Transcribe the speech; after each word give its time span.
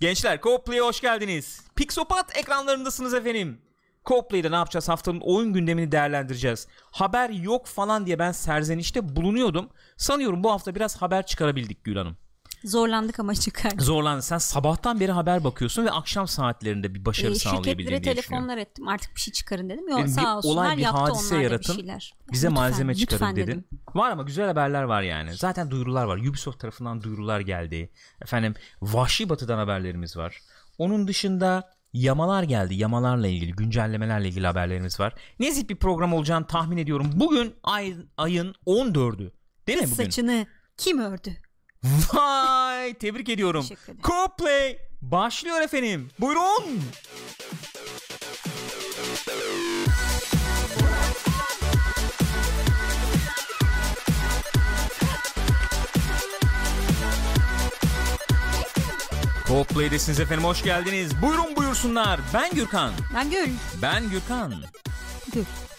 Gençler 0.00 0.40
Coldplay'e 0.40 0.80
hoş 0.80 1.00
geldiniz. 1.00 1.60
Pixopat 1.76 2.36
ekranlarındasınız 2.36 3.14
efendim. 3.14 3.60
Coldplay'de 4.06 4.50
ne 4.50 4.54
yapacağız? 4.54 4.88
Haftanın 4.88 5.20
oyun 5.20 5.52
gündemini 5.52 5.92
değerlendireceğiz. 5.92 6.68
Haber 6.90 7.30
yok 7.30 7.66
falan 7.66 8.06
diye 8.06 8.18
ben 8.18 8.32
serzenişte 8.32 9.16
bulunuyordum. 9.16 9.70
Sanıyorum 9.96 10.44
bu 10.44 10.50
hafta 10.50 10.74
biraz 10.74 11.02
haber 11.02 11.26
çıkarabildik 11.26 11.84
Gül 11.84 11.96
Hanım. 11.96 12.16
Zorlandık 12.64 13.20
ama 13.20 13.34
çıkardık. 13.34 13.82
Zorlandın. 13.82 14.20
Sen 14.20 14.38
sabahtan 14.38 15.00
beri 15.00 15.12
haber 15.12 15.44
bakıyorsun 15.44 15.84
ve 15.84 15.90
akşam 15.90 16.28
saatlerinde 16.28 16.94
bir 16.94 17.04
başarı 17.04 17.32
Ee, 17.32 17.38
şirketlere 17.38 17.88
diye 17.88 18.02
telefonlar 18.02 18.58
ettim 18.58 18.88
artık 18.88 19.14
bir 19.14 19.20
şey 19.20 19.32
çıkarın 19.32 19.68
dedim. 19.70 19.88
Yok 19.88 20.08
sağ 20.08 20.36
olsunlar 20.36 20.54
olay, 20.54 20.76
bir 20.76 20.82
yaptı 20.82 21.00
hadise 21.00 21.36
yaratın. 21.36 21.76
bir 21.76 21.80
şeyler. 21.80 22.14
Bize 22.32 22.46
Lütfen, 22.46 22.62
malzeme 22.62 22.94
çıkarın 22.94 23.20
lütfen 23.20 23.36
dedin. 23.36 23.46
dedim. 23.46 23.64
Var 23.94 24.10
ama 24.10 24.22
güzel 24.22 24.46
haberler 24.46 24.82
var 24.82 25.02
yani. 25.02 25.34
Zaten 25.34 25.70
duyurular 25.70 26.04
var. 26.04 26.16
Ubisoft 26.18 26.60
tarafından 26.60 27.02
duyurular 27.02 27.40
geldi. 27.40 27.90
Efendim 28.22 28.54
Vahşi 28.82 29.28
Batı'dan 29.28 29.58
haberlerimiz 29.58 30.16
var. 30.16 30.38
Onun 30.78 31.08
dışında 31.08 31.70
yamalar 31.92 32.42
geldi. 32.42 32.74
Yamalarla 32.74 33.26
ilgili, 33.26 33.52
güncellemelerle 33.52 34.28
ilgili 34.28 34.46
haberlerimiz 34.46 35.00
var. 35.00 35.14
Nezih 35.40 35.68
bir 35.68 35.76
program 35.76 36.12
olacağını 36.12 36.46
tahmin 36.46 36.76
ediyorum. 36.76 37.10
Bugün 37.14 37.54
ay, 37.62 37.96
ayın 38.16 38.54
14'ü. 38.66 39.32
Değil 39.66 39.78
mi 39.78 39.84
bugün? 39.84 39.94
saçını 39.94 40.46
kim 40.76 40.98
ördü? 40.98 41.30
Vay 41.84 42.94
tebrik 42.94 43.28
ediyorum. 43.28 43.66
Co-play 44.02 44.76
başlıyor 45.02 45.60
efendim. 45.60 46.10
Buyurun. 46.20 46.82
Co-play'desiniz 59.48 60.20
efendim 60.20 60.44
hoş 60.44 60.62
geldiniz. 60.62 61.22
Buyurun 61.22 61.56
buyursunlar. 61.56 62.20
Ben 62.34 62.54
Gürkan. 62.54 62.92
Ben 63.14 63.30
Gül. 63.30 63.48
Ben 63.82 64.10
Gürkan. 64.10 64.54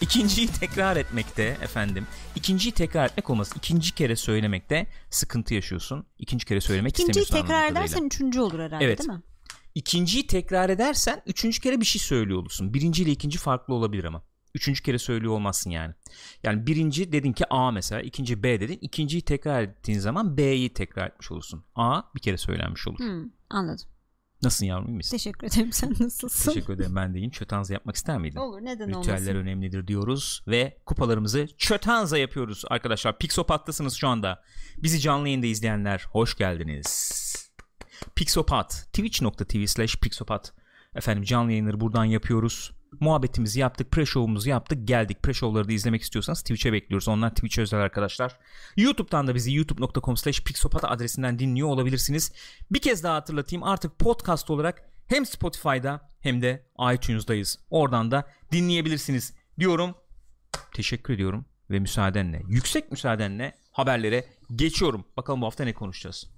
İkinciyi 0.00 0.48
tekrar 0.48 0.96
etmekte 0.96 1.42
efendim. 1.42 2.06
İkinciyi 2.36 2.72
tekrar 2.72 3.06
etmek 3.06 3.30
olmaz. 3.30 3.50
İkinci 3.56 3.94
kere 3.94 4.16
söylemekte 4.16 4.86
sıkıntı 5.10 5.54
yaşıyorsun. 5.54 6.06
İkinci 6.18 6.46
kere 6.46 6.60
söylemek 6.60 6.92
İkinciyi 6.92 7.22
istemiyorsun. 7.22 7.46
tekrar 7.46 7.54
anladığım 7.62 7.76
edersen 7.76 7.88
kadarıyla. 7.94 8.06
üçüncü 8.06 8.40
olur 8.40 8.58
herhalde 8.60 8.84
Evet. 8.84 8.98
değil 8.98 9.10
mi? 9.10 9.22
İkinciyi 9.74 10.26
tekrar 10.26 10.70
edersen 10.70 11.22
üçüncü 11.26 11.60
kere 11.60 11.80
bir 11.80 11.86
şey 11.86 12.00
söylüyor 12.00 12.38
olursun. 12.38 12.74
Birinci 12.74 13.02
ile 13.02 13.10
ikinci 13.10 13.38
farklı 13.38 13.74
olabilir 13.74 14.04
ama. 14.04 14.22
Üçüncü 14.54 14.82
kere 14.82 14.98
söylüyor 14.98 15.32
olmazsın 15.32 15.70
yani. 15.70 15.94
Yani 16.42 16.66
birinci 16.66 17.12
dedin 17.12 17.32
ki 17.32 17.44
A 17.50 17.70
mesela, 17.70 18.02
ikinci 18.02 18.42
B 18.42 18.60
dedin. 18.60 18.78
İkinciyi 18.80 19.22
tekrar 19.22 19.62
ettiğin 19.62 19.98
zaman 19.98 20.36
B'yi 20.36 20.72
tekrar 20.74 21.06
etmiş 21.06 21.30
olursun. 21.30 21.64
A 21.74 22.02
bir 22.14 22.20
kere 22.20 22.36
söylenmiş 22.38 22.88
olur. 22.88 22.98
Hmm, 22.98 23.24
anladım. 23.50 23.86
Nasılsın 24.42 24.66
yavrum 24.66 24.88
iyi 24.88 24.96
misin? 24.96 25.10
Teşekkür 25.10 25.46
ederim. 25.46 25.72
Sen 25.72 25.94
nasılsın? 26.00 26.52
Teşekkür 26.52 26.74
ederim 26.74 26.96
ben 26.96 27.14
de 27.14 27.18
iyiyim. 27.18 27.30
Çötanza 27.30 27.74
yapmak 27.74 27.96
ister 27.96 28.18
miydin? 28.18 28.38
Olur 28.38 28.60
neden 28.60 28.88
Ritüeller 28.88 29.18
olmasın? 29.18 29.36
önemlidir 29.36 29.86
diyoruz 29.86 30.42
ve 30.48 30.78
kupalarımızı 30.86 31.48
çötanza 31.58 32.18
yapıyoruz 32.18 32.62
arkadaşlar. 32.68 33.18
Pixopat'tasınız 33.18 33.94
şu 33.94 34.08
anda. 34.08 34.42
Bizi 34.82 35.00
canlı 35.00 35.28
yayında 35.28 35.46
izleyenler 35.46 36.06
hoş 36.10 36.36
geldiniz. 36.36 37.10
Pixopat 38.14 38.70
twitch.tv 38.92 39.66
slash 39.66 39.96
pixopat 39.96 40.52
Efendim 40.94 41.24
canlı 41.24 41.50
yayınları 41.50 41.80
buradan 41.80 42.04
yapıyoruz. 42.04 42.72
Muhabbetimizi 43.00 43.60
yaptık, 43.60 43.92
pre-show'umuzu 43.92 44.48
yaptık, 44.48 44.88
geldik. 44.88 45.18
Pre-show'ları 45.22 45.68
da 45.68 45.72
izlemek 45.72 46.02
istiyorsanız 46.02 46.40
Twitch'e 46.40 46.72
bekliyoruz. 46.72 47.08
Onlar 47.08 47.30
Twitch 47.30 47.58
özel 47.58 47.80
arkadaşlar. 47.80 48.38
YouTube'dan 48.76 49.26
da 49.26 49.34
bizi 49.34 49.52
youtube.com 49.52 50.16
slash 50.16 50.44
pixopat 50.44 50.84
adresinden 50.84 51.38
dinliyor 51.38 51.68
olabilirsiniz. 51.68 52.32
Bir 52.70 52.80
kez 52.80 53.04
daha 53.04 53.14
hatırlatayım 53.14 53.62
artık 53.62 53.98
podcast 53.98 54.50
olarak 54.50 54.82
hem 55.06 55.26
Spotify'da 55.26 56.08
hem 56.20 56.42
de 56.42 56.66
iTunes'dayız. 56.94 57.58
Oradan 57.70 58.10
da 58.10 58.26
dinleyebilirsiniz 58.52 59.34
diyorum. 59.58 59.94
Teşekkür 60.74 61.14
ediyorum 61.14 61.44
ve 61.70 61.78
müsaadenle, 61.78 62.42
yüksek 62.48 62.90
müsaadenle 62.90 63.54
haberlere 63.72 64.24
geçiyorum. 64.56 65.04
Bakalım 65.16 65.42
bu 65.42 65.46
hafta 65.46 65.64
ne 65.64 65.74
konuşacağız. 65.74 66.30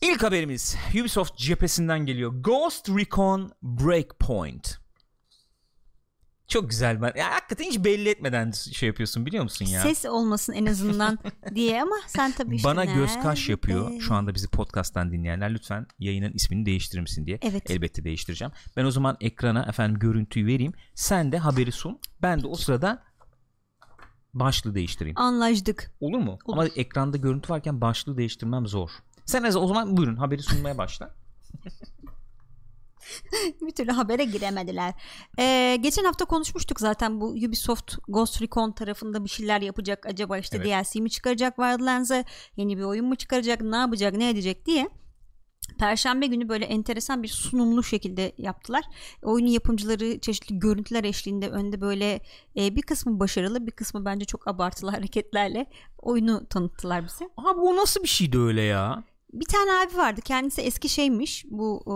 İlk 0.00 0.22
haberimiz 0.22 0.76
Ubisoft 1.00 1.36
cephesinden 1.36 2.06
geliyor. 2.06 2.32
Ghost 2.34 2.88
Recon 2.88 3.52
Breakpoint. 3.62 4.83
Çok 6.48 6.70
güzel 6.70 7.02
ben. 7.02 7.12
Ya 7.16 7.30
hakikaten 7.34 7.64
hiç 7.64 7.84
belli 7.84 8.08
etmeden 8.08 8.50
şey 8.50 8.86
yapıyorsun 8.86 9.26
biliyor 9.26 9.42
musun 9.42 9.64
ya? 9.64 9.82
Ses 9.82 10.04
olmasın 10.04 10.52
en 10.52 10.66
azından 10.66 11.18
diye 11.54 11.82
ama 11.82 11.96
sen 12.06 12.32
tabii 12.32 12.56
işte 12.56 12.68
Bana 12.68 12.84
göz 12.84 13.20
kaş 13.22 13.48
yapıyor. 13.48 14.00
Şu 14.00 14.14
anda 14.14 14.34
bizi 14.34 14.48
podcast'tan 14.48 15.12
dinleyenler 15.12 15.54
lütfen 15.54 15.86
yayının 15.98 16.32
ismini 16.32 16.66
değiştirir 16.66 17.00
misin 17.02 17.26
diye. 17.26 17.38
Evet. 17.42 17.70
Elbette 17.70 18.04
değiştireceğim. 18.04 18.52
Ben 18.76 18.84
o 18.84 18.90
zaman 18.90 19.16
ekrana 19.20 19.62
efendim 19.62 19.98
görüntüyü 19.98 20.46
vereyim. 20.46 20.72
Sen 20.94 21.32
de 21.32 21.38
haberi 21.38 21.72
sun. 21.72 22.00
Ben 22.22 22.42
de 22.42 22.46
o 22.46 22.54
sırada 22.54 23.02
başlığı 24.34 24.74
değiştireyim. 24.74 25.18
Anlaştık. 25.18 25.90
Olur 26.00 26.18
mu? 26.18 26.38
Ama 26.46 26.66
ekranda 26.66 27.16
görüntü 27.16 27.52
varken 27.52 27.80
başlığı 27.80 28.16
değiştirmem 28.18 28.66
zor. 28.66 28.90
Sen 29.24 29.44
o 29.44 29.66
zaman 29.66 29.96
buyurun 29.96 30.16
haberi 30.16 30.42
sunmaya 30.42 30.78
başla. 30.78 31.14
bir 33.60 33.70
türlü 33.70 33.92
habere 33.92 34.24
giremediler. 34.24 34.94
Ee, 35.38 35.78
geçen 35.80 36.04
hafta 36.04 36.24
konuşmuştuk 36.24 36.80
zaten 36.80 37.20
bu 37.20 37.26
Ubisoft 37.26 37.96
Ghost 38.08 38.42
Recon 38.42 38.72
tarafında 38.72 39.24
bir 39.24 39.30
şeyler 39.30 39.60
yapacak. 39.60 40.06
Acaba 40.06 40.38
işte 40.38 40.56
Evet. 40.56 40.66
DLC 40.66 41.00
mi 41.00 41.10
çıkaracak 41.10 41.56
Wildlands'a 41.56 42.24
yeni 42.56 42.78
bir 42.78 42.82
oyun 42.82 43.06
mu 43.06 43.16
çıkaracak 43.16 43.60
ne 43.60 43.76
yapacak 43.76 44.14
ne 44.14 44.30
edecek 44.30 44.66
diye. 44.66 44.88
Perşembe 45.78 46.26
günü 46.26 46.48
böyle 46.48 46.64
enteresan 46.64 47.22
bir 47.22 47.28
sunumlu 47.28 47.82
şekilde 47.82 48.32
yaptılar. 48.38 48.84
Oyunun 49.22 49.50
yapımcıları 49.50 50.20
çeşitli 50.20 50.58
görüntüler 50.58 51.04
eşliğinde 51.04 51.48
önde 51.48 51.80
böyle 51.80 52.20
e, 52.56 52.76
bir 52.76 52.82
kısmı 52.82 53.20
başarılı 53.20 53.66
bir 53.66 53.72
kısmı 53.72 54.04
bence 54.04 54.24
çok 54.24 54.48
abartılı 54.48 54.90
hareketlerle 54.96 55.66
oyunu 55.98 56.46
tanıttılar 56.48 57.04
bize. 57.04 57.28
Abi 57.36 57.60
o 57.60 57.76
nasıl 57.76 58.02
bir 58.02 58.08
şeydi 58.08 58.38
öyle 58.38 58.62
ya? 58.62 59.04
Bir 59.34 59.44
tane 59.46 59.72
abi 59.72 59.96
vardı 59.96 60.20
kendisi 60.20 60.60
eski 60.62 60.88
şeymiş 60.88 61.44
bu 61.50 61.82
e, 61.86 61.94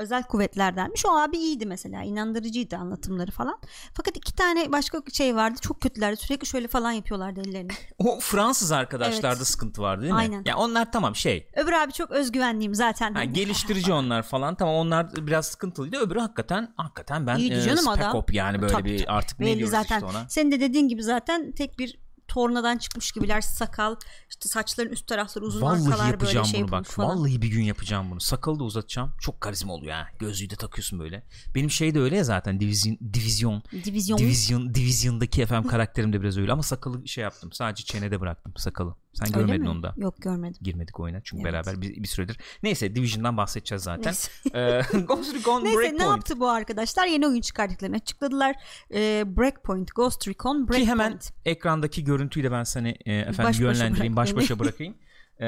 özel 0.00 0.22
kuvvetlerdenmiş 0.22 1.06
o 1.06 1.10
abi 1.18 1.36
iyiydi 1.36 1.66
mesela 1.66 2.02
inandırıcıydı 2.02 2.76
anlatımları 2.76 3.30
falan 3.30 3.58
fakat 3.94 4.16
iki 4.16 4.34
tane 4.34 4.72
başka 4.72 5.02
şey 5.12 5.36
vardı 5.36 5.58
çok 5.62 5.80
kötülerdi 5.80 6.16
sürekli 6.16 6.46
şöyle 6.46 6.68
falan 6.68 6.92
yapıyorlardı 6.92 7.40
ellerini 7.40 7.70
O 7.98 8.20
Fransız 8.20 8.72
arkadaşlarda 8.72 9.36
Evet. 9.36 9.46
sıkıntı 9.46 9.82
vardı 9.82 10.02
değil 10.02 10.12
mi? 10.12 10.18
Aynen. 10.18 10.42
Ya 10.46 10.56
onlar 10.56 10.92
tamam 10.92 11.16
şey. 11.16 11.48
öbür 11.56 11.72
abi 11.72 11.92
çok 11.92 12.10
özgüvenliyim 12.10 12.74
zaten 12.74 13.14
Ha, 13.14 13.24
geliştirici 13.24 13.92
onlar 14.00 14.22
falan 14.22 14.54
tamam 14.54 14.74
onlar 14.74 15.26
biraz 15.26 15.46
sıkıntıydı. 15.46 15.96
Öbürü 15.96 16.18
hakikaten 16.20 16.74
hakikaten 16.76 17.26
ben 17.26 17.36
İyiydi 17.38 17.54
e, 17.54 17.60
canım 17.62 17.78
spec 17.78 17.90
adam. 18.04 18.14
op 18.16 18.34
yani 18.34 18.62
böyle 18.62 18.72
Tabii, 18.72 18.84
bir 18.90 18.98
tabii. 18.98 19.10
artık 19.10 19.40
ne 19.40 19.46
belli 19.46 19.56
diyoruz 19.58 19.70
zaten 19.74 19.96
işte 19.96 20.06
ona. 20.06 20.28
senin 20.28 20.50
de 20.50 20.60
dediğin 20.60 20.88
gibi 20.88 21.02
zaten 21.02 21.52
tek 21.52 21.78
bir 21.78 22.00
tornadan 22.30 22.78
çıkmış 22.78 23.12
gibiler 23.12 23.40
sakal 23.40 23.96
işte 24.30 24.48
saçların 24.48 24.90
üst 24.92 25.06
tarafları 25.06 25.44
uzun 25.44 25.62
Vallahi 25.62 25.78
arkalar 25.84 25.98
böyle 25.98 26.10
yapacağım 26.10 26.46
şey 26.46 26.62
bunu 26.62 26.70
bak. 26.72 26.86
falan. 26.86 27.08
Vallahi 27.18 27.42
bir 27.42 27.48
gün 27.48 27.62
yapacağım 27.62 28.10
bunu. 28.10 28.20
Sakalı 28.20 28.58
da 28.58 28.64
uzatacağım. 28.64 29.12
Çok 29.20 29.40
karizma 29.40 29.72
oluyor 29.72 29.92
ha. 29.92 30.06
Gözlüğü 30.18 30.50
de 30.50 30.56
takıyorsun 30.56 30.98
böyle. 30.98 31.22
Benim 31.54 31.70
şey 31.70 31.94
de 31.94 32.00
öyle 32.00 32.16
ya 32.16 32.24
zaten 32.24 32.60
divizyon 32.60 33.62
Divizyon. 33.84 34.18
divizyon 34.18 34.74
divizyondaki 34.74 35.42
efendim 35.42 35.70
karakterim 35.70 36.12
de 36.12 36.20
biraz 36.20 36.38
öyle 36.38 36.52
ama 36.52 36.62
sakalı 36.62 37.08
şey 37.08 37.22
yaptım. 37.24 37.52
Sadece 37.52 37.84
çenede 37.84 38.20
bıraktım 38.20 38.52
sakalı. 38.56 38.94
Sen 39.12 39.28
Öyle 39.28 39.38
görmedin 39.40 39.62
mi? 39.62 39.68
onu 39.68 39.82
da. 39.82 39.94
Yok 39.96 40.14
görmedim. 40.22 40.56
Girmedik 40.62 41.00
oyuna 41.00 41.20
çünkü 41.24 41.42
Evet. 41.42 41.52
beraber 41.52 41.80
bir, 41.82 42.02
bir 42.02 42.08
süredir. 42.08 42.38
Neyse 42.62 42.94
Division'dan 42.94 43.36
bahsedeceğiz 43.36 43.82
zaten. 43.82 44.04
Neyse. 44.12 44.30
Ee, 44.54 44.98
Ghost 45.00 45.34
Recon 45.34 45.64
Neyse 45.64 45.78
Breakpoint. 45.78 46.00
ne 46.00 46.06
yaptı 46.06 46.40
bu 46.40 46.48
arkadaşlar? 46.48 47.06
Yeni 47.06 47.26
oyun 47.26 47.40
çıkardıklarını 47.40 47.96
açıkladılar. 47.96 48.56
Ee, 48.94 49.24
Breakpoint, 49.36 49.94
Ghost 49.94 50.28
Recon, 50.28 50.56
Breakpoint. 50.58 50.84
Ki 50.84 50.90
hemen 50.90 51.18
ekrandaki 51.44 52.04
görüntüyü 52.04 52.44
de 52.44 52.52
ben 52.52 52.62
seni 52.64 52.88
e, 53.06 53.14
efendim 53.14 53.44
Baş 53.44 53.60
yönlendireyim, 53.60 54.16
baş 54.16 54.34
başa 54.36 54.58
bırakayım. 54.58 54.94
E, 55.40 55.44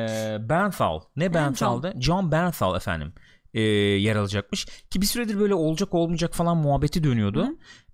Bernthal. 0.48 1.00
Ne 1.16 1.34
Bernthal. 1.34 1.82
Bernthal'dı? 1.82 2.00
John 2.00 2.32
Bernthal 2.32 2.76
efendim. 2.76 3.12
e, 3.54 3.60
yer 3.60 4.16
alacakmış. 4.16 4.64
Ki 4.90 5.00
bir 5.00 5.06
süredir 5.06 5.38
böyle 5.40 5.54
olacak 5.54 5.94
olmayacak 5.94 6.34
falan 6.34 6.56
muhabbeti 6.56 7.04
dönüyordu. 7.04 7.48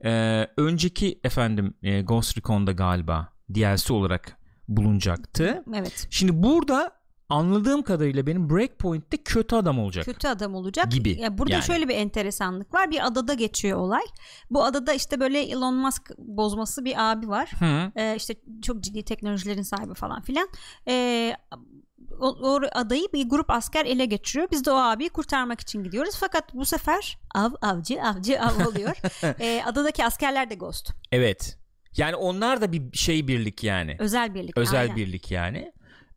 E, 0.04 0.10
önceki 0.56 1.20
efendim 1.24 1.74
e, 1.82 2.02
Ghost 2.02 2.38
Recon'da 2.38 2.72
galiba 2.72 3.28
DLC 3.54 3.92
olarak 3.94 4.37
bulunacaktı. 4.68 5.64
Evet. 5.74 6.06
Şimdi 6.10 6.42
burada 6.42 6.98
anladığım 7.28 7.82
kadarıyla 7.82 8.26
benim 8.26 8.50
Breakpoint'te 8.50 9.16
kötü 9.16 9.56
adam 9.56 9.78
olacak. 9.78 10.04
Kötü 10.04 10.28
adam 10.28 10.54
olacak. 10.54 10.92
Gibi. 10.92 11.20
Ya 11.20 11.38
burada 11.38 11.52
Yani. 11.52 11.64
şöyle 11.64 11.88
bir 11.88 11.94
enteresanlık 11.94 12.74
var. 12.74 12.90
Bir 12.90 13.06
adada 13.06 13.34
geçiyor 13.34 13.78
olay. 13.78 14.02
Bu 14.50 14.64
adada 14.64 14.92
işte 14.92 15.20
böyle 15.20 15.40
Elon 15.40 15.74
Musk 15.74 16.10
bozması 16.18 16.84
bir 16.84 17.10
abi 17.10 17.28
var. 17.28 17.52
Hı. 17.58 17.92
Ee, 17.96 18.16
işte 18.16 18.34
çok 18.62 18.80
ciddi 18.80 19.04
teknolojilerin 19.04 19.62
sahibi 19.62 19.94
falan 19.94 20.20
filan. 20.20 20.48
Ee, 20.88 21.36
o, 22.20 22.26
o 22.28 22.60
adayı 22.72 23.08
bir 23.12 23.28
grup 23.28 23.50
asker 23.50 23.86
ele 23.86 24.04
geçiriyor. 24.04 24.48
Biz 24.50 24.64
de 24.64 24.70
o 24.70 24.74
abiyi 24.74 25.10
kurtarmak 25.10 25.60
için 25.60 25.84
gidiyoruz. 25.84 26.14
Fakat 26.20 26.54
bu 26.54 26.64
sefer 26.64 27.18
av 27.34 27.50
avcı 27.62 28.02
avcı 28.02 28.42
av 28.42 28.66
oluyor. 28.68 28.96
Ee, 29.40 29.62
adadaki 29.66 30.04
askerler 30.04 30.50
de 30.50 30.54
Ghost. 30.54 30.92
Evet. 31.12 31.57
Yani 31.98 32.16
onlar 32.16 32.60
da 32.60 32.72
bir 32.72 32.82
şey 32.92 33.28
birlik 33.28 33.64
yani. 33.64 33.96
Özel 33.98 34.34
birlik. 34.34 34.58
Özel 34.58 34.80
aynen. 34.80 34.96
birlik 34.96 35.30
yani. 35.30 35.72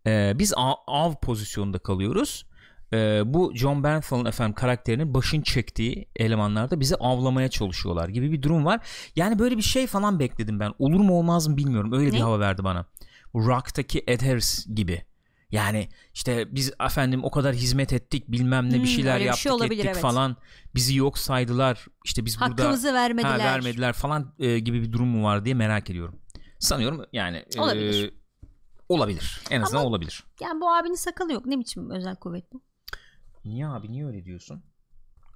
Ee, 0.08 0.34
biz 0.36 0.54
av, 0.58 0.74
av 0.88 1.14
pozisyonunda 1.16 1.80
kalıyoruz. 1.80 2.46
e, 2.94 3.22
bu 3.26 3.52
John 3.56 3.84
Bernthal 3.84 4.26
efendim 4.26 4.54
karakterinin 4.54 5.14
başın 5.14 5.42
çektiği 5.42 6.08
elemanlarda 6.16 6.80
bizi 6.80 6.96
avlamaya 6.96 7.50
çalışıyorlar 7.50 8.10
gibi 8.10 8.32
bir 8.32 8.42
durum 8.42 8.66
var. 8.66 8.80
Yani 9.16 9.40
böyle 9.40 9.58
bir 9.58 9.62
şey 9.62 9.88
falan 9.88 10.20
bekledim 10.20 10.60
ben. 10.60 10.74
Olur 10.80 11.00
mu 11.00 11.18
olmaz 11.20 11.48
mı 11.48 11.58
bilmiyorum. 11.58 11.94
Öyle 11.94 12.10
Ne? 12.10 12.14
bir 12.14 12.20
hava 12.20 12.40
verdi 12.40 12.64
bana. 12.64 12.86
Rock'taki 13.36 14.04
Ed 14.08 14.22
Harris 14.22 14.68
gibi. 14.76 15.02
Yani 15.52 15.90
işte 16.14 16.56
biz 16.56 16.74
efendim 16.86 17.24
o 17.24 17.32
kadar 17.32 17.56
hizmet 17.56 17.94
ettik 17.94 18.28
bilmem 18.32 18.70
ne 18.70 18.76
Hmm, 18.76 18.84
bir 18.84 18.88
şeyler 18.88 19.14
öyle 19.14 19.22
bir 19.22 19.26
yaptık 19.26 19.44
şey 19.44 19.52
olabilir, 19.52 19.72
ettik 19.80 19.86
evet. 19.86 20.02
falan. 20.02 20.38
Bizi 20.76 20.96
yok 20.98 21.18
saydılar. 21.18 21.86
İşte 22.06 22.26
biz 22.26 22.40
burada 22.40 22.52
Hakkımızı 22.52 22.94
vermediler. 22.94 23.32
ha, 23.32 23.38
vermediler 23.38 23.94
falan 23.94 24.34
e, 24.40 24.60
gibi 24.60 24.82
bir 24.82 24.92
durum 24.92 25.08
mu 25.08 25.24
var 25.24 25.46
diye 25.46 25.56
merak 25.56 25.90
ediyorum. 25.90 26.20
Sanıyorum 26.60 27.06
yani 27.14 27.46
e, 27.56 27.60
Olabilir. 27.62 28.14
olabilir. 28.90 29.42
En 29.50 29.62
azından 29.62 29.86
olabilir. 29.86 30.24
Yani 30.42 30.62
bu 30.62 30.70
abinin 30.74 30.96
sakalı 30.96 31.34
yok. 31.34 31.46
Ne 31.46 31.60
biçim 31.60 31.90
özel 31.90 32.16
kuvvet 32.16 32.54
bu? 32.54 32.62
Niye 33.46 33.68
abi 33.68 33.92
niye 33.92 34.06
öyle 34.06 34.26
diyorsun? 34.26 34.64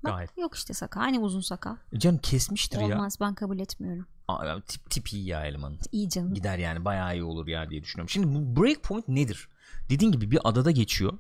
Bak, 0.04 0.12
Gayet. 0.14 0.38
Yok 0.38 0.56
işte 0.56 0.74
sakal. 0.74 1.02
Hani 1.02 1.20
uzun 1.20 1.42
sakal. 1.42 1.76
E 1.94 2.00
Canım 2.00 2.18
kesmiştir 2.18 2.80
ya. 2.80 2.86
Olmaz 2.86 3.18
ben 3.22 3.34
kabul 3.36 3.60
etmiyorum. 3.60 4.08
Aa, 4.28 4.60
tip, 4.68 4.90
tip 4.90 5.14
iyi 5.14 5.26
ya 5.28 5.46
elemanın. 5.46 5.80
İyi 5.92 6.10
canım. 6.10 6.34
Gider 6.34 6.58
yani 6.58 6.86
bayağı 6.86 7.14
iyi 7.16 7.24
olur 7.24 7.48
ya 7.48 7.70
diye 7.70 7.84
düşünüyorum. 7.84 8.10
Şimdi 8.10 8.28
bu 8.36 8.62
Breakpoint 8.62 9.08
nedir? 9.08 9.50
Dediğin 9.90 10.12
gibi 10.12 10.32
bir 10.32 10.40
adada 10.44 10.72
geçiyor. 10.72 11.18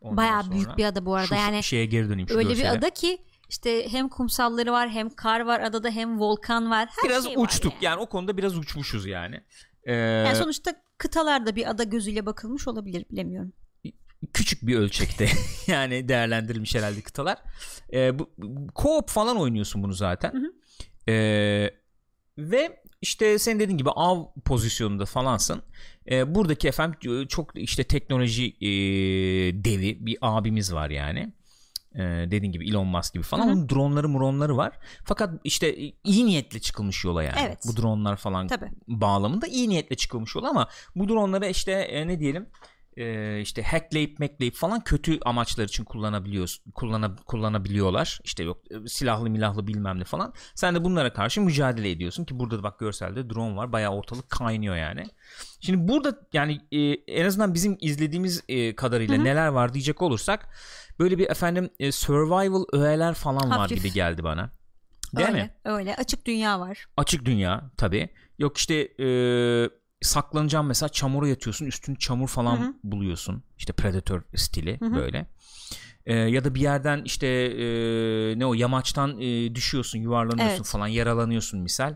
Ondan 0.00 0.16
Bayağı 0.16 0.42
sonra- 0.42 0.54
büyük 0.54 0.76
bir 0.76 0.84
ada 0.84 1.06
bu 1.06 1.14
arada. 1.14 1.26
Şu 1.26 1.34
yani 1.34 1.62
şeye 1.62 1.86
geri 1.86 2.08
döneyim 2.08 2.28
şu 2.28 2.34
öyle 2.36 2.48
görsele. 2.48 2.64
bir 2.70 2.76
ada 2.78 2.90
ki 2.90 3.18
işte 3.48 3.92
hem 3.92 4.08
kumsalları 4.08 4.72
var 4.72 4.88
hem 4.90 5.10
kar 5.10 5.40
var 5.40 5.60
adada 5.60 5.90
hem 5.90 6.20
volkan 6.20 6.70
var. 6.70 6.88
Her 7.02 7.10
Biraz 7.10 7.24
şey 7.24 7.36
var 7.36 7.44
uçtuk 7.44 7.72
yani. 7.72 7.84
yani. 7.84 8.00
o 8.00 8.06
konuda 8.06 8.36
biraz 8.36 8.58
uçmuşuz 8.58 9.06
yani. 9.06 9.40
Ee, 9.84 9.92
Yani 9.94 10.36
sonuçta 10.36 10.74
kıtalarda 10.98 11.56
bir 11.56 11.70
ada 11.70 11.84
gözüyle 11.84 12.26
bakılmış 12.26 12.68
olabilir 12.68 13.04
bilemiyorum. 13.10 13.52
küçük 14.32 14.66
bir 14.66 14.76
ölçekte 14.76 15.28
yani 15.66 16.08
değerlendirilmiş 16.08 16.74
herhalde 16.74 17.00
kıtalar. 17.00 17.38
Ee, 17.92 18.18
bu- 18.18 18.30
co-op 18.74 19.08
falan 19.10 19.36
oynuyorsun 19.36 19.82
bunu 19.82 19.92
zaten. 19.92 20.32
Hı 20.32 20.38
hı. 20.38 20.52
Ee, 21.12 21.70
ve 22.38 22.82
işte 23.02 23.38
senin 23.38 23.60
dediğin 23.60 23.78
gibi 23.78 23.90
av 23.90 24.24
pozisyonunda 24.44 25.04
falansın. 25.04 25.62
Ee, 26.10 26.34
buradaki 26.34 26.68
efendim 26.68 27.26
çok 27.28 27.58
işte 27.58 27.84
teknoloji 27.84 28.46
e, 28.60 28.68
devi 29.64 30.06
bir 30.06 30.18
abimiz 30.20 30.74
var 30.74 30.90
yani. 30.90 31.32
Ee, 31.94 32.00
dediğin 32.30 32.52
gibi 32.52 32.68
Elon 32.68 32.86
Musk 32.86 33.14
gibi 33.14 33.22
falan. 33.22 33.44
Hı 33.44 33.48
hı. 33.48 33.52
Onun 33.52 33.68
dronları 33.68 34.08
muronları 34.08 34.56
var. 34.56 34.78
Fakat 35.04 35.40
işte 35.44 35.76
iyi 36.04 36.26
niyetle 36.26 36.60
çıkılmış 36.60 37.04
yola 37.04 37.22
yani. 37.22 37.36
Evet. 37.46 37.58
Bu 37.66 37.76
dronlar 37.76 38.16
falan 38.16 38.46
Tabii. 38.48 38.70
bağlamında 38.88 39.46
iyi 39.46 39.68
niyetle 39.68 39.96
çıkılmış 39.96 40.34
yol 40.34 40.44
ama 40.44 40.68
bu 40.96 41.08
dronları 41.08 41.46
işte 41.48 41.72
e, 41.72 42.06
ne 42.06 42.20
diyelim 42.20 42.46
e, 42.96 43.40
işte 43.40 43.62
hackleyip 43.62 44.20
mackleyip 44.20 44.54
falan 44.54 44.80
kötü 44.80 45.18
amaçlar 45.24 45.64
için 45.64 45.84
kullanabiliyoruz 45.84 46.62
kullana, 46.74 47.16
kullanabiliyorlar 47.16 48.20
işte 48.24 48.42
yok 48.42 48.62
silahlı 48.86 49.30
milahlı 49.30 49.66
bilmem 49.66 50.00
ne 50.00 50.04
falan 50.04 50.32
sen 50.54 50.74
de 50.74 50.84
bunlara 50.84 51.12
karşı 51.12 51.40
mücadele 51.40 51.90
ediyorsun 51.90 52.24
ki 52.24 52.38
burada 52.38 52.58
da 52.58 52.62
bak 52.62 52.78
görselde 52.78 53.30
drone 53.30 53.56
var 53.56 53.72
bayağı 53.72 53.92
ortalık 53.92 54.30
kaynıyor 54.30 54.76
yani 54.76 55.04
şimdi 55.60 55.88
burada 55.88 56.20
yani 56.32 56.60
e, 56.72 56.78
en 56.92 57.26
azından 57.26 57.54
bizim 57.54 57.78
izlediğimiz 57.80 58.44
e, 58.48 58.74
kadarıyla 58.74 59.16
Hı 59.16 59.20
hı. 59.20 59.24
neler 59.24 59.48
var 59.48 59.74
diyecek 59.74 60.02
olursak 60.02 60.48
böyle 60.98 61.18
bir 61.18 61.30
efendim 61.30 61.70
e, 61.78 61.92
survival 61.92 62.64
öğeler 62.72 63.14
falan 63.14 63.50
var 63.50 63.58
Hafif. 63.58 63.78
gibi 63.78 63.92
geldi 63.92 64.24
bana 64.24 64.50
değil 65.16 65.28
öyle, 65.28 65.42
mi? 65.42 65.50
Öyle. 65.64 65.96
Açık 65.96 66.26
dünya 66.26 66.60
var. 66.60 66.86
açık 66.96 67.24
dünya 67.24 67.70
tabi 67.76 68.08
yok 68.38 68.56
işte 68.56 68.74
e, 68.74 69.06
saklanacağım 70.02 70.66
mesela 70.66 70.88
çamura 70.88 71.28
yatıyorsun 71.28 71.66
üstünü 71.66 71.98
çamur 71.98 72.28
falan 72.28 72.56
Hı 72.56 72.62
hı. 72.64 72.74
buluyorsun 72.84 73.42
işte 73.58 73.72
predator 73.72 74.22
stili 74.34 74.80
Hı 74.80 74.84
hı. 74.86 74.94
böyle 74.94 75.26
E, 76.06 76.14
ya 76.14 76.44
da 76.44 76.54
bir 76.54 76.60
yerden 76.60 77.02
işte 77.04 77.26
e, 77.26 77.64
ne 78.38 78.46
o 78.46 78.54
yamaçtan 78.54 79.20
e, 79.20 79.54
düşüyorsun 79.54 79.98
yuvarlanıyorsun 79.98 80.56
Evet. 80.56 80.66
falan 80.66 80.86
yaralanıyorsun 80.86 81.60
misal 81.60 81.94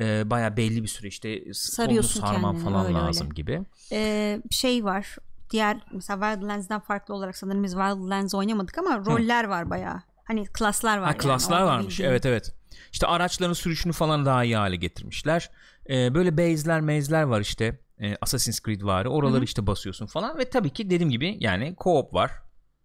e, 0.00 0.30
baya 0.30 0.56
belli 0.56 0.82
bir 0.82 0.88
süre 0.88 1.08
işte 1.08 1.54
Sarıyorsun 1.54 2.20
kolunu 2.20 2.32
sarman 2.32 2.52
kendini, 2.54 2.64
falan 2.64 2.86
öyle 2.86 2.98
lazım 2.98 3.26
öyle. 3.26 3.34
gibi 3.34 3.60
Ee, 3.92 4.42
şey 4.50 4.84
var. 4.84 5.16
Diğer 5.50 5.76
mesela 5.92 6.30
Wildlands'den 6.30 6.80
farklı 6.80 7.14
olarak 7.14 7.36
sanırım 7.36 7.64
biz 7.64 7.72
Wildlands 7.72 8.34
oynamadık 8.34 8.78
ama 8.78 8.98
roller 8.98 9.44
var 9.44 9.70
bayağı. 9.70 10.02
Hani 10.24 10.46
klaslar 10.46 10.98
var. 10.98 11.04
Ha 11.04 11.10
yani, 11.10 11.18
klaslar 11.18 11.62
varmış 11.62 11.88
bildiğin. 11.94 12.10
evet 12.10 12.26
evet. 12.26 12.54
İşte 12.92 13.06
araçların 13.06 13.52
sürüşünü 13.52 13.92
falan 13.92 14.26
daha 14.26 14.44
iyi 14.44 14.56
hale 14.56 14.76
getirmişler. 14.76 15.50
Ee, 15.90 16.14
böyle 16.14 16.38
base'ler 16.38 16.80
mezler 16.80 17.22
var 17.22 17.40
işte. 17.40 17.78
Ee, 18.00 18.16
Assassin's 18.20 18.60
Creed 18.60 18.82
var. 18.82 19.04
Oraları 19.04 19.36
Hı 19.36 19.40
hı. 19.40 19.44
işte 19.44 19.66
basıyorsun 19.66 20.06
falan 20.06 20.38
ve 20.38 20.50
tabii 20.50 20.70
ki 20.70 20.90
dediğim 20.90 21.10
gibi 21.10 21.36
yani 21.40 21.74
co-op 21.76 22.14
var. 22.14 22.30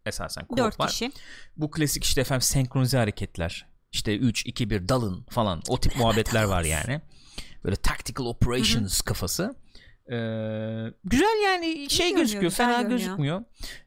Esasen 0.05 0.43
co-op 0.43 0.57
Dört 0.57 0.79
var. 0.79 0.89
kişi. 0.89 1.11
Bu 1.57 1.71
klasik 1.71 2.03
işte 2.03 2.21
efendim 2.21 2.41
senkronize 2.41 2.97
hareketler. 2.97 3.65
İşte 3.91 4.17
3 4.17 4.45
2 4.45 4.69
1 4.69 4.89
dalın 4.89 5.25
falan. 5.29 5.61
O 5.69 5.79
tip 5.79 5.97
muhabbetler 5.97 6.43
var 6.43 6.63
yani. 6.63 7.01
Böyle 7.63 7.75
tactical 7.75 8.25
operations 8.25 9.01
kafası. 9.01 9.55
Ee, 10.11 10.15
güzel 11.03 11.43
yani 11.45 11.89
şey 11.89 12.05
görünüyor, 12.07 12.25
gözüküyor. 12.25 12.51
Fena 12.51 12.81
gözükmüyor. 12.81 13.43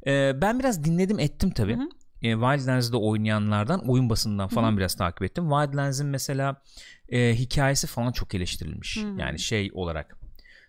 Ee, 0.07 0.33
ben 0.41 0.59
biraz 0.59 0.85
dinledim 0.85 1.19
ettim 1.19 1.51
hı. 1.81 1.89
E, 2.23 2.33
Wildlands'da 2.33 2.99
oynayanlardan 3.01 3.89
oyun 3.89 4.11
basından 4.11 4.49
falan 4.49 4.77
biraz 4.79 4.95
takip 4.95 5.23
ettim. 5.23 5.45
Wildlands'in 5.51 6.07
mesela 6.07 6.63
e, 7.09 7.35
hikayesi 7.35 7.87
falan 7.87 8.13
çok 8.13 8.35
eleştirilmiş. 8.35 8.97
Hı. 8.97 9.21
Yani 9.21 9.39
şey 9.39 9.71
olarak 9.75 10.17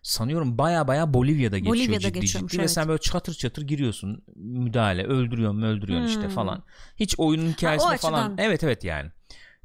sanıyorum 0.02 0.58
baya 0.58 0.88
baya 0.88 1.14
Bolivya'da 1.14 1.58
geçiyor 1.58 1.76
Bolivya'da 1.76 2.02
ciddi 2.02 2.28
ciddi 2.28 2.58
ve 2.58 2.62
evet. 2.62 2.72
sen 2.72 2.88
böyle 2.88 3.02
çatır 3.02 3.34
çatır 3.34 3.62
giriyorsun 3.62 4.24
müdahale 4.36 5.04
öldürüyorsun 5.04 5.62
öldürüyorsun 5.62 6.08
işte 6.08 6.22
Hmm. 6.24 6.30
falan. 6.30 6.64
Hiç 6.96 7.16
oyunun 7.18 7.50
hikayesine 7.52 7.98
falan 7.98 8.30
açıdan. 8.30 8.46
evet 8.46 8.64
evet 8.64 8.84
yani. 8.84 9.12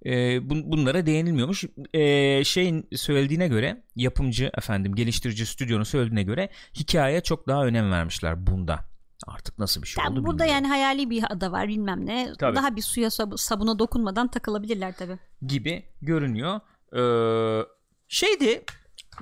E, 0.04 0.10
bun- 0.36 0.70
bunlara 0.72 1.06
değinilmiyormuş. 1.06 1.64
E, 1.94 2.44
şeyin 2.44 2.88
söylediğine 2.96 3.48
göre 3.48 3.82
yapımcı 3.96 4.50
efendim 4.58 4.94
geliştirici 4.94 5.46
stüdyonun 5.46 5.84
söylediğine 5.84 6.22
göre 6.22 6.48
hikayeye 6.74 7.20
çok 7.20 7.48
daha 7.48 7.64
önem 7.64 7.90
vermişler 7.90 8.46
bunda. 8.46 8.91
Artık 9.26 9.58
nasıl 9.58 9.82
bir 9.82 9.86
şey 9.86 10.04
Ya 10.04 10.10
oldu 10.10 10.24
burada 10.24 10.38
bilmiyorum. 10.44 10.54
yani 10.54 10.68
hayali 10.68 11.10
bir 11.10 11.24
ada 11.30 11.52
var 11.52 11.68
bilmem 11.68 12.06
ne. 12.06 12.32
Tabii. 12.38 12.56
Daha 12.56 12.76
bir 12.76 12.82
suya 12.82 13.08
sab- 13.08 13.38
sabuna 13.38 13.78
dokunmadan 13.78 14.28
takılabilirler 14.28 14.96
tabii. 14.96 15.18
gibi 15.46 15.84
görünüyor. 16.02 16.60
Ee, 16.96 17.66
şeydi 18.08 18.64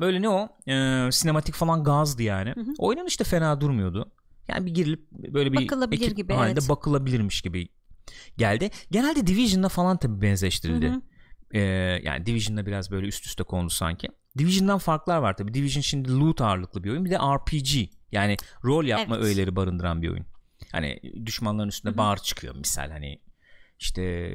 böyle 0.01 0.23
ne 0.23 0.29
o 0.29 0.49
Ee, 0.69 1.09
sinematik 1.13 1.55
falan 1.55 1.85
gazdı 1.85 2.23
yani. 2.23 2.51
hı. 2.51 2.65
Oynanış 2.79 3.21
da 3.21 3.25
fena 3.25 3.61
durmuyordu. 3.61 4.13
Yani 4.49 4.67
bir 4.67 4.75
girilip 4.75 5.11
böyle 5.13 5.53
bir 5.53 5.65
Bakılabilir 5.65 6.03
ekip 6.05 6.17
gibi, 6.17 6.33
halinde 6.35 6.61
evet. 6.61 6.69
bakılabilirmiş 6.69 7.43
gibi 7.43 7.69
geldi. 8.37 8.71
Genelde 8.91 9.27
Division'la 9.27 9.69
falan 9.69 9.97
tabii 9.97 10.23
benzeştirildi. 10.23 10.89
Hı 10.89 10.93
hı. 10.93 11.01
Ee, 11.55 11.61
yani 12.05 12.27
Division'la 12.27 12.67
biraz 12.67 12.91
böyle 12.91 13.07
üst 13.07 13.27
üste 13.27 13.43
kondu 13.43 13.71
sanki. 13.71 14.09
Division'dan 14.39 14.79
farklar 14.79 15.19
var 15.19 15.37
tabii. 15.37 15.55
Division 15.55 15.83
şimdi 15.83 16.13
loot 16.13 16.41
ağırlıklı 16.41 16.85
bir 16.85 16.91
oyun. 16.91 17.05
Bir 17.05 17.11
de 17.11 17.17
RPG. 17.19 17.89
Yani 18.13 18.37
rol 18.65 18.85
yapma 18.85 19.17
Evet. 19.17 19.25
öğeleri 19.27 19.57
barındıran 19.57 20.03
bir 20.03 20.09
oyun. 20.09 20.27
Hani 20.73 21.01
düşmanların 21.27 21.69
üstünde 21.69 21.97
bağır 21.97 22.17
çıkıyor 22.17 22.55
misal 22.57 22.91
hani 22.91 23.21
işte 23.79 24.33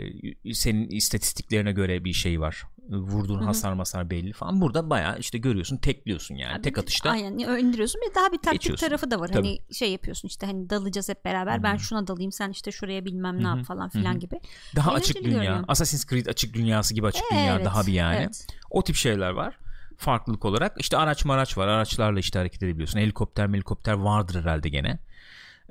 senin 0.54 0.88
istatistiklerine 0.90 1.72
göre 1.72 2.04
bir 2.04 2.14
şey 2.14 2.40
var. 2.42 2.64
Vurduğun 2.90 3.40
Hı 3.40 3.42
hı. 3.42 3.46
hasar 3.46 3.74
masar 3.74 4.10
belli 4.10 4.34
falan. 4.34 4.62
Burada 4.62 4.90
bayağı 4.90 5.20
işte 5.20 5.38
görüyorsun 5.38 5.78
tekliyorsun 5.78 6.36
yani. 6.36 6.56
Abi, 6.56 6.62
Tek 6.62 6.78
atışta. 6.78 7.10
Aynen 7.10 7.38
indiriyorsun. 7.38 8.02
Bir 8.10 8.16
daha 8.16 8.26
bir 8.32 8.38
taktik 8.38 8.52
Geçiyorsun. 8.62 8.88
tarafı 8.88 9.12
da 9.12 9.20
var. 9.20 9.28
Tabii. 9.28 9.36
Hani 9.48 9.74
şey 9.74 9.92
yapıyorsun 9.92 10.28
işte 10.28 10.46
hani 10.46 10.70
dalacağız 10.70 11.10
hep 11.10 11.26
beraber. 11.26 11.64
Ben 11.64 11.78
şuna 11.78 12.08
dalayım 12.08 12.32
sen 12.32 12.50
işte 12.50 12.72
şuraya 12.72 13.06
bilmem 13.06 13.38
ne 13.44 13.48
Hı 13.48 13.52
hı. 13.54 13.58
yap 13.58 13.66
falan 13.66 13.90
filan 13.90 14.14
hı. 14.14 14.20
gibi. 14.20 14.40
Daha 14.76 14.92
eğlenceli 14.92 15.12
açık 15.12 15.24
dünya. 15.24 15.44
görünüyor. 15.44 15.64
Assassin's 15.68 16.06
Creed 16.06 16.26
açık 16.26 16.54
dünyası 16.54 16.94
gibi 16.94 17.08
açık 17.08 17.24
dünya 17.32 17.56
Evet, 17.56 17.66
daha 17.66 17.88
bir 17.88 17.94
yani. 17.94 18.16
evet. 18.18 18.48
O 18.70 18.84
tip 18.84 18.96
şeyler 18.96 19.30
var. 19.30 19.58
Farklılık 19.98 20.46
olarak. 20.46 20.76
İşte 20.80 20.98
araç 20.98 21.26
maraç 21.26 21.58
var. 21.58 21.68
Araçlarla 21.68 22.20
işte 22.20 22.40
hareket 22.40 22.64
edebiliyorsun. 22.64 23.00
Helikopter 23.00 23.50
helikopter 23.50 23.94
vardır 23.94 24.42
herhalde 24.42 24.70
gene. 24.70 25.00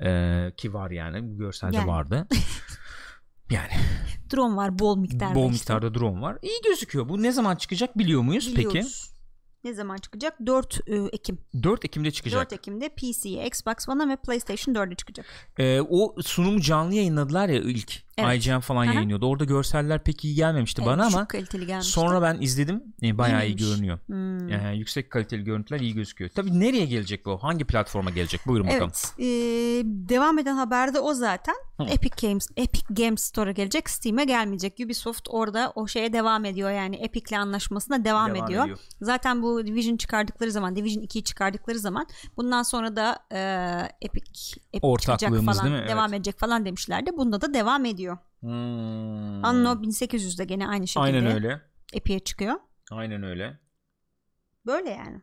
Ee, 0.03 0.53
ki 0.57 0.75
var 0.75 0.91
yani. 0.91 1.37
Görselde 1.39 1.77
Yani. 1.77 1.89
vardı. 1.89 2.27
yani 3.51 3.71
Drone 4.35 4.57
var 4.57 4.79
bol 4.79 4.97
miktarda. 4.99 5.35
bol 5.35 5.51
işte. 5.53 5.53
miktarda 5.53 5.95
drone 5.95 6.21
var. 6.21 6.39
İyi 6.43 6.61
gözüküyor. 6.65 7.09
Bu 7.09 7.23
ne 7.23 7.33
zaman 7.33 7.57
çıkacak 7.57 7.99
biliyor 7.99 8.23
muyuz 8.23 8.53
peki? 8.57 8.83
Ne 9.65 9.75
zaman 9.75 9.97
çıkacak? 9.97 10.35
4 10.47 10.81
e, 10.89 10.97
Ekim. 11.13 11.39
4 11.63 11.85
Ekim'de 11.85 12.11
çıkacak. 12.11 12.41
4 12.41 12.53
Ekim'de 12.53 12.89
PC'ye, 12.89 13.47
Xbox 13.47 13.89
One'a 13.89 14.09
ve 14.09 14.17
PlayStation 14.17 14.75
4'e 14.75 14.95
çıkacak. 14.95 15.27
Ee, 15.59 15.81
o 15.81 16.15
sunumu 16.23 16.61
canlı 16.61 16.95
yayınladılar 16.95 17.49
ya 17.49 17.61
ilk. 17.61 18.05
Evet. 18.19 18.47
IGN 18.47 18.61
falan 18.61 18.87
Aha. 18.87 18.95
yayınlıyordu. 18.95 19.27
Orada 19.27 19.45
görseller 19.45 20.05
pek 20.05 20.25
iyi 20.25 20.35
gelmemişti 20.35 20.83
Evet, 20.83 20.93
bana 20.93 21.07
ama 21.07 21.27
sonra 21.81 22.23
ben 22.23 22.41
izledim. 22.41 22.83
Ee, 23.03 23.19
bayağı 23.19 23.47
iyi 23.47 23.47
İyiymiş. 23.47 23.65
görünüyor. 23.65 23.99
Hmm. 24.07 24.49
Ee, 24.49 24.75
yüksek 24.77 25.11
kaliteli 25.11 25.45
görüntüler 25.45 25.81
iyi 25.81 25.95
gözüküyor. 25.95 26.31
Tabii 26.35 26.61
nereye 26.61 26.85
gelecek 26.85 27.27
bu? 27.27 27.39
Hangi 27.43 27.65
platforma 27.65 28.11
gelecek? 28.11 28.41
Buyurun 28.47 28.67
bakalım. 28.67 28.93
Evet. 29.19 29.19
e, 29.19 29.25
devam 29.85 30.39
eden 30.39 30.55
haberde 30.55 31.01
o 31.01 31.15
zaten. 31.15 31.55
Hı. 31.77 31.83
Epic 31.83 32.29
Games, 32.29 32.49
Epic 32.57 32.85
Games 32.91 33.23
Store'a 33.23 33.53
gelecek, 33.53 33.91
Steam'e 33.91 34.25
gelmeyecek. 34.25 34.81
Ubisoft 34.85 35.29
orada 35.31 35.73
o 35.75 35.89
şeye 35.89 36.13
devam 36.13 36.45
ediyor 36.45 36.71
yani 36.71 36.97
Epic'le 36.97 37.39
anlaşmasına 37.39 38.05
devam, 38.05 38.37
ediyor. 38.37 38.79
Zaten 39.01 39.43
bu 39.43 39.54
bu 39.55 39.67
Division 39.67 39.97
çıkardıkları 39.97 40.51
zaman 40.51 40.77
Division 40.77 41.03
2'yi 41.03 41.25
çıkardıkları 41.25 41.79
zaman 41.79 42.07
bundan 42.37 42.63
sonra 42.63 42.97
da 42.97 43.19
e, 43.33 43.39
Epic, 44.07 44.61
Epic 44.73 44.97
çıkacak 45.01 45.31
falan 45.45 45.65
değil 45.65 45.83
mi? 45.83 45.89
devam 45.89 46.15
edecek 46.15 46.39
falan 46.39 46.65
demişlerdi. 46.65 47.11
Bunda 47.17 47.41
da 47.41 47.55
devam 47.55 47.85
ediyor. 47.85 48.19
Hmm. 48.41 49.45
Anno 49.45 49.73
1800'de 49.73 50.45
gene 50.45 50.69
aynı 50.69 50.89
şekilde 50.89 51.05
Aynen 51.05 51.27
öyle. 51.27 51.63
Epic'e 51.93 52.19
çıkıyor. 52.19 52.55
Aynen 52.91 53.23
öyle. 53.23 53.59
Böyle 54.67 54.91
yani. 54.91 55.23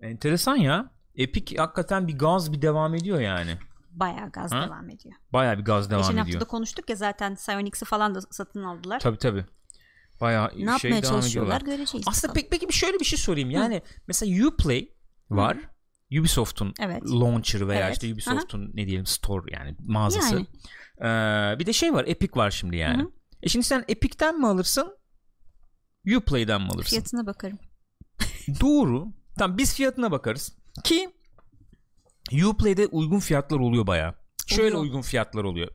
Enteresan 0.00 0.56
ya. 0.56 0.90
Epic 1.14 1.56
hakikaten 1.56 2.08
bir 2.08 2.18
gaz 2.18 2.52
bir 2.52 2.62
devam 2.62 2.94
ediyor 2.94 3.20
yani. 3.20 3.58
Bayağı 3.90 4.30
gaz 4.30 4.52
Ha? 4.52 4.66
devam 4.66 4.90
ediyor. 4.90 5.14
Baya 5.32 5.58
bir 5.58 5.64
gaz 5.64 5.90
devam 5.90 6.02
Geçen 6.02 6.12
ediyor. 6.12 6.26
hafta 6.26 6.40
da 6.40 6.44
konuştuk 6.44 6.90
ya 6.90 6.96
zaten 6.96 7.34
Psyonix'i 7.34 7.84
falan 7.84 8.14
da 8.14 8.20
satın 8.20 8.62
aldılar. 8.62 9.00
Tabii 9.00 9.18
tabii. 9.18 9.44
Baya 10.20 10.50
ne 10.56 10.78
şey 10.78 10.90
yapmaya 10.90 11.02
devam 11.02 11.26
ediyorlar. 11.26 11.60
göreceğiz. 11.60 12.06
Aslında 12.08 12.34
bakalım. 12.34 12.48
peki, 12.50 12.78
şöyle 12.78 12.98
bir 13.00 13.04
şey 13.04 13.18
sorayım. 13.18 13.50
Yani 13.50 13.82
mesela 14.06 14.46
Uplay 14.48 14.88
var. 15.30 15.58
Ubisoft'un 16.20 16.74
Evet. 16.80 17.02
launcher 17.06 17.68
veya 17.68 17.86
Evet. 17.86 17.96
işte 17.96 18.12
Ubisoft'un 18.14 18.70
ne 18.74 18.86
diyelim 18.86 19.06
store 19.06 19.52
yani 19.52 19.76
mağazası. 19.78 20.34
Yani. 20.34 20.46
Ee, 21.54 21.58
bir 21.58 21.66
de 21.66 21.72
şey 21.72 21.92
var 21.92 22.04
Epic 22.08 22.32
var 22.36 22.50
şimdi 22.50 22.76
yani. 22.76 23.02
Hı 23.02 23.06
hı. 23.06 23.10
E 23.42 23.48
şimdi 23.48 23.66
sen 23.66 23.84
Epic'ten 23.88 24.38
mi 24.38 24.46
alırsın? 24.46 24.96
Uplay'den 26.16 26.60
mi 26.60 26.68
alırsın? 26.68 26.90
Fiyatına 26.90 27.26
bakarım. 27.26 27.58
Doğru. 28.60 29.06
Tamam 29.38 29.58
biz 29.58 29.74
fiyatına 29.74 30.10
bakarız. 30.10 30.56
Ki 30.84 31.10
Uplay'de 32.46 32.86
uygun 32.86 33.18
fiyatlar 33.18 33.58
oluyor 33.58 33.86
baya. 33.86 34.14
Şöyle 34.46 34.62
Oluyor. 34.76 34.82
uygun 34.82 35.02
fiyatlar 35.02 35.44
oluyor. 35.44 35.68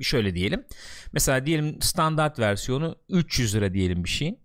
Şöyle 0.00 0.34
diyelim. 0.34 0.64
Mesela 1.12 1.46
diyelim 1.46 1.82
standart 1.82 2.38
versiyonu 2.38 2.96
300 3.08 3.54
lira 3.54 3.74
diyelim 3.74 4.04
bir 4.04 4.08
şeyin. 4.08 4.38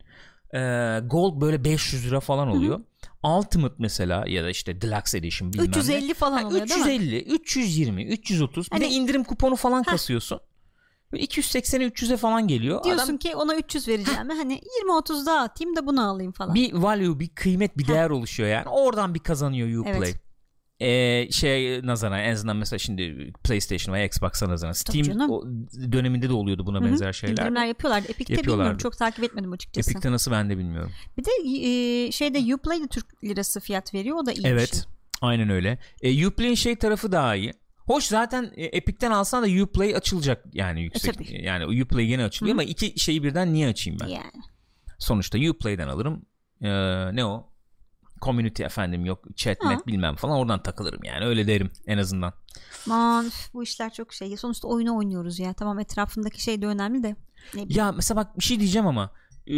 Ee, 0.53 0.99
Gold 1.05 1.41
böyle 1.41 1.63
500 1.63 2.07
lira 2.07 2.19
falan 2.19 2.47
oluyor. 2.47 2.79
Ultimate 3.23 3.75
mesela 3.79 4.23
ya 4.27 4.43
da 4.43 4.49
işte 4.49 4.81
Deluxe 4.81 5.17
Edition 5.17 5.53
bilmem 5.53 5.65
ne. 5.65 5.69
350 5.69 6.13
falan 6.13 6.41
Ha, 6.41 6.47
oluyor 6.47 6.69
değil 6.69 6.79
mi? 6.85 6.95
350, 6.95 7.23
320, 7.23 8.05
330. 8.05 8.71
Bir 8.71 8.79
de 8.79 8.85
Hani- 8.85 8.93
indirim 8.93 9.23
kuponu 9.23 9.55
falan 9.55 9.83
kasıyorsun. 9.83 10.39
Böyle 11.11 11.23
280'e 11.23 11.87
300'e 11.87 12.17
falan 12.17 12.47
geliyor. 12.47 12.83
Diyorsun 12.83 13.03
Adam 13.05 13.17
ki 13.17 13.35
ona 13.35 13.55
300 13.55 13.87
vereceğim. 13.87 14.29
hani 14.29 14.61
20-30 14.83 15.25
daha 15.25 15.39
atayım 15.39 15.75
da 15.75 15.87
bunu 15.87 16.09
alayım 16.09 16.31
falan. 16.31 16.55
bir 16.55 16.73
value, 16.73 17.19
bir 17.19 17.29
kıymet, 17.29 17.77
bir 17.77 17.87
değer 17.87 18.09
oluşuyor 18.09 18.49
yani. 18.49 18.69
Oradan 18.69 19.13
bir 19.13 19.19
kazanıyor 19.19 19.79
Uplay. 19.79 19.97
Evet. 19.97 20.24
Ee, 20.79 21.27
şey 21.31 21.87
nazara 21.87 22.21
en 22.21 22.33
azından 22.33 22.57
mesela 22.57 22.79
şimdi 22.79 23.33
PlayStation 23.43 23.95
veya 23.95 24.05
Xbox'a 24.05 24.49
nazaran 24.49 24.71
Steam 24.71 25.29
o 25.29 25.43
döneminde 25.91 26.29
de 26.29 26.33
oluyordu 26.33 26.65
buna 26.65 26.79
Hı 26.79 26.83
hı. 26.83 26.87
benzer 26.87 27.13
şeyler. 27.13 27.33
İndirimler 27.33 27.65
yapıyorlardı. 27.65 28.07
Epic'te 28.11 28.43
bilmiyorum 28.43 28.77
çok 28.77 28.97
takip 28.97 29.23
etmedim 29.23 29.51
açıkçası. 29.51 29.91
Epic'te 29.91 30.11
nasıl 30.11 30.31
ben 30.31 30.49
de 30.49 30.57
bilmiyorum. 30.57 30.91
Bir 31.17 31.23
de 31.25 31.31
e, 32.07 32.11
şeyde 32.11 32.55
Uplay 32.55 32.81
de 32.83 32.87
Türk 32.87 33.23
lirası 33.23 33.59
fiyat 33.59 33.93
veriyor. 33.93 34.17
O 34.17 34.25
da 34.25 34.31
iyi 34.31 34.37
bir 34.37 34.41
şey. 34.41 34.51
Evet. 34.51 34.87
Aynen 35.21 35.49
öyle. 35.49 35.79
E, 36.01 36.27
Uplay'in 36.27 36.55
şey 36.55 36.75
tarafı 36.75 37.11
daha 37.11 37.35
iyi. 37.35 37.53
Hoş 37.77 38.03
zaten 38.03 38.51
e, 38.55 38.65
Epic'ten 38.65 39.11
alsan 39.11 39.43
da 39.43 39.63
Uplay 39.63 39.95
açılacak 39.95 40.45
yani 40.53 40.81
yüksek. 40.81 41.15
E, 41.15 41.17
tabii. 41.17 41.43
yani 41.43 41.83
Uplay 41.83 42.11
yine 42.11 42.23
açılıyor 42.23 42.55
Hı. 42.55 42.61
ama 42.61 42.63
iki 42.63 42.99
şeyi 42.99 43.23
birden 43.23 43.53
niye 43.53 43.67
açayım 43.67 43.99
ben? 44.01 44.07
Yani. 44.07 44.31
Sonuçta 44.99 45.37
Uplay'den 45.49 45.87
alırım. 45.87 46.25
Ee, 46.61 46.69
ne 47.15 47.25
o? 47.25 47.49
Community 48.21 48.63
efendim 48.63 49.05
yok 49.05 49.25
chatmet 49.35 49.79
Ha. 49.79 49.85
bilmem 49.87 50.15
falan 50.15 50.37
oradan 50.37 50.63
takılırım 50.63 51.03
yani 51.03 51.25
öyle 51.25 51.47
derim 51.47 51.71
en 51.87 51.97
azından. 51.97 52.33
Aman 52.85 53.25
üf, 53.25 53.53
bu 53.53 53.63
işler 53.63 53.93
çok 53.93 54.13
şey. 54.13 54.37
Sonuçta 54.37 54.67
oyunu 54.67 54.97
oynuyoruz 54.97 55.39
ya. 55.39 55.53
Tamam 55.53 55.79
etrafındaki 55.79 56.43
şey 56.43 56.61
de 56.61 56.67
önemli 56.67 57.03
de. 57.03 57.15
Ya 57.69 57.91
mesela 57.91 58.17
bak 58.17 58.39
bir 58.39 58.43
şey 58.43 58.59
diyeceğim 58.59 58.87
ama 58.87 59.11
e, 59.47 59.53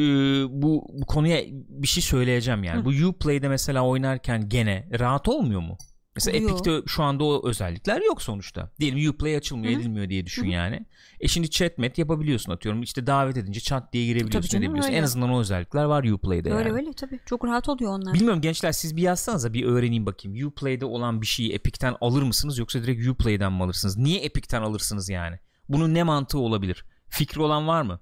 bu, 0.62 0.88
bu 0.94 1.06
konuya 1.06 1.42
bir 1.70 1.88
şey 1.88 2.04
söyleyeceğim 2.04 2.64
yani. 2.64 2.82
Hı. 2.82 2.86
Bu 2.86 3.08
Uplay'de 3.08 3.50
mesela 3.50 3.86
oynarken 3.86 4.50
gene 4.50 4.90
rahat 5.00 5.28
olmuyor 5.28 5.62
mu? 5.62 5.78
Mesela 6.18 6.38
Oluyor. 6.38 6.52
Epic'te 6.52 6.82
şu 6.88 7.04
anda 7.04 7.24
o 7.24 7.50
özellikler 7.50 8.02
yok 8.02 8.22
sonuçta. 8.22 8.72
Diyelim 8.80 9.10
Uplay 9.10 9.36
açılmıyor 9.36 9.74
Hı 9.74 9.78
hı. 9.78 9.82
edilmiyor 9.82 10.10
diye 10.10 10.26
düşün 10.26 10.44
Hı 10.44 10.48
hı. 10.48 10.52
yani. 10.52 10.86
E 11.20 11.28
şimdi 11.28 11.50
chatmet 11.50 11.98
yapabiliyorsun 11.98 12.52
atıyorum. 12.52 12.84
İşte 12.84 13.08
davet 13.08 13.38
edince 13.38 13.60
chat 13.60 13.94
diye 13.94 14.06
girebiliyorsun 14.06 14.50
canım, 14.50 14.64
edebiliyorsun. 14.64 14.90
öyle. 14.90 15.00
En 15.00 15.04
azından 15.04 15.30
o 15.30 15.40
özellikler 15.40 15.84
var 15.84 16.04
Uplay'de 16.04 16.54
öyle 16.54 16.70
yani. 16.70 16.80
öyle 16.80 16.94
tabii. 16.94 17.20
Çok 17.26 17.46
rahat 17.46 17.70
oluyor 17.70 17.92
onlar. 17.92 18.14
Bilmiyorum 18.14 18.42
gençler 18.42 18.72
siz 18.72 18.96
bir 18.96 19.02
yazsanıza 19.02 19.54
bir 19.54 19.66
öğreneyim 19.66 20.06
bakayım. 20.06 20.48
Uplay'de 20.48 20.86
olan 20.86 21.22
bir 21.22 21.28
şeyi 21.28 21.54
Epic'ten 21.54 21.96
alır 22.02 22.24
mısınız 22.24 22.58
yoksa 22.58 22.84
direkt 22.84 23.08
Uplay'den 23.08 23.54
mi 23.54 23.64
alırsınız? 23.64 23.98
Niye 23.98 24.20
Epic'ten 24.20 24.62
alırsınız 24.62 25.10
yani? 25.10 25.40
Bunun 25.70 25.94
ne 25.94 26.04
mantığı 26.04 26.40
olabilir? 26.40 26.86
Fikri 27.10 27.42
olan 27.42 27.68
var 27.68 27.82
mı? 27.82 28.00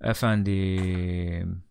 Efendim 0.00 1.62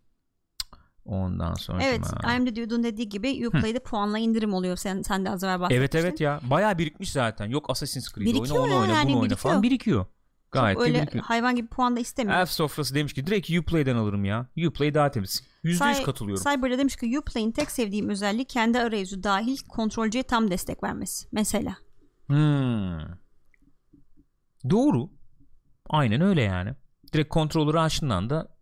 ondan 1.08 1.54
sonra 1.54 1.84
Evet, 1.84 2.02
I'm 2.36 2.46
the 2.46 2.56
Dude'un 2.56 2.84
dediği 2.84 3.10
gibi 3.10 3.48
Uplay'de 3.48 3.80
puanla 3.80 4.18
indirim 4.18 4.54
oluyor. 4.54 4.78
Sen 4.78 5.02
sen 5.02 5.26
de 5.26 5.30
az 5.30 5.44
evvel 5.44 5.60
bahsetmiştin. 5.60 5.98
Evet 5.98 6.06
evet 6.06 6.22
ya 6.22 6.40
bayağı 6.44 6.78
birikmiş 6.78 7.12
zaten. 7.12 7.50
Yok 7.50 7.70
Assassin's 7.70 8.14
Creed 8.14 8.26
Birikiyor 8.26 8.60
oyna 8.60 8.76
onu 8.76 8.82
oyna 8.82 8.94
yani, 8.94 9.10
bunu 9.10 9.20
oyna 9.20 9.36
falan 9.36 9.64
birikiyor. 9.64 10.06
Gayet 10.52 10.80
öyle 10.80 11.02
birikiyor. 11.02 11.24
hayvan 11.24 11.56
gibi 11.56 11.68
puan 11.68 11.96
da 11.96 12.00
istemiyor. 12.00 12.40
Elf 12.40 12.50
sofrası 12.50 12.96
demiş 12.96 13.14
ki 13.14 13.28
direkt 13.28 13.50
Uplay'den 13.52 13.96
alırım 13.96 14.26
ya. 14.26 14.48
Uplay 14.68 14.94
daha 14.94 15.12
temiz. 15.12 15.44
%100 15.64 15.78
Cy- 15.78 16.04
katılıyorum. 16.04 16.44
Cyber'da 16.44 16.78
demiş 16.78 16.96
ki 16.96 17.20
Uplay'in 17.20 17.52
tek 17.52 17.72
sevdiğim 17.72 18.10
özelliği 18.10 18.46
kendi 18.46 18.80
arayüzü 18.80 19.24
dahil 19.24 19.58
kontrolcüye 19.70 20.24
tam 20.24 20.52
destek 20.52 20.84
vermesi. 20.84 21.28
Mesela. 21.32 21.78
Hmm. 22.28 23.00
Doğru. 24.70 25.10
Aynen 25.90 26.22
öyle 26.22 26.42
yani. 26.42 26.74
Direkt 27.14 27.30
kontrolörü 27.30 27.80
açtığından 27.80 28.30
da 28.30 28.57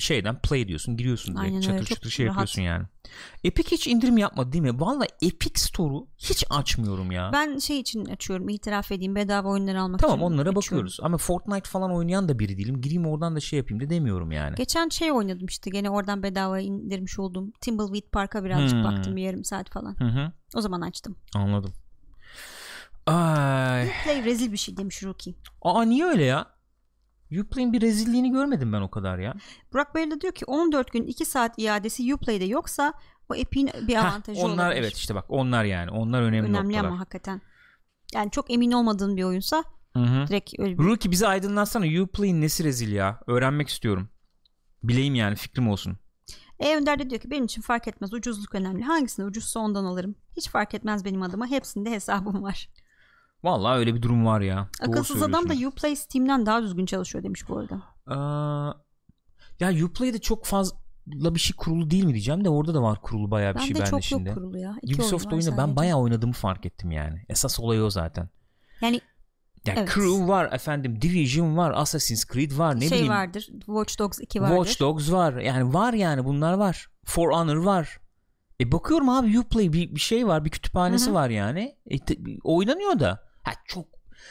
şeyden 0.00 0.40
play 0.42 0.68
diyorsun 0.68 0.96
giriyorsun 0.96 1.34
direkt 1.36 1.44
Aynen 1.46 1.60
çatır 1.60 1.78
çok 1.78 1.88
çatır 1.96 2.10
şey 2.10 2.26
rahat. 2.26 2.34
yapıyorsun 2.36 2.62
yani. 2.62 2.86
Epic 3.44 3.70
hiç 3.70 3.86
indirim 3.88 4.18
yapmadı 4.18 4.52
değil 4.52 4.62
mi? 4.62 4.80
Valla 4.80 5.04
Epic 5.22 5.60
Store'u 5.60 6.08
hiç 6.18 6.44
açmıyorum 6.50 7.10
ya. 7.12 7.30
Ben 7.32 7.58
şey 7.58 7.80
için 7.80 8.04
açıyorum 8.04 8.48
itiraf 8.48 8.92
edeyim 8.92 9.14
bedava 9.14 9.48
oyunları 9.48 9.80
almak 9.80 10.00
tamam 10.00 10.16
için 10.18 10.26
onlara 10.26 10.40
açıyorum. 10.40 10.56
bakıyoruz 10.56 10.98
ama 11.02 11.16
Fortnite 11.18 11.68
falan 11.70 11.92
oynayan 11.94 12.28
da 12.28 12.38
biri 12.38 12.58
değilim. 12.58 12.80
Gireyim 12.80 13.06
oradan 13.06 13.36
da 13.36 13.40
şey 13.40 13.56
yapayım 13.56 13.84
da 13.84 13.90
demiyorum 13.90 14.32
yani. 14.32 14.54
Geçen 14.56 14.88
şey 14.88 15.12
oynadım 15.12 15.46
işte 15.46 15.70
gene 15.70 15.90
oradan 15.90 16.22
bedava 16.22 16.60
indirmiş 16.60 17.18
olduğum 17.18 17.52
Timbleweed 17.60 18.10
Park'a 18.12 18.44
birazcık 18.44 18.78
Hmm. 18.78 18.84
baktım 18.84 19.16
bir 19.16 19.22
yarım 19.22 19.44
saat 19.44 19.70
falan. 19.70 19.96
Hı 19.98 20.04
hı. 20.04 20.32
O 20.56 20.60
zaman 20.60 20.80
açtım. 20.80 21.16
Anladım. 21.36 21.72
Ay. 23.06 23.90
Play 24.04 24.24
rezil 24.24 24.52
bir 24.52 24.56
şey 24.56 24.76
demiş 24.76 25.02
Rookie. 25.02 25.34
Aa 25.62 25.82
niye 25.82 26.04
öyle 26.04 26.24
ya? 26.24 26.46
Uplay'in 27.40 27.72
bir 27.72 27.80
rezilliğini 27.80 28.30
görmedim 28.30 28.72
ben 28.72 28.80
o 28.80 28.90
kadar 28.90 29.18
ya. 29.18 29.34
Burak 29.72 29.94
Bey 29.94 30.10
de 30.10 30.20
diyor 30.20 30.32
ki 30.32 30.44
14 30.44 30.92
gün 30.92 31.06
2 31.06 31.24
saat 31.24 31.58
iadesi 31.58 32.14
Uplay'de 32.14 32.44
yoksa 32.44 32.92
o 33.28 33.34
Epic'in 33.34 33.70
bir 33.88 33.94
Heh, 33.96 34.04
avantajı 34.04 34.40
onlar 34.40 34.66
olabilir. 34.66 34.80
evet 34.82 34.96
işte 34.96 35.14
bak 35.14 35.24
onlar 35.28 35.64
yani. 35.64 35.90
Onlar 35.90 36.22
önemli, 36.22 36.48
Önemli 36.48 36.68
noktalar. 36.68 36.88
ama 36.88 36.98
hakikaten. 37.00 37.40
Yani 38.14 38.30
çok 38.30 38.50
emin 38.50 38.72
olmadığın 38.72 39.16
bir 39.16 39.22
oyunsa 39.24 39.64
Hı 39.96 39.98
hı. 40.02 40.26
direkt 40.28 40.54
öyle 40.58 40.78
bir 40.78 40.84
Rookie 40.84 41.10
bizi 41.10 41.26
aydınlatsana. 41.26 42.02
Uplay'in 42.02 42.40
nesi 42.40 42.64
rezil 42.64 42.92
ya? 42.92 43.20
Öğrenmek 43.26 43.68
istiyorum. 43.68 44.08
Bileyim 44.82 45.14
yani 45.14 45.36
fikrim 45.36 45.68
olsun. 45.68 45.96
E 46.58 46.76
Önder 46.76 46.98
de 46.98 47.10
diyor 47.10 47.20
ki 47.20 47.30
benim 47.30 47.44
için 47.44 47.62
fark 47.62 47.88
etmez 47.88 48.12
ucuzluk 48.12 48.54
önemli. 48.54 48.82
Hangisini 48.82 49.24
ucuzsa 49.26 49.60
ondan 49.60 49.84
alırım. 49.84 50.14
Hiç 50.36 50.48
fark 50.48 50.74
etmez 50.74 51.04
benim 51.04 51.22
adıma. 51.22 51.46
Hepsinde 51.46 51.90
hesabım 51.90 52.42
var. 52.42 52.68
Vallahi 53.44 53.78
öyle 53.78 53.94
bir 53.94 54.02
durum 54.02 54.26
var 54.26 54.40
ya. 54.40 54.68
Akılsız 54.80 55.22
adam 55.22 55.48
da. 55.48 55.68
Uplay 55.68 55.96
Steam'den 55.96 56.46
daha 56.46 56.62
düzgün 56.62 56.86
çalışıyor 56.86 57.24
demiş 57.24 57.48
bu 57.48 57.58
arada. 57.58 57.82
Aa, 58.06 58.72
ya 59.60 59.84
Uplay'de 59.84 60.18
çok 60.20 60.44
fazla 60.46 61.34
bir 61.34 61.40
şey 61.40 61.56
kurulu 61.56 61.90
değil 61.90 62.04
mi 62.04 62.12
diyeceğim 62.12 62.44
de 62.44 62.48
orada 62.48 62.74
da 62.74 62.82
var 62.82 63.00
kurulu 63.02 63.30
bayağı 63.30 63.54
bir 63.54 63.58
Bende 63.58 63.66
şey 63.66 63.74
bende 63.76 63.90
çok 63.90 64.02
şimdi. 64.02 64.28
yok 64.28 64.38
kurulu 64.38 64.58
ya. 64.58 64.76
İki 64.82 64.94
Ubisoft 64.94 65.26
oyun 65.26 65.42
var 65.42 65.46
oyunu 65.46 65.56
ben 65.58 65.76
bayağı 65.76 65.98
oynadığımı 65.98 66.32
fark 66.32 66.66
ettim 66.66 66.90
yani. 66.90 67.24
Esas 67.28 67.60
olay 67.60 67.82
o 67.82 67.90
zaten. 67.90 68.28
Yani 68.80 69.00
Ya 69.66 69.74
Evet. 69.76 69.88
Crew 69.94 70.28
var 70.28 70.52
efendim, 70.52 71.02
Division 71.02 71.56
var, 71.56 71.72
Assassin's 71.76 72.24
Creed 72.26 72.58
var, 72.58 72.76
ne 72.76 72.80
şey 72.80 72.90
bileyim. 72.90 73.12
vardır. 73.12 73.48
Watch 73.66 73.98
Dogs 73.98 74.20
2 74.20 74.42
vardır. 74.42 74.56
Watch 74.56 74.80
Dogs 74.80 75.12
var. 75.12 75.32
Yani 75.38 75.74
var 75.74 75.92
yani 75.92 76.24
bunlar 76.24 76.52
var. 76.52 76.86
For 77.04 77.32
Honor 77.32 77.56
var. 77.56 77.98
E 78.60 78.72
bakıyorum 78.72 79.08
abi 79.08 79.38
Uplay 79.40 79.72
bir, 79.72 79.94
bir 79.94 80.00
şey 80.00 80.26
var, 80.26 80.44
bir 80.44 80.50
kütüphanesi 80.50 81.06
Hı 81.06 81.10
hı. 81.10 81.14
var 81.14 81.30
yani. 81.30 81.76
E, 81.86 81.98
te- 81.98 82.18
oynanıyor 82.44 82.98
da. 83.00 83.31
Ha 83.42 83.52
çok 83.64 83.86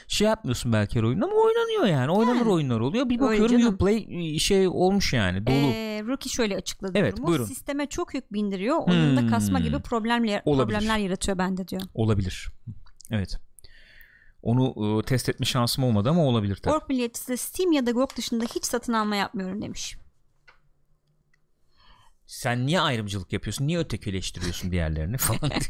şey 0.08 0.28
yapmıyorsun 0.28 0.74
belki 0.74 1.06
oyunda 1.06 1.26
ama 1.26 1.36
oynanıyor 1.36 1.86
yani. 1.86 2.12
Oynanır 2.12 2.36
Yani. 2.40 2.50
oyunlar 2.50 2.80
oluyor. 2.80 3.10
Bir 3.10 3.20
bakıyorum. 3.20 3.68
Uplay 3.68 4.40
şey 4.40 4.68
olmuş 4.68 5.14
yani 5.14 5.48
dolu. 5.48 5.56
Ee, 5.56 6.04
Rookie 6.08 6.30
şöyle 6.30 6.56
açıkladı 6.56 6.92
Evet, 6.96 7.14
durumu. 7.14 7.28
buyurun. 7.28 7.46
Sisteme 7.46 7.86
çok 7.88 8.14
yük 8.14 8.34
bindiriyor. 8.34 8.78
Oyunda 8.88 9.28
kasma 9.28 9.60
Hmm. 9.60 9.66
gibi 9.66 9.80
problemler, 9.80 10.42
Olabilir. 10.46 10.78
problemler 10.78 10.98
yaratıyor 10.98 11.38
bende 11.38 11.68
diyor. 11.68 11.82
Olabilir. 11.94 12.48
Evet. 13.12 13.38
Onu 14.42 15.00
e, 15.00 15.06
test 15.06 15.30
etme 15.30 15.46
şansım 15.46 15.84
olmadı 15.84 16.10
ama 16.10 16.26
olabilir 16.26 16.56
tabii. 16.56 16.76
Ork 16.76 16.90
milliyetçisi 16.90 17.28
de 17.28 17.38
Steam 17.38 17.72
ya 17.72 17.86
da 17.86 17.92
GOG 17.92 18.10
dışında 18.18 18.46
hiç 18.46 18.66
satın 18.66 18.94
alma 18.94 19.16
yapmıyorum 19.16 19.62
demiş. 19.62 19.98
Sen 22.28 22.66
niye 22.66 22.82
ayrımcılık 22.82 23.34
yapıyorsun? 23.34 23.68
Niye 23.68 23.80
ötekileştiriyorsun 23.80 24.72
diğerlerini 24.72 25.18
falan. 25.18 25.52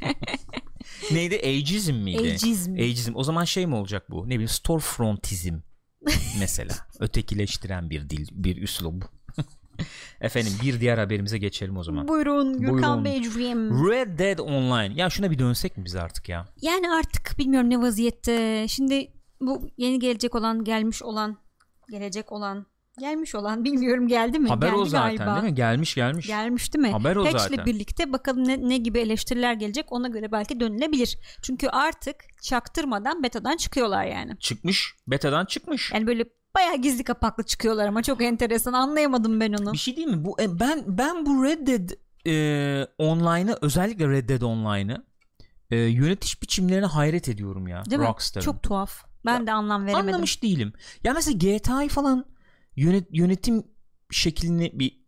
Neydi? 1.11 1.35
Ageism 1.35 1.93
miydi? 1.93 2.19
Ageism. 2.19 2.73
Ageism. 2.73 3.15
O 3.15 3.23
zaman 3.23 3.43
şey 3.43 3.67
mi 3.67 3.75
olacak 3.75 4.11
bu? 4.11 4.23
Ne 4.25 4.29
bileyim 4.29 4.47
storefrontizm 4.47 5.55
mesela. 6.39 6.75
Ötekileştiren 6.99 7.89
bir 7.89 8.09
dil, 8.09 8.27
bir 8.31 8.61
üslup. 8.61 9.09
Efendim 10.21 10.53
bir 10.63 10.79
diğer 10.79 10.97
haberimize 10.97 11.37
geçelim 11.37 11.77
o 11.77 11.83
zaman. 11.83 12.07
Buyurun 12.07 12.59
Gürkan. 12.59 13.05
Beyciğim. 13.05 13.89
Red 13.89 14.19
Dead 14.19 14.39
Online. 14.39 14.93
Ya 14.95 15.09
şuna 15.09 15.31
bir 15.31 15.39
dönsek 15.39 15.77
mi 15.77 15.85
biz 15.85 15.95
artık 15.95 16.29
ya? 16.29 16.45
Yani 16.61 16.91
artık 16.91 17.37
bilmiyorum 17.37 17.69
ne 17.69 17.81
vaziyette. 17.81 18.65
Şimdi 18.67 19.11
bu 19.41 19.69
yeni 19.77 19.99
gelecek 19.99 20.35
olan, 20.35 20.63
gelmiş 20.63 21.03
olan, 21.03 21.37
gelecek 21.89 22.31
olan, 22.31 22.65
gelmiş 22.99 23.35
olan 23.35 23.63
bilmiyorum 23.63 24.07
geldi 24.07 24.39
mi? 24.39 24.49
Haber 24.49 24.67
geldi 24.67 24.79
o 24.79 24.85
zaten 24.85 25.15
galiba. 25.15 25.35
değil 25.35 25.51
mi? 25.51 25.55
Gelmiş 25.55 25.95
gelmiş. 25.95 26.27
Gelmiş 26.27 26.73
değil 26.73 26.85
mi? 26.85 26.91
Haber 26.91 27.15
o 27.15 27.23
Patch'le 27.23 27.37
zaten. 27.39 27.65
birlikte 27.65 28.13
bakalım 28.13 28.47
ne, 28.47 28.69
ne 28.69 28.77
gibi 28.77 28.99
eleştiriler 28.99 29.53
gelecek 29.53 29.91
ona 29.91 30.07
göre 30.07 30.31
belki 30.31 30.59
dönülebilir. 30.59 31.17
Çünkü 31.41 31.67
artık 31.67 32.15
çaktırmadan 32.41 33.23
betadan 33.23 33.57
çıkıyorlar 33.57 34.05
yani. 34.05 34.37
Çıkmış. 34.39 34.95
Beta'dan 35.07 35.45
çıkmış. 35.45 35.91
Yani 35.93 36.07
böyle 36.07 36.25
bayağı 36.55 36.77
gizli 36.77 37.03
kapaklı 37.03 37.43
çıkıyorlar 37.43 37.87
ama 37.87 38.03
çok 38.03 38.21
enteresan 38.21 38.73
anlayamadım 38.73 39.39
ben 39.39 39.53
onu. 39.53 39.73
Bir 39.73 39.77
şey 39.77 39.95
değil 39.95 40.07
mi? 40.07 40.25
Bu 40.25 40.41
e, 40.41 40.59
ben 40.59 40.83
ben 40.87 41.25
bu 41.25 41.43
Red 41.43 41.67
Dead 41.67 41.89
e, 42.27 42.87
Online'ı 42.97 43.57
özellikle 43.61 44.07
Red 44.09 44.29
Dead 44.29 44.41
Online'ı 44.41 45.05
e, 45.71 45.77
yönetiş 45.77 46.41
biçimlerine 46.41 46.85
hayret 46.85 47.29
ediyorum 47.29 47.67
ya. 47.67 47.85
Değil 47.85 48.01
mi? 48.01 48.07
Rockstar'ın. 48.07 48.45
Çok 48.45 48.63
tuhaf. 48.63 49.03
Ben 49.25 49.47
de 49.47 49.51
anlam 49.51 49.85
veremedim. 49.85 50.07
Anlamış 50.07 50.43
değilim. 50.43 50.73
Ya 51.03 51.13
mesela 51.13 51.37
GTA'yı 51.37 51.89
falan 51.89 52.25
yönet, 52.75 53.07
yönetim 53.11 53.63
şeklini 54.11 54.71
bir 54.79 55.01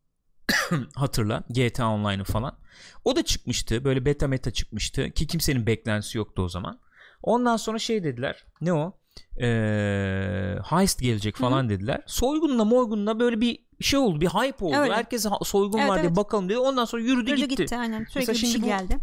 hatırla. 0.96 1.44
GTA 1.50 1.88
Online'ı 1.90 2.24
falan. 2.24 2.58
O 3.06 3.16
da 3.16 3.24
çıkmıştı. 3.24 3.84
Böyle 3.86 4.06
beta 4.06 4.28
meta 4.28 4.52
çıkmıştı. 4.52 5.10
Ki 5.12 5.28
kimsenin 5.28 5.68
beklentisi 5.68 6.18
yoktu 6.18 6.42
o 6.42 6.50
zaman. 6.50 6.80
Ondan 7.24 7.58
sonra 7.58 7.80
şey 7.80 8.04
dediler. 8.04 8.46
Ne 8.62 8.74
o? 8.74 8.98
Ee, 9.42 10.56
heist 10.70 11.02
gelecek 11.02 11.36
falan 11.36 11.70
dediler. 11.70 12.04
Soygunla 12.08 12.66
morgunla 12.66 13.20
böyle 13.20 13.42
bir 13.42 13.60
şey 13.82 14.00
oldu. 14.00 14.22
Bir 14.22 14.28
hype 14.28 14.66
oldu. 14.66 14.76
Öyle. 14.78 14.94
Herkes 14.94 15.26
soygun 15.44 15.78
Evet, 15.80 15.90
var 15.90 15.98
diye 15.98 16.08
evet. 16.08 16.18
bakalım 16.18 16.50
dedi. 16.50 16.58
Ondan 16.58 16.86
sonra 16.86 17.02
yürüdü, 17.02 17.30
Yürüdü 17.30 17.46
gitti. 17.46 17.64
gitti. 17.64 17.78
aynen. 17.78 18.04
Sürekli 18.04 18.20
Mesela 18.20 18.34
bir 18.34 18.40
şey 18.40 18.50
şimdi 18.50 18.64
bu- 18.66 18.70
geldi. 18.70 18.98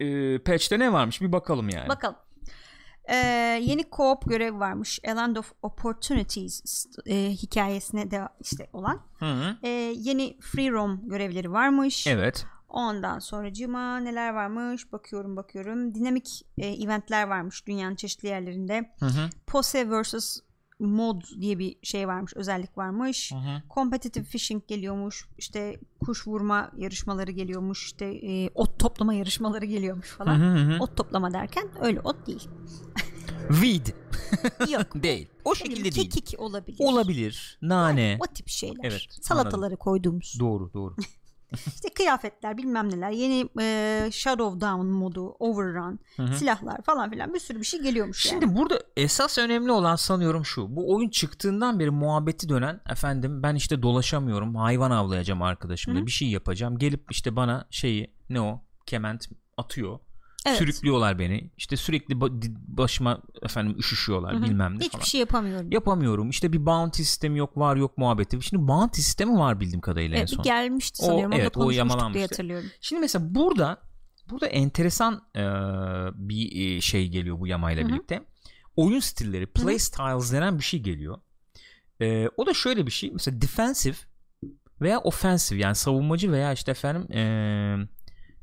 Ee, 0.00 0.38
patch'te 0.38 0.78
ne 0.78 0.92
varmış 0.92 1.20
bir 1.20 1.32
bakalım 1.32 1.68
yani. 1.68 1.88
Bakalım. 1.88 2.16
Ee, 3.08 3.16
yeni 3.62 3.82
co-op 3.82 4.28
görev 4.28 4.60
varmış. 4.60 5.00
A 5.08 5.16
Land 5.16 5.36
of 5.36 5.52
Opportunities 5.62 6.86
e, 7.06 7.30
hikayesine 7.30 8.10
de 8.10 8.28
işte 8.40 8.68
olan. 8.72 9.00
Hı 9.18 9.32
hı. 9.32 9.56
Ee, 9.62 9.68
yeni 9.96 10.38
free 10.40 10.70
roam 10.70 11.08
görevleri 11.08 11.52
varmış. 11.52 12.06
Evet. 12.06 12.46
Ondan 12.68 13.18
sonra 13.18 13.52
cima 13.52 13.98
neler 13.98 14.34
varmış 14.34 14.92
bakıyorum 14.92 15.36
bakıyorum. 15.36 15.94
Dinamik 15.94 16.42
e, 16.58 16.66
eventler 16.66 17.26
varmış 17.26 17.66
dünyanın 17.66 17.94
çeşitli 17.94 18.28
yerlerinde. 18.28 18.90
Hı 18.98 19.06
hı. 19.06 19.30
Pose 19.46 19.90
vs 19.90 20.40
mod 20.80 21.22
diye 21.40 21.58
bir 21.58 21.76
şey 21.82 22.08
varmış 22.08 22.32
özellik 22.36 22.78
varmış. 22.78 23.32
Hı 23.32 23.36
hı. 23.36 23.62
Competitive 23.74 24.24
fishing 24.24 24.66
geliyormuş. 24.68 25.28
İşte 25.38 25.80
kuş 26.04 26.26
vurma 26.26 26.70
yarışmaları 26.76 27.30
geliyormuş. 27.30 27.86
İşte 27.86 28.04
e, 28.06 28.50
ot 28.54 28.78
toplama 28.78 29.14
yarışmaları 29.14 29.64
geliyormuş 29.64 30.12
Hı 30.12 30.16
falan. 30.16 30.40
hı 30.40 30.74
hı. 30.74 30.82
Ot 30.82 30.96
toplama 30.96 31.32
derken 31.32 31.68
öyle 31.80 32.00
ot 32.00 32.26
değil. 32.26 32.48
Weed 33.48 33.86
Yok. 34.72 35.02
değil. 35.02 35.28
O 35.44 35.54
şekilde 35.54 35.82
değil. 35.94 36.10
Kekik 36.10 36.40
olabilir. 36.40 36.78
Olabilir. 36.80 37.58
Nane. 37.62 38.18
O 38.20 38.32
tip 38.34 38.48
şeyler. 38.48 38.78
Evet, 38.84 39.02
Salataları 39.22 39.76
koyduğumuz. 39.76 40.36
Doğru 40.40 40.72
doğru. 40.74 40.96
İşte 41.66 41.88
kıyafetler 41.94 42.56
bilmem 42.56 42.90
neler. 42.90 43.10
Yeni 43.10 43.48
e, 43.60 44.08
Shadow 44.12 44.60
Down 44.60 44.86
modu, 44.86 45.36
Overrun, 45.38 45.98
Hı 46.16 46.22
hı. 46.22 46.34
silahlar 46.34 46.82
falan 46.82 47.10
filan 47.10 47.34
bir 47.34 47.38
sürü 47.38 47.60
bir 47.60 47.64
şey 47.64 47.80
geliyormuş 47.80 48.22
Şimdi 48.22 48.44
yani. 48.44 48.56
burada 48.56 48.80
esas 48.96 49.38
önemli 49.38 49.72
olan 49.72 49.96
sanıyorum 49.96 50.44
şu. 50.44 50.76
Bu 50.76 50.94
oyun 50.94 51.08
çıktığından 51.08 51.78
beri 51.78 51.90
muhabbeti 51.90 52.48
dönen 52.48 52.80
efendim 52.90 53.42
ben 53.42 53.54
işte 53.54 53.82
dolaşamıyorum. 53.82 54.54
Hayvan 54.54 54.90
avlayacağım 54.90 55.42
arkadaşımla. 55.42 56.00
Hı. 56.00 56.06
Bir 56.06 56.10
şey 56.10 56.28
yapacağım. 56.28 56.78
Gelip 56.78 57.06
işte 57.10 57.36
bana 57.36 57.66
şeyi 57.70 58.14
ne 58.30 58.40
o? 58.40 58.60
Kement 58.86 59.26
atıyor. 59.56 59.98
Evet. 60.44 60.58
Sürüklüyorlar 60.58 61.18
beni. 61.18 61.50
İşte 61.56 61.76
sürekli 61.76 62.20
başıma 62.68 63.22
efendim 63.42 63.78
üşüşüyorlar 63.78 64.34
Hı 64.34 64.38
hı. 64.38 64.42
bilmem 64.42 64.74
ne 64.74 64.78
Hiçbir 64.78 64.90
falan. 64.90 65.04
şey 65.04 65.20
yapamıyorum. 65.20 65.72
Yapamıyorum. 65.72 66.30
İşte 66.30 66.52
bir 66.52 66.66
bounty 66.66 67.02
sistemi 67.02 67.38
yok 67.38 67.58
var 67.58 67.76
yok 67.76 67.98
muhabbeti. 67.98 68.42
Şimdi 68.42 68.68
bounty 68.68 69.00
sistemi 69.00 69.38
var 69.38 69.60
bildiğim 69.60 69.80
kadarıyla 69.80 70.16
en 70.16 70.20
Evet, 70.20 70.30
bir 70.30 70.36
son. 70.36 70.42
gelmişti 70.44 70.98
sanıyorum. 71.04 71.32
O, 71.32 71.34
evet, 71.34 71.46
o 71.56 71.60
konuşmuştuk 71.60 71.70
diye 71.70 71.78
yamalanmıştı. 71.78 72.20
hatırlıyorum. 72.20 72.68
Şimdi 72.80 73.00
mesela 73.00 73.34
burada 73.34 73.80
burada 74.30 74.46
enteresan 74.46 75.22
e, 75.36 75.42
bir 76.28 76.76
e, 76.76 76.80
şey 76.80 77.08
geliyor 77.08 77.40
bu 77.40 77.46
yamayla 77.46 77.82
Hı 77.82 77.86
hı. 77.86 77.92
birlikte. 77.92 78.22
Oyun 78.76 79.00
stilleri, 79.00 79.46
play 79.46 79.78
styles 79.78 80.32
denen 80.32 80.58
bir 80.58 80.64
şey 80.64 80.80
geliyor. 80.80 81.18
E, 82.00 82.28
o 82.36 82.46
da 82.46 82.54
şöyle 82.54 82.86
bir 82.86 82.90
şey. 82.90 83.10
Mesela 83.12 83.40
defensive 83.42 83.96
veya 84.80 84.98
offensive 84.98 85.60
yani 85.60 85.74
savunmacı 85.74 86.32
veya 86.32 86.52
işte 86.52 86.70
efendim 86.70 87.12
e, 87.12 87.22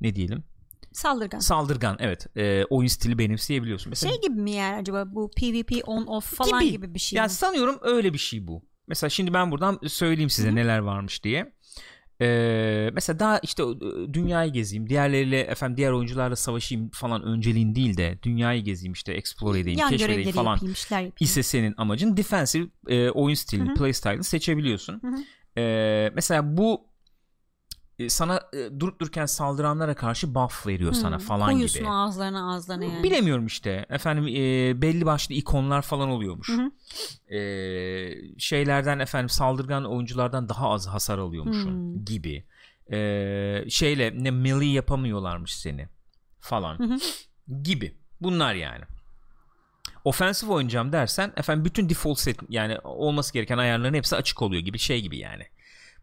ne 0.02 0.16
diyelim 0.16 0.44
Saldırgan. 0.94 1.40
saldırgan 1.40 1.98
evet 2.00 2.28
e, 2.38 2.66
oyun 2.66 2.88
stili 2.88 3.18
benimseyebiliyorsun. 3.18 3.90
Mesela 3.90 4.14
Şey 4.14 4.22
gibi 4.22 4.42
mi 4.42 4.52
yani 4.52 4.76
acaba 4.76 5.06
bu 5.16 5.32
PvP 5.32 5.72
on 5.86 6.06
off 6.06 6.36
falan 6.36 6.72
gibi, 6.72 6.94
bir 6.94 7.00
şey 7.00 7.18
ya 7.18 7.24
mi? 7.24 7.30
sanıyorum 7.30 7.80
öyle 7.82 8.14
bir 8.14 8.18
şey 8.18 8.48
bu. 8.48 8.64
Mesela 8.88 9.10
şimdi 9.10 9.34
ben 9.34 9.52
buradan 9.52 9.80
söyleyeyim 9.88 10.30
size 10.30 10.48
Hı 10.48 10.52
hı. 10.52 10.56
neler 10.56 10.80
varmış 10.80 11.24
diye. 11.24 11.54
Ee, 12.22 12.90
mesela 12.94 13.20
daha 13.20 13.40
işte 13.40 13.64
e, 13.64 14.14
dünyayı 14.14 14.52
gezeyim, 14.52 14.90
diğerleriyle 14.90 15.40
efendim 15.40 15.78
diğer 15.78 15.92
oyuncularla 15.92 16.36
savaşayım 16.36 16.90
falan 16.90 17.24
önceliğin 17.24 17.76
değil 17.76 17.98
de 17.98 18.20
dünyayı 18.24 18.64
gezeyim 18.64 18.94
işte 18.94 19.14
explore 19.14 19.60
edeyim, 19.60 19.80
Yan 19.80 19.90
keşfedeyim 19.90 20.32
falan 20.32 20.54
yapayım, 20.54 20.76
ise 21.20 21.44
senin 21.44 21.74
amacın 21.78 22.18
defensive 22.18 22.68
e, 22.88 23.10
oyun 23.10 23.36
stilini, 23.36 23.68
Hı 23.68 23.72
hı. 23.72 23.76
play 23.76 23.94
style'ını 23.94 24.24
seçebiliyorsun. 24.24 25.02
Ee, 25.58 26.12
mesela 26.16 26.58
bu 26.58 26.91
sana 28.10 28.42
e, 28.54 28.80
durup 28.80 29.00
dururken 29.00 29.26
saldıranlara 29.26 29.94
karşı 29.96 30.36
buff 30.36 30.68
veriyor 30.68 30.94
sana 30.94 31.18
Hmm, 31.18 31.26
falan 31.26 31.50
koyuyorsun 31.52 31.80
gibi. 31.80 31.90
ağızlarına 31.90 32.52
ağızlarına 32.54 32.86
yani. 32.86 33.04
Bilemiyorum 33.04 33.46
işte. 33.46 33.86
Efendim 33.90 34.28
e, 34.28 34.82
belli 34.82 35.06
başlı 35.06 35.36
ikonlar 35.36 35.82
falan 35.82 36.10
oluyormuş. 36.10 36.50
Hı 36.50 36.54
hı. 36.54 36.72
E, 37.36 38.40
şeylerden 38.40 39.00
efendim 39.00 39.30
saldırgan 39.30 39.86
oyunculardan 39.86 40.50
daha 40.50 40.70
az 40.70 40.88
hasar 40.88 41.18
alıyormuşsun 41.18 41.72
Hmm. 41.72 42.06
gibi. 42.06 42.46
E, 42.92 42.98
şeyle 43.70 44.24
ne 44.24 44.32
melee 44.32 44.66
yapamıyorlarmış 44.72 45.56
seni 45.56 45.88
falan 46.40 46.80
Hı 46.80 46.84
hı. 46.84 46.98
gibi. 47.64 47.98
Bunlar 48.22 48.54
yani. 48.54 48.84
Ofensif 50.04 50.50
oynayacağım 50.50 50.92
dersen 50.92 51.34
efendim 51.38 51.66
bütün 51.66 51.90
default 51.90 52.20
set 52.20 52.40
yani 52.50 52.80
olması 52.84 53.34
gereken 53.34 53.58
ayarların 53.58 53.94
hepsi 53.94 54.16
açık 54.16 54.42
oluyor 54.42 54.62
gibi 54.62 54.80
şey 54.80 55.02
gibi 55.02 55.18
yani. 55.18 55.44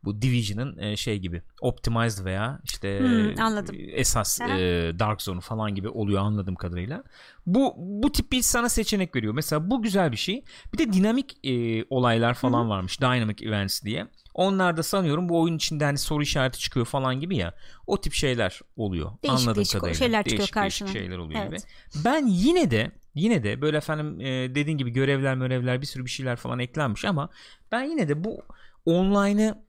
Bu 0.04 0.22
Division'ın 0.22 0.78
e, 0.78 0.96
şey 0.96 1.18
gibi 1.18 1.42
optimized 1.60 2.24
veya 2.24 2.60
işte 2.64 2.98
Hmm, 2.98 3.38
e, 3.38 3.42
anladım. 3.42 3.76
esas 3.78 4.40
Aha. 4.40 4.58
e, 4.58 4.98
Dark 4.98 5.22
Zone 5.22 5.40
falan 5.40 5.74
gibi 5.74 5.88
oluyor 5.88 6.22
anladığım 6.22 6.54
kadarıyla. 6.54 7.04
Bu 7.46 7.74
bu 7.78 8.12
tip 8.12 8.32
bir 8.32 8.42
sana 8.42 8.68
seçenek 8.68 9.16
veriyor. 9.16 9.34
Mesela 9.34 9.70
bu 9.70 9.82
güzel 9.82 10.12
bir 10.12 10.16
şey. 10.16 10.44
Bir 10.72 10.78
de 10.78 10.92
dinamik 10.92 11.46
e, 11.46 11.84
olaylar 11.90 12.34
falan 12.34 12.68
varmış. 12.70 13.00
Dynamic 13.00 13.46
events 13.46 13.82
diye. 13.82 14.06
Onlar 14.34 14.76
da 14.76 14.82
sanıyorum 14.82 15.28
bu 15.28 15.40
oyun 15.40 15.56
içinde 15.56 15.84
hani 15.84 15.98
soru 15.98 16.22
işareti 16.22 16.58
çıkıyor 16.58 16.86
falan 16.86 17.20
gibi 17.20 17.36
ya. 17.36 17.54
O 17.86 18.00
tip 18.00 18.12
şeyler 18.12 18.60
oluyor. 18.76 19.10
Değişik 19.22 19.40
anladığım 19.40 19.56
değişik 19.56 19.72
kadarıyla. 19.80 19.98
şeyler 19.98 20.18
çıkıyor 20.18 20.38
değişik, 20.38 20.54
karşına. 20.54 20.88
Değişik 20.88 21.02
şeyler 21.02 21.18
oluyor 21.18 21.40
Evet. 21.40 21.66
gibi. 21.92 22.04
Ben 22.04 22.26
yine 22.26 22.70
de 22.70 22.92
yine 23.14 23.42
de 23.42 23.60
böyle 23.60 23.76
efendim 23.76 24.20
e, 24.20 24.54
dediğin 24.54 24.78
gibi 24.78 24.90
görevler 24.90 25.34
görevler 25.34 25.80
bir 25.80 25.86
sürü 25.86 26.04
bir 26.04 26.10
şeyler 26.10 26.36
falan 26.36 26.58
eklenmiş 26.58 27.04
ama 27.04 27.28
ben 27.72 27.82
yine 27.82 28.08
de 28.08 28.24
bu 28.24 28.42
online'ı 28.86 29.67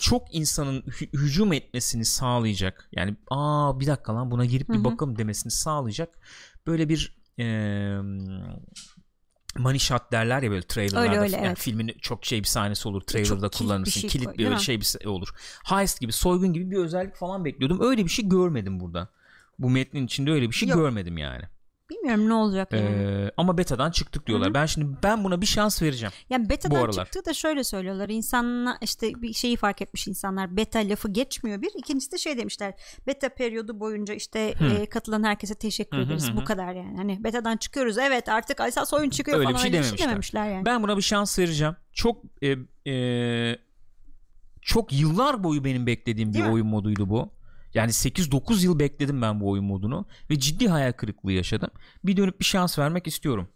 çok 0.00 0.34
insanın 0.34 0.80
hü- 0.80 1.12
hücum 1.12 1.52
etmesini 1.52 2.04
sağlayacak. 2.04 2.88
Yani 2.92 3.16
aa 3.30 3.80
bir 3.80 3.86
dakika 3.86 4.14
lan 4.14 4.30
buna 4.30 4.44
girip 4.44 4.68
bir 4.68 4.78
hı. 4.78 4.84
bakalım 4.84 5.18
demesini 5.18 5.52
sağlayacak. 5.52 6.18
Böyle 6.66 6.88
bir 6.88 7.16
e, 7.38 7.48
shot 9.78 10.12
derler 10.12 10.42
ya 10.42 10.50
böyle 10.50 10.62
trailerlarda. 10.62 11.10
Öyle, 11.10 11.20
öyle, 11.20 11.36
yani 11.36 11.46
evet. 11.46 11.58
filmin 11.58 11.96
çok 12.00 12.24
şey 12.24 12.40
bir 12.40 12.48
sahnesi 12.48 12.88
olur. 12.88 13.00
Trailer'da 13.00 13.48
kilit 13.48 13.52
bir 13.52 13.58
kullanırsın. 13.58 14.00
şey 14.00 14.10
kilit 14.10 14.38
bir 14.38 14.46
öyle 14.46 14.58
şey 14.58 14.80
bir 14.80 15.06
olur. 15.06 15.28
Heist 15.64 16.00
gibi, 16.00 16.12
soygun 16.12 16.52
gibi 16.52 16.70
bir 16.70 16.76
özellik 16.76 17.16
falan 17.16 17.44
bekliyordum. 17.44 17.80
Öyle 17.80 18.04
bir 18.04 18.10
şey 18.10 18.28
görmedim 18.28 18.80
burada. 18.80 19.08
Bu 19.58 19.70
metnin 19.70 20.06
içinde 20.06 20.30
öyle 20.30 20.48
bir 20.48 20.54
şey 20.54 20.68
Yok. 20.68 20.78
görmedim 20.78 21.18
yani. 21.18 21.42
Bilmiyorum 21.90 22.28
ne 22.28 22.34
olacak 22.34 22.72
yani. 22.72 22.84
Ee, 22.84 23.30
ama 23.36 23.58
betadan 23.58 23.90
çıktık 23.90 24.26
diyorlar. 24.26 24.46
Hı 24.46 24.50
hı. 24.50 24.54
Ben 24.54 24.66
şimdi 24.66 24.96
ben 25.02 25.24
buna 25.24 25.40
bir 25.40 25.46
şans 25.46 25.82
vereceğim. 25.82 26.12
Ya 26.30 26.44
bu 26.44 26.48
beta'dan 26.50 26.76
aralar. 26.76 26.92
çıktı 27.04 27.24
da 27.26 27.34
şöyle 27.34 27.64
söylüyorlar. 27.64 28.08
İnsanlar 28.08 28.76
işte 28.82 29.12
bir 29.22 29.32
şeyi 29.32 29.56
fark 29.56 29.82
etmiş 29.82 30.08
insanlar. 30.08 30.56
Beta 30.56 30.78
lafı 30.78 31.08
geçmiyor 31.12 31.62
bir. 31.62 31.70
İkincisi 31.76 32.12
de 32.12 32.18
şey 32.18 32.38
demişler. 32.38 32.74
Beta 33.06 33.28
periyodu 33.28 33.80
boyunca 33.80 34.14
işte 34.14 34.54
Hı. 34.58 34.64
e, 34.66 34.86
katılan 34.86 35.22
herkese 35.24 35.54
teşekkür 35.54 35.96
Hı 35.98 36.02
hı 36.02 36.06
ederiz. 36.06 36.30
hı 36.32 36.36
Bu 36.36 36.44
kadar 36.44 36.74
yani. 36.74 36.96
Hani 36.96 37.24
betadan 37.24 37.56
çıkıyoruz. 37.56 37.98
Evet 37.98 38.28
artık 38.28 38.60
esas 38.60 38.92
oyun 38.94 39.10
çıkıyor 39.10 39.38
Öyle 39.38 39.48
bir 39.48 39.52
falan. 39.52 39.62
şey 39.62 39.70
öyle 39.70 39.78
bir 39.78 39.84
dememişler. 39.84 40.08
dememişler 40.08 40.50
yani. 40.50 40.64
Ben 40.64 40.82
buna 40.82 40.96
bir 40.96 41.02
şans 41.02 41.38
vereceğim. 41.38 41.76
Çok 41.92 42.22
e, 42.42 42.56
e, 42.92 43.56
çok 44.62 44.92
yıllar 44.92 45.44
boyu 45.44 45.64
benim 45.64 45.86
beklediğim 45.86 46.32
Değil 46.32 46.44
bir 46.44 46.48
mi? 46.48 46.54
oyun 46.54 46.66
moduydu 46.66 47.08
bu. 47.10 47.32
Yani 47.74 47.92
8-9 47.92 48.64
yıl 48.64 48.78
bekledim 48.78 49.22
ben 49.22 49.40
bu 49.40 49.50
oyun 49.50 49.64
modunu 49.64 50.06
ve 50.30 50.38
ciddi 50.38 50.68
hayal 50.68 50.92
kırıklığı 50.92 51.32
yaşadım. 51.32 51.70
Bir 52.04 52.16
dönüp 52.16 52.40
bir 52.40 52.44
şans 52.44 52.78
vermek 52.78 53.06
istiyorum. 53.06 53.48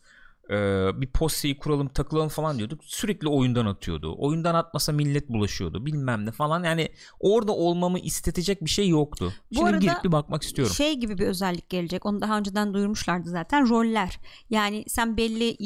E, 0.50 0.54
bir 1.00 1.06
posteyi 1.06 1.58
kuralım 1.58 1.88
takılalım 1.88 2.28
falan 2.28 2.58
diyorduk 2.58 2.84
sürekli 2.84 3.28
oyundan 3.28 3.66
atıyordu 3.66 4.14
oyundan 4.18 4.54
atmasa 4.54 4.92
millet 4.92 5.28
bulaşıyordu 5.28 5.86
bilmem 5.86 6.26
ne 6.26 6.32
falan 6.32 6.64
yani 6.64 6.88
orada 7.20 7.52
olmamı 7.52 7.98
istetecek 7.98 8.64
bir 8.64 8.70
şey 8.70 8.88
yoktu 8.88 9.32
Bu 9.50 9.54
şimdi 9.54 9.68
arada 9.68 9.78
girip 9.78 10.04
bir 10.04 10.12
bakmak 10.12 10.42
istiyorum 10.42 10.74
Şey 10.74 10.94
gibi 10.94 11.18
bir 11.18 11.26
özellik 11.26 11.68
gelecek. 11.68 12.06
Onu 12.06 12.20
daha 12.20 12.38
önceden 12.38 12.74
duyurmuşlardı 12.74 13.30
zaten. 13.30 13.68
Roller. 13.68 14.18
Yani 14.50 14.84
sen 14.88 15.16
belli 15.16 15.56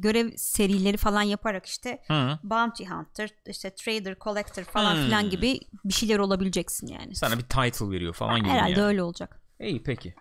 görev 0.00 0.30
serileri 0.36 0.96
falan 0.96 1.22
yaparak 1.22 1.66
işte 1.66 2.02
Hı. 2.08 2.38
Bounty 2.42 2.84
Hunter, 2.84 3.30
işte 3.46 3.74
Trader, 3.74 4.16
Collector 4.20 4.62
falan 4.62 4.94
Hmm. 4.94 5.04
filan 5.04 5.30
gibi 5.30 5.60
bir 5.84 5.92
şeyler 5.92 6.18
olabileceksin 6.18 6.86
yani. 6.86 7.14
sana 7.16 7.38
bir 7.38 7.42
title 7.42 7.90
veriyor 7.90 8.14
falan 8.14 8.40
gibi 8.40 8.48
Herhalde 8.48 8.70
yani. 8.70 8.82
öyle 8.82 9.02
olacak. 9.02 9.40
İyi 9.60 9.82
peki. 9.82 10.14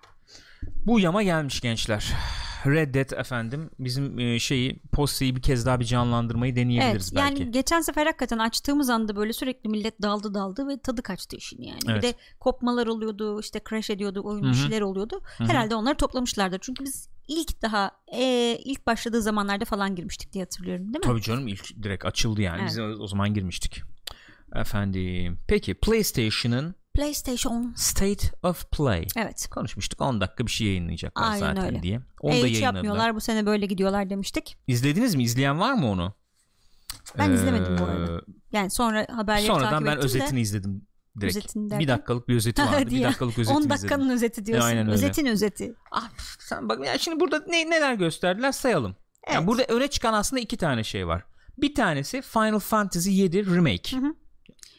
Bu 0.89 0.99
yama 0.99 1.23
gelmiş 1.23 1.61
gençler. 1.61 2.13
Red 2.65 2.95
Dead 2.95 3.19
efendim 3.19 3.69
bizim 3.79 4.19
e, 4.19 4.39
şeyi 4.39 4.79
posteyi 4.91 5.35
bir 5.35 5.41
kez 5.41 5.65
daha 5.65 5.79
bir 5.79 5.85
canlandırmayı 5.85 6.55
deneyebiliriz 6.55 7.11
Evet 7.13 7.23
belki. 7.23 7.41
yani 7.41 7.51
geçen 7.51 7.81
sefer 7.81 8.05
hakikaten 8.05 8.37
açtığımız 8.37 8.89
anda 8.89 9.15
böyle 9.15 9.33
sürekli 9.33 9.69
millet 9.69 10.01
daldı 10.01 10.33
daldı 10.33 10.67
ve 10.67 10.77
tadı 10.81 11.01
kaçtı 11.03 11.35
işin 11.35 11.61
yani. 11.61 11.79
Evet. 11.87 12.03
Bir 12.03 12.07
de 12.07 12.13
kopmalar 12.39 12.87
oluyordu 12.87 13.39
işte 13.39 13.61
crash 13.69 13.89
ediyordu 13.89 14.21
oyun 14.23 14.43
Hı 14.43 14.47
bir 14.47 14.53
hı. 14.53 14.55
şeyler 14.55 14.81
oluyordu. 14.81 15.21
hı. 15.37 15.43
Herhalde 15.43 15.75
onları 15.75 15.95
toplamışlardır. 15.97 16.59
Çünkü 16.61 16.83
biz 16.83 17.09
ilk 17.27 17.61
daha 17.61 17.91
e, 18.13 18.57
ilk 18.65 18.87
başladığı 18.87 19.21
zamanlarda 19.21 19.65
falan 19.65 19.95
girmiştik 19.95 20.33
diye 20.33 20.43
hatırlıyorum 20.43 20.85
değil 20.85 20.97
mi? 20.97 21.01
Tabii 21.03 21.21
canım 21.21 21.47
ilk 21.47 21.83
direkt 21.83 22.05
açıldı 22.05 22.41
yani. 22.41 22.65
Biz 22.65 22.77
Evet. 22.77 22.97
o 22.99 23.07
zaman 23.07 23.33
girmiştik. 23.33 23.81
Efendim. 24.55 25.39
Peki 25.47 25.73
PlayStation'ın 25.73 26.75
PlayStation. 27.03 27.73
State 27.75 28.27
of 28.43 28.71
Play. 28.71 29.07
Evet. 29.15 29.47
Konuşmuştuk 29.51 30.01
10 30.01 30.21
dakika 30.21 30.45
bir 30.45 30.51
şey 30.51 30.67
yayınlayacaklar 30.67 31.23
Aynen 31.23 31.39
zaten 31.39 31.65
öyle. 31.65 31.83
diye. 31.83 32.01
Onu 32.21 32.33
da 32.33 32.37
E3 32.37 32.39
yayınladılar. 32.41 32.73
yapmıyorlar 32.73 33.15
bu 33.15 33.21
sene 33.21 33.45
böyle 33.45 33.65
gidiyorlar 33.65 34.09
demiştik. 34.09 34.57
İzlediniz 34.67 35.15
mi? 35.15 35.23
İzleyen 35.23 35.59
var 35.59 35.73
mı 35.73 35.89
onu? 35.91 36.13
Ben 37.17 37.31
izlemedim 37.31 37.77
bu 37.77 37.83
arada. 37.83 38.17
Ee, 38.17 38.21
Yani 38.51 38.71
sonra 38.71 39.07
haberleri 39.11 39.47
Sonradan 39.47 39.69
takip 39.69 39.87
ben 39.87 39.91
ettim 39.91 40.05
özetini 40.05 40.37
de. 40.37 40.41
izledim 40.41 40.81
direkt. 41.21 41.37
Özetini 41.37 41.79
bir 41.79 41.87
dakikalık 41.87 42.27
bir 42.27 42.35
özeti 42.35 42.61
vardı. 42.61 42.91
Bir 42.91 43.03
dakikalık 43.03 43.39
özetini 43.39 43.57
10 43.57 43.61
izledim. 43.61 43.77
dakikanın 43.77 44.09
özeti 44.09 44.45
diyorsun. 44.45 44.67
Aynen 44.67 44.81
öyle. 44.81 44.91
Özetin 44.93 45.25
özeti. 45.25 45.73
Ah, 45.91 46.09
sen 46.39 46.69
bak 46.69 46.85
ya 46.85 46.97
şimdi 46.97 47.19
burada 47.19 47.43
ne, 47.47 47.69
neler 47.69 47.93
gösterdiler 47.93 48.51
sayalım. 48.51 48.95
Yani 49.27 49.37
Evet. 49.37 49.47
burada 49.47 49.63
öne 49.63 49.87
çıkan 49.87 50.13
aslında 50.13 50.39
iki 50.41 50.57
tane 50.57 50.83
şey 50.83 51.07
var. 51.07 51.23
Bir 51.57 51.75
tanesi 51.75 52.21
Final 52.21 52.59
Fantasy 52.59 53.11
7 53.11 53.45
Remake. 53.55 53.97
Hı 53.97 54.01
hı. 54.01 54.13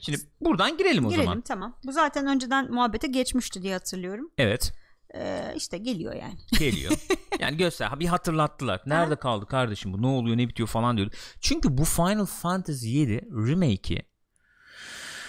Şimdi 0.01 0.19
buradan 0.41 0.77
girelim 0.77 1.07
o 1.07 1.09
Girelim 1.09 1.25
zaman. 1.25 1.41
tamam. 1.41 1.77
Bu 1.85 1.93
zaten 1.93 2.27
önceden 2.27 2.73
muhabbete 2.73 3.07
geçmişti 3.09 3.63
diye 3.63 3.73
hatırlıyorum. 3.73 4.31
Evet 4.39 4.73
Ee, 5.15 5.53
işte 5.57 5.79
geliyor 5.79 6.15
yani. 6.15 6.35
geliyor. 6.59 6.93
yani 7.41 7.57
göster 7.57 8.01
bir 8.01 8.07
hatırlattılar. 8.07 8.83
Nerede 8.87 9.17
kaldı 9.17 9.47
kardeşim 9.47 9.93
bu 9.93 10.03
ne 10.03 10.07
oluyor 10.07 10.37
ne 10.37 10.49
bitiyor 10.49 10.69
falan 10.69 10.97
diyordu. 10.97 11.15
Çünkü 11.41 11.79
bu 11.79 11.85
Final 11.85 12.27
Fantasy 12.27 12.89
7 12.89 13.13
Remake'i 13.49 14.03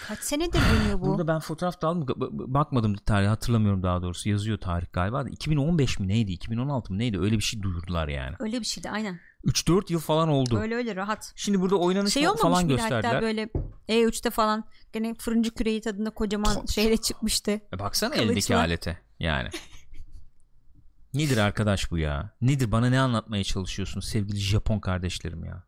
Kaç 0.08 0.20
senedir 0.20 0.60
dönüyor 0.80 1.00
bu? 1.02 1.06
Burada 1.06 1.28
ben 1.28 1.40
fotoğraf 1.40 1.82
da 1.82 1.88
aldım. 1.88 2.06
Bakmadım 2.32 2.96
tarihi 2.96 3.28
hatırlamıyorum 3.30 3.84
daha 3.84 4.02
doğrusu. 4.02 4.30
Yazıyor 4.30 4.58
tarih 4.58 4.86
galiba. 4.94 5.26
da. 5.26 5.30
2015 5.30 6.00
mi 6.00 6.08
neydi? 6.08 6.32
2016 6.32 6.94
mı 6.94 7.00
neydi? 7.00 7.20
Öyle 7.20 7.36
bir 7.38 7.44
şey 7.44 7.62
duyurdular 7.62 8.08
yani. 8.08 8.36
Öyle 8.40 8.60
bir 8.60 8.66
şeydi 8.66 8.90
aynen. 8.90 9.20
3-4 9.46 9.92
yıl 9.94 10.00
falan 10.00 10.30
oldu. 10.30 10.60
Öyle 10.60 10.76
öyle 10.76 10.96
rahat. 10.96 11.34
Şimdi 11.36 11.62
burada 11.62 11.76
oynanış 11.76 12.14
Şey 12.14 12.26
falan 12.42 12.68
gösterdiler. 12.68 13.04
hatta 13.04 13.22
böyle 13.22 13.50
E3'te 13.90 14.30
falan 14.30 14.64
gene 14.94 15.14
fırıncı 15.14 15.52
küreği 15.54 15.82
tadında 15.82 16.10
kocaman 16.10 16.56
Ko- 16.56 16.72
şeyle 16.72 16.98
çıkmıştı. 16.98 17.52
E 17.52 17.80
baksana 17.80 18.10
Kılıçla. 18.14 18.32
eldeki 18.32 18.56
alete 18.56 18.98
yani. 19.20 19.50
Nedir 21.14 21.38
arkadaş 21.38 21.92
bu 21.92 21.98
ya? 21.98 22.36
Nedir 22.42 22.72
bana 22.72 22.90
ne 22.90 23.00
anlatmaya 23.00 23.44
çalışıyorsun 23.44 24.00
sevgili 24.00 24.38
Japon 24.38 24.80
kardeşlerim 24.80 25.46
ya? 25.46 25.64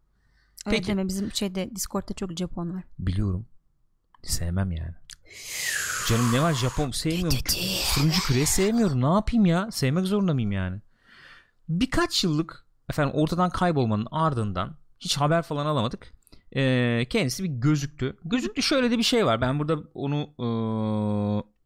Öyle 0.65 0.77
Peki. 0.77 0.87
deme 0.87 1.07
bizim 1.07 1.31
şeyde 1.33 1.75
Discord'da 1.75 2.13
çok 2.13 2.37
Japon 2.37 2.73
var. 2.75 2.83
Biliyorum. 2.99 3.45
Sevmem 4.23 4.71
yani. 4.71 4.93
Canım 6.09 6.33
ne 6.33 6.41
var 6.41 6.53
Japon 6.53 6.91
sevmiyorum. 6.91 7.37
Fırıncı 7.93 8.21
küreği 8.21 8.45
sevmiyorum. 8.45 9.01
Ne 9.01 9.13
yapayım 9.13 9.45
ya? 9.45 9.71
Sevmek 9.71 10.05
zorunda 10.05 10.33
mıyım 10.33 10.51
yani? 10.51 10.81
Birkaç 11.69 12.23
yıllık 12.23 12.62
efendim 12.89 13.15
ortadan 13.15 13.49
kaybolmanın 13.49 14.07
ardından 14.11 14.77
hiç 14.99 15.17
haber 15.17 15.41
falan 15.41 15.65
alamadık. 15.65 16.13
Ee, 16.55 17.05
kendisi 17.09 17.43
bir 17.43 17.49
gözüktü. 17.49 18.17
Gözüktü 18.25 18.61
şöyle 18.61 18.91
de 18.91 18.97
bir 18.97 19.03
şey 19.03 19.25
var. 19.25 19.41
Ben 19.41 19.59
burada 19.59 19.77
onu 19.93 20.29
ee, 20.39 20.45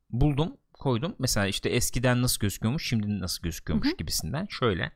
buldum, 0.10 0.58
koydum. 0.74 1.16
Mesela 1.20 1.48
işte 1.48 1.70
eskiden 1.70 2.22
nasıl 2.22 2.40
gözüküyormuş, 2.40 2.90
şimdi 2.90 3.20
nasıl 3.20 3.44
gözüküyormuş 3.44 3.88
Hı 3.88 3.92
hı. 3.92 3.98
gibisinden. 3.98 4.48
Şöyle 4.50 4.92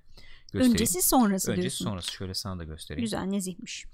göstereyim. 0.54 0.72
Öncesi 0.72 1.02
sonrası 1.02 1.52
Öncesi 1.52 1.62
diyorsun. 1.62 1.86
sonrası 1.86 2.12
şöyle 2.12 2.34
sana 2.34 2.60
da 2.60 2.64
göstereyim. 2.64 3.04
Güzel 3.04 3.24
nezihmiş. 3.24 3.86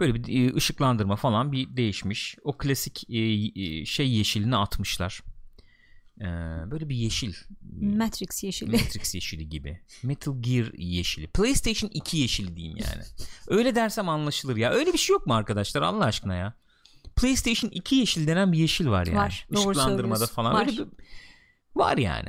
Böyle 0.00 0.14
bir 0.14 0.52
e, 0.52 0.54
ışıklandırma 0.54 1.16
falan 1.16 1.52
bir 1.52 1.76
değişmiş. 1.76 2.36
O 2.42 2.56
klasik 2.56 3.10
e, 3.10 3.18
e, 3.18 3.84
şey 3.84 4.10
yeşilini 4.10 4.56
atmışlar. 4.56 5.22
Ee, 6.20 6.24
böyle 6.70 6.88
bir 6.88 6.96
yeşil. 6.96 7.34
Matrix 7.80 8.44
yeşili. 8.44 8.70
Matrix 8.70 9.14
yeşili 9.14 9.48
gibi. 9.48 9.80
Metal 10.02 10.34
Gear 10.42 10.72
yeşili. 10.78 11.26
PlayStation 11.26 11.90
2 11.94 12.16
yeşili 12.16 12.56
diyeyim 12.56 12.76
yani. 12.78 13.02
Öyle 13.48 13.74
dersem 13.74 14.08
anlaşılır 14.08 14.56
ya. 14.56 14.70
Öyle 14.70 14.92
bir 14.92 14.98
şey 14.98 15.14
yok 15.14 15.26
mu 15.26 15.34
arkadaşlar 15.34 15.82
Allah 15.82 16.04
aşkına 16.04 16.34
ya? 16.34 16.54
PlayStation 17.16 17.70
2 17.70 17.96
yeşil 17.96 18.26
denen 18.26 18.52
bir 18.52 18.58
yeşil 18.58 18.88
var 18.88 19.06
yani. 19.06 19.16
Var, 19.16 19.46
Işıklandırmada 19.50 20.26
falan. 20.26 20.54
Var. 20.54 20.60
Öyle 20.66 20.72
bir, 20.78 20.86
var 21.74 21.96
yani. 21.96 22.28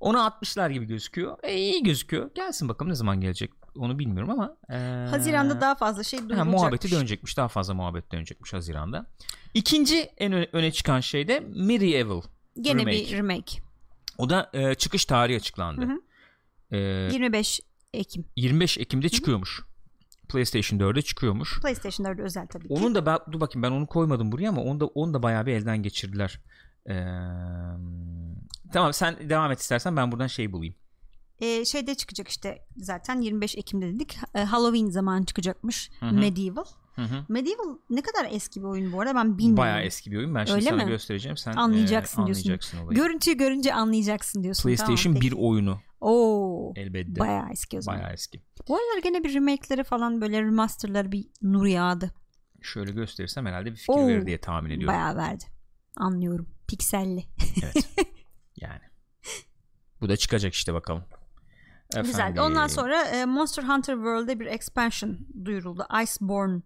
Onu 0.00 0.24
atmışlar 0.24 0.70
gibi 0.70 0.84
gözüküyor. 0.84 1.38
E, 1.42 1.56
iyi 1.56 1.82
gözüküyor. 1.82 2.30
Gelsin 2.34 2.68
bakalım 2.68 2.90
ne 2.90 2.94
zaman 2.94 3.20
gelecek 3.20 3.50
onu 3.76 3.98
bilmiyorum 3.98 4.30
ama. 4.30 4.56
e, 4.70 5.06
Haziran'da 5.10 5.60
daha 5.60 5.74
fazla 5.74 6.04
şey 6.04 6.18
Ha, 6.20 6.28
duyulacakmış. 6.28 6.60
muhabbeti 6.60 6.90
dönecekmiş. 6.90 7.36
Daha 7.36 7.48
fazla 7.48 7.74
muhabbet 7.74 8.12
dönecekmiş 8.12 8.52
Haziran'da. 8.52 9.06
İkinci 9.54 9.98
en 10.00 10.56
öne 10.56 10.72
çıkan 10.72 11.00
şey 11.00 11.28
de 11.28 11.40
Medieval. 11.40 12.22
Gene 12.60 12.80
remake. 12.80 12.98
bir 12.98 13.16
remake. 13.16 13.62
O 14.18 14.30
da 14.30 14.50
e, 14.52 14.74
çıkış 14.74 15.04
tarihi 15.04 15.36
açıklandı. 15.36 15.80
Hı 15.80 15.86
hı. 15.86 16.00
E, 16.76 16.78
25 17.12 17.60
Ekim. 17.92 18.24
25 18.36 18.78
Ekim'de 18.78 19.08
çıkıyormuş. 19.08 19.62
PlayStation 20.28 20.78
4'e 20.78 21.02
çıkıyormuş. 21.02 21.60
PlayStation 21.60 22.06
4 22.06 22.20
özel 22.20 22.46
tabii 22.46 22.68
ki. 22.68 22.74
Onun 22.74 22.94
da 22.94 23.06
ben, 23.06 23.18
dur 23.32 23.40
bakayım 23.40 23.62
ben 23.62 23.70
onu 23.70 23.86
koymadım 23.86 24.32
buraya 24.32 24.48
ama 24.48 24.62
onu 24.62 24.80
da 24.80 24.86
onu 24.86 25.14
da 25.14 25.22
bayağı 25.22 25.46
bir 25.46 25.52
elden 25.52 25.82
geçirdiler. 25.82 26.40
Ee, 26.88 27.04
tamam 28.72 28.92
sen 28.92 29.28
devam 29.30 29.52
et 29.52 29.60
istersen 29.60 29.96
ben 29.96 30.12
buradan 30.12 30.26
şey 30.26 30.52
bulayım. 30.52 30.74
Ee, 31.40 31.64
şeyde 31.64 31.94
çıkacak 31.94 32.28
işte 32.28 32.66
zaten 32.76 33.20
25 33.20 33.56
Ekim'de 33.56 33.94
dedik. 33.94 34.18
Ee, 34.34 34.40
Halloween 34.40 34.90
zamanı 34.90 35.26
çıkacakmış. 35.26 35.90
Hı 36.00 36.06
hı. 36.06 36.12
Medieval. 36.12 36.64
Hı 36.96 37.02
hı. 37.02 37.24
Medieval 37.28 37.78
ne 37.90 38.02
kadar 38.02 38.28
eski 38.30 38.60
bir 38.60 38.66
oyun 38.66 38.92
bu 38.92 39.00
arada 39.00 39.14
ben 39.14 39.38
bilmiyorum. 39.38 39.56
Bayağı 39.56 39.80
eski 39.82 40.10
bir 40.12 40.16
oyun. 40.16 40.34
Ben 40.34 40.44
şimdi 40.44 40.56
Öyle 40.56 40.70
sana 40.70 40.84
mi? 40.84 40.88
göstereceğim. 40.90 41.36
Sen 41.36 41.52
Anlayacaksın 41.52 42.22
e, 42.22 42.26
diyorsun. 42.26 42.42
anlayacaksın 42.42 42.78
olayı. 42.78 42.98
Görüntüyü 42.98 43.36
görünce 43.36 43.74
anlayacaksın 43.74 44.42
diyorsun. 44.42 44.62
PlayStation 44.62 44.96
tamam, 45.02 45.20
1 45.20 45.30
peki. 45.30 45.34
oyunu 45.42 45.78
Oo. 46.00 46.72
elbette. 46.76 47.20
Bayağı 47.20 47.50
eski 47.52 47.78
o 47.78 47.80
zaman. 47.80 48.00
Bayağı 48.00 48.12
eski. 48.12 48.42
Bu 48.68 48.76
aralar 48.76 49.02
gene 49.02 49.24
bir 49.24 49.34
remake'lere 49.34 49.84
falan 49.84 50.20
böyle 50.20 50.42
remaster'ları 50.42 51.12
bir 51.12 51.26
nur 51.42 51.66
yağdı. 51.66 52.10
Şöyle 52.62 52.92
gösterirsem 52.92 53.46
herhalde 53.46 53.70
bir 53.70 53.76
fikir 53.76 53.92
Oo. 53.92 54.06
verir 54.08 54.26
diye 54.26 54.38
tahmin 54.40 54.70
ediyorum. 54.70 54.94
Bayağı 54.94 55.16
verdi. 55.16 55.44
Anlıyorum. 55.96 56.48
Pikselli. 56.68 57.24
Evet. 57.62 57.88
yani. 58.60 58.80
Bu 60.00 60.08
da 60.08 60.16
çıkacak 60.16 60.54
işte 60.54 60.74
bakalım. 60.74 61.04
Efendim, 61.94 62.42
Ondan 62.42 62.66
sonra 62.66 63.02
e, 63.04 63.24
Monster 63.24 63.62
Hunter 63.62 63.94
World'de 63.94 64.40
bir 64.40 64.46
expansion 64.46 65.18
duyuruldu. 65.44 65.86
Iceborne 66.02 66.62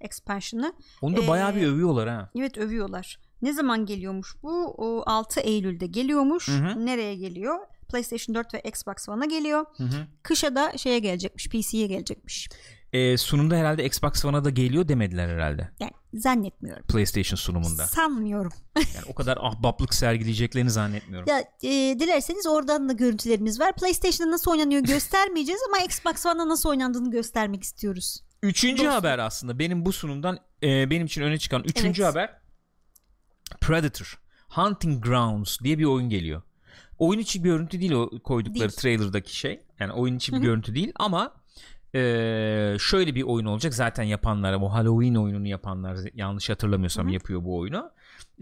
expansion'ı. 0.00 0.72
Onu 1.02 1.16
da 1.16 1.28
bayağı 1.28 1.54
bir 1.54 1.62
Ee, 1.62 1.66
övüyorlar 1.66 2.08
ha. 2.08 2.30
Evet 2.38 2.58
övüyorlar. 2.58 3.18
Ne 3.42 3.52
zaman 3.52 3.86
geliyormuş 3.86 4.36
bu? 4.42 4.74
O, 4.78 5.02
6 5.06 5.40
Eylül'de 5.40 5.86
geliyormuş. 5.86 6.48
Hı 6.48 6.52
hı. 6.52 6.86
Nereye 6.86 7.14
geliyor? 7.14 7.58
PlayStation 7.88 8.34
4 8.34 8.54
ve 8.54 8.60
Xbox 8.60 9.08
One'a 9.08 9.24
geliyor. 9.24 9.64
Hı 9.76 9.84
hı. 9.84 10.06
Kışa 10.22 10.54
da 10.54 10.72
şeye 10.78 10.98
gelecekmiş. 10.98 11.48
PC'ye 11.48 11.86
gelecekmiş. 11.86 12.48
Ee, 12.92 13.16
sunumda 13.16 13.56
herhalde 13.56 13.84
Xbox 13.84 14.24
One'a 14.24 14.44
da 14.44 14.50
geliyor 14.50 14.88
demediler 14.88 15.28
herhalde. 15.28 15.70
Yani 15.80 15.90
zannetmiyorum. 16.14 16.86
PlayStation 16.86 17.36
sunumunda. 17.36 17.86
Sanmıyorum. 17.86 18.52
Yani 18.94 19.04
o 19.08 19.14
kadar 19.14 19.38
ahbaplık 19.40 19.94
sergileyeceklerini 19.94 20.70
zannetmiyorum. 20.70 21.28
Ya 21.28 21.38
e, 21.62 21.96
dilerseniz 22.00 22.46
oradan 22.46 22.88
da 22.88 22.92
görüntülerimiz 22.92 23.60
var. 23.60 23.72
PlayStation'da 23.72 24.32
nasıl 24.32 24.50
oynanıyor 24.50 24.82
göstermeyeceğiz 24.82 25.60
ama 25.68 25.84
Xbox 25.84 26.26
One'da 26.26 26.48
nasıl 26.48 26.68
oynandığını 26.68 27.10
göstermek 27.10 27.62
istiyoruz. 27.62 28.20
Üçüncü 28.42 28.76
Dostum. 28.84 28.92
haber 28.94 29.18
aslında 29.18 29.58
benim 29.58 29.84
bu 29.84 29.92
sunumdan 29.92 30.38
e, 30.62 30.90
benim 30.90 31.06
için 31.06 31.22
öne 31.22 31.38
çıkan 31.38 31.62
üçüncü 31.64 32.02
Evet. 32.02 32.12
haber 32.12 32.30
Predator 33.60 34.20
Hunting 34.48 35.04
Grounds 35.04 35.60
diye 35.60 35.78
bir 35.78 35.84
oyun 35.84 36.08
geliyor. 36.08 36.42
Oyun 36.98 37.20
içi 37.20 37.44
bir 37.44 37.48
görüntü 37.50 37.80
değil 37.80 37.92
o 37.92 38.10
koydukları 38.24 38.68
Değil. 38.68 38.70
trailer'daki 38.80 39.36
şey. 39.36 39.60
Yani 39.80 39.92
oyun 39.92 40.16
içi 40.16 40.32
bir 40.32 40.36
Hı 40.36 40.40
hı. 40.40 40.44
görüntü 40.44 40.74
değil 40.74 40.92
ama 40.96 41.34
e, 41.94 42.00
şöyle 42.80 43.14
bir 43.14 43.22
oyun 43.22 43.46
olacak. 43.46 43.74
Zaten 43.74 44.02
yapanlar 44.02 44.60
bu 44.60 44.72
Halloween 44.74 45.14
oyununu 45.14 45.48
yapanlar 45.48 45.98
yanlış 46.14 46.50
hatırlamıyorsam 46.50 47.04
Hı 47.06 47.08
hı. 47.10 47.14
yapıyor 47.14 47.44
bu 47.44 47.58
oyunu. 47.58 47.90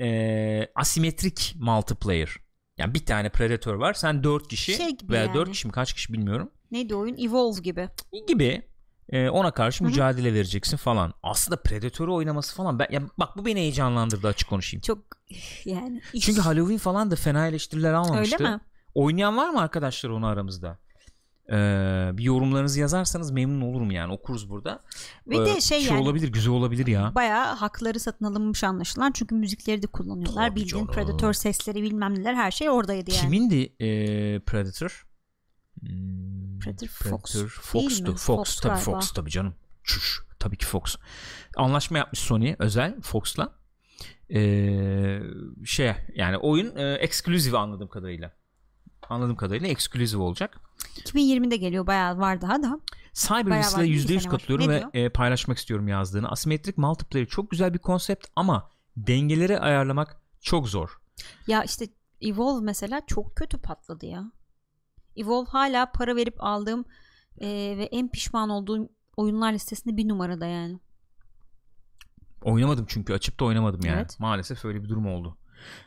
E, 0.00 0.68
asimetrik 0.74 1.54
multiplayer. 1.60 2.36
Yani 2.78 2.94
bir 2.94 3.06
tane 3.06 3.28
Predator 3.28 3.74
var. 3.74 3.94
Sen 3.94 4.24
dört 4.24 4.48
kişi 4.48 4.72
Şey 4.74 4.96
veya 5.10 5.24
yani. 5.24 5.34
dört 5.34 5.50
kişi 5.52 5.66
mi 5.66 5.72
kaç 5.72 5.92
kişi 5.92 6.12
bilmiyorum. 6.12 6.50
Neydi 6.70 6.94
oyun? 6.94 7.16
Evolve 7.16 7.60
gibi. 7.60 7.88
gibi 8.28 8.62
e, 9.08 9.28
ona 9.28 9.50
karşı 9.50 9.84
mücadele 9.84 10.34
vereceksin 10.34 10.76
falan. 10.76 11.14
Aslında 11.22 11.62
Predator'u 11.62 12.14
oynaması 12.14 12.56
falan 12.56 12.78
ben 12.78 12.86
ya 12.90 13.02
bak 13.18 13.36
bu 13.36 13.46
beni 13.46 13.58
heyecanlandırdı 13.60 14.28
açık 14.28 14.48
konuşayım. 14.48 14.82
Çok 14.82 14.98
yani. 15.64 16.02
iş- 16.12 16.24
Çünkü 16.24 16.40
Halloween 16.40 16.78
falan 16.78 17.10
da 17.10 17.16
fena 17.16 17.46
eleştiriler 17.46 17.92
almamıştı. 17.92 18.36
Öyle 18.44 18.50
mi? 18.54 18.60
Oynayan 18.94 19.36
var 19.36 19.50
mı 19.50 19.60
arkadaşlar 19.60 20.10
onu 20.10 20.26
aramızda? 20.26 20.78
Ee, 21.52 22.10
bir 22.12 22.22
yorumlarınızı 22.22 22.80
yazarsanız 22.80 23.30
memnun 23.30 23.60
olurum 23.60 23.90
yani 23.90 24.12
okuruz 24.12 24.50
burada. 24.50 24.82
Ve 25.26 25.36
Ee, 25.36 25.44
de 25.46 25.60
şey 25.60 25.84
yani 25.84 26.00
olabilir 26.02 26.28
güzel 26.32 26.52
olabilir 26.52 26.86
ya. 26.86 27.12
bayağı 27.14 27.54
hakları 27.54 28.00
satın 28.00 28.24
alınmış 28.24 28.64
anlaşılan. 28.64 29.12
Çünkü 29.12 29.34
müzikleri 29.34 29.82
de 29.82 29.86
kullanıyorlar. 29.86 30.48
Tabii 30.48 30.60
Bildiğin 30.60 30.86
canım. 30.86 30.86
Predator 30.94 31.32
sesleri 31.32 31.82
bilmem 31.82 32.14
neler 32.14 32.34
her 32.34 32.50
şey 32.50 32.70
oradaydı 32.70 33.10
yani. 33.10 33.20
Kimindi 33.20 33.62
e, 33.80 33.86
Predator? 34.40 35.06
Hmm, 35.80 35.88
Predator 36.58 36.88
Fox 36.88 37.34
değil 37.34 37.48
Fox'tu. 37.48 38.16
Fox, 38.16 38.36
Fox 38.36 38.60
tabii. 38.60 38.78
Fox 38.78 39.12
tabii 39.12 39.30
canım. 39.30 39.54
Çüş, 39.84 40.20
tabii 40.38 40.56
ki 40.56 40.66
Fox. 40.66 40.96
Anlaşma 41.56 41.98
yapmış 41.98 42.20
Sony 42.20 42.54
özel 42.58 43.00
Fox'la. 43.00 43.58
Ee, 44.34 45.20
şey 45.64 45.94
yani 46.14 46.36
oyun 46.36 46.76
e, 46.76 46.94
exclusive 46.94 47.58
anladığım 47.58 47.88
kadarıyla. 47.88 48.32
Anladığım 49.08 49.36
kadarıyla 49.36 49.68
exclusive 49.68 50.22
olacak. 50.22 50.60
2020'de 50.96 51.56
geliyor 51.56 51.86
bayağı 51.86 52.18
var 52.18 52.40
daha 52.40 52.62
da. 52.62 52.80
Bir 53.46 53.50
%100 53.50 53.98
sene 53.98 54.16
var. 54.16 54.30
katılıyorum 54.30 54.68
ve 54.68 54.84
e, 54.92 55.08
paylaşmak 55.08 55.58
istiyorum 55.58 55.88
yazdığını. 55.88 56.28
Asimetrik 56.30 56.78
multiplayer 56.78 57.26
çok 57.26 57.50
güzel 57.50 57.74
bir 57.74 57.78
konsept 57.78 58.26
ama 58.36 58.70
dengeleri 58.96 59.60
ayarlamak 59.60 60.16
çok 60.40 60.68
zor. 60.68 61.00
Ya 61.46 61.64
işte 61.64 61.88
Evolve 62.20 62.64
mesela 62.64 63.00
çok 63.06 63.36
kötü 63.36 63.58
patladı 63.58 64.06
ya. 64.06 64.32
Evolve 65.18 65.50
hala 65.50 65.92
para 65.92 66.16
verip 66.16 66.34
aldığım 66.38 66.84
e, 67.40 67.48
ve 67.78 67.88
en 67.92 68.08
pişman 68.08 68.50
olduğum 68.50 68.88
oyunlar 69.16 69.52
listesinde 69.52 69.96
bir 69.96 70.08
numarada 70.08 70.46
yani. 70.46 70.78
Oynamadım 72.42 72.84
çünkü 72.88 73.12
açıp 73.12 73.40
da 73.40 73.44
oynamadım 73.44 73.80
yani. 73.84 73.96
Evet. 73.98 74.20
Maalesef 74.20 74.64
öyle 74.64 74.82
bir 74.82 74.88
durum 74.88 75.06
oldu. 75.06 75.36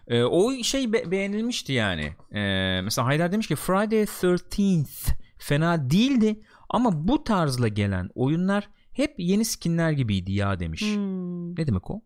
Ee, 0.08 0.24
o 0.24 0.63
şey 0.63 0.94
be- 0.94 1.12
beğenilmişti 1.12 1.74
yani. 1.74 2.15
Ee, 2.32 2.82
mesela 2.84 3.08
Haydar 3.08 3.32
demiş 3.32 3.48
ki 3.48 3.56
Friday 3.56 4.02
13th 4.04 5.13
fena 5.38 5.89
değildi 5.89 6.41
ama 6.70 7.08
bu 7.08 7.24
tarzla 7.24 7.67
gelen 7.67 8.10
oyunlar 8.15 8.70
hep 8.91 9.15
yeni 9.17 9.46
skinler 9.46 9.91
gibiydi 9.91 10.32
ya 10.32 10.60
demiş. 10.60 10.96
Hmm. 10.96 11.52
Ne 11.56 11.67
demek 11.67 11.91
o? 11.91 12.02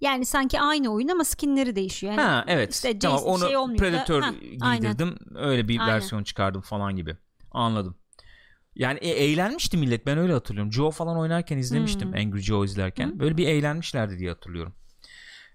Yani 0.00 0.26
sanki 0.26 0.60
aynı 0.60 0.88
oyun 0.88 1.08
ama 1.08 1.24
skinleri 1.24 1.76
değişiyor. 1.76 2.12
Yani 2.12 2.22
ha 2.22 2.44
evet. 2.46 2.74
işte 2.74 2.98
tamam 2.98 3.18
Jason 3.18 3.32
onu 3.32 3.46
şey 3.46 3.56
olmuyor 3.56 3.78
da- 3.78 3.84
Predator 3.84 4.22
aynen. 4.60 4.80
giydirdim. 4.80 5.16
Öyle 5.34 5.68
bir 5.68 5.80
Aynen. 5.80 5.94
versiyon 5.94 6.22
çıkardım 6.24 6.60
falan 6.60 6.96
gibi. 6.96 7.16
Anladım. 7.50 7.96
Yani 8.74 8.98
e, 8.98 9.08
eğlenmişti 9.08 9.76
millet. 9.76 10.06
Ben 10.06 10.18
öyle 10.18 10.32
hatırlıyorum. 10.32 10.72
Joe 10.72 10.90
falan 10.90 11.18
oynarken 11.18 11.58
izlemiştim. 11.58 12.08
Hmm. 12.08 12.18
Angry 12.18 12.40
Joe 12.40 12.64
izlerken. 12.64 13.20
Böyle 13.20 13.36
bir 13.36 13.46
eğlenmişlerdi 13.46 14.18
diye 14.18 14.30
hatırlıyorum. 14.30 14.74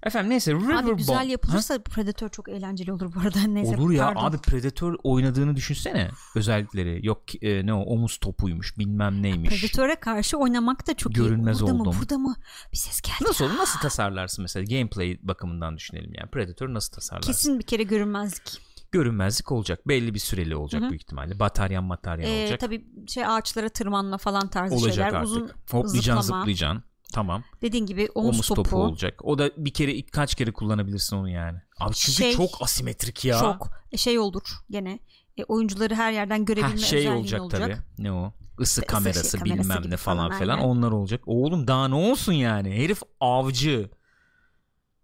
Efendim 0.03 0.29
neyse 0.29 0.51
Riverbond. 0.53 0.87
Abi 0.87 0.95
güzel 0.97 1.15
Ha? 1.15 1.23
yapılırsa 1.23 1.79
Predator 1.83 2.29
çok 2.29 2.49
eğlenceli 2.49 2.93
olur 2.93 3.13
bu 3.15 3.19
arada. 3.19 3.39
Neyse, 3.47 3.75
Olur 3.77 3.91
ya 3.91 4.05
pardon. 4.05 4.23
abi 4.23 4.37
Predator 4.37 4.95
oynadığını 5.03 5.55
düşünsene 5.55 6.09
özellikleri. 6.35 7.05
Yok 7.05 7.43
e, 7.43 7.65
ne 7.65 7.73
o 7.73 7.79
omuz 7.81 8.17
topuymuş 8.17 8.77
bilmem 8.77 9.21
neymiş. 9.23 9.49
Predator'a 9.61 9.99
karşı 9.99 10.37
oynamak 10.37 10.87
da 10.87 10.93
çok 10.93 11.15
Görünmez 11.15 11.59
iyi. 11.59 11.63
Orada 11.63 11.75
oldum. 11.75 11.93
mı 11.93 11.99
burada 12.01 12.17
mı 12.17 12.35
bir 12.71 12.77
ses 12.77 13.01
geldi. 13.01 13.23
Nasıl 13.29 13.45
olur? 13.45 13.57
Nasıl 13.57 13.79
tasarlarsın 13.81 14.41
mesela 14.41 14.63
gameplay 14.63 15.19
bakımından 15.23 15.77
düşünelim 15.77 16.11
yani. 16.13 16.29
Predator 16.31 16.73
nasıl 16.73 16.93
tasarlarsın? 16.93 17.31
Kesin 17.31 17.59
bir 17.59 17.63
kere 17.65 17.83
görünmezlik. 17.83 18.61
Görünmezlik 18.91 19.51
olacak. 19.51 19.87
Belli 19.87 20.13
bir 20.13 20.19
süreli 20.19 20.55
olacak 20.55 20.81
Hı 20.81 20.85
hı. 20.85 20.89
büyük 20.89 21.01
ihtimalle. 21.01 21.39
Bataryan 21.39 21.83
mataryan 21.83 22.31
Ee, 22.31 22.41
olacak. 22.41 22.59
tabii 22.59 22.85
şey 23.07 23.25
ağaçlara 23.25 23.69
tırmanma 23.69 24.17
falan 24.17 24.47
tarzı 24.47 24.75
olacak 24.75 24.93
şeyler. 24.93 25.13
artık. 25.13 25.23
Uzun 25.25 25.51
Hoplayacaksın 25.71 26.21
zıplama. 26.21 26.41
zıplayacaksın. 26.41 26.83
Tamam. 27.13 27.43
Dediğin 27.61 27.85
gibi 27.85 28.09
omuz, 28.15 28.35
Omuz 28.35 28.47
topu. 28.47 28.63
topu 28.63 28.75
olacak. 28.77 29.19
O 29.23 29.37
da 29.39 29.51
bir 29.57 29.73
kere 29.73 30.05
kaç 30.05 30.35
kere 30.35 30.51
kullanabilirsin 30.51 31.15
onu 31.15 31.29
yani. 31.29 31.57
Abi 31.79 31.93
çünkü 31.95 32.17
Şey- 32.17 32.33
çok 32.33 32.61
asimetrik 32.61 33.25
ya. 33.25 33.39
Çok 33.39 33.69
e, 33.91 33.97
şey 33.97 34.19
olur 34.19 34.43
gene. 34.69 34.99
E, 35.37 35.43
oyuncuları 35.43 35.95
her 35.95 36.11
yerden 36.11 36.45
görebilme 36.45 36.69
Ha, 36.69 36.77
şey 36.77 37.09
olacak, 37.09 37.41
olacak. 37.41 37.61
tabii. 37.61 37.77
Ne 38.03 38.11
o? 38.11 38.33
Isı 38.59 38.81
şey 38.81 38.87
kamerası 38.87 39.37
kamerası 39.37 39.63
bilmem 39.63 39.81
gibi 39.81 39.91
ne 39.93 39.97
falan 39.97 40.27
falan, 40.29 40.39
filan 40.39 40.57
aynen. 40.57 40.67
onlar 40.69 40.91
olacak. 40.91 41.21
Oğlum 41.25 41.67
daha 41.67 41.87
ne 41.87 41.95
olsun 41.95 42.33
yani? 42.33 42.75
Herif 42.75 43.01
avcı. 43.19 43.89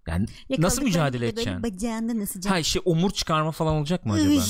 Yani 0.07 0.21
nasıl 0.25 0.33
Yakaladıklarını 0.49 0.85
mücadele 0.85 1.27
edeceksin? 1.27 1.63
Bacağında 1.63 2.19
nasıl 2.19 2.41
Ha 2.41 2.59
işte 2.59 2.79
omur 2.79 3.11
çıkarma 3.11 3.51
falan 3.51 3.75
olacak 3.75 4.05
mı 4.05 4.13
acaba? 4.13 4.41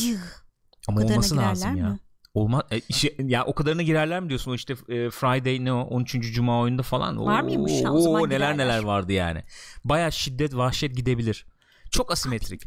Ama 0.87 1.01
olması 1.01 1.37
lazım 1.37 1.75
ya. 1.75 1.89
mi? 1.89 1.99
Olma 2.33 2.63
e, 2.71 2.79
işe- 2.79 3.15
ya 3.19 3.45
o 3.45 3.53
kadarına 3.55 3.81
girerler 3.81 4.19
mi 4.19 4.29
diyorsun 4.29 4.51
o 4.51 4.55
işte 4.55 4.73
e, 4.73 5.09
Friday 5.09 5.65
ne 5.65 5.73
o 5.73 5.81
13. 5.81 6.33
cuma 6.33 6.59
oyunda 6.59 6.81
falan. 6.83 7.25
Var 7.25 7.41
Oo, 7.41 7.45
mıymış 7.45 7.71
ya? 7.81 7.91
O 7.93 8.01
zaman 8.01 8.21
oo, 8.21 8.25
neler 8.29 8.37
girerler. 8.37 8.57
neler 8.57 8.83
vardı 8.83 9.11
yani. 9.13 9.43
Baya 9.85 10.11
şiddet 10.11 10.55
vahşet 10.55 10.95
gidebilir. 10.95 11.45
Çok 11.91 12.11
asimetrik. 12.11 12.61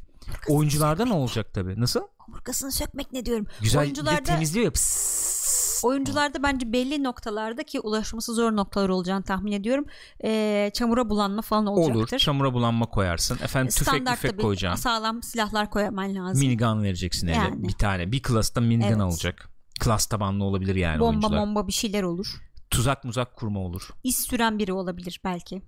Oyuncularda 0.48 1.05
ne 1.05 1.12
olacak 1.12 1.55
tabi? 1.55 1.81
Nasıl? 1.81 2.00
Omurgasını 2.29 2.72
sökmek 2.72 3.12
ne 3.12 3.26
diyorum. 3.26 3.46
Güzel 3.62 3.83
oyuncularda 3.83 4.22
temizliyor 4.22 4.64
ya. 4.64 4.70
pıs. 4.72 5.81
oyuncularda 5.85 6.42
bence 6.42 6.72
belli 6.72 7.05
noktalarda 7.05 7.62
ki 7.62 7.81
ulaşması 7.81 8.35
zor 8.35 8.57
noktalar 8.57 8.88
olacağını 8.88 9.22
tahmin 9.22 9.52
ediyorum. 9.52 9.85
E, 10.24 10.70
çamura 10.74 11.09
bulanma 11.09 11.42
falan 11.42 11.66
olacaktır. 11.66 11.96
Olur. 12.00 12.18
Çamura 12.18 12.52
bulanma 12.55 12.87
koyarsın. 12.87 13.38
Efendim 13.42 13.70
tüfek 13.76 14.07
tüfek 14.07 14.40
koyacaksın. 14.40 14.83
sağlam 14.83 15.22
silahlar 15.22 15.70
koyman 15.70 16.14
lazım. 16.14 16.40
Minigun 16.46 16.83
vereceksin. 16.83 17.29
Yani. 17.29 17.68
Bir 17.68 17.72
tane. 17.72 18.12
Bir 18.12 18.22
klasta 18.22 18.61
minigun 18.61 18.88
Evet. 18.88 19.02
olacak. 19.02 19.48
Klas 19.80 20.06
tabanlı 20.06 20.44
olabilir 20.44 20.74
yani 20.74 21.00
bomba 21.00 21.08
oyuncular. 21.10 21.40
bomba 21.40 21.66
bir 21.66 21.72
şeyler 21.72 22.02
olur. 22.02 22.42
Tuzak 22.70 23.04
muzak 23.04 23.36
kurma 23.36 23.60
olur. 23.60 23.88
İz 24.04 24.18
süren 24.18 24.58
biri 24.58 24.72
olabilir 24.72 25.20
belki. 25.24 25.62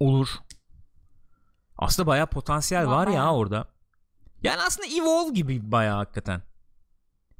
Olur. 0.00 0.28
Aslında 1.78 2.06
bayağı 2.06 2.26
potansiyel 2.26 2.86
Var 2.86 3.06
var 3.06 3.12
ya 3.12 3.32
orada. 3.34 3.68
Yani 4.42 4.62
aslında 4.66 4.88
Evolve 4.88 5.32
gibi 5.32 5.72
bayağı 5.72 5.96
hakikaten. 5.96 6.42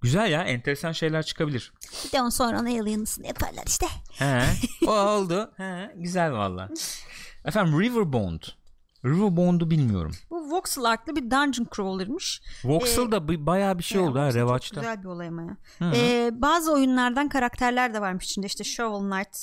Güzel 0.00 0.30
ya 0.30 0.42
enteresan 0.42 0.92
şeyler 0.92 1.22
çıkabilir. 1.22 1.72
Bir 2.04 2.12
de 2.12 2.22
on 2.22 2.28
sonra 2.28 2.60
ona 2.60 2.68
alien'ısını 2.68 3.26
yaparlar 3.26 3.64
işte. 3.66 3.86
He, 4.12 4.42
o 4.86 4.92
oldu. 4.92 5.52
He, 5.56 5.92
güzel 5.96 6.32
valla. 6.32 6.68
Efendim 7.44 7.80
Riverbond. 7.80 8.42
Riverbond'u 9.04 9.70
bilmiyorum. 9.70 10.12
Bu 10.30 10.50
voxel 10.50 10.84
artlı 10.84 11.16
bir 11.16 11.22
dungeon 11.22 11.66
crawler'mış. 11.76 12.42
Voxel 12.64 13.10
da 13.12 13.28
bir- 13.28 13.46
bayağı 13.46 13.78
bir 13.78 13.82
şey 13.84 14.00
oldu 14.00 14.18
ha 14.18 14.34
revaçta. 14.34 14.80
Güzel 14.80 15.00
bir 15.02 15.08
olay 15.08 15.28
ama. 15.28 15.56
Ee, 15.94 16.30
bazı 16.32 16.72
oyunlardan 16.72 17.28
karakterler 17.28 17.94
de 17.94 18.00
varmış 18.00 18.24
içinde 18.24 18.46
işte 18.46 18.64
Shovel 18.64 19.10
Knight, 19.10 19.36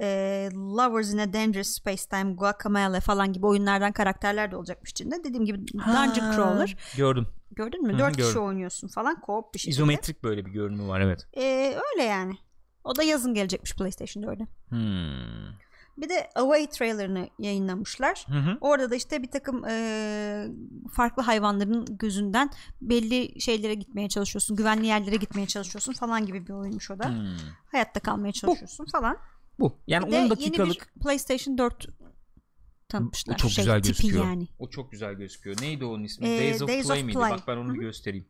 e, 0.00 0.48
Lovers 0.54 1.12
in 1.12 1.18
a 1.18 1.32
Dangerous 1.32 1.68
Space 1.68 2.02
Time, 2.10 2.32
Guacamelee 2.34 3.00
falan 3.00 3.32
gibi 3.32 3.46
oyunlardan 3.46 3.92
karakterler 3.92 4.50
de 4.50 4.56
olacakmış 4.56 4.90
içinde. 4.90 5.24
Dediğim 5.24 5.44
gibi 5.44 5.58
Dungeon 5.68 5.92
Ha, 6.26 6.32
Crawler. 6.36 6.76
Gördüm. 6.96 7.26
Gördün 7.50 7.86
mü? 7.86 7.98
Dört 7.98 8.16
kişi 8.16 8.38
oynuyorsun 8.38 8.88
falan. 8.88 9.16
Co-op 9.26 9.54
bir 9.54 9.58
şekilde. 9.58 9.70
İzometrik 9.70 10.22
böyle 10.24 10.46
bir 10.46 10.50
görünümü 10.50 10.88
var 10.88 11.00
evet. 11.00 11.26
Ee, 11.36 11.74
öyle 11.92 12.04
yani. 12.04 12.34
O 12.84 12.96
da 12.96 13.02
yazın 13.02 13.34
gelecekmiş 13.34 13.74
PlayStation'da 13.74 14.30
öyle. 14.30 14.46
Hmm. 14.68 15.67
Bir 15.98 16.08
de 16.08 16.30
Away 16.34 16.66
trailerını 16.70 17.28
yayınlamışlar. 17.38 18.26
Hı 18.28 18.38
hı. 18.38 18.58
Orada 18.60 18.90
da 18.90 18.94
işte 18.94 19.22
bir 19.22 19.30
takım 19.30 19.64
e, 19.64 20.46
farklı 20.92 21.22
hayvanların 21.22 21.86
gözünden 21.98 22.50
belli 22.80 23.40
şeylere 23.40 23.74
gitmeye 23.74 24.08
çalışıyorsun. 24.08 24.56
Güvenli 24.56 24.86
yerlere 24.86 25.16
gitmeye 25.16 25.46
çalışıyorsun 25.46 25.92
falan 25.92 26.26
gibi 26.26 26.46
bir 26.46 26.52
oyunmuş 26.52 26.90
o 26.90 26.98
da. 26.98 27.08
Hmm. 27.08 27.26
Hayatta 27.72 28.00
kalmaya 28.00 28.32
çalışıyorsun 28.32 28.84
falan. 28.84 29.16
Bu. 29.58 29.78
Yani 29.86 30.06
Bir 30.06 30.12
de 30.12 30.16
10 30.16 30.20
yeni 30.20 30.30
dakikalık 30.30 30.92
bir 30.96 31.02
PlayStation 31.02 31.58
4 31.58 31.86
tanıtmışlar. 32.88 33.34
O 33.34 33.36
çok 33.36 33.50
Şey, 33.50 33.64
güzel 33.64 33.82
tipi 33.82 34.02
gözüküyor. 34.02 34.24
Yani. 34.24 34.48
O 34.58 34.70
çok 34.70 34.92
güzel 34.92 35.14
gözüküyor. 35.14 35.56
Neydi 35.60 35.84
onun 35.84 36.04
ismi? 36.04 36.28
Ee, 36.28 36.38
Days 36.38 36.62
of 36.62 36.68
Days 36.68 36.86
Play 36.86 37.00
of 37.00 37.06
miydi? 37.06 37.18
Play. 37.18 37.30
Bak 37.30 37.40
ben 37.46 37.56
onu 37.56 37.68
bir 37.68 37.78
Hı 37.78 37.82
hı. 37.82 37.86
göstereyim. 37.86 38.28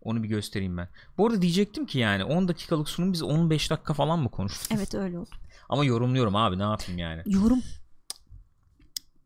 Onu 0.00 0.22
bir 0.22 0.28
göstereyim 0.28 0.76
ben. 0.76 0.88
Bu 1.18 1.26
arada 1.26 1.42
diyecektim 1.42 1.86
ki 1.86 1.98
yani 1.98 2.24
10 2.24 2.48
dakikalık 2.48 2.88
sunum 2.88 3.12
biz 3.12 3.22
15 3.22 3.70
dakika 3.70 3.94
falan 3.94 4.18
mı 4.18 4.30
konuştuk? 4.30 4.72
Evet 4.72 4.94
öyle 4.94 5.18
oldu. 5.18 5.30
Ama 5.68 5.84
yorumluyorum 5.84 6.36
abi 6.36 6.58
ne 6.58 6.62
yapayım 6.62 6.98
yani. 6.98 7.22
Yorum 7.26 7.62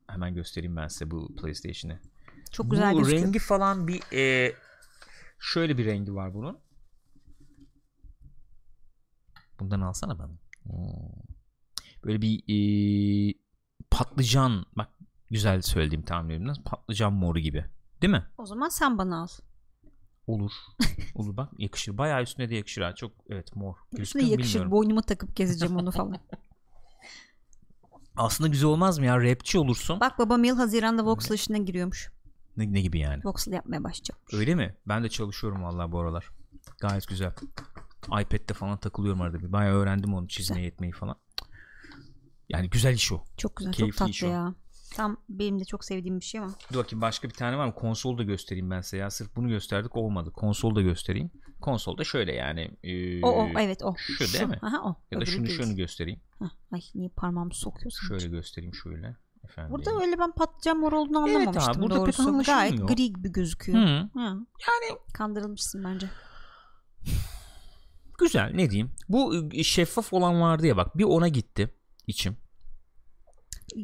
Hemen 0.06 0.34
göstereyim 0.34 0.76
ben 0.76 0.88
size 0.88 1.10
bu 1.10 1.36
PlayStation'ı. 1.36 1.98
çok 2.50 2.70
güzel 2.70 2.94
bu 2.94 2.98
gözüküyor. 2.98 3.22
rengi 3.22 3.38
falan 3.38 3.88
bir 3.88 4.02
e, 4.12 4.52
şöyle 5.38 5.78
bir 5.78 5.84
rengi 5.84 6.14
var 6.14 6.34
bunun. 6.34 6.58
Bundan 9.60 9.80
alsana 9.80 10.18
bana. 10.18 10.32
Oo. 10.70 11.12
Böyle 12.04 12.22
bir 12.22 12.42
e, 12.48 12.58
patlıcan 13.90 14.66
bak 14.76 14.88
güzel 15.30 15.62
söylediğim 15.62 16.04
tahmin 16.04 16.54
Patlıcan 16.64 17.12
moru 17.12 17.38
gibi. 17.38 17.64
Değil 18.02 18.10
mi? 18.10 18.26
O 18.38 18.46
zaman 18.46 18.68
sen 18.68 18.98
bana 18.98 19.22
al. 19.22 19.28
Olur. 20.26 20.52
Olur 21.14 21.36
bak 21.36 21.52
yakışır. 21.58 21.98
Bayağı 21.98 22.22
üstüne 22.22 22.50
de 22.50 22.54
yakışır 22.54 22.82
ha. 22.82 22.94
Çok 22.94 23.12
evet 23.28 23.56
mor. 23.56 23.74
Üstüne 23.92 23.98
Gözüküyor 23.98 24.24
mu 24.26 24.30
yakışır. 24.30 24.48
bilmiyorum. 24.48 24.72
Boynuma 24.72 25.02
takıp 25.02 25.36
gezeceğim 25.36 25.76
onu 25.76 25.90
falan. 25.90 26.18
Aslında 28.16 28.48
güzel 28.48 28.68
olmaz 28.68 28.98
mı 28.98 29.06
ya? 29.06 29.20
Rapçi 29.20 29.58
olursun. 29.58 30.00
Bak 30.00 30.18
babam 30.18 30.44
yıl 30.44 30.56
Haziran'da 30.56 31.06
Voxel 31.06 31.34
işine 31.34 31.58
giriyormuş. 31.58 32.12
Ne, 32.56 32.72
ne 32.72 32.80
gibi 32.80 32.98
yani? 32.98 33.22
Voxel 33.24 33.52
yapmaya 33.52 33.84
başlayacak. 33.84 34.18
Öyle 34.32 34.54
mi? 34.54 34.76
Ben 34.88 35.04
de 35.04 35.08
çalışıyorum 35.08 35.62
vallahi 35.62 35.92
bu 35.92 36.00
aralar. 36.00 36.28
Gayet 36.80 37.08
güzel. 37.08 37.32
iPad'de 38.06 38.54
falan 38.54 38.78
takılıyorum 38.78 39.20
arada 39.20 39.38
bir. 39.40 39.52
Bayağı 39.52 39.74
öğrendim 39.74 40.14
onu 40.14 40.28
çizmeyi 40.28 40.66
etmeyi 40.66 40.92
falan. 40.92 41.16
Yani 42.48 42.70
güzel 42.70 42.94
iş 42.94 43.12
o. 43.12 43.24
Çok 43.36 43.56
güzel 43.56 43.72
Keyifli 43.72 43.98
çok 43.98 44.08
iş 44.08 44.20
tatlı 44.20 44.36
o. 44.36 44.54
Tam 44.96 45.16
benim 45.28 45.60
de 45.60 45.64
çok 45.64 45.84
sevdiğim 45.84 46.20
bir 46.20 46.24
şey 46.24 46.40
ama. 46.40 46.52
Dur 46.72 46.78
bakayım 46.78 47.00
başka 47.00 47.28
bir 47.28 47.34
tane 47.34 47.58
var 47.58 47.66
mı? 47.66 47.74
Konsol 47.74 48.18
da 48.18 48.22
göstereyim 48.22 48.70
ben 48.70 48.80
size 48.80 48.96
ya. 48.96 49.10
Sırf 49.10 49.36
bunu 49.36 49.48
gösterdik 49.48 49.96
olmadı. 49.96 50.30
Konsol 50.32 50.74
da 50.74 50.82
göstereyim. 50.82 51.30
Konsolda 51.60 52.04
şöyle 52.04 52.32
yani. 52.32 52.70
e, 52.82 53.22
O 53.24 53.28
o 53.30 53.48
evet 53.60 53.82
o. 53.82 53.94
Şu 53.96 54.32
değil 54.38 54.48
mi? 54.48 54.58
Aha 54.62 54.82
o. 54.82 54.96
Ya 55.10 55.18
da 55.20 55.22
Öbürü 55.22 55.30
şunu 55.30 55.46
değil. 55.46 55.62
şunu 55.62 55.76
göstereyim. 55.76 56.20
Hah, 56.38 56.50
ay 56.72 56.80
niye 56.94 57.08
parmağımı 57.08 57.54
sokuyorsun? 57.54 58.06
Şöyle 58.08 58.28
göstereyim 58.28 58.74
şöyle. 58.74 59.16
Efendim. 59.44 59.72
Burada 59.72 59.90
öyle 60.02 60.18
ben 60.18 60.32
patlıcan 60.32 60.78
mor 60.78 60.92
olduğunu 60.92 61.28
Evet 61.28 61.36
abi, 61.36 61.48
anlamamıştım 61.48 61.82
burada 61.82 61.94
pek 62.04 62.18
doğrusu. 62.18 62.22
anlaşılmıyor. 62.28 62.44
Gayet 62.60 62.88
gri 62.88 63.12
gibi 63.12 63.32
gözüküyor. 63.32 63.78
Hı. 63.78 64.08
Ha, 64.14 64.36
Yani 64.68 64.98
kandırılmışsın 65.14 65.84
bence. 65.84 66.10
güzel 68.18 68.50
ne 68.54 68.70
diyeyim. 68.70 68.90
Bu 69.08 69.34
şeffaf 69.62 70.12
olan 70.12 70.40
vardı 70.40 70.66
ya 70.66 70.76
bak 70.76 70.98
bir 70.98 71.04
ona 71.04 71.28
gitti 71.28 71.74
içim. 72.06 72.36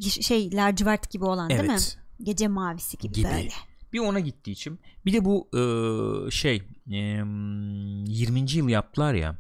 Şey 0.03 0.53
lacivert 0.53 1.11
gibi 1.11 1.25
olan 1.25 1.49
değil 1.51 1.61
mi? 1.61 1.67
Evet. 1.71 1.99
Gece 2.23 2.49
mavisi 2.49 2.99
gibi, 2.99 3.13
Gibi. 3.13 3.29
böyle. 3.29 3.51
Bir 3.93 3.99
ona 3.99 4.21
gitti 4.21 4.51
içim. 4.53 4.79
Bir 5.07 5.13
de 5.13 5.25
bu 5.25 5.49
e, 5.55 6.31
şey 6.31 6.57
e, 6.93 6.97
20. 6.97 8.53
yıl 8.53 8.69
yaptılar 8.69 9.15
ya. 9.15 9.37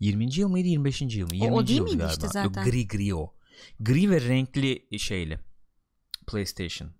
20. 0.00 0.34
yıl 0.38 0.48
mıydı 0.48 0.68
25. 0.68 1.00
yıl 1.02 1.28
mı? 1.28 1.34
20. 1.36 1.52
o 1.54 1.66
değil 1.66 1.78
yıldı 1.78 1.90
miydi 1.90 1.98
galiba. 1.98 2.12
işte 2.12 2.24
Yok, 2.24 2.32
zaten? 2.32 2.64
gri 2.64 2.88
gri 2.88 3.14
o. 3.14 3.34
Gri 3.80 4.10
ve 4.10 4.20
renkli 4.20 4.98
şeyli. 4.98 5.38
PlayStation. 6.26 6.90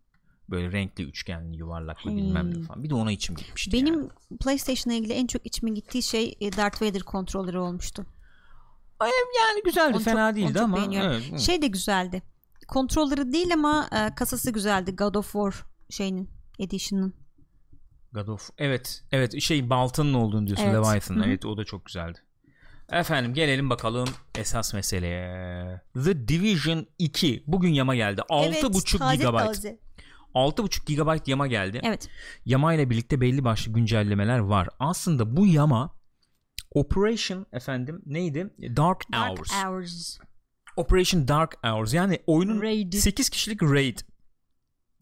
Böyle 0.50 0.72
renkli 0.72 1.04
üçgenli 1.04 1.56
yuvarlaklı 1.56 2.10
Hmm. 2.10 2.16
bilmem 2.16 2.54
ne 2.54 2.62
falan. 2.62 2.84
Bir 2.84 2.90
de 2.90 2.94
ona 2.94 3.12
içim 3.12 3.34
gitmişti. 3.36 3.72
Benim 3.72 3.94
yani. 3.94 4.10
PlayStation'la 4.40 4.98
ilgili 4.98 5.12
en 5.12 5.26
çok 5.26 5.46
içime 5.46 5.70
gittiği 5.70 6.02
şey 6.02 6.36
e, 6.40 6.52
Darth 6.52 6.82
Vader 6.82 7.02
kontrolleri 7.02 7.58
olmuştu. 7.58 8.06
yani 9.02 9.62
güzeldi 9.64 9.96
Onu 9.96 10.02
fena 10.02 10.30
çok- 10.30 10.36
değildi 10.36 10.60
ama. 10.60 10.86
Evet. 10.94 11.40
Şey 11.40 11.62
de 11.62 11.66
güzeldi. 11.66 12.22
Kontrolleri 12.68 13.32
değil 13.32 13.52
ama 13.54 13.88
e, 13.92 14.14
kasası 14.14 14.50
güzeldi. 14.50 14.96
God 14.96 15.14
of 15.14 15.32
War 15.32 15.54
şeyinin 15.90 16.30
edition'ın. 16.58 17.14
God 18.12 18.26
of 18.28 18.50
evet 18.58 19.04
evet 19.12 19.40
şey 19.40 19.70
Baltan'ın 19.70 20.14
olduğunu 20.14 20.46
diyorsun 20.46 20.64
Evet. 20.64 20.74
Leviathan 20.74 21.22
evet 21.22 21.44
o 21.44 21.56
da 21.56 21.64
çok 21.64 21.84
güzeldi. 21.84 22.18
Efendim 22.92 23.34
gelelim 23.34 23.70
bakalım 23.70 24.08
esas 24.34 24.74
meseleye. 24.74 25.80
The 26.04 26.28
Division 26.28 26.86
2 26.98 27.44
bugün 27.46 27.68
yama 27.72 27.94
geldi. 27.94 28.20
6.5 28.20 28.98
taze 28.98 29.24
GB. 29.24 29.38
taze. 29.38 29.78
6.5 30.34 30.94
GB 30.94 31.28
yama 31.28 31.46
geldi. 31.46 31.80
Evet. 31.84 32.08
Yama 32.44 32.74
ile 32.74 32.90
birlikte 32.90 33.20
belli 33.20 33.44
başlı 33.44 33.72
güncellemeler 33.72 34.38
var. 34.38 34.68
Aslında 34.78 35.36
bu 35.36 35.46
yama 35.46 35.94
Operation 36.74 37.46
efendim 37.52 38.02
neydi? 38.06 38.50
Dark, 38.76 39.12
Dark 39.12 39.38
Hours. 39.38 39.64
Hours. 39.64 40.18
Operation 40.76 41.28
Dark 41.28 41.54
Hours 41.64 41.94
yani 41.94 42.18
oyunun 42.26 42.62
Raid. 42.62 42.92
8 42.92 43.28
kişilik 43.28 43.62
raid 43.62 43.98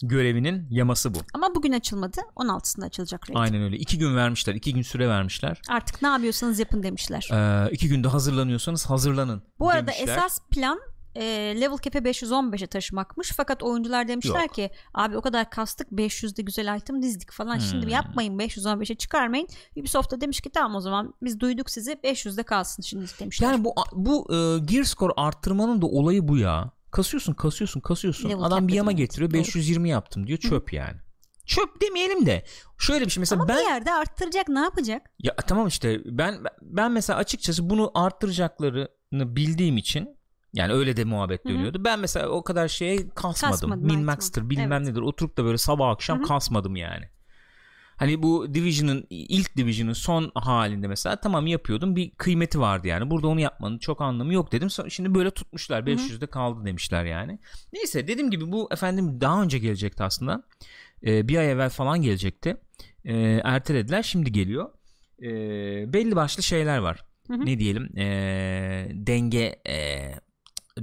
görevinin 0.03 0.67
yaması 0.71 1.15
bu. 1.15 1.19
Ama 1.35 1.55
bugün 1.55 1.73
açılmadı. 1.73 2.21
16'sında 2.37 2.85
açılacak 2.85 3.31
Raid. 3.31 3.37
Aynen 3.39 3.63
öyle. 3.63 3.77
2 3.77 3.99
gün 3.99 4.17
vermişler. 4.17 4.55
2 4.55 4.75
gün 4.75 4.83
süre 4.83 5.09
vermişler. 5.09 5.61
Artık 5.69 6.03
ne 6.03 6.09
yapıyorsanız 6.09 6.59
yapın 6.59 6.83
demişler. 6.83 7.29
Ee, 7.33 7.71
iki 7.73 7.89
günde 7.89 8.09
hazırlanıyorsanız 8.09 8.87
hazırlanın. 8.87 9.43
Bu 9.59 9.71
arada 9.71 9.87
demişler. 9.87 10.17
esas 10.17 10.39
plan 10.51 10.81
e, 11.15 11.23
level 11.61 11.79
cap'e 11.83 11.99
515'e 11.99 12.67
taşımakmış. 12.67 13.33
Fakat 13.37 13.63
oyuncular 13.63 14.09
demişler 14.09 14.43
Yok. 14.43 14.55
ki 14.55 14.71
abi 14.95 15.17
o 15.17 15.21
kadar 15.21 15.51
kastık 15.51 15.89
500'de 15.93 16.43
güzel 16.43 16.77
item 16.77 17.03
dizdik 17.03 17.33
falan. 17.33 17.55
Hmm. 17.55 17.61
Şimdi 17.61 17.91
yapmayın 17.91 18.39
515'e 18.39 18.95
çıkarmayın. 18.95 19.49
Ubisoft 19.77 20.13
da 20.13 20.21
demiş 20.21 20.41
ki 20.41 20.51
tamam 20.51 20.75
o 20.75 20.81
zaman 20.81 21.15
biz 21.23 21.41
duyduk 21.41 21.71
sizi 21.71 21.93
500'de 21.93 22.43
kalsın 22.43 22.83
şimdi 22.83 23.07
demişler. 23.21 23.47
yani 23.51 23.65
bu 23.65 23.75
bu 23.93 24.35
e, 24.35 24.59
gear 24.59 24.85
score 24.85 25.13
arttırmanın 25.17 25.83
da 25.83 25.87
olayı 25.87 26.29
bu 26.29 26.39
ya. 26.39 26.71
Kasıyorsun, 26.91 27.35
kasıyorsun, 27.35 27.81
kasıyorsun. 27.81 28.29
Level 28.29 28.43
Adam 28.43 28.69
bir 28.69 28.75
yama 28.75 28.91
evet, 28.91 28.99
getiriyor. 28.99 29.31
doğru. 29.31 29.39
520 29.39 29.89
yaptım 29.89 30.27
diyor. 30.27 30.39
Çöp 30.39 30.73
yani. 30.73 30.97
Çöp 31.47 31.81
demeyelim 31.83 32.27
de. 32.27 32.45
Şöyle 32.79 33.05
bir 33.05 33.11
şey 33.11 33.21
mesela 33.21 33.43
Ama 33.43 33.49
ben 33.49 33.59
bir 33.59 33.71
yerde 33.71 33.93
arttıracak 33.93 34.49
ne 34.49 34.61
yapacak? 34.61 35.11
ya 35.23 35.37
tamam 35.37 35.67
işte 35.67 36.01
ben 36.05 36.39
ben 36.63 36.93
mesela 36.93 37.19
açıkçası 37.19 37.71
bunu 37.71 37.91
arttıracaklarını 37.95 39.37
bildiğim 39.37 39.77
için 39.77 40.20
yani 40.55 40.73
öyle 40.73 40.97
de 40.97 41.05
muhabbet 41.05 41.47
dönüyordu. 41.47 41.85
Ben 41.85 41.99
mesela 41.99 42.29
o 42.29 42.45
kadar 42.45 42.69
şeye 42.69 43.09
kasmadım. 43.09 43.53
Kasmadın, 43.53 43.87
Min 43.87 44.05
max'tır 44.05 44.51
bilmem 44.51 44.73
Evet. 44.73 44.89
nedir. 44.89 45.01
Oturup 45.01 45.37
da 45.37 45.45
böyle 45.45 45.59
sabah 45.59 45.89
akşam 45.89 46.19
Hı 46.19 46.23
hı. 46.23 46.29
kasmadım 46.29 46.77
yani. 46.77 47.09
Hani 47.97 48.23
bu 48.23 48.55
Division'ın 48.55 49.07
ilk 49.11 49.57
Division'ın 49.57 49.93
son 49.93 50.33
halinde 50.35 50.89
mesela 50.89 51.17
tamam 51.17 51.47
yapıyordum 51.47 51.97
bir 51.97 52.11
kıymeti 52.11 52.61
vardı 52.61 52.89
yani. 52.89 53.11
Burada 53.11 53.29
onu 53.29 53.41
yapmanın 53.41 53.79
çok 53.79 54.01
anlamı 54.01 54.35
yok 54.35 54.53
dedim. 54.53 54.69
Şimdi 54.89 55.15
böyle 55.15 55.31
tutmuşlar. 55.31 55.83
500'de 55.83 56.27
kaldı 56.27 56.67
demişler 56.67 57.05
yani. 57.05 57.39
Neyse 57.73 58.07
dediğim 58.09 58.31
gibi 58.31 58.53
bu 58.53 58.69
efendim 58.73 59.21
daha 59.21 59.43
önce 59.43 59.59
gelecekti 59.59 60.03
aslında. 60.03 60.43
Ee, 61.07 61.29
bir 61.29 61.37
ay 61.37 61.51
evvel 61.51 61.71
falan 61.71 62.03
gelecekti. 62.03 62.57
Ee, 63.05 63.41
ertelediler. 63.45 64.03
Şimdi 64.03 64.33
geliyor. 64.33 64.71
Ee, 65.23 65.93
belli 65.93 66.17
başlı 66.17 66.43
şeyler 66.43 66.79
var. 66.79 67.05
Hı 67.27 67.35
hı. 67.35 67.47
Ne 67.47 67.59
diyelim? 67.59 67.99
Ee, 67.99 68.89
denge 68.93 69.63
ee, 69.69 70.15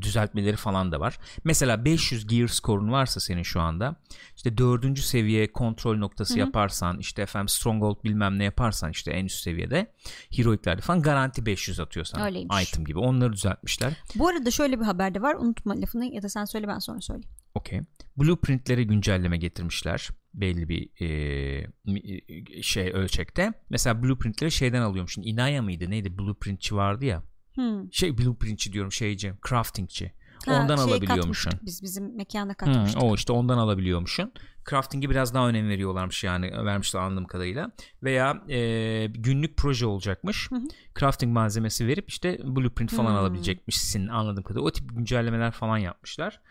düzeltmeleri 0.01 0.55
falan 0.55 0.91
da 0.91 0.99
var. 0.99 1.17
Mesela 1.43 1.85
500 1.85 2.27
gear 2.27 2.47
skorun 2.47 2.91
varsa 2.91 3.19
senin 3.19 3.43
şu 3.43 3.61
anda 3.61 3.95
işte 4.35 4.57
dördüncü 4.57 5.01
seviye 5.01 5.51
kontrol 5.51 5.97
noktası 5.97 6.33
Hı 6.33 6.35
hı. 6.35 6.39
yaparsan 6.39 6.99
işte 6.99 7.21
efendim 7.21 7.47
stronghold 7.47 8.03
bilmem 8.03 8.39
ne 8.39 8.43
yaparsan 8.43 8.91
işte 8.91 9.11
en 9.11 9.25
üst 9.25 9.39
seviyede 9.43 9.93
heroiklerde 10.35 10.81
falan 10.81 11.01
garanti 11.01 11.45
500 11.45 11.79
atıyor 11.79 12.05
sana 12.05 12.25
Öyleymiş. 12.25 12.69
item 12.69 12.85
gibi 12.85 12.99
onları 12.99 13.33
düzeltmişler. 13.33 13.93
Bu 14.15 14.27
arada 14.27 14.51
şöyle 14.51 14.79
bir 14.79 14.85
haber 14.85 15.15
de 15.15 15.21
var. 15.21 15.35
Unutma 15.35 15.81
lafını 15.81 16.05
ya 16.05 16.21
da 16.23 16.29
sen 16.29 16.45
söyle 16.45 16.67
ben 16.67 16.79
sonra 16.79 17.01
söyleyeyim. 17.01 17.29
Okey. 17.55 17.81
Blueprintlere 18.17 18.83
güncelleme 18.83 19.37
getirmişler 19.37 20.09
belli 20.33 20.69
bir 20.69 20.89
e, 21.01 22.61
şey 22.61 22.91
ölçekte. 22.91 23.53
Mesela 23.69 24.03
blueprintleri 24.03 24.51
şeyden 24.51 24.81
alıyormuşsun. 24.81 25.21
Inaya 25.21 25.61
mıydı 25.61 25.89
neydi 25.89 26.17
blueprintçi 26.17 26.75
vardı 26.75 27.05
ya. 27.05 27.23
Hmm. 27.57 27.93
Şey 27.93 28.17
blueprintçi 28.17 28.73
diyorum 28.73 28.91
şeyci 28.91 29.33
craftingçi. 29.47 30.11
Ha, 30.47 30.61
Ondan 30.63 30.77
alabiliyormuşsun. 30.77 31.53
Biz 31.61 31.83
bizim 31.83 32.15
mekana 32.15 32.51
Hı, 32.51 32.55
katmıştık. 32.57 33.03
o 33.03 33.15
işte 33.15 33.33
ondan 33.33 33.57
alabiliyormuşsun. 33.57 34.31
Crafting'e 34.69 35.09
biraz 35.09 35.33
daha 35.33 35.47
önem 35.49 35.69
veriyorlarmış 35.69 36.23
yani 36.23 36.51
vermişler 36.65 36.99
anladığım 36.99 37.25
kadarıyla. 37.25 37.71
Veya 38.03 38.43
e, 38.49 39.07
günlük 39.07 39.57
proje 39.57 39.85
olacakmış. 39.85 40.51
Hı 40.51 40.55
hı. 40.55 40.61
Crafting 40.99 41.33
malzemesi 41.33 41.87
verip 41.87 42.09
işte 42.09 42.39
blueprint 42.43 42.91
falan 42.91 43.09
Hmm. 43.11 43.17
alabilecekmişsin 43.17 44.07
anladığım 44.07 44.43
kadarıyla. 44.43 44.67
O 44.67 44.71
tip 44.71 44.89
güncellemeler 44.95 45.51
falan 45.51 45.77
yapmışlar. 45.77 46.41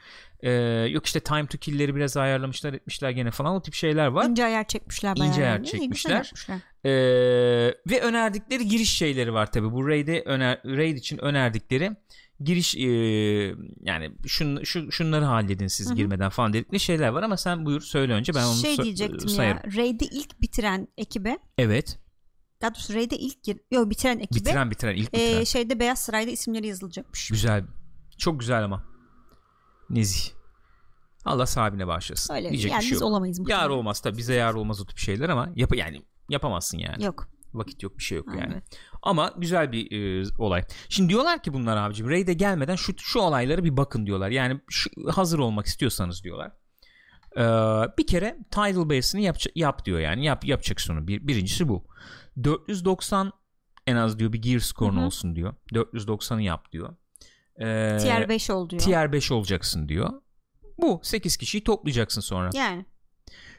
E, 0.41 0.51
yok 0.91 1.07
işte 1.07 1.21
time 1.21 1.47
to 1.47 1.59
kill'leri 1.59 1.95
biraz 1.97 2.17
ayarlamışlar 2.17 2.73
etmişler 2.73 3.11
gene 3.11 3.31
falan 3.31 3.55
o 3.55 3.63
tip 3.63 3.75
şeyler 3.75 4.07
var. 4.07 4.25
İnce 4.29 4.45
ayar 4.45 4.65
çekmişler 4.69 5.17
bayağı. 5.17 5.29
İnce 5.33 5.43
ayar 5.43 5.53
yani. 5.55 5.67
Çekmişler. 5.67 6.33
Ee, 6.85 6.91
ve 7.91 8.01
önerdikleri 8.03 8.69
giriş 8.69 8.91
şeyleri 8.97 9.35
var 9.35 9.53
tabi 9.53 9.73
bu 9.73 9.89
raid'e 9.89 10.23
öner, 10.27 10.61
raid 10.65 10.97
için 10.97 11.19
önerdikleri 11.19 11.97
giriş 12.41 12.75
e, 12.75 12.89
yani 13.81 14.13
şun, 14.27 14.63
şu, 14.65 14.93
şunları 14.93 15.25
halledin 15.25 15.67
siz 15.67 15.87
Hı 15.87 15.91
hı. 15.93 15.97
girmeden 15.97 16.29
falan 16.29 16.53
dedikleri 16.53 16.81
şeyler 16.81 17.09
var 17.09 17.23
ama 17.23 17.37
sen 17.37 17.67
buyur 17.67 17.81
söyle 17.81 18.13
önce 18.13 18.35
ben 18.35 18.45
onu 18.45 18.55
şey 18.57 18.75
so- 18.75 18.83
diyecektim 18.85 19.29
sayarım. 19.29 19.61
ya. 19.71 19.77
Raid'i 19.83 20.05
ilk 20.05 20.41
bitiren 20.41 20.89
ekibe 20.97 21.39
Evet. 21.59 21.99
daha 22.63 22.71
doğrusu 22.75 22.95
Raid'e 22.95 23.17
ilk 23.17 23.43
gir, 23.43 23.59
yok 23.71 23.91
bitiren 23.91 24.19
ekibe 24.19 24.41
Bitiren 24.41 24.71
bitiren 24.71 24.95
ilk 24.95 25.09
e, 25.09 25.13
bitiren. 25.13 25.45
şeyde 25.45 25.81
Beyaz 25.81 25.99
Saray'da 25.99 26.31
isimleri 26.31 26.67
yazılacakmış. 26.67 27.29
Güzel. 27.29 27.65
Çok 28.19 28.41
güzel 28.41 28.65
ama. 28.65 28.85
Nezih. 29.91 30.31
Allah 31.25 31.47
sahibine 31.47 31.87
bağışlasın. 31.87 32.35
Öyle 32.35 32.51
Diyecek 32.51 32.73
yani 32.73 32.81
bir 32.81 32.85
şey 32.85 32.93
biz 32.93 33.01
yok. 33.01 33.11
olamayız. 33.11 33.41
Yar 33.49 33.69
olmaz 33.71 34.01
tabi 34.01 34.17
bize 34.19 34.35
yar 34.35 34.55
olmaz 34.55 34.81
o 34.81 34.87
tip 34.87 34.99
şeyler 34.99 35.29
ama 35.29 35.49
yap 35.57 35.77
yani 35.77 36.03
yapamazsın 36.29 36.79
yani. 36.79 37.05
Yok. 37.05 37.29
Vakit 37.59 37.83
yok 37.83 37.99
bir 37.99 38.03
şey 38.03 38.19
yok 38.19 38.29
Aynen. 38.29 38.41
yani. 38.41 38.63
Ama 39.03 39.35
güzel 39.37 39.73
bir 39.73 39.93
e, 39.93 40.25
olay. 40.39 40.63
Şimdi 40.89 41.09
diyorlar 41.09 41.43
ki 41.43 41.53
bunlar 41.53 41.77
abicim 41.77 42.09
Raid'e 42.09 42.33
gelmeden 42.33 42.77
şu 42.77 42.93
şu 42.99 43.19
olaylara 43.19 43.65
bir 43.65 43.77
bakın 43.77 44.07
diyorlar. 44.07 44.31
Yani 44.31 44.61
şu, 44.71 44.91
hazır 45.11 45.39
olmak 45.39 45.67
istiyorsanız 45.67 46.25
diyorlar. 46.25 46.53
Ee, 47.37 47.43
bir 47.99 48.07
kere 48.07 48.39
title 48.51 48.91
base'ini 48.97 49.25
yap, 49.25 49.37
yap 49.55 49.85
diyor 49.85 49.99
yani. 49.99 50.25
Yap 50.25 50.45
yapacaksın 50.45 50.97
onu. 50.97 51.09
Bir, 51.09 51.29
birincisi 51.29 51.69
bu. 51.69 51.87
490 52.45 53.33
en 53.87 53.97
az 53.97 54.19
diyor 54.19 54.33
bir 54.33 54.43
gear 54.43 54.59
score'un 54.59 54.97
olsun 54.97 55.37
diyor. 55.37 55.55
490'ı 55.73 56.43
yap 56.43 56.73
diyor. 56.73 56.97
Ee, 57.61 57.97
Tier 58.01 58.29
5 58.29 58.51
oldu 58.51 58.71
diyor. 58.71 58.83
tier 58.83 59.13
5 59.13 59.33
olacaksın 59.33 59.89
diyor. 59.89 60.11
Bu 60.79 61.01
8 61.03 61.37
kişiyi 61.37 61.65
toplayacaksın 61.65 62.21
sonra 62.21 62.51
Yani 62.55 62.87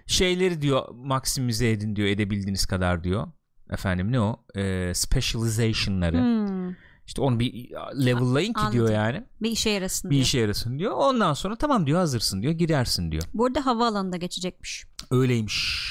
şeyleri 0.08 0.62
diyor 0.62 0.89
maksimize 0.95 1.72
edin 1.72 1.95
diyor 1.95 2.08
edebildiğiniz 2.08 2.66
kadar 2.66 3.04
diyor. 3.04 3.28
Efendim 3.72 4.11
ne 4.11 4.20
o? 4.20 4.43
Ee, 4.55 4.91
specialization'ları. 4.95 6.18
hmm, 6.18 6.76
İşte 7.07 7.22
onu 7.22 7.39
bir 7.39 7.70
level'layın 8.05 8.53
ki 8.53 8.61
diyor 8.72 8.86
Anladım. 8.89 8.95
yani. 8.95 9.24
bir 9.41 9.51
işe 9.51 9.70
yarasın 9.70 10.09
Bir 10.09 10.15
diyor. 10.15 10.26
işe 10.26 10.39
yarasın 10.39 10.80
diyor. 10.80 10.91
Ondan 10.91 11.34
sonra 11.34 11.55
tamam 11.55 11.88
diyor 11.88 11.99
hazırsın 11.99 12.41
diyor. 12.41 12.53
Girersin 12.53 13.11
diyor. 13.11 13.24
Bu 13.34 13.45
arada 13.45 13.65
havaalanında 13.65 14.18
geçecekmiş. 14.18 14.86
Öyleymiş. 15.11 15.88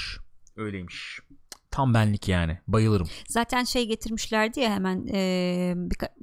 Öyleymiş. 0.56 1.18
Tam 1.70 1.94
benlik 1.94 2.28
yani. 2.28 2.58
Bayılırım. 2.68 3.08
Zaten 3.28 3.64
şey 3.64 3.86
getirmişlerdi 3.86 4.60
ya 4.60 4.70
hemen 4.70 5.06
e, 5.12 5.74
birka- 5.76 6.14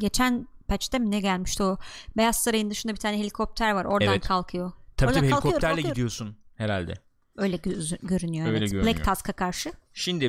geçen 0.00 0.48
patch'te 0.68 0.98
mi 0.98 1.10
ne 1.10 1.20
gelmişti 1.20 1.62
o 1.62 1.78
Beyaz 2.16 2.36
Saray'ın 2.36 2.70
dışında 2.70 2.92
bir 2.92 2.98
tane 3.00 3.18
helikopter 3.18 3.72
var 3.72 3.84
oradan 3.84 4.08
Evet. 4.08 4.26
kalkıyor. 4.28 4.72
Tabii 4.96 5.08
Oradan 5.10 5.20
tabii 5.20 5.32
helikopterle 5.32 5.60
kalkıyor. 5.74 5.88
gidiyorsun 5.88 6.36
herhalde. 6.56 6.94
Öyle 7.36 7.56
göz- 7.56 7.96
görünüyor. 8.02 8.46
Öyle 8.46 8.58
evet. 8.58 8.70
görünüyor. 8.72 8.96
Black 8.96 9.04
Tusk'a 9.14 9.32
karşı. 9.32 9.72
Şimdi 9.94 10.28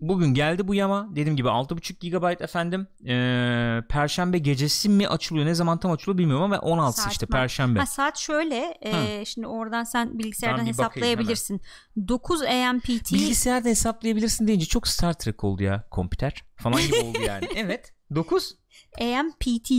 bugün 0.00 0.34
geldi 0.34 0.68
bu 0.68 0.74
yama. 0.74 1.08
Dediğim 1.10 1.36
gibi 1.36 1.48
6.5 1.48 2.10
GB 2.10 2.42
efendim. 2.42 2.86
Ee, 3.06 3.82
Perşembe 3.88 4.38
gecesi 4.38 4.88
mi 4.88 5.08
açılıyor? 5.08 5.46
Ne 5.46 5.54
zaman 5.54 5.78
tam 5.78 5.92
açılıyor 5.92 6.18
bilmiyorum 6.18 6.44
ama 6.44 6.58
16 6.58 7.00
Saat 7.00 7.12
işte 7.12 7.26
var. 7.26 7.30
Perşembe. 7.30 7.78
Ha, 7.78 7.86
saat 7.86 8.18
şöyle 8.18 8.78
e, 8.80 9.24
şimdi 9.24 9.46
oradan 9.46 9.84
sen 9.84 10.18
bilgisayardan 10.18 10.60
Ben 10.60 10.66
hesaplayabilirsin. 10.66 11.60
9 12.08 12.42
AM 12.42 12.80
PT 12.80 13.12
Bilgisayarda 13.12 13.68
hesaplayabilirsin 13.68 14.46
deyince 14.46 14.66
çok 14.66 14.88
Star 14.88 15.12
Trek 15.12 15.44
oldu 15.44 15.62
ya. 15.62 15.88
Kompüter 15.90 16.44
falan 16.56 16.82
gibi 16.82 16.96
oldu 16.96 17.18
yani. 17.26 17.48
evet. 17.56 17.94
9. 18.14 18.54
AM 19.00 19.32
PT 19.32 19.70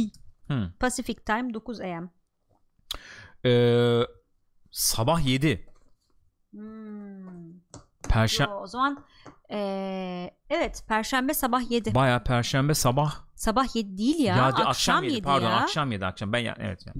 Hı. 0.48 0.74
Pacific 0.80 1.24
Time 1.26 1.54
9 1.54 1.80
AM. 1.82 2.10
Ee, 3.46 4.02
sabah 4.72 5.28
7. 5.28 5.66
Hmm. 6.52 6.96
Perşembe 8.10 8.54
o 8.54 8.68
zaman 8.68 9.06
e, 9.52 10.32
evet 10.50 10.84
Perşembe 10.88 11.34
sabah 11.34 11.72
7. 11.72 11.96
Baya 11.96 12.24
perşembe 12.24 12.74
sabah 12.74 13.16
sabah 13.36 13.76
7 13.76 13.98
değil 13.98 14.20
ya. 14.20 14.36
ya, 14.36 14.46
akşam, 14.46 14.68
akşam 14.68 15.04
7 15.04 15.14
7 15.14 15.24
pardon 15.24 15.50
ya. 15.50 15.56
akşam 15.56 15.92
7 15.92 16.06
akşam 16.06 16.34
ben 16.34 16.40
ya 16.40 16.56
evet 16.60 16.88
ya. 16.88 16.94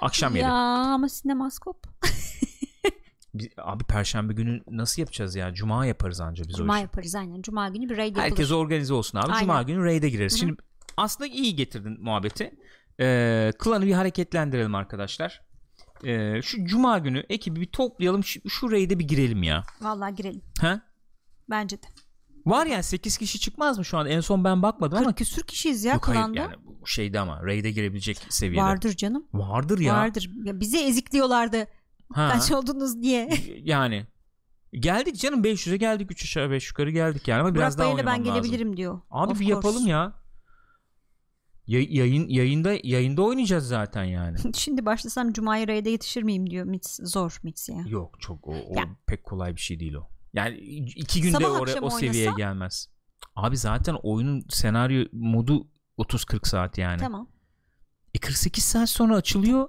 Akşam 0.00 0.36
7. 0.36 0.44
Ya 0.44 0.52
ama 0.52 1.08
sinemaskop. 1.08 1.86
Abi 3.58 3.84
perşembe 3.84 4.32
günü 4.32 4.62
nasıl 4.70 5.02
yapacağız 5.02 5.36
ya? 5.36 5.54
Cuma 5.54 5.86
yaparız 5.86 6.20
anca 6.20 6.44
biz 6.48 6.54
o 6.54 6.58
Cuma 6.58 6.76
işi. 6.76 6.82
yaparız 6.82 7.14
aynen. 7.14 7.42
Cuma 7.42 7.68
günü 7.68 7.88
bir 7.88 7.96
raid 7.96 8.16
yapılır. 8.16 8.22
Herkes 8.24 8.52
organize 8.52 8.94
olsun 8.94 9.18
abi. 9.18 9.26
Aynen. 9.26 9.40
Cuma 9.40 9.62
günü 9.62 9.84
raid'e 9.84 10.08
gireriz. 10.08 10.32
Hı 10.32 10.36
hı. 10.36 10.38
Şimdi 10.38 10.56
aslında 10.96 11.30
iyi 11.30 11.56
getirdin 11.56 11.96
muhabbeti. 12.00 12.54
Ee, 13.00 13.52
klanı 13.58 13.86
bir 13.86 13.92
hareketlendirelim 13.92 14.74
arkadaşlar. 14.74 15.42
Ee, 16.04 16.42
şu 16.42 16.64
cuma 16.64 16.98
günü 16.98 17.24
ekibi 17.28 17.60
bir 17.60 17.66
toplayalım. 17.66 18.24
Şu, 18.24 18.50
şu 18.50 18.70
raid'e 18.70 18.98
bir 18.98 19.08
girelim 19.08 19.42
ya. 19.42 19.62
Vallahi 19.80 20.14
girelim. 20.14 20.42
Ha? 20.60 20.80
Bence 21.50 21.82
de. 21.82 21.86
Var 22.46 22.66
yani 22.66 22.82
8 22.82 23.16
kişi 23.18 23.40
çıkmaz 23.40 23.78
mı 23.78 23.84
şu 23.84 23.98
an? 23.98 24.06
En 24.06 24.20
son 24.20 24.44
ben 24.44 24.62
bakmadım 24.62 24.98
ama 24.98 25.06
40 25.06 25.16
küsür 25.18 25.42
kişiyiz 25.42 25.84
ya 25.84 25.94
Yok 25.94 26.08
hayır 26.08 26.20
klanda. 26.20 26.40
yani 26.40 26.54
bu 26.82 26.86
şeyde 26.86 27.20
ama 27.20 27.42
raid'e 27.46 27.70
girebilecek 27.70 28.18
seviyede. 28.28 28.62
Vardır 28.64 28.92
canım. 28.96 29.26
Vardır 29.34 29.78
ya. 29.78 29.94
Vardır. 29.94 30.30
Ya 30.44 30.60
bizi 30.60 30.78
ezikliyorlardı. 30.78 31.66
Ha. 32.12 32.28
Kaç 32.32 32.52
oldunuz 32.52 33.02
diye. 33.02 33.30
yani 33.62 34.06
geldik 34.72 35.16
canım 35.16 35.44
500'e 35.44 35.76
geldik 35.76 36.10
3 36.10 36.22
aşağı 36.24 36.50
5 36.50 36.68
yukarı 36.68 36.90
geldik 36.90 37.28
yani 37.28 37.40
ama 37.40 37.54
biraz 37.54 37.78
Burak 37.78 37.86
daha 37.86 37.96
ben 37.96 38.02
oynamam 38.02 38.26
lazım. 38.26 38.42
gelebilirim 38.42 38.76
diyor. 38.76 39.00
Abi 39.10 39.32
Of 39.32 39.40
bir 39.40 39.46
course. 39.46 39.68
yapalım 39.68 39.86
ya. 39.86 40.12
Ya- 41.66 41.86
yayın 41.88 42.28
yayında 42.28 42.72
yayında 42.82 43.22
oynayacağız 43.22 43.68
zaten 43.68 44.04
yani. 44.04 44.36
Şimdi 44.54 44.86
başlasam 44.86 45.32
Cuma'ya 45.32 45.68
raid'e 45.68 45.90
yetişir 45.90 46.22
miyim 46.22 46.50
diyor 46.50 46.64
Mits. 46.64 47.00
Zor 47.02 47.38
Mits 47.42 47.68
ya. 47.68 47.84
Yok 47.88 48.20
çok 48.20 48.48
o, 48.48 48.52
o 48.52 48.74
Ya. 48.76 48.84
pek 49.06 49.24
kolay 49.24 49.56
bir 49.56 49.60
şey 49.60 49.80
değil 49.80 49.94
o. 49.94 50.08
Yani 50.36 50.56
iki 50.96 51.20
günde 51.22 51.36
Sabah 51.36 51.60
oraya 51.60 51.72
akşam 51.72 51.84
o 51.84 51.90
seviyeye 51.90 52.28
oynasa? 52.28 52.38
gelmez. 52.38 52.88
Abi 53.36 53.56
zaten 53.56 53.96
oyunun 54.02 54.44
senaryo 54.48 55.04
modu 55.12 55.66
30-40 55.98 56.48
saat 56.48 56.78
yani. 56.78 56.98
Tamam. 56.98 57.28
E 58.14 58.18
48 58.18 58.64
saat 58.64 58.90
sonra 58.90 59.16
açılıyor. 59.16 59.68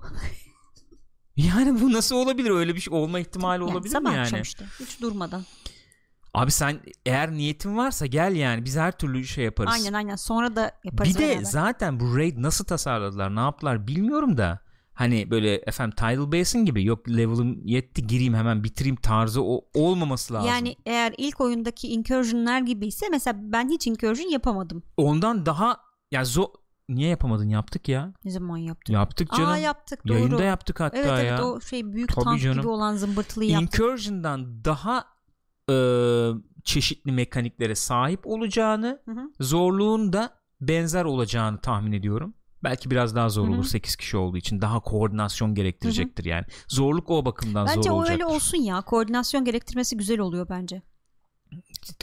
yani 1.36 1.82
bu 1.82 1.93
nasıl 1.93 2.15
olabilir? 2.15 2.49
Öyle 2.49 2.76
bir 2.76 2.80
şey 2.80 2.93
olma 2.93 3.20
ihtimali 3.20 3.61
Yani 3.63 3.72
olabilir 3.72 3.93
sabah 3.93 4.11
mi 4.11 4.20
akşam 4.20 4.38
yani? 4.38 4.43
işte. 4.43 4.65
Hiç 4.80 5.01
durmadan. 5.01 5.43
Abi 6.34 6.51
sen 6.51 6.80
eğer 7.05 7.32
niyetin 7.32 7.78
varsa 7.78 8.05
gel 8.05 8.36
yani 8.36 8.65
biz 8.65 8.76
her 8.78 8.91
türlü 8.97 9.26
şey 9.26 9.45
yaparız. 9.45 9.74
Aynen 9.74 9.93
aynen. 9.93 10.15
Sonra 10.15 10.55
da 10.55 10.72
yaparız 10.84 11.13
bir 11.15 11.20
de 11.20 11.28
beraber. 11.30 11.43
zaten 11.43 11.99
bu 11.99 12.18
raid 12.18 12.38
nasıl 12.38 12.65
tasarladılar 12.65 13.36
ne 13.36 13.39
yaptılar 13.39 13.88
bilmiyorum 13.88 14.38
da 14.38 14.59
hani 14.98 15.32
böyle 15.32 15.56
efendim 15.56 15.95
Tidal 15.95 16.32
Basin 16.32 16.66
gibi 16.66 16.86
yok 16.86 17.10
level'ım 17.10 17.62
yetti 17.68 18.08
gireyim 18.08 18.34
hemen 18.34 18.64
bitireyim 18.64 18.95
tarzı 18.95 19.43
o 19.43 19.62
olmaması 19.74 20.34
lazım. 20.34 20.50
Yani 20.50 20.76
eğer 20.86 21.14
ilk 21.18 21.41
oyundaki 21.41 21.88
incursion'lar 21.88 22.62
gibiyse 22.62 23.06
mesela 23.12 23.39
ben 23.41 23.70
hiç 23.70 23.88
incursion 23.88 24.30
yapamadım. 24.30 24.84
ondan 24.98 25.45
daha 25.45 25.78
ya 26.12 26.26
zo 26.26 26.54
niye 26.89 27.10
yapamadın 27.10 27.50
yaptık 27.50 27.89
ya. 27.89 28.14
Ne 28.26 28.32
zaman 28.32 28.58
yaptık? 28.58 28.93
Yaptık 28.93 29.32
canım. 29.32 29.50
Aa 29.52 29.58
yaptık 29.58 30.08
doğru. 30.08 30.18
Yayında 30.18 30.43
yaptık 30.43 30.80
hatta 30.80 30.98
evet 30.98 31.08
ya. 31.10 31.20
evet 31.22 31.39
o 31.39 31.62
şey 31.62 31.93
büyük 31.93 32.16
Tabii 32.16 32.24
tank 32.26 32.41
canım. 32.41 32.58
gibi 32.58 32.68
olan 32.68 32.95
zımbırtılıyı 32.95 33.52
yaptık. 33.52 33.80
Incursion'dan 33.80 34.66
daha 34.66 35.06
e, 35.70 35.76
çeşitli 36.64 37.12
mekaniklere 37.12 37.76
sahip 37.76 38.28
olacağını, 38.28 39.02
Hı 39.06 39.12
hı. 39.12 39.32
zorluğun 39.39 40.14
da 40.14 40.34
benzer 40.62 41.06
olacağını 41.06 41.62
tahmin 41.62 41.91
ediyorum. 41.91 42.34
Belki 42.64 42.91
biraz 42.91 43.16
daha 43.16 43.30
zor 43.30 43.47
Hı 43.47 43.51
hı. 43.51 43.55
olur 43.55 43.64
8 43.64 43.95
kişi 43.95 44.18
olduğu 44.18 44.38
için. 44.38 44.62
Daha 44.62 44.80
koordinasyon 44.80 45.55
gerektirecektir 45.55 46.26
yani. 46.26 46.45
Zorluk 46.68 47.10
o 47.10 47.26
bakımdan 47.26 47.68
Bence 47.68 47.82
zor 47.84 47.91
o 47.91 47.93
olacaktır. 47.95 48.14
öyle 48.14 48.26
olsun 48.26 48.58
ya. 48.58 48.82
Koordinasyon 48.82 49.45
gerektirmesi 49.45 49.97
güzel 49.97 50.20
oluyor 50.20 50.47
bence. 50.49 50.82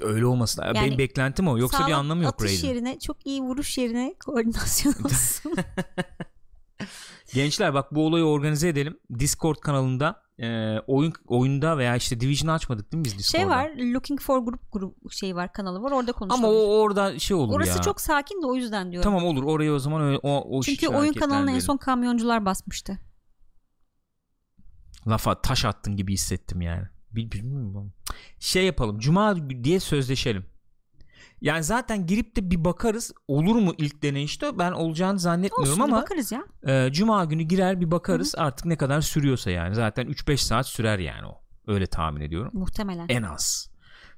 Öyle 0.02 0.26
olmasın. 0.26 0.62
Yani 0.66 0.74
Benim 0.74 0.98
beklentim 0.98 1.48
o. 1.48 1.58
Yoksa 1.58 1.86
bir 1.86 1.92
anlamı 1.92 2.24
yok 2.24 2.32
atış 2.34 2.50
Raid'in. 2.50 2.68
yerine 2.68 2.98
çok 2.98 3.26
iyi 3.26 3.40
vuruş 3.42 3.78
yerine 3.78 4.14
koordinasyon 4.26 4.94
olsun. 5.04 5.52
Gençler 7.34 7.74
bak 7.74 7.94
bu 7.94 8.06
olayı 8.06 8.24
organize 8.24 8.68
edelim. 8.68 8.98
Discord 9.18 9.56
kanalında 9.56 10.22
e, 10.38 10.78
oyun 10.86 11.12
oyunda 11.26 11.78
veya 11.78 11.96
işte 11.96 12.20
Division 12.20 12.54
açmadık 12.54 12.92
değil 12.92 12.98
mi 13.00 13.04
biz 13.04 13.18
Discord'da? 13.18 13.38
şey 13.38 13.48
var 13.48 13.70
Looking 13.94 14.20
for 14.20 14.38
Group 14.38 14.72
grup 14.72 15.12
şey 15.12 15.36
var 15.36 15.52
kanalı 15.52 15.82
var 15.82 15.90
orada 15.92 16.12
konuşalım. 16.12 16.44
Ama 16.44 16.52
o 16.54 16.80
orada 16.80 17.18
şey 17.18 17.36
olur 17.36 17.54
Orası 17.56 17.76
ya. 17.76 17.82
çok 17.82 18.00
sakin 18.00 18.42
de 18.42 18.46
o 18.46 18.54
yüzden 18.54 18.92
diyorum. 18.92 19.10
Tamam 19.10 19.24
olur. 19.24 19.42
Orayı 19.44 19.72
o 19.72 19.78
zaman 19.78 20.02
öyle, 20.02 20.18
o, 20.22 20.58
o 20.58 20.62
Çünkü 20.62 20.86
işi 20.86 20.88
oyun 20.88 21.12
kanalına 21.12 21.50
en 21.50 21.58
son 21.58 21.76
kamyoncular 21.76 22.44
basmıştı. 22.44 22.98
lafa 25.06 25.40
taş 25.42 25.64
attın 25.64 25.96
gibi 25.96 26.12
hissettim 26.12 26.60
yani. 26.60 26.84
Bil- 27.10 27.30
Bilmiyorum. 27.32 27.92
Şey 28.40 28.64
yapalım. 28.66 28.98
Cuma 28.98 29.36
diye 29.64 29.80
sözleşelim. 29.80 30.46
Yani 31.44 31.64
zaten 31.64 32.06
girip 32.06 32.36
de 32.36 32.50
bir 32.50 32.64
bakarız. 32.64 33.12
Olur 33.28 33.56
mu 33.56 33.74
ilk 33.78 34.02
deneyişte? 34.02 34.58
Ben 34.58 34.72
olacağını 34.72 35.18
zannetmiyorum 35.18 35.70
Olsun 35.72 35.82
ama 35.92 36.02
bakarız 36.02 36.32
ya. 36.32 36.44
e, 36.66 36.92
Cuma 36.92 37.24
günü 37.24 37.42
girer 37.42 37.80
bir 37.80 37.90
bakarız. 37.90 38.34
Artık 38.38 38.66
ne 38.66 38.76
kadar 38.76 39.00
sürüyorsa 39.00 39.50
yani. 39.50 39.74
Zaten 39.74 40.06
3-5 40.06 40.36
saat 40.36 40.66
sürer 40.66 40.98
yani 40.98 41.26
o. 41.26 41.40
Öyle 41.66 41.86
tahmin 41.86 42.20
ediyorum. 42.20 42.50
Muhtemelen. 42.54 43.06
En 43.08 43.22
az. 43.22 43.70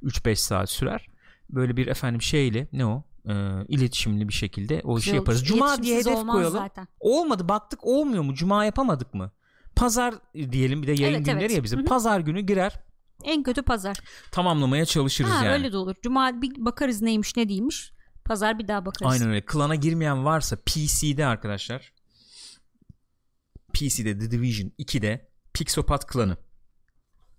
3-5 0.02 0.36
saat 0.36 0.70
sürer. 0.70 1.06
Böyle 1.50 1.76
bir 1.76 1.86
efendim 1.86 2.22
şeyle 2.22 2.68
ne 2.72 2.86
o? 2.86 3.04
E, 3.28 3.32
iletişimli 3.68 4.28
bir 4.28 4.32
şekilde 4.34 4.80
o 4.84 4.98
işi 4.98 5.14
yaparız. 5.14 5.44
Cuma 5.44 5.82
diye 5.82 5.98
hedef 5.98 6.26
koyalım. 6.26 6.52
Zaten. 6.52 6.88
Olmadı 7.00 7.48
baktık 7.48 7.84
olmuyor 7.86 8.22
mu? 8.22 8.34
Cuma 8.34 8.64
yapamadık 8.64 9.14
mı? 9.14 9.30
Pazar 9.76 10.14
diyelim 10.34 10.82
bir 10.82 10.86
de 10.86 10.92
yayın 10.92 11.14
Evet, 11.14 11.26
günleri 11.26 11.44
evet. 11.44 11.56
ya 11.56 11.64
bizim. 11.64 11.78
Hı 11.78 11.82
hı. 11.82 11.86
Pazar 11.86 12.20
günü 12.20 12.40
girer 12.40 12.80
En 13.24 13.42
kötü 13.42 13.62
pazar. 13.62 13.96
tamamlamaya 14.32 14.84
çalışırız 14.86 15.30
Ha, 15.30 15.44
yani. 15.44 15.54
öyle 15.54 15.72
de 15.72 15.76
olur. 15.76 15.94
Cuma 16.02 16.42
bir 16.42 16.52
bakarız 16.64 17.02
neymiş 17.02 17.36
ne 17.36 17.48
değilmiş. 17.48 17.92
Pazar 18.24 18.58
bir 18.58 18.68
daha 18.68 18.86
bakarız. 18.86 19.12
Aynen 19.12 19.28
öyle. 19.28 19.40
Klana 19.44 19.74
girmeyen 19.74 20.24
varsa 20.24 20.56
PC'de 20.56 21.26
arkadaşlar. 21.26 21.92
PC'de 23.72 24.18
The 24.18 24.30
Division 24.30 24.72
2'de 24.78 25.28
Pixopat 25.52 26.06
klanı. 26.06 26.36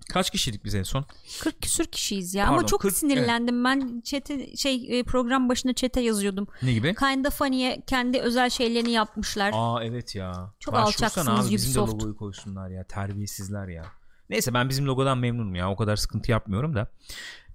Kaç 0.10 0.30
kişiydik 0.32 0.66
biz 0.66 0.76
en 0.76 0.84
son? 0.84 1.06
40 1.42 1.62
küsür 1.62 1.86
kişiyiz 1.86 2.34
ya. 2.36 2.46
Pardon, 2.46 2.58
Ama 2.60 2.68
çok 2.68 2.82
40 2.82 2.96
sinirlendim. 2.96 3.64
Ben 3.64 4.02
çete 4.06 4.56
şey 4.56 5.00
e, 5.00 5.04
program 5.04 5.50
başında 5.50 5.74
çete 5.74 6.02
yazıyordum. 6.02 6.48
Ne 6.62 6.74
gibi? 6.74 6.96
Kinda 6.96 7.30
Funny'e 7.30 7.84
kendi 7.88 8.20
özel 8.20 8.50
şeylerini 8.50 8.92
yapmışlar. 8.92 9.52
Aa 9.56 9.84
evet 9.84 10.16
ya. 10.16 10.54
Çok 10.60 10.74
Başvursana 10.74 11.08
alçaksınız 11.08 11.46
abi, 11.48 11.56
Bizim 11.56 11.76
de 11.76 11.80
Ubisoft. 11.80 11.94
logoyu 11.94 12.18
koysunlar 12.18 12.70
ya. 12.70 12.84
Terbiyesizler 12.84 13.68
ya. 13.68 13.86
Neyse 14.30 14.54
ben 14.54 14.70
bizim 14.70 14.86
logodan 14.86 15.18
memnunum 15.18 15.56
ya. 15.56 15.72
O 15.72 15.76
kadar 15.76 15.96
sıkıntı 15.96 16.32
yapmıyorum 16.32 16.76
da. 16.76 16.92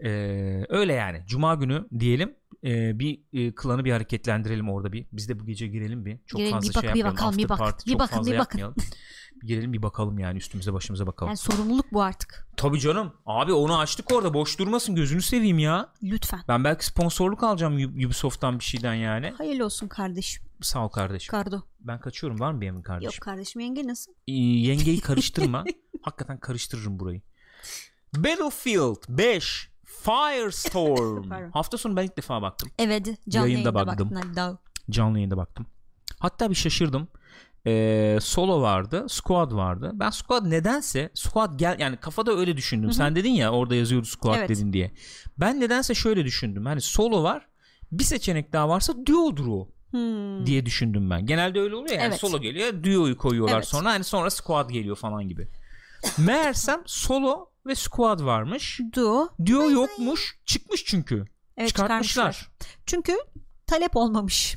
Ee, 0.05 0.66
öyle 0.68 0.93
yani. 0.93 1.23
Cuma 1.27 1.55
günü 1.55 1.89
diyelim 1.99 2.35
e, 2.64 2.99
bir 2.99 3.20
e, 3.33 3.55
klanı 3.55 3.85
bir 3.85 3.93
hareketlendirelim 3.93 4.70
orada 4.70 4.93
bir. 4.93 5.07
Biz 5.12 5.29
de 5.29 5.41
bu 5.41 5.47
gece 5.47 5.66
girelim 5.66 6.05
bir. 6.07 6.18
Çok 6.27 6.39
Girelim, 6.39 6.55
fazla 6.55 6.68
bir 6.68 6.73
şey 6.75 6.83
bir 6.83 6.87
yapmayalım. 6.87 7.12
bakalım, 7.16 7.39
bir 7.39 7.43
After 7.45 7.59
bak- 7.59 7.59
party 7.59 7.87
bir 7.87 7.93
çok 7.93 8.01
bakın, 8.01 8.16
fazla 8.16 8.33
bir 8.33 8.39
bakın. 8.39 8.59
yapmayalım. 8.59 8.93
bir 9.43 9.47
girelim 9.47 9.73
bir 9.73 9.83
bakalım 9.83 10.18
yani 10.18 10.37
üstümüze 10.39 10.73
başımıza 10.73 11.07
bakalım. 11.07 11.29
Yani 11.29 11.37
sorumluluk 11.37 11.93
bu 11.93 12.03
artık. 12.03 12.47
Tabii 12.57 12.81
canım. 12.81 13.12
Abi 13.27 13.53
onu 13.53 13.79
açtık 13.79 14.12
orada. 14.12 14.35
Boş 14.35 14.59
durmasın. 14.59 14.95
Gözünü 14.95 15.23
seveyim 15.23 15.59
ya. 15.59 15.89
Lütfen. 16.03 16.41
Ben 16.49 16.64
belki 16.64 16.87
sponsorluk 16.87 17.43
alacağım 17.43 17.79
Ub- 17.79 18.07
Ubisoft'tan 18.07 18.59
bir 18.59 18.64
şeyden 18.64 18.95
yani. 18.95 19.33
Hayırlı 19.39 19.64
olsun 19.64 19.89
kardeşim. 19.89 20.45
Sağ 20.62 20.84
ol 20.84 20.88
kardeşim. 20.88 21.30
Kardo. 21.30 21.60
Ben 21.80 22.00
kaçıyorum. 22.00 22.40
Var 22.40 22.52
mı 22.52 22.60
bir 22.60 22.66
emin 22.66 22.82
kardeşim? 22.82 23.06
Yok 23.14 23.20
kardeşim 23.20 23.60
yenge 23.60 23.86
nasıl? 23.86 24.12
Ee, 24.28 24.32
yengeyi 24.32 25.00
karıştırma. 25.00 25.64
Hakikaten 26.02 26.38
karıştırırım 26.40 26.98
burayı. 27.00 27.20
Battlefield 28.16 28.96
5 29.08 29.70
Firestorm. 29.84 31.30
Hafta 31.52 31.78
sonu 31.78 31.96
ben 31.96 32.04
ilk 32.04 32.16
defa 32.16 32.42
baktım. 32.42 32.70
Evet. 32.78 33.06
Canlı 33.28 33.48
Yayında 33.48 33.68
yayında, 33.68 33.74
baktım. 33.86 34.10
daha. 34.36 34.58
Canlı 34.90 35.18
yayında 35.18 35.36
baktım. 35.36 35.66
Hatta 36.18 36.50
bir 36.50 36.54
şaşırdım. 36.54 37.08
e, 37.66 38.18
solo 38.22 38.60
vardı, 38.62 39.06
squad 39.08 39.52
vardı. 39.52 39.90
Ben 39.94 40.10
squad 40.10 40.50
nedense 40.50 41.10
squad 41.14 41.58
gel 41.58 41.76
yani 41.78 41.96
kafada 41.96 42.32
öyle 42.36 42.56
düşündüm. 42.56 42.86
Hı 42.88 42.92
hı. 42.92 42.96
Sen 42.96 43.16
dedin 43.16 43.30
ya 43.30 43.50
orada 43.52 43.74
yazıyordu 43.74 44.06
squad 44.06 44.38
Evet. 44.38 44.48
dedin 44.48 44.72
diye. 44.72 44.90
Ben 45.38 45.60
nedense 45.60 45.94
şöyle 45.94 46.24
düşündüm. 46.24 46.66
Hani 46.66 46.80
solo 46.80 47.22
var. 47.22 47.48
Bir 47.92 48.04
seçenek 48.04 48.52
daha 48.52 48.68
varsa 48.68 48.94
duo'dur 49.06 49.46
o 49.46 49.68
Hmm. 49.93 50.47
diye 50.47 50.66
düşündüm 50.66 51.11
ben. 51.11 51.26
Genelde 51.26 51.61
öyle 51.61 51.74
oluyor 51.74 51.90
yani 51.90 52.03
Evet. 52.03 52.20
solo 52.20 52.40
geliyor, 52.40 52.82
duo'yu 52.84 53.18
koyuyorlar 53.18 53.57
Evet. 53.57 53.68
sonra 53.68 53.90
hani 53.90 54.05
sonra 54.05 54.30
squad 54.30 54.70
geliyor 54.70 54.97
falan 54.97 55.28
gibi. 55.28 55.49
Meğersem 56.18 56.82
solo 56.86 57.51
ve 57.66 57.74
squad 57.74 58.20
varmış. 58.24 58.80
Duo. 58.95 59.28
Duo 59.47 59.70
yokmuş. 59.70 60.38
Çıkmış 60.45 60.84
çünkü. 60.84 61.24
Evet, 61.57 61.68
Çıkartmışlar. 61.68 62.32
çıkarmışlar. 62.32 62.51
Çünkü 62.86 63.16
talep 63.66 63.97
olmamış. 63.97 64.57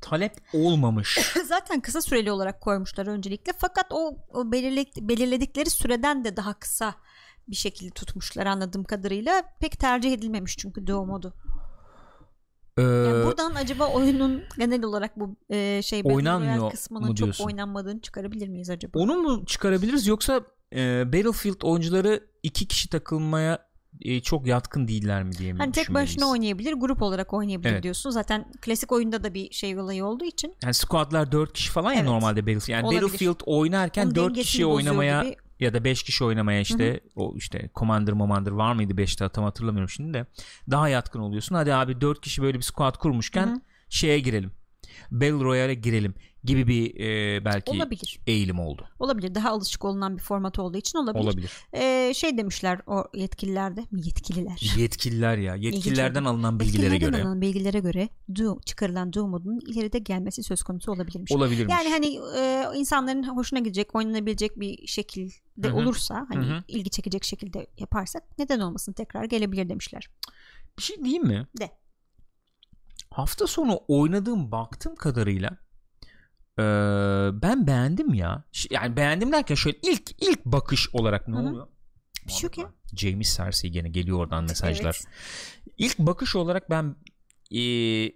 Talep 0.00 0.32
olmamış. 0.52 1.18
Zaten 1.46 1.80
kısa 1.80 2.02
süreli 2.02 2.30
olarak 2.32 2.60
koymuşlar 2.60 3.06
öncelikle. 3.06 3.52
Fakat 3.58 3.86
o, 3.90 4.16
o 4.28 4.40
belirle- 4.52 5.08
belirledikleri 5.08 5.70
süreden 5.70 6.24
de 6.24 6.36
daha 6.36 6.54
kısa 6.58 6.94
bir 7.48 7.56
şekilde 7.56 7.90
tutmuşlar 7.90 8.46
anladığım 8.46 8.84
kadarıyla. 8.84 9.42
Pek 9.60 9.78
tercih 9.80 10.12
edilmemiş 10.12 10.56
çünkü 10.58 10.86
Duo 10.86 11.06
modu. 11.06 11.34
Ee, 12.78 12.82
Yani 12.82 13.24
buradan 13.26 13.54
acaba 13.54 13.86
oyunun 13.88 14.42
genel 14.58 14.82
olarak 14.84 15.20
bu 15.20 15.36
e, 15.50 15.82
şey 15.82 16.00
Oynanmıyor 16.04 16.70
kısmının 16.70 17.06
çok 17.08 17.16
diyorsun? 17.16 17.44
oynanmadığını 17.44 18.00
çıkarabilir 18.00 18.48
miyiz 18.48 18.70
acaba? 18.70 18.98
onu 18.98 19.16
mu 19.16 19.44
çıkarabiliriz 19.46 20.06
yoksa 20.06 20.40
e, 20.74 21.12
Battlefield 21.12 21.62
oyuncuları 21.62 22.20
iki 22.42 22.68
kişi 22.68 22.88
takılmaya 22.88 23.66
e, 24.00 24.20
çok 24.20 24.46
yatkın 24.46 24.88
değiller 24.88 25.22
mi 25.22 25.32
diye 25.32 25.52
mi 25.52 25.58
Hani 25.58 25.72
tek 25.72 25.94
başına 25.94 26.26
oynayabilir, 26.30 26.72
grup 26.72 27.02
olarak 27.02 27.32
oynayabilir 27.32 27.70
Evet. 27.72 27.82
diyorsun. 27.82 28.10
Zaten 28.10 28.52
klasik 28.60 28.92
oyunda 28.92 29.24
da 29.24 29.34
bir 29.34 29.50
şey 29.52 29.78
olayı 29.78 30.04
olduğu 30.04 30.24
için 30.24 30.54
Yani 30.64 30.74
squadlar 30.74 31.32
4 31.32 31.52
kişi 31.52 31.70
falan 31.70 31.92
ya 31.92 31.98
Evet. 32.00 32.08
normalde 32.08 32.46
Battlefield. 32.46 32.68
Yani 32.72 32.86
Olabilir. 32.86 33.02
Battlefield 33.02 33.40
oynarken 33.46 34.04
onun 34.06 34.14
4 34.14 34.24
dengesini 34.24 34.42
kişi 34.44 34.66
oynamaya 34.66 35.22
gibi. 35.22 35.36
Ya 35.60 35.74
da 35.74 35.84
5 35.84 36.02
kişi 36.02 36.24
oynamaya 36.24 36.60
işte 36.60 37.00
o 37.16 37.34
işte 37.36 37.70
Commander 37.74 38.12
Commander 38.12 38.50
var 38.50 38.72
mıydı 38.72 38.92
5'te 38.92 39.28
tam 39.28 39.44
hatırlamıyorum 39.44 39.88
şimdi 39.88 40.14
de 40.14 40.26
daha 40.70 40.88
yatkın 40.88 41.20
oluyorsun. 41.20 41.54
Hadi 41.54 41.74
abi 41.74 42.00
4 42.00 42.20
kişi 42.20 42.42
böyle 42.42 42.58
bir 42.58 42.62
squad 42.62 42.96
kurmuşken 42.98 43.46
Hı 43.46 43.50
hı. 43.50 43.60
şeye 43.88 44.18
girelim. 44.18 44.52
Battle 45.10 45.44
Royale'e 45.44 45.74
girelim 45.74 46.14
gibi 46.44 46.66
bir 46.66 47.00
e, 47.00 47.44
belki 47.44 47.70
olabilir. 47.70 48.20
eğilim 48.26 48.58
oldu. 48.58 48.88
Olabilir. 48.98 49.34
Daha 49.34 49.50
alışık 49.50 49.84
olunan 49.84 50.16
bir 50.16 50.22
format 50.22 50.58
olduğu 50.58 50.78
için 50.78 50.98
olabilir. 50.98 51.24
Olabilir. 51.24 51.50
Ee, 51.74 52.14
şey 52.14 52.38
demişler 52.38 52.80
o 52.86 53.04
yetkililerde 53.14 53.84
yetkililer 53.92 54.76
Yetkililer 54.76 55.38
ya. 55.38 55.54
Yetkililerden 55.54 56.24
alınan 56.24 56.60
bilgilere 56.60 56.82
Yetkililerden 56.82 57.10
göre 57.12 57.22
alınan 57.22 57.40
bilgilere 57.40 57.78
göre 57.78 58.08
Duo, 58.34 58.60
çıkarılan 58.60 59.12
Duo 59.12 59.28
modunun 59.28 59.60
ileride 59.60 59.98
gelmesi 59.98 60.42
söz 60.42 60.62
konusu 60.62 60.92
olabilirmiş. 60.92 61.32
olabilirmiş. 61.32 61.74
Yani 61.74 61.90
hani 61.90 62.18
e, 62.38 62.64
insanların 62.74 63.36
hoşuna 63.36 63.60
gidecek, 63.60 63.94
oynanabilecek 63.94 64.60
bir 64.60 64.86
şekilde 64.86 65.68
Hı 65.68 65.68
hı. 65.68 65.74
olursa 65.76 66.26
hani 66.28 66.46
Hı 66.46 66.54
hı. 66.54 66.64
ilgi 66.68 66.90
çekecek 66.90 67.24
şekilde 67.24 67.66
yaparsak 67.78 68.22
neden 68.38 68.60
olmasın 68.60 68.92
tekrar 68.92 69.24
gelebilir 69.24 69.68
demişler. 69.68 70.08
Bir 70.78 70.82
şey 70.82 71.04
diyeyim 71.04 71.24
mi? 71.24 71.46
De. 71.60 71.70
Hafta 73.16 73.46
sonu 73.46 73.80
oynadığım 73.88 74.52
baktığım 74.52 74.96
kadarıyla 74.96 75.50
eee, 76.58 76.64
ben 77.42 77.66
beğendim 77.66 78.14
ya. 78.14 78.44
Yani 78.70 78.96
beğendim 78.96 79.32
derken 79.32 79.54
şöyle 79.54 79.78
ilk 79.82 80.10
ilk 80.22 80.44
bakış 80.44 80.88
olarak 80.94 81.28
ne 81.28 81.36
Hı 81.36 81.40
hı. 81.40 81.48
oluyor? 81.48 81.66
Bir 82.26 82.32
şey 82.32 82.42
yok 82.42 82.58
ya. 82.58 82.72
James 82.96 83.36
Cersei 83.36 83.70
gene 83.72 83.88
geliyor 83.88 84.18
oradan 84.18 84.44
mesajlar. 84.44 85.00
Evet. 85.06 85.74
İlk 85.78 85.98
bakış 85.98 86.36
olarak 86.36 86.70
ben 86.70 86.96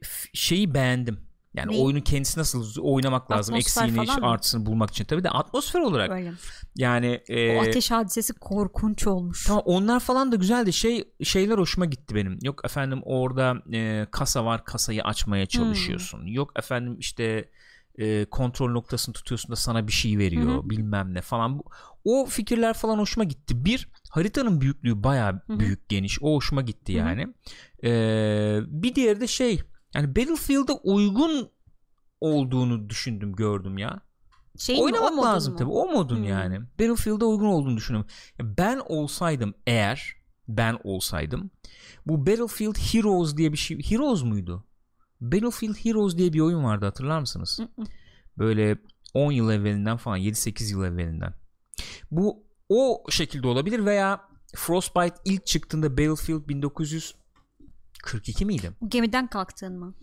f- 0.03 0.29
şeyi 0.35 0.75
beğendim. 0.75 1.30
Yani 1.55 1.73
Neyi? 1.73 1.85
oyunun 1.85 2.01
kendisi 2.01 2.41
nasıl 2.41 2.83
oynamak 2.83 3.31
lazım. 3.31 3.55
Atmosfer 3.55 3.85
Eksiğini, 3.85 4.07
falan 4.07 4.21
mı? 4.21 4.29
artısını 4.29 4.67
bulmak 4.67 4.91
için. 4.91 5.05
Tabii 5.05 5.25
de 5.25 5.31
atmosfer 5.31 5.81
olarak. 5.81 6.11
Öyle. 6.11 6.33
Yani 6.77 7.21
O 7.29 7.33
eee, 7.33 7.61
ateş 7.61 7.91
hadisesi 7.91 8.33
korkunç 8.33 9.07
olmuş. 9.07 9.45
Tamam 9.47 9.63
onlar 9.67 10.01
falan 10.01 10.33
da 10.33 10.37
güzeldi. 10.37 10.73
Şey 10.73 11.05
şeyler 11.23 11.59
hoşuma 11.59 11.87
gitti 11.87 12.15
benim. 12.15 12.39
Yok 12.43 12.61
efendim 12.65 13.01
orada 13.05 13.63
e, 13.73 14.07
kasa 14.11 14.45
var 14.45 14.65
kasayı 14.65 15.05
açmaya 15.05 15.47
çalışıyorsun. 15.47 16.27
Yok 16.27 16.53
efendim 16.59 16.97
işte 16.99 17.49
e, 17.99 18.25
kontrol 18.25 18.71
noktasını 18.71 19.13
tutuyorsun 19.13 19.51
da 19.51 19.57
sana 19.57 19.87
bir 19.87 19.93
şey 19.93 20.19
veriyor 20.19 20.65
Hı 20.65 20.71
bilmem 20.71 21.15
ne 21.15 21.21
falan. 21.21 21.63
O 22.05 22.27
fikirler 22.27 22.75
falan 22.75 22.99
hoşuma 22.99 23.25
gitti. 23.25 23.65
Bir 23.65 23.89
haritanın 24.11 24.61
büyüklüğü 24.61 25.05
baya 25.05 25.43
büyük 25.49 25.89
geniş. 25.89 26.23
O 26.23 26.35
hoşuma 26.35 26.63
gitti 26.63 26.93
yani. 26.93 27.27
E, 27.85 27.91
bir 28.67 28.95
diğeri 28.95 29.21
de 29.21 29.27
şey 29.27 29.61
yani 29.95 30.17
Battlefield'a 30.17 30.73
uygun 30.75 31.51
olduğunu 32.21 32.91
düşündüm 32.91 33.33
gördüm 33.33 33.79
ya. 33.79 34.01
Şeyin 34.59 34.81
mi, 34.81 34.85
Oynamak 34.85 35.11
modun 35.15 35.23
lazım 35.29 35.53
mu? 35.53 35.59
tabii 35.59 35.71
o 35.71 35.93
modun 35.93 36.17
Hmm. 36.17 36.25
yani. 36.25 36.61
Battlefield'a 36.61 37.25
uygun 37.27 37.47
olduğunu 37.47 37.77
düşünüyorum. 37.77 38.11
Ben 38.41 38.81
olsaydım 38.89 39.55
eğer 39.67 40.17
ben 40.49 40.79
olsaydım 40.85 41.51
bu 42.07 42.27
Battlefield 42.27 42.77
Heroes 42.77 43.37
diye 43.37 43.53
bir 43.53 43.57
şey 43.59 43.91
Heroes 43.91 44.23
muydu? 44.23 44.65
Battlefield 45.21 45.75
Heroes 45.85 46.17
diye 46.19 46.33
bir 46.33 46.41
oyun 46.41 46.65
vardı 46.65 46.85
hatırlar 46.85 47.21
mısınız? 47.21 47.61
Böyle 48.39 48.79
10 49.15 49.33
yıl 49.33 49.51
evvelinden 49.51 49.97
falan 49.97 50.19
7-8 50.19 50.71
yıl 50.73 50.85
evvelinden. 50.85 51.35
Bu 52.11 52.45
o 52.69 53.05
şekilde 53.11 53.47
olabilir 53.49 53.85
veya 53.85 54.21
Frostbite 54.57 55.15
ilk 55.25 55.47
çıktığında 55.47 55.91
Battlefield 55.99 56.49
1942 58.05 58.45
miydi? 58.45 58.73
Gemiden 58.89 59.27
kalktığın 59.27 59.79
mı? 59.79 59.95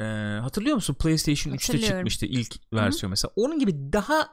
Ee, 0.00 0.04
hatırlıyor 0.42 0.74
musun 0.74 0.94
PlayStation 0.94 1.52
3'te 1.54 1.66
Hatırlıyorum. 1.66 1.96
çıkmıştı 1.98 2.26
ilk 2.26 2.72
versiyon 2.72 3.10
mesela. 3.10 3.32
Onun 3.36 3.58
gibi 3.58 3.92
daha 3.92 4.28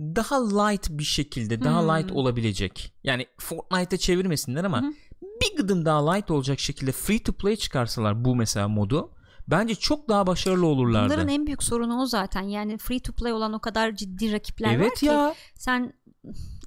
daha 0.00 0.62
light 0.62 0.86
bir 0.90 1.04
şekilde, 1.04 1.64
daha 1.64 1.80
Hmm. 1.82 1.88
light 1.88 2.12
olabilecek. 2.12 2.94
Yani 3.04 3.26
Fortnite'a 3.38 3.98
çevirmesinler 3.98 4.64
ama 4.64 4.82
Hı 4.82 4.86
hı. 4.86 4.92
bir 5.22 5.56
gıdım 5.56 5.84
daha 5.84 6.12
light 6.12 6.30
olacak 6.30 6.60
şekilde 6.60 6.92
free 6.92 7.22
to 7.22 7.32
play 7.32 7.56
çıkarsalar 7.56 8.24
bu 8.24 8.36
mesela 8.36 8.68
modu 8.68 9.10
bence 9.48 9.74
çok 9.74 10.08
daha 10.08 10.26
başarılı 10.26 10.66
olurlardı. 10.66 11.06
Bunların 11.14 11.28
en 11.28 11.46
büyük 11.46 11.62
sorunu 11.62 12.02
o 12.02 12.06
zaten. 12.06 12.42
Yani 12.42 12.78
free 12.78 13.00
to 13.00 13.12
play 13.12 13.32
olan 13.32 13.52
o 13.52 13.58
kadar 13.60 13.96
ciddi 13.96 14.32
rakipler 14.32 14.68
var 14.68 14.74
evet 14.74 14.94
ki 15.00 15.06
ya. 15.06 15.34
sen 15.54 15.92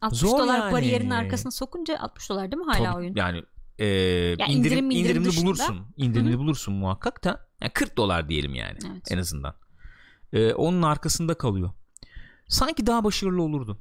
60 0.01 0.19
Zor 0.19 0.39
dolar 0.39 0.59
yani. 0.59 0.71
bariyerin 0.73 1.09
arkasına 1.09 1.51
sokunca 1.51 1.99
60 1.99 2.29
dolar 2.29 2.51
değil 2.51 2.63
mi 2.63 2.71
hala 2.73 2.85
Tabii, 2.91 2.97
oyun? 2.97 3.13
Yani 3.15 3.43
e, 3.81 4.33
indirim, 4.33 4.49
indirim- 4.49 4.77
indirim 4.77 4.91
indirimli 4.91 5.25
dışında. 5.25 5.45
bulursun. 5.45 5.85
İndirimli 5.97 6.37
bulursun 6.37 6.73
muhakkak 6.73 7.23
da. 7.23 7.47
Yani 7.61 7.71
40 7.73 7.97
dolar 7.97 8.29
diyelim 8.29 8.55
yani 8.55 8.77
Evet. 8.91 9.11
en 9.11 9.17
azından. 9.17 9.55
E, 10.33 10.53
onun 10.53 10.81
arkasında 10.81 11.33
kalıyor. 11.33 11.71
Sanki 12.47 12.87
daha 12.87 13.03
başarılı 13.03 13.41
olurdu. 13.41 13.79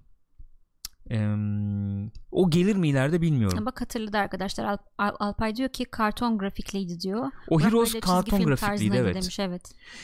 Eee, 1.10 2.10
o 2.32 2.50
gelir 2.50 2.76
mi 2.76 2.88
ileride 2.88 3.20
bilmiyorum. 3.22 3.66
Bak 3.66 3.80
hatırladı 3.80 4.18
arkadaşlar. 4.18 4.64
Al- 4.64 4.78
Al- 4.98 5.16
Alpay 5.18 5.56
diyor 5.56 5.68
ki 5.68 5.84
karton 5.84 6.38
grafikliydi 6.38 7.00
diyor. 7.00 7.30
O 7.48 7.54
Burak 7.54 7.66
Heroes 7.68 8.00
karton 8.00 8.44
grafikliydi 8.44 8.96
evet. 8.96 9.14
Demiş, 9.14 9.38
evet. 9.38 9.62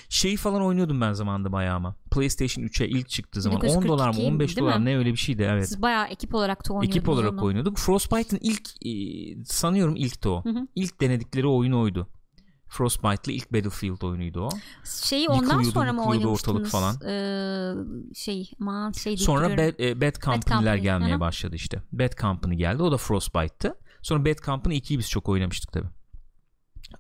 Şeyi 0.09 0.37
falan 0.37 0.63
oynuyordum 0.63 1.01
ben 1.01 1.13
zamanında 1.13 1.53
bayağı 1.53 1.77
ama. 1.77 1.95
PlayStation 2.11 2.65
3'e 2.65 2.89
ilk 2.89 3.09
çıktığı 3.09 3.43
zaman 3.43 3.57
10 3.61 3.63
1942 3.63 3.89
dolar 3.89 4.09
mı 4.09 4.29
15 4.35 4.57
değil 4.57 4.67
dolar 4.67 4.79
mi? 4.79 4.85
ne 4.85 4.97
öyle 4.99 5.13
bir 5.13 5.17
şeydi 5.17 5.43
evet. 5.51 5.69
Siz 5.69 5.83
bayağı 5.83 6.07
ekip 6.07 6.35
olarak 6.35 6.69
da 6.69 6.73
oynuyordunuz 6.73 6.97
Ekip 6.97 7.09
olarak 7.09 7.33
onu. 7.33 7.45
oynuyorduk. 7.45 7.79
Frostbite'ın 7.79 8.41
ilk 8.43 8.69
e, 8.87 8.91
sanıyorum 9.45 9.97
ilk 9.97 10.25
de 10.25 10.29
o. 10.29 10.45
Hı 10.45 10.49
hı. 10.51 10.67
İlk 10.75 11.01
denedikleri 11.01 11.47
oyun 11.47 11.73
oydu. 11.73 12.09
Frostbite'lı 12.69 13.33
ilk 13.33 13.53
Battlefield 13.53 14.03
oyunuydu 14.03 14.41
o. 14.41 14.49
Şeyi 14.85 15.29
ondan 15.29 15.43
Yıkılıyordu, 15.43 15.71
sonra 15.71 15.93
mı 15.93 16.05
oynamıştınız? 16.07 16.41
ortalık 16.41 16.67
falan. 16.67 17.01
Ee, 17.07 18.15
şey 18.15 18.51
aman 18.61 18.93
şey 18.93 19.17
Sonra 19.17 19.51
duruyorum. 19.51 19.75
Bad, 19.79 19.85
e, 19.85 20.01
Bad 20.01 20.15
Company'ler 20.21 20.77
Company, 20.77 20.83
gelmeye 20.83 21.13
hı 21.13 21.17
hı. 21.17 21.21
başladı 21.21 21.57
işte. 21.57 21.83
Bad 21.93 22.13
Company 22.21 22.55
geldi. 22.57 22.83
O 22.83 22.93
da 22.93 22.97
Frostbite'tı. 22.97 23.75
Sonra 24.03 24.25
Bad 24.25 24.39
Company 24.45 24.77
2'yi 24.79 24.99
biz 24.99 25.11
çok 25.11 25.29
oynamıştık 25.29 25.73
tabii. 25.73 25.89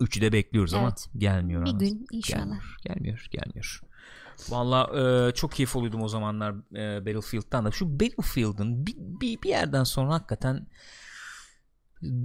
3'ü 0.00 0.20
de 0.20 0.32
bekliyoruz 0.32 0.74
ama 0.74 0.86
Evet. 0.86 1.06
gelmiyor. 1.16 1.64
Bir 1.64 1.70
anasını. 1.70 1.88
gün 1.88 2.06
inşallah. 2.10 2.40
Gelmiyor, 2.42 2.78
gelmiyor, 2.84 3.28
gelmiyor. 3.30 3.80
Valla 4.48 4.90
e, 5.28 5.32
çok 5.34 5.52
keyif 5.52 5.76
alıyordum 5.76 6.02
o 6.02 6.08
zamanlar 6.08 6.52
e, 6.52 7.06
Battlefield'dan 7.06 7.64
da. 7.64 7.70
Şu 7.70 8.00
Battlefield'ın 8.00 8.86
bir, 8.86 8.94
bir, 8.96 9.42
bir 9.42 9.48
yerden 9.48 9.84
sonra 9.84 10.14
hakikaten 10.14 10.66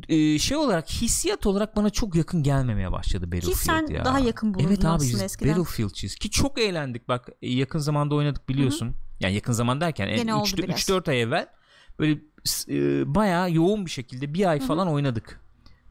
e, 0.09 0.39
şey 0.39 0.57
olarak 0.57 0.89
hissiyat 0.89 1.45
olarak 1.45 1.75
bana 1.75 1.89
çok 1.89 2.15
yakın 2.15 2.43
gelmemeye 2.43 2.91
başladı 2.91 3.25
Battlefield 3.25 3.53
Ki 3.53 3.59
sen 3.59 3.87
ya. 3.87 4.05
daha 4.05 4.19
yakın 4.19 4.53
bulurdun 4.53 4.67
Evet 4.67 4.85
abi 4.85 5.01
biz 5.03 5.21
eskiden. 5.21 5.57
Battlefield'çiyiz 5.57 6.15
ki 6.15 6.29
çok 6.29 6.59
eğlendik 6.59 7.07
bak 7.07 7.29
e, 7.41 7.49
yakın 7.51 7.79
zamanda 7.79 8.15
oynadık 8.15 8.49
biliyorsun. 8.49 8.95
Yani 9.19 9.33
yakın 9.35 9.53
zaman 9.53 9.81
derken 9.81 10.07
e, 10.07 10.15
Gene 10.15 10.35
oldu 10.35 10.49
biraz. 10.57 10.79
3-4 10.79 11.09
ay 11.09 11.21
evvel 11.21 11.47
böyle 11.99 12.19
e, 12.69 13.15
bayağı 13.15 13.51
yoğun 13.51 13.85
bir 13.85 13.91
şekilde 13.91 14.33
bir 14.33 14.49
ay 14.49 14.59
falan 14.59 14.87
oynadık 14.87 15.41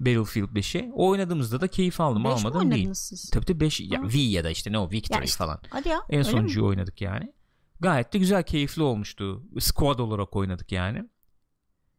Battlefield 0.01 0.49
5'i. 0.49 0.93
O 0.95 1.09
oynadığımızda 1.09 1.61
da 1.61 1.69
keyif 1.69 2.01
aldım 2.01 2.25
Beş 2.25 2.33
almadım 2.33 2.71
değil. 2.71 2.95
siz? 2.95 3.31
Tabii 3.31 3.45
tabii 3.45 3.61
5 3.61 3.81
ya. 3.81 4.03
V 4.03 4.19
ya 4.19 4.45
da 4.45 4.51
işte 4.51 4.73
ne 4.73 4.79
o 4.79 4.91
Victory 4.91 5.19
Ya 5.19 5.25
işte, 5.25 5.39
falan. 5.39 5.61
Hadi 5.71 5.89
ya. 5.89 5.99
En 6.11 6.19
öyle 6.19 6.29
mi? 6.29 6.33
sonuncuyu 6.33 6.67
oynadık 6.67 7.01
yani. 7.01 7.33
Gayet 7.81 8.13
de 8.13 8.19
güzel 8.19 8.43
keyifli 8.43 8.83
olmuştu. 8.83 9.43
Squad 9.59 9.99
olarak 9.99 10.37
oynadık 10.37 10.73
yani. 10.73 11.09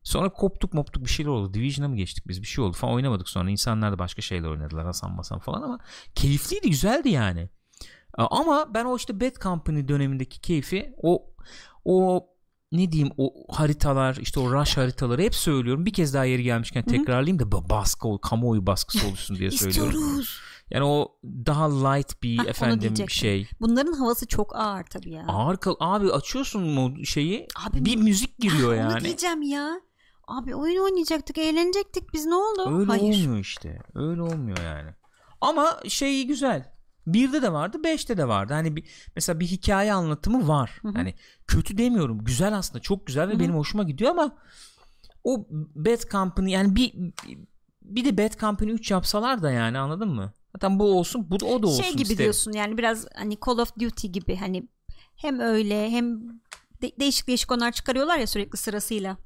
Sonra 0.04 0.30
koptuk 0.30 0.74
moptuk 0.74 1.06
bir 1.06 1.10
şeyler 1.10 1.30
oldu. 1.30 1.54
Division'a 1.54 1.90
mı 1.90 1.96
geçtik 1.96 2.28
biz 2.28 2.42
bir 2.42 2.48
şey 2.48 2.64
oldu 2.64 2.78
falan 2.78 2.94
oynamadık 2.94 3.30
sonra. 3.30 3.50
İnsanlar 3.50 3.92
da 3.92 4.00
başka 4.00 4.22
şeyler 4.22 4.48
oynadılar 4.48 4.86
Hasan 4.86 5.12
Masan 5.12 5.40
falan 5.40 5.62
ama 5.62 5.80
keyifliydi 6.16 6.70
güzeldi 6.70 7.10
yani. 7.10 7.50
Ama 8.14 8.74
ben 8.74 8.86
o 8.86 8.96
işte 8.96 9.22
Bad 9.22 9.42
Company 9.42 9.88
dönemindeki 9.88 10.42
keyfi 10.42 10.94
o 11.04 11.26
o 11.86 12.28
ne 12.72 12.92
diyeyim 12.92 13.14
o 13.18 13.34
haritalar 13.50 14.16
işte 14.16 14.40
o 14.40 14.54
rush 14.54 14.78
haritaları 14.78 15.22
hep 15.22 15.36
söylüyorum. 15.36 15.86
Bir 15.86 15.94
kez 15.94 16.14
daha 16.14 16.26
yeri 16.26 16.44
gelmişken 16.44 16.84
tekrarlayayım 16.84 17.40
da 17.40 17.70
baskı 17.70 18.22
kamuoyu 18.22 18.68
baskısı 18.68 19.08
oluşsun 19.08 19.38
diye 19.38 19.52
söylüyorum. 19.52 19.92
İstiyoruz. 19.92 20.40
Yani 20.72 20.84
o 20.84 21.16
daha 21.26 21.90
light 21.90 22.24
bir 22.24 22.40
onu 22.40 22.48
efendim 22.48 23.10
şey. 23.10 23.50
Bunların 23.60 23.94
havası 23.94 24.28
çok 24.28 24.56
ağır 24.56 24.84
tabii 24.84 25.12
ya. 25.12 25.26
Ağır 25.28 25.58
kal 25.58 25.76
abi 25.80 26.12
açıyorsun 26.12 27.04
şeyi 27.04 27.48
Abi 27.68 27.86
bir 27.86 27.96
müzik 27.96 28.40
giriyor 28.40 28.70
Onu 28.70 28.78
yani. 28.78 29.04
diyeceğim 29.04 29.42
ya. 29.42 29.82
Abi 30.32 30.56
oyun 30.56 30.84
oynayacaktık, 30.84 31.38
eğlenecektik. 31.38 32.14
Biz 32.14 32.26
ne 32.26 32.36
oldu? 32.36 32.80
Öyle 32.80 32.86
Hayır. 32.92 33.04
olmuyor 33.26 33.38
işte. 33.40 33.80
Öyle 33.96 34.22
olmuyor 34.22 34.58
yani. 34.58 34.90
Ama 35.42 35.80
şeyi 35.88 36.28
güzel. 36.28 36.72
Birde 37.08 37.42
de 37.42 37.54
vardı, 37.54 37.84
beşte 37.84 38.18
de 38.18 38.28
vardı. 38.28 38.54
Hani 38.54 38.76
bir, 38.76 38.90
mesela 39.16 39.40
bir 39.40 39.46
hikaye 39.48 39.94
anlatımı 39.94 40.48
var. 40.48 40.80
Hı 40.82 40.88
hı. 40.88 40.92
Hani 40.94 41.16
kötü 41.48 41.78
demiyorum. 41.78 42.24
Güzel 42.24 42.58
aslında. 42.58 42.80
Çok 42.82 43.08
güzel 43.08 43.28
ve 43.28 43.32
Hı 43.32 43.36
hı. 43.36 43.40
benim 43.40 43.56
hoşuma 43.56 43.84
gidiyor 43.84 44.12
ama 44.12 44.36
o 45.24 45.48
Bad 45.76 46.10
Company 46.12 46.52
yani 46.52 46.76
bir 46.76 46.94
bir 47.82 48.06
de 48.06 48.18
Bad 48.18 48.40
Company 48.40 48.72
3 48.72 48.92
yapsalar 48.92 49.42
da 49.44 49.52
yani 49.52 49.78
anladın 49.80 50.10
mı? 50.10 50.34
Zaten 50.56 50.80
bu 50.80 50.84
olsun, 51.00 51.32
bu 51.32 51.40
da 51.40 51.46
o 51.46 51.64
da 51.64 51.68
olsun 51.68 51.84
Şey 51.84 51.92
gibi 51.92 52.02
isterim. 52.02 52.18
diyorsun 52.20 52.52
yani 52.52 52.78
biraz 52.78 53.06
hani 53.16 53.38
Call 53.46 53.58
of 53.58 53.76
Duty 53.80 54.08
gibi 54.08 54.36
hani 54.36 54.68
hem 55.16 55.40
öyle 55.40 55.90
hem 55.92 56.20
de- 56.82 57.00
değişik 57.00 57.28
değişik 57.28 57.52
onlar 57.52 57.72
çıkarıyorlar 57.72 58.18
ya 58.18 58.28
sürekli 58.28 58.58
sırasıyla. 58.58 59.18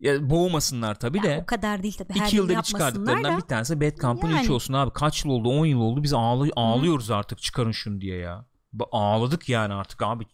Ya, 0.00 0.30
boğmasınlar 0.30 0.94
tabii 0.94 1.18
Ya 1.18 1.22
de. 1.24 1.40
o 1.42 1.46
kadar 1.46 1.82
değil 1.82 1.94
tabii. 1.98 2.12
Her 2.18 2.26
İki 2.26 2.36
yıl 2.36 2.48
yılda 2.48 2.58
bir 2.58 2.64
çıkardıklarından 2.64 3.32
da. 3.34 3.36
bir 3.36 3.42
tanesi 3.48 3.80
Bad 3.80 3.96
Company 4.00 4.32
3 4.32 4.36
Yani. 4.42 4.52
olsun 4.52 4.74
abi. 4.74 4.92
Kaç 4.92 5.24
yıl 5.24 5.32
oldu? 5.32 5.48
10 5.48 5.66
yıl 5.66 5.80
oldu. 5.80 6.02
Biz 6.02 6.12
ağlı- 6.12 6.50
ağlıyoruz 6.56 7.10
artık 7.10 7.38
çıkarın 7.38 7.72
şunu 7.72 8.00
diye 8.00 8.16
ya. 8.18 8.46
Ağladık 8.92 9.48
yani 9.48 9.74
artık 9.74 10.02
abi. 10.02 10.24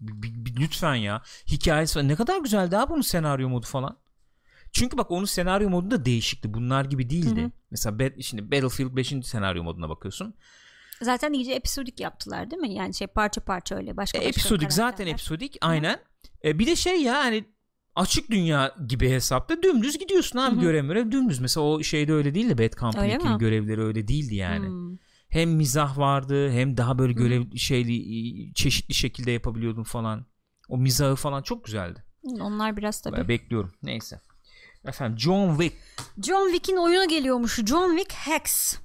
Bir- 0.00 0.44
bir- 0.44 0.60
lütfen 0.60 0.94
ya. 0.94 1.22
Hikayesi 1.46 1.94
falan. 1.94 2.08
Ne 2.08 2.14
kadar 2.14 2.38
güzeldi 2.38 2.76
abi 2.78 2.90
bunun 2.90 3.00
senaryo 3.00 3.48
modu 3.48 3.66
falan. 3.66 3.98
Çünkü 4.72 4.98
bak 4.98 5.10
onun 5.10 5.24
senaryo 5.24 5.70
modu 5.70 5.90
da 5.90 6.04
değişikti. 6.04 6.54
Bunlar 6.54 6.84
gibi 6.84 7.10
değildi. 7.10 7.40
Hı 7.42 7.46
hı. 7.46 7.50
Mesela 7.70 7.96
Bat- 7.98 8.22
şimdi 8.22 8.50
Battlefield 8.52 8.96
5. 8.96 9.26
senaryo 9.26 9.62
moduna 9.62 9.88
bakıyorsun. 9.88 10.34
Zaten 11.02 11.32
iyice 11.32 11.52
episodik 11.52 12.00
yaptılar 12.00 12.50
değil 12.50 12.62
mi? 12.62 12.74
Yani 12.74 12.94
şey 12.94 13.06
parça 13.06 13.40
parça 13.40 13.74
öyle 13.74 13.96
başka 13.96 14.18
E, 14.18 14.20
başka 14.20 14.28
episodik 14.28 14.72
zaten 14.72 15.06
episodik 15.06 15.56
aynen. 15.60 15.98
E, 16.44 16.58
bir 16.58 16.66
de 16.66 16.76
şey 16.76 17.02
ya 17.02 17.14
hani 17.14 17.44
açık 17.96 18.30
dünya 18.30 18.74
gibi 18.88 19.10
hesapta 19.10 19.62
dümdüz 19.62 19.98
gidiyorsun 19.98 20.38
abi 20.38 20.60
görev 20.60 20.86
görev 20.86 21.12
dümdüz. 21.12 21.40
Mesela 21.40 21.66
o 21.66 21.82
şeyde 21.82 22.12
öyle 22.12 22.34
değildi 22.34 22.58
Bad 22.58 22.78
Company 22.78 23.04
Öyle 23.04 23.14
2'nin 23.16 23.32
mi? 23.32 23.38
görevleri 23.38 23.80
öyle 23.82 24.08
değildi 24.08 24.34
yani. 24.34 24.66
Hmm. 24.66 24.96
Hem 25.28 25.50
mizah 25.50 25.98
vardı 25.98 26.50
hem 26.50 26.76
daha 26.76 26.98
böyle 26.98 27.12
görev 27.12 27.56
şeyli 27.56 28.54
çeşitli 28.54 28.94
şekilde 28.94 29.30
yapabiliyordun 29.30 29.82
falan. 29.84 30.26
O 30.68 30.78
mizahı 30.78 31.16
falan 31.16 31.42
çok 31.42 31.64
güzeldi. 31.64 32.04
Onlar 32.40 32.76
biraz 32.76 33.00
tabii. 33.02 33.16
Ben 33.16 33.28
bekliyorum. 33.28 33.72
Neyse. 33.82 34.20
Efendim 34.86 35.18
John 35.18 35.58
Wick. 35.58 35.76
John 36.26 36.52
Wick'in 36.52 36.76
oyunu 36.76 37.08
geliyormuş. 37.08 37.60
John 37.66 37.96
Wick 37.96 38.12
Hex. 38.12 38.78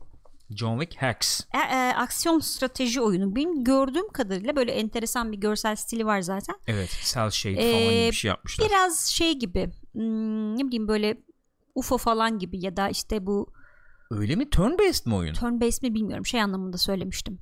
John 0.49 0.79
Wick 0.79 1.01
Hex. 1.01 1.41
E, 1.53 1.57
e, 1.57 1.93
aksiyon 1.93 2.39
strateji 2.39 3.01
oyunu. 3.01 3.35
Benim 3.35 3.63
gördüğüm 3.63 4.09
kadarıyla 4.09 4.55
böyle 4.55 4.71
enteresan 4.71 5.31
bir 5.31 5.37
görsel 5.37 5.75
stili 5.75 6.05
var 6.05 6.21
zaten. 6.21 6.55
Evet, 6.67 6.89
cel 7.13 7.29
shade 7.29 7.55
falan 7.55 7.65
Ee, 7.65 7.99
gibi 7.99 8.11
bir 8.11 8.15
şey 8.15 8.29
yapmışlar. 8.29 8.69
Biraz 8.69 8.99
şey 9.05 9.33
gibi 9.39 9.71
hmm, 9.93 10.57
ne 10.57 10.67
bileyim 10.67 10.87
böyle 10.87 11.17
UFO 11.75 11.97
falan 11.97 12.39
gibi 12.39 12.65
ya 12.65 12.77
da 12.77 12.89
işte 12.89 13.25
bu 13.25 13.53
Öyle 14.11 14.35
mi? 14.35 14.49
Turn 14.49 14.77
based 14.77 15.05
mi 15.05 15.15
oyun? 15.15 15.33
turn 15.33 15.61
based 15.61 15.83
mi 15.83 15.93
bilmiyorum 15.93 16.25
şey 16.25 16.41
anlamında 16.41 16.77
söylemiştim. 16.77 17.39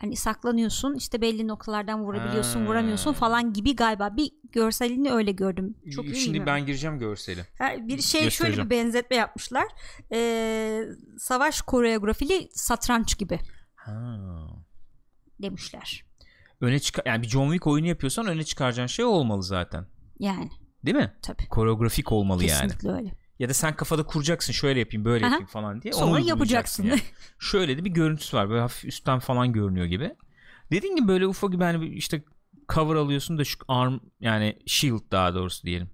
Hani 0.00 0.16
saklanıyorsun 0.16 0.94
işte 0.94 1.20
belli 1.20 1.48
noktalardan 1.48 2.04
vurabiliyorsun 2.04 2.60
Ha. 2.60 2.66
vuramıyorsun 2.66 3.12
falan 3.12 3.52
gibi 3.52 3.76
galiba 3.76 4.16
bir 4.16 4.30
görselini 4.52 5.12
öyle 5.12 5.32
gördüm. 5.32 5.74
Çok 5.94 6.04
Şimdi 6.04 6.16
bilmiyorum. 6.18 6.46
ben 6.46 6.66
gireceğim 6.66 6.98
görseli. 6.98 7.40
Bir 7.78 8.02
şey 8.02 8.30
şöyle 8.30 8.64
bir 8.64 8.70
benzetme 8.70 9.16
yapmışlar. 9.16 9.64
Ee, 10.12 10.84
savaş 11.18 11.60
koreografili 11.60 12.48
satranç 12.52 13.18
gibi 13.18 13.38
Ha. 13.74 14.18
demişler. 15.42 16.04
Öne 16.60 16.78
çıkar 16.78 17.02
yani 17.06 17.22
bir 17.22 17.28
John 17.28 17.46
Wick 17.46 17.66
oyunu 17.66 17.86
yapıyorsan 17.86 18.26
öne 18.26 18.44
çıkaracağın 18.44 18.86
şey 18.86 19.04
olmalı 19.04 19.42
zaten. 19.42 19.86
Yani 20.18 20.50
Değil 20.84 20.96
mi? 20.96 21.12
tabii. 21.22 21.48
Koreografik 21.48 22.12
olmalı 22.12 22.44
yani. 22.44 22.62
Kesinlikle 22.62 22.90
öyle. 22.90 23.12
Ya 23.38 23.48
da 23.48 23.54
sen 23.54 23.76
kafada 23.76 24.02
kuracaksın 24.02 24.52
şöyle 24.52 24.80
yapayım 24.80 25.04
böyle 25.04 25.24
Aha. 25.24 25.30
yapayım 25.32 25.46
falan 25.46 25.82
diye. 25.82 25.92
Sonra 25.92 26.20
yapacaksın. 26.20 26.84
yani. 26.84 27.00
Şöyle 27.38 27.78
de 27.78 27.84
bir 27.84 27.90
görüntüsü 27.90 28.36
var. 28.36 28.50
Böyle 28.50 28.60
hafif 28.60 28.84
üstten 28.84 29.18
falan 29.18 29.52
görünüyor 29.52 29.86
gibi. 29.86 30.16
Dediğin 30.72 30.96
gibi 30.96 31.08
böyle 31.08 31.26
ufak 31.26 31.52
gibi 31.52 31.64
hani 31.64 31.86
işte 31.88 32.24
cover 32.74 32.94
alıyorsun 32.94 33.38
da 33.38 33.44
şu 33.44 33.58
arm 33.68 33.98
yani 34.20 34.58
shield 34.66 35.10
daha 35.10 35.34
doğrusu 35.34 35.62
diyelim. 35.62 35.90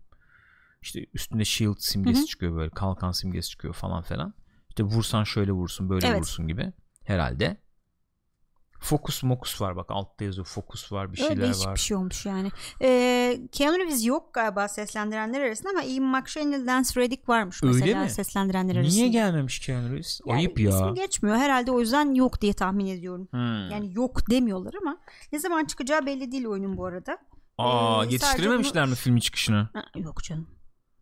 İşte 0.82 1.06
üstünde 1.14 1.44
shield 1.44 1.76
simgesi 1.78 2.18
Hı 2.18 2.22
hı. 2.22 2.26
çıkıyor 2.26 2.56
böyle 2.56 2.70
kalkan 2.70 3.12
simgesi 3.12 3.48
çıkıyor 3.50 3.74
falan 3.74 4.02
filan. 4.02 4.34
İşte 4.68 4.82
vursan 4.82 5.24
şöyle 5.24 5.52
vursun 5.52 5.88
böyle 5.88 6.06
Evet. 6.06 6.20
vursun 6.20 6.48
gibi 6.48 6.72
herhalde. 7.04 7.56
Fokus 8.84 9.22
mokus 9.22 9.60
var 9.60 9.76
bak 9.76 9.86
altta 9.90 10.24
yazıyor 10.24 10.46
fokus 10.46 10.92
var 10.92 11.12
bir 11.12 11.18
Öyle 11.22 11.28
şeyler 11.28 11.44
değişik 11.44 11.66
var. 11.66 11.74
bir 11.74 11.80
şey 11.80 11.96
olmuş 11.96 12.26
yani. 12.26 12.48
Ee, 12.82 13.40
Keanu 13.52 13.78
Reeves 13.78 14.06
yok 14.06 14.34
galiba 14.34 14.68
seslendirenler 14.68 15.40
arasında 15.40 15.70
ama 15.70 15.82
Ian 15.82 16.04
McShane 16.04 16.56
ile 16.56 16.66
Lance 16.66 17.00
Reddick 17.00 17.28
varmış 17.28 17.62
Öyle 17.62 17.74
mesela 17.74 18.02
mi? 18.04 18.10
seslendirenler 18.10 18.76
arasında. 18.76 18.94
Niye 18.94 19.08
gelmemiş 19.08 19.58
Keanu 19.58 19.90
Reeves? 19.92 20.20
Yani 20.26 20.38
Ayıp 20.38 20.60
ya. 20.60 20.70
isim 20.70 20.94
geçmiyor. 20.94 21.36
Herhalde 21.36 21.70
o 21.72 21.80
yüzden 21.80 22.14
yok 22.14 22.40
diye 22.40 22.52
tahmin 22.52 22.86
ediyorum. 22.86 23.28
Hmm. 23.30 23.70
Yani 23.70 23.92
yok 23.94 24.30
demiyorlar 24.30 24.74
ama 24.82 24.96
ne 25.32 25.38
zaman 25.38 25.64
çıkacağı 25.64 26.06
belli 26.06 26.32
değil 26.32 26.46
oyunun 26.46 26.76
bu 26.76 26.86
arada. 26.86 27.18
Aa 27.58 28.04
Ee, 28.04 28.12
yetiştirememişler 28.12 28.80
sadece 28.80 28.90
mi 28.90 28.96
filmin 28.96 29.20
çıkışını? 29.20 29.68
Ha, 29.72 29.84
yok 29.96 30.22
canım. 30.22 30.46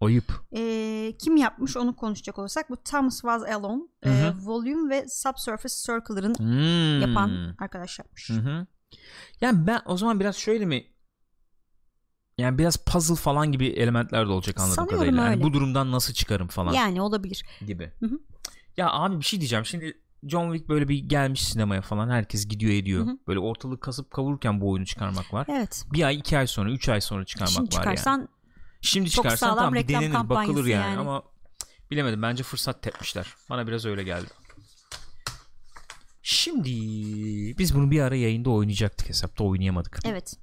Ayıp. 0.06 0.24
Ee, 0.56 1.12
kim 1.18 1.36
yapmış 1.36 1.76
onu 1.76 1.96
konuşacak 1.96 2.38
olursak 2.38 2.70
bu 2.70 2.76
Thomas 2.76 3.20
Was 3.20 3.42
Alone 3.42 3.82
Hı 4.04 4.10
e. 4.10 4.32
Volume 4.42 4.90
ve 4.90 5.08
Subsurface 5.08 5.74
Circle'ların 5.74 6.34
Hmm. 6.34 7.00
yapan 7.00 7.54
arkadaş 7.58 7.98
yapmış. 7.98 8.30
Hı 8.30 8.34
hı. 8.34 8.66
Yani 9.40 9.66
ben 9.66 9.80
o 9.86 9.96
zaman 9.96 10.20
biraz 10.20 10.36
şöyle 10.36 10.66
mi 10.66 10.84
yani 12.38 12.58
biraz 12.58 12.76
puzzle 12.76 13.14
falan 13.14 13.52
gibi 13.52 13.66
elementler 13.66 14.26
de 14.26 14.30
olacak 14.32 14.58
anladığım 14.60 14.74
Sanıyorum 14.74 14.98
kadarıyla. 14.98 15.22
Yani 15.24 15.34
öyle. 15.34 15.42
bu 15.42 15.52
durumdan 15.52 15.92
nasıl 15.92 16.12
çıkarım 16.14 16.48
falan 16.48 16.72
Yani 16.72 17.02
olabilir. 17.02 17.44
gibi. 17.66 17.92
Hı 18.00 18.06
hı. 18.06 18.18
Ya 18.76 18.90
abi 18.90 19.18
bir 19.20 19.24
şey 19.24 19.40
diyeceğim. 19.40 19.64
Şimdi 19.66 20.00
John 20.22 20.52
Wick 20.52 20.68
böyle 20.68 20.88
bir 20.88 20.98
gelmiş 20.98 21.44
sinemaya 21.48 21.82
falan. 21.82 22.08
Herkes 22.10 22.48
gidiyor 22.48 22.72
ediyor. 22.72 23.06
Hı 23.06 23.10
hı. 23.10 23.18
Böyle 23.28 23.38
ortalığı 23.38 23.80
kasıp 23.80 24.10
kavururken 24.10 24.60
bu 24.60 24.70
oyunu 24.70 24.86
çıkarmak 24.86 25.34
var. 25.34 25.46
Evet. 25.50 25.84
Bir 25.92 26.02
ay, 26.02 26.16
iki 26.16 26.38
ay 26.38 26.46
sonra, 26.46 26.70
üç 26.70 26.88
ay 26.88 27.00
sonra 27.00 27.24
çıkarmak 27.24 27.50
Şimdi 27.52 27.66
var 27.76 27.84
yani. 27.84 27.96
çıkarsan 27.96 28.28
Şimdi 28.82 29.10
çok 29.10 29.24
çıkarsan 29.24 29.46
sağlam 29.46 29.56
tamam 29.74 29.88
denenir 29.88 30.28
bakılır 30.28 30.66
yani. 30.66 30.86
yani. 30.90 30.98
ama 31.00 31.22
bilemedim 31.90 32.22
bence 32.22 32.42
fırsat 32.42 32.82
tepmişler. 32.82 33.34
Bana 33.50 33.66
biraz 33.66 33.84
öyle 33.86 34.02
geldi. 34.02 34.26
Şimdi 36.22 36.70
biz 37.58 37.74
bunu 37.74 37.90
bir 37.90 38.00
ara 38.00 38.16
yayında 38.16 38.50
oynayacaktık 38.50 39.08
hesapta 39.08 39.44
oynayamadık. 39.44 39.98
evet. 40.04 40.34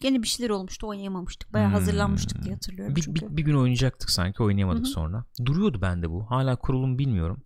Gene 0.00 0.22
bir 0.22 0.28
şeyler 0.28 0.50
olmuştu 0.50 0.86
oynayamamıştık. 0.88 1.52
Bayağı 1.52 1.68
Hmm. 1.68 1.74
hazırlanmıştık 1.74 2.42
diye 2.42 2.54
hatırlıyorum 2.54 2.96
Bir, 2.96 3.02
çünkü. 3.02 3.20
bir, 3.30 3.36
bir 3.36 3.42
gün 3.42 3.54
oynayacaktık 3.54 4.10
sanki 4.10 4.42
oynayamadık 4.42 4.84
Hı 4.84 4.88
hı. 4.88 4.92
sonra. 4.92 5.24
Duruyordu 5.44 5.80
bende 5.82 6.10
bu. 6.10 6.30
Hala 6.30 6.56
kurulum 6.56 6.98
bilmiyorum. 6.98 7.42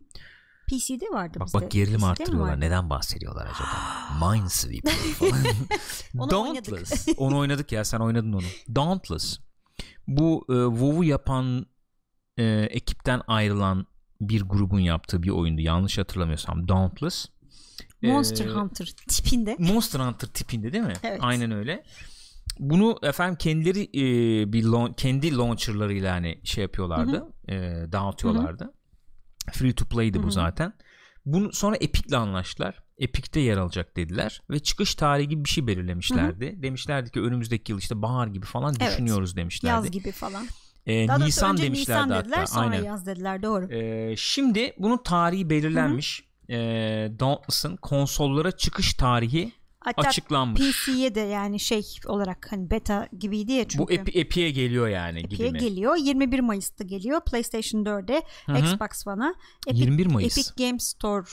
PC'de 0.69 1.05
vardı 1.13 1.41
Bak 1.41 1.47
bizde. 1.47 1.61
bak 1.61 1.71
gerilim 1.71 1.97
PC'de 2.01 2.07
arttırıyorlar. 2.07 2.61
Neden 2.61 2.91
bahsediyorlar 2.91 3.47
acaba? 3.47 4.31
Minesweeper 4.33 4.93
falan. 5.19 5.45
Onu 6.19 6.31
Dauntless. 6.31 7.09
onu 7.17 7.39
oynadık 7.39 7.73
ya 7.73 7.85
sen 7.85 7.99
oynadın 8.01 8.33
onu. 8.33 8.45
Dauntless. 8.75 9.39
Bu 10.09 10.45
e, 10.49 10.55
WoW'u 10.79 11.05
yapan 11.05 11.67
e, 12.39 12.45
ekipten 12.71 13.21
ayrılan 13.27 13.87
bir 14.21 14.43
grubun 14.43 14.81
yaptığı 14.81 15.23
bir 15.23 15.31
oyundu. 15.31 15.61
Yanlış 15.61 15.99
hatırlamıyorsam 15.99 16.69
Dauntless. 16.69 17.27
Monster 18.03 18.47
Ee, 18.47 18.51
Hunter 18.51 18.87
tipinde. 19.09 19.57
Monster 19.59 20.01
Hunter 20.01 20.29
tipinde 20.29 20.73
değil 20.73 20.85
mi? 20.85 20.93
Evet. 21.03 21.19
Aynen 21.23 21.51
öyle. 21.51 21.85
Bunu 22.59 22.99
efendim 23.03 23.37
kendileri 23.37 23.83
e, 23.83 24.53
bir 24.53 24.65
laun- 24.65 24.95
kendi 24.97 25.37
launcherlarıyla 25.37 26.15
hani 26.15 26.41
şey 26.45 26.63
yapıyorlardı. 26.63 27.27
e, 27.49 27.55
dağıtıyorlardı. 27.93 28.73
Free 29.53 29.73
to 29.75 29.85
play'di 29.85 30.19
Hı 30.19 30.23
bu 30.23 30.27
hı. 30.27 30.31
zaten. 30.33 30.73
Bunu 31.27 31.53
sonra 31.53 31.77
Epic'le 31.77 32.13
anlaştılar. 32.17 32.83
Epic'te 32.99 33.41
yer 33.41 33.57
alacak 33.57 33.97
dediler 33.97 34.43
ve 34.51 34.59
çıkış 34.59 34.95
tarihi 34.95 35.29
gibi 35.29 35.45
bir 35.45 35.49
şey 35.49 35.67
belirlemişlerdi. 35.67 36.63
Demişlerdi 36.63 37.11
ki 37.11 37.21
önümüzdeki 37.21 37.73
yıl 37.73 37.79
işte 37.79 38.03
bahar 38.03 38.27
gibi 38.27 38.47
falan 38.47 38.75
Evet. 38.81 38.93
düşünüyoruz 38.93 39.37
demişlerdi. 39.37 39.75
Yaz 39.75 39.91
gibi 39.91 40.13
falan. 40.13 40.47
E, 40.87 41.09
Daha 41.09 41.19
Nisan 41.19 41.57
demişlerdi 41.59 42.03
Nisan 42.09 42.11
dediler 42.25 42.37
hatta. 42.39 42.47
sonra 42.47 42.71
Aynen. 42.71 42.85
yaz 42.85 43.07
dediler 43.07 43.43
doğru. 43.43 43.73
E, 43.73 44.15
şimdi 44.17 44.73
bunun 44.79 44.97
tarihi 45.03 45.51
belirlenmiş. 45.51 46.25
E, 46.49 46.57
Dauntless'ın 47.21 47.77
konsollara 47.77 48.53
çıkış 48.53 48.95
tarihi 48.95 49.53
Hatta 49.81 50.09
açıklanmış. 50.09 50.61
PC'ye 50.87 51.15
de 51.15 51.21
yani 51.21 51.61
şey 51.61 51.83
olarak 52.07 52.47
hani 52.53 52.71
beta 52.71 53.09
gibiydi 53.19 53.53
ya 53.53 53.69
çünkü. 53.69 53.79
Bu 53.85 53.93
Epi- 53.93 54.19
Epic'e 54.19 54.51
geliyor 54.51 54.89
yani 54.89 55.19
Epic'e 55.19 55.37
gibi 55.49 55.53
mi? 55.53 55.59
geliyor. 55.59 55.97
21 55.97 56.41
Mayıs'ta 56.41 56.85
geliyor. 56.85 57.21
PlayStation 57.21 57.85
4'e, 57.85 58.23
Hı 58.47 58.53
hı. 58.53 58.59
Xbox 58.59 59.07
One'a. 59.07 59.35
Epic, 59.67 59.81
21 59.85 60.07
Mayıs. 60.07 60.39
Epic 60.39 60.65
Games 60.67 60.85
Store 60.85 61.27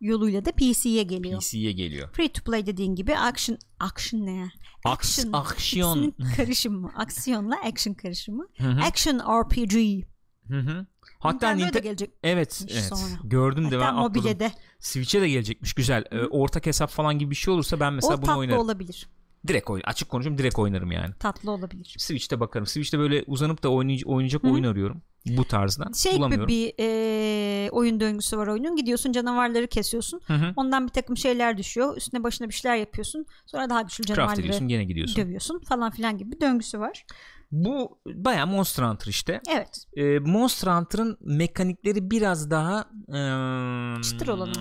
yoluyla 0.00 0.44
da 0.44 0.52
PC'ye 0.52 1.02
geliyor. 1.02 1.40
PC'ye 1.40 1.72
geliyor. 1.72 2.08
Free 2.12 2.28
to 2.32 2.42
play 2.44 2.66
dediğin 2.66 2.94
gibi 2.94 3.16
action 3.16 3.58
action 3.80 4.26
ne 4.26 4.32
ya? 4.36 4.48
Aks, 4.84 5.24
aksiyon. 5.32 6.14
Karışımı. 6.36 6.92
Aksiyonla 6.96 7.56
action 7.64 7.94
karışımı. 7.94 8.46
Hı 8.58 8.68
hı. 8.68 8.80
Action 8.80 9.18
RPG. 9.18 10.04
Hı 10.48 10.58
hı. 10.58 10.86
Hatta 11.18 11.50
Nintendo'ya 11.50 11.74
da 11.74 11.78
Ninte- 11.78 11.82
gelecek. 11.82 12.10
Evet, 12.22 12.64
evet. 12.70 12.82
sonra. 12.84 13.20
Gördüm 13.24 13.70
de 13.70 13.78
ben 13.78 13.84
Hatta 13.84 13.92
mobilede. 13.92 14.52
Switch'e 14.78 15.20
de 15.20 15.28
gelecekmiş. 15.28 15.72
Güzel. 15.72 16.04
Ee, 16.12 16.18
ortak 16.18 16.66
hesap 16.66 16.90
falan 16.90 17.18
gibi 17.18 17.30
bir 17.30 17.36
şey 17.36 17.54
olursa 17.54 17.80
ben 17.80 17.92
mesela 17.92 18.14
o 18.14 18.16
bunu 18.16 18.26
tatlı 18.26 18.38
oynarım. 18.38 18.60
olabilir. 18.60 19.08
Direkt 19.48 19.70
oyun. 19.70 19.82
Açık 19.86 20.08
konuşayım 20.08 20.38
direkt 20.38 20.58
oynarım 20.58 20.92
yani. 20.92 21.14
Tatlı 21.18 21.50
olabilir. 21.50 21.94
Switch'te 21.98 22.40
bakarım. 22.40 22.66
Switch'te 22.66 22.98
böyle 22.98 23.24
uzanıp 23.26 23.62
da 23.62 23.68
oynayacak, 23.68 24.08
oynayacak 24.08 24.44
oyun 24.44 24.64
arıyorum. 24.64 25.02
Bu 25.26 25.44
tarzdan. 25.44 25.92
Şey 25.92 26.16
Bulamıyorum. 26.16 26.48
bir 26.48 26.72
e, 26.80 27.70
oyun 27.70 28.00
döngüsü 28.00 28.36
var 28.38 28.46
oyunun. 28.46 28.76
Gidiyorsun 28.76 29.12
canavarları 29.12 29.66
kesiyorsun. 29.66 30.20
Hı 30.26 30.34
hı. 30.34 30.52
Ondan 30.56 30.86
bir 30.86 30.92
takım 30.92 31.16
şeyler 31.16 31.58
düşüyor. 31.58 31.96
Üstüne 31.96 32.22
başına 32.22 32.48
bir 32.48 32.54
şeyler 32.54 32.76
yapıyorsun. 32.76 33.26
Sonra 33.46 33.70
daha 33.70 33.82
güçlü 33.82 34.04
Craft 34.04 34.16
canavarları 34.16 34.40
ediyorsun 34.40 34.68
gene 34.68 34.84
gidiyorsun. 34.84 35.16
dövüyorsun 35.16 35.58
falan 35.68 35.90
filan 35.90 36.18
gibi 36.18 36.32
bir 36.32 36.40
döngüsü 36.40 36.80
var. 36.80 37.06
Bu 37.52 37.98
bayağı 38.06 38.46
Monster 38.46 38.84
Hunter 38.84 39.06
işte. 39.10 39.40
Evet. 39.50 39.86
Ee, 39.96 40.18
Monster 40.18 40.76
Hunter'ın 40.76 41.16
mekanikleri 41.20 42.10
biraz 42.10 42.50
daha 42.50 42.90
eee, 43.08 44.02
Çıtır 44.02 44.28
olanı? 44.28 44.52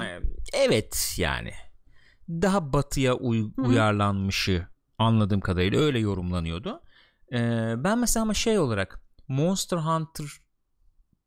Evet 0.53 1.13
yani. 1.17 1.51
Daha 2.29 2.73
batıya 2.73 3.13
uy- 3.13 3.51
Hı 3.55 3.61
hı. 3.61 3.67
uyarlanmışı 3.67 4.67
anladığım 4.97 5.39
kadarıyla 5.41 5.79
öyle 5.79 5.99
yorumlanıyordu. 5.99 6.81
Ee, 7.31 7.73
ben 7.77 7.99
mesela 7.99 8.21
ama 8.21 8.33
şey 8.33 8.59
olarak 8.59 9.01
Monster 9.27 9.77
Hunter 9.77 10.25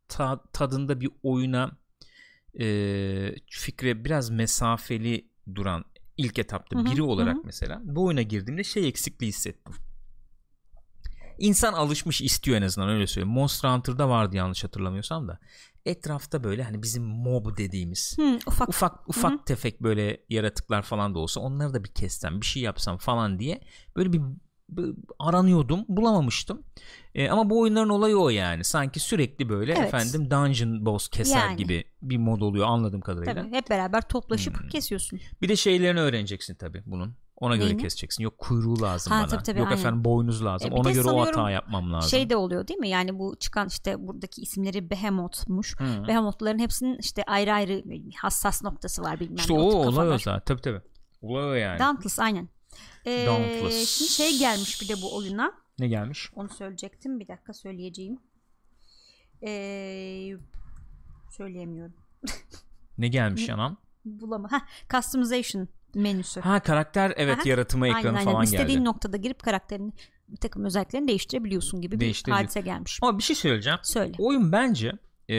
ta- 0.09 0.45
tadında 0.53 1.01
bir 1.01 1.11
oyuna 1.23 1.71
e, 2.61 2.67
fikre 3.51 4.05
biraz 4.05 4.31
mesafeli 4.31 5.29
duran 5.55 5.85
ilk 6.17 6.39
etapta 6.39 6.77
Hı 6.77 6.81
hı, 6.81 6.87
biri 6.87 7.03
olarak 7.03 7.37
hı 7.37 7.39
hı. 7.39 7.43
mesela 7.45 7.81
bu 7.85 8.05
oyuna 8.07 8.23
girdiğimde 8.23 8.65
şey 8.65 8.89
eksikliği 8.89 9.29
hissettim. 9.33 9.75
İnsan 11.39 11.73
alışmış 11.73 12.21
istiyor 12.23 12.57
en 12.59 12.63
azından 12.63 12.89
öyle 12.89 13.07
söyleyeyim. 13.07 13.35
Monster 13.35 13.69
Hunter'da 13.69 14.09
vardı 14.09 14.37
yanlış 14.37 14.65
hatırlamıyorsam 14.65 15.29
da. 15.29 15.39
Etrafta 15.87 16.45
böyle 16.45 16.63
hani 16.63 16.83
bizim 16.83 17.05
mob 17.05 17.57
dediğimiz 17.57 18.19
Hı, 18.19 18.39
ufak. 18.47 18.69
ufak 18.69 19.09
ufak 19.09 19.33
Hı 19.33 19.37
hı. 19.37 19.45
tefek 19.45 19.83
böyle 19.83 20.25
yaratıklar 20.29 20.83
falan 20.83 21.15
da 21.15 21.19
olsa 21.19 21.41
onları 21.41 21.75
da 21.75 21.85
bir 21.85 21.89
kessem 21.89 22.41
bir 22.41 22.47
şey 22.47 22.63
yapsam 22.63 22.99
falan 22.99 23.39
diye 23.39 23.61
böyle 23.97 24.13
bir 24.13 24.21
aranıyordum 25.19 25.85
bulamamıştım. 25.89 26.63
E, 27.15 27.31
ama 27.31 27.51
bu 27.51 27.61
oyunların 27.61 27.89
olayı 27.89 28.17
o 28.19 28.29
yani. 28.29 28.65
Sanki 28.65 29.01
sürekli 29.01 29.49
böyle 29.49 29.73
Evet. 29.73 29.87
efendim 29.95 30.31
dungeon 30.31 30.87
boss 30.87 31.09
keser 31.09 31.39
Yani. 31.41 31.57
gibi 31.57 31.85
bir 32.03 32.17
mod 32.17 32.41
oluyor 32.41 32.67
anladığım 32.67 33.01
kadarıyla. 33.01 33.35
Tabii 33.35 33.53
hep 33.53 33.71
beraber 33.71 34.01
toplaşıp 34.09 34.61
Hmm. 34.61 34.69
kesiyorsun. 34.69 35.21
Bir 35.43 35.49
de 35.49 35.57
şeylerini 35.57 36.01
öğreneceksin 36.01 36.55
tabii 36.55 36.83
bunun. 36.87 37.15
Ona 37.37 37.57
göre 37.57 37.67
Neyini? 37.67 37.83
keseceksin. 37.83 38.23
Yok 38.23 38.39
kuyruğu 38.39 38.83
lazım 38.83 39.13
Ha, 39.13 39.19
bana. 39.21 39.27
tabii, 39.29 39.43
tabii, 39.43 39.59
Yok 39.59 39.69
aynen. 39.69 39.79
efendim 39.81 40.05
boynuz 40.05 40.45
lazım. 40.45 40.73
E, 40.73 40.75
Ona 40.75 40.91
göre 40.91 41.11
o 41.11 41.21
hata 41.21 41.51
yapmam 41.51 41.93
lazım. 41.93 42.11
Şey 42.11 42.31
de 42.31 42.37
oluyor 42.37 42.69
değil 42.69 42.81
mi? 42.81 42.89
Yani 42.89 43.19
bu 43.19 43.37
çıkan 43.41 43.69
işte 43.69 44.07
buradaki 44.07 44.43
isimleri 44.43 44.91
Behemoth'muş. 44.91 45.81
Hı. 45.81 46.09
Behemoth'ların 46.09 46.59
hepsinin 46.59 46.99
işte 46.99 47.23
ayrı 47.27 47.53
ayrı 47.53 47.83
hassas 48.17 48.63
noktası 48.65 49.03
var 49.03 49.21
bilmem 49.21 49.37
İşte 49.37 49.53
o 49.53 49.57
olay 49.61 50.09
o 50.11 50.19
zaten. 50.19 50.43
Tabii 50.47 50.61
tabii. 50.61 50.81
Olay 51.23 51.45
o 51.45 51.53
yani. 51.55 51.79
Dauntless 51.79 52.19
aynen. 52.19 52.49
Ee, 53.09 53.27
Dauntless. 53.27 53.89
Şimdi 53.99 54.11
şey 54.11 54.39
gelmiş 54.39 54.83
bir 54.83 54.89
de 54.89 55.03
bu 55.03 55.17
oyuna. 55.17 55.53
ne 55.79 55.89
gelmiş? 55.89 56.31
Onu 56.35 56.49
söyleyecektim. 56.49 57.21
Bir 57.21 57.29
dakika 57.29 57.53
söyleyeceğim. 57.53 58.19
Ee, 59.43 60.31
söyleyemiyorum. 61.37 61.95
Ne 62.99 63.09
gelmiş 63.09 63.49
Ne- 63.49 63.55
anam? 63.55 63.77
Bulama. 64.05 64.53
Ha, 64.53 64.63
customization 64.91 65.69
menüsü. 65.95 66.41
Ha 66.41 66.61
karakter 66.61 67.13
evet 67.17 67.39
Aha. 67.39 67.49
yaratımı 67.49 67.87
ekranı 67.87 67.99
aynen, 67.99 68.15
aynen. 68.15 68.33
falan 68.33 68.45
İstediğin 68.45 68.69
geldi. 68.79 68.85
noktada 68.85 69.17
girip 69.17 69.43
karakterin 69.43 69.95
bir 70.29 70.37
takım 70.37 70.65
özelliklerini 70.65 71.09
değiştirebiliyorsun 71.09 71.81
gibi 71.81 72.01
bir 72.01 72.23
hadise 72.29 72.61
gelmiş. 72.61 72.99
Ama 73.03 73.19
bir 73.19 73.23
şey 73.23 73.37
söyleyeceğim. 73.37 73.79
Söyle. 73.83 74.13
Oyun 74.19 74.53
bence 74.53 74.93
e, 75.31 75.35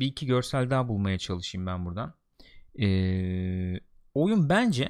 bir 0.00 0.06
iki 0.06 0.26
görsel 0.26 0.70
daha 0.70 0.88
bulmaya 0.88 1.18
çalışayım 1.18 1.66
ben 1.66 1.84
buradan. 1.86 2.14
E, 2.80 2.86
oyun 4.14 4.48
bence 4.48 4.88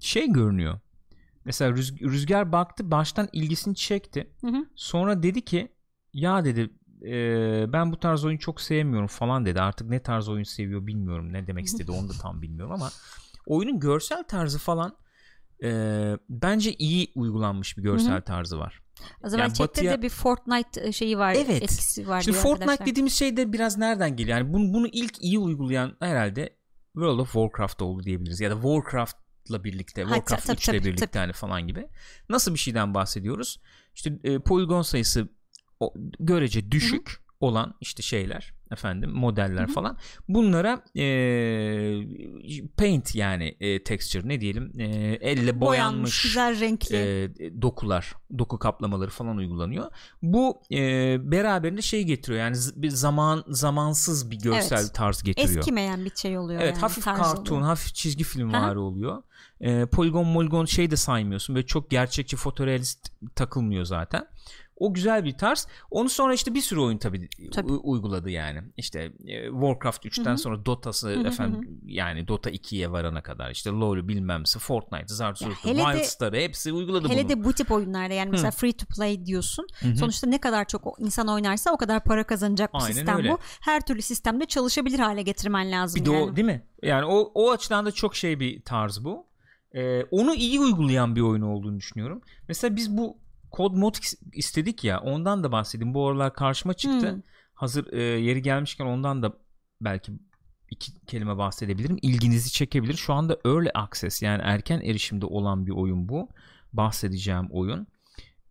şey 0.00 0.32
görünüyor. 0.32 0.78
Mesela 1.44 1.70
Rüz- 1.76 2.00
Rüzgar 2.00 2.52
baktı 2.52 2.90
baştan 2.90 3.28
ilgisini 3.32 3.74
çekti. 3.76 4.30
Hı 4.40 4.46
hı. 4.46 4.66
Sonra 4.74 5.22
dedi 5.22 5.44
ki 5.44 5.68
ya 6.12 6.44
dedi 6.44 6.70
e, 7.06 7.72
ben 7.72 7.92
bu 7.92 8.00
tarz 8.00 8.24
oyun 8.24 8.36
çok 8.38 8.60
sevmiyorum 8.60 9.06
falan 9.08 9.46
dedi. 9.46 9.60
Artık 9.60 9.88
ne 9.88 10.02
tarz 10.02 10.28
oyun 10.28 10.44
seviyor 10.44 10.86
bilmiyorum. 10.86 11.32
Ne 11.32 11.46
demek 11.46 11.64
istedi 11.66 11.90
onu 11.90 12.08
da 12.08 12.12
tam 12.22 12.42
bilmiyorum 12.42 12.72
ama 12.72 12.90
oyunun 13.46 13.80
görsel 13.80 14.24
tarzı 14.24 14.58
falan 14.58 14.96
e, 15.64 15.70
bence 16.28 16.72
iyi 16.74 17.12
uygulanmış 17.14 17.78
bir 17.78 17.82
görsel 17.82 18.22
tarzı 18.22 18.58
var. 18.58 18.80
O 19.24 19.28
zaman 19.28 19.44
Yani 19.44 19.52
batıya- 19.52 19.92
de 19.98 20.02
bir 20.02 20.08
Fortnite 20.08 20.92
şeyi 20.92 21.18
var. 21.18 21.34
Evet. 21.34 21.62
Etkisi 21.62 22.08
var 22.08 22.20
Şimdi 22.22 22.38
Fortnite 22.38 22.62
arkadaşlar. 22.64 22.86
dediğimiz 22.86 23.12
şey 23.12 23.36
de 23.36 23.52
biraz 23.52 23.78
nereden 23.78 24.16
geliyor? 24.16 24.38
Yani 24.38 24.52
bunu, 24.52 24.74
bunu 24.74 24.86
ilk 24.86 25.22
iyi 25.22 25.38
uygulayan 25.38 25.96
herhalde 26.00 26.56
World 26.92 27.18
of 27.18 27.32
Warcraft 27.32 27.82
oldu 27.82 28.02
diyebiliriz. 28.02 28.40
Ya 28.40 28.50
da 28.50 28.54
Warcraft'la 29.44 29.64
birlikte, 29.64 30.02
Ha, 30.02 30.08
Warcraft 30.14 30.46
tabii, 30.46 30.56
3 30.56 30.68
ile 30.68 30.84
birlikte 30.84 31.06
tabii. 31.06 31.18
hani 31.20 31.32
falan 31.32 31.66
gibi. 31.66 31.88
Nasıl 32.28 32.54
bir 32.54 32.58
şeyden 32.58 32.94
bahsediyoruz? 32.94 33.60
İşte 33.94 34.18
e, 34.24 34.38
poligon 34.38 34.82
sayısı 34.82 35.28
o, 35.80 35.94
görece 36.20 36.70
düşük 36.70 37.24
olan 37.40 37.74
işte 37.80 38.02
şeyler 38.02 38.54
efendim 38.72 39.10
modeller 39.10 39.66
falan 39.68 39.98
bunlara 40.28 40.84
e, 40.96 41.04
paint 42.76 43.14
yani 43.14 43.56
e, 43.60 43.82
texture 43.84 44.28
ne 44.28 44.40
diyelim 44.40 44.72
e, 44.80 44.84
elle 45.20 45.60
boyanmış 45.60 46.22
güzel 46.22 46.60
renkli. 46.60 46.96
e, 46.96 47.62
dokular, 47.62 48.14
doku 48.38 48.58
kaplamaları 48.58 49.10
falan 49.10 49.36
uygulanıyor. 49.36 49.90
Bu 50.22 50.62
e, 50.72 50.78
beraberinde 51.30 51.82
şey 51.82 52.02
getiriyor. 52.04 52.40
Yani 52.40 52.56
z- 52.56 52.82
bir 52.82 52.90
zaman 52.90 53.44
zamansız 53.48 54.30
bir 54.30 54.38
görsel 54.38 54.78
Evet. 54.80 54.94
tarz 54.94 55.22
getiriyor. 55.22 55.58
Eskimeyen 55.58 56.04
bir 56.04 56.14
şey 56.16 56.38
oluyor 56.38 56.60
Evet, 56.60 56.72
yani. 56.72 56.80
hafif 56.80 57.04
kartun, 57.04 57.62
hafif 57.62 57.94
çizgi 57.94 58.24
film 58.24 58.52
vari 58.52 58.78
oluyor. 58.78 59.22
E, 59.64 59.86
poligon 59.86 60.26
molgon 60.26 60.64
şey 60.64 60.90
de 60.90 60.96
saymıyorsun. 60.96 61.54
Böyle 61.56 61.66
çok 61.66 61.90
gerçekçi 61.90 62.36
fotorealist 62.36 63.12
takılmıyor 63.36 63.84
zaten. 63.84 64.26
O 64.76 64.94
güzel 64.94 65.24
bir 65.24 65.38
tarz. 65.38 65.66
Onu 65.90 66.08
sonra 66.08 66.34
işte 66.34 66.54
bir 66.54 66.60
sürü 66.60 66.80
oyun 66.80 66.98
tabii, 66.98 67.28
Tabii. 67.52 67.72
uyguladı 67.72 68.30
yani. 68.30 68.60
İşte 68.76 69.12
e, 69.26 69.44
Warcraft 69.50 70.06
3'ten 70.06 70.24
Hı 70.24 70.32
hı. 70.32 70.38
sonra 70.38 70.64
Dota'sı 70.66 71.08
hı, 71.08 71.26
efendim 71.26 71.80
yani 71.86 72.28
Dota 72.28 72.50
2'ye 72.50 72.90
varana 72.92 73.22
kadar 73.22 73.50
işte 73.50 73.70
LoL'ü 73.70 74.08
bilmemsi, 74.08 74.58
Fortnite, 74.58 75.04
Zarzurt'u, 75.14 75.68
hele 75.68 75.78
de- 75.78 75.82
Wildstar'ı 75.92 76.36
hepsi 76.36 76.72
uyguladı 76.72 77.08
Hele 77.08 77.22
bunu. 77.22 77.28
de 77.28 77.44
bu 77.44 77.52
tip 77.52 77.72
oyunlarda 77.72 78.14
yani 78.14 78.30
mesela 78.30 78.50
free 78.50 78.72
to 78.72 78.86
play 78.96 79.26
diyorsun. 79.26 79.66
Hı 79.80 79.88
hı. 79.88 79.96
Sonuçta 79.96 80.26
ne 80.26 80.38
kadar 80.40 80.64
çok 80.68 80.96
insan 80.98 81.28
oynarsa 81.28 81.70
o 81.72 81.76
kadar 81.76 82.04
para 82.04 82.24
kazanacak 82.26 82.74
bir 82.74 82.78
Aynen 82.78 82.92
sistem 82.92 83.16
öyle. 83.16 83.30
bu. 83.30 83.38
Her 83.60 83.80
türlü 83.86 84.02
sistemde 84.02 84.44
çalışabilir 84.46 84.98
hale 84.98 85.22
getirmen 85.22 85.72
lazım 85.72 86.00
Bir 86.00 86.10
de 86.10 86.12
yani. 86.12 86.22
o 86.30 86.36
değil 86.36 86.46
mi? 86.46 86.62
Yani 86.82 87.04
o, 87.04 87.30
o 87.34 87.50
açıdan 87.50 87.86
da 87.86 87.92
çok 87.92 88.16
şey 88.16 88.40
bir 88.40 88.62
tarz 88.62 89.04
bu. 89.04 89.26
Ee, 89.74 90.02
onu 90.10 90.34
iyi 90.34 90.60
uygulayan 90.60 91.16
bir 91.16 91.20
oyun 91.20 91.42
olduğunu 91.42 91.78
düşünüyorum. 91.78 92.20
Mesela 92.48 92.76
biz 92.76 92.96
bu 92.96 93.18
Code 93.56 93.76
Mod 93.76 93.94
istedik 94.32 94.84
ya 94.84 95.00
ondan 95.00 95.44
da 95.44 95.52
bahsedeyim. 95.52 95.94
Bu 95.94 96.08
aralar 96.08 96.34
karşıma 96.34 96.74
çıktı. 96.74 97.12
Hmm. 97.12 97.22
Hazır 97.54 97.92
e, 97.92 98.02
yeri 98.02 98.42
gelmişken 98.42 98.86
ondan 98.86 99.22
da 99.22 99.32
belki 99.80 100.12
iki 100.70 101.06
kelime 101.06 101.38
bahsedebilirim. 101.38 101.98
İlginizi 102.02 102.52
çekebilir. 102.52 102.94
Şu 102.94 103.12
anda 103.14 103.38
Early 103.44 103.70
Access 103.74 104.22
yani 104.22 104.42
erken 104.44 104.80
erişimde 104.80 105.26
olan 105.26 105.66
bir 105.66 105.72
oyun 105.72 106.08
bu. 106.08 106.28
Bahsedeceğim 106.72 107.46
oyun. 107.50 107.86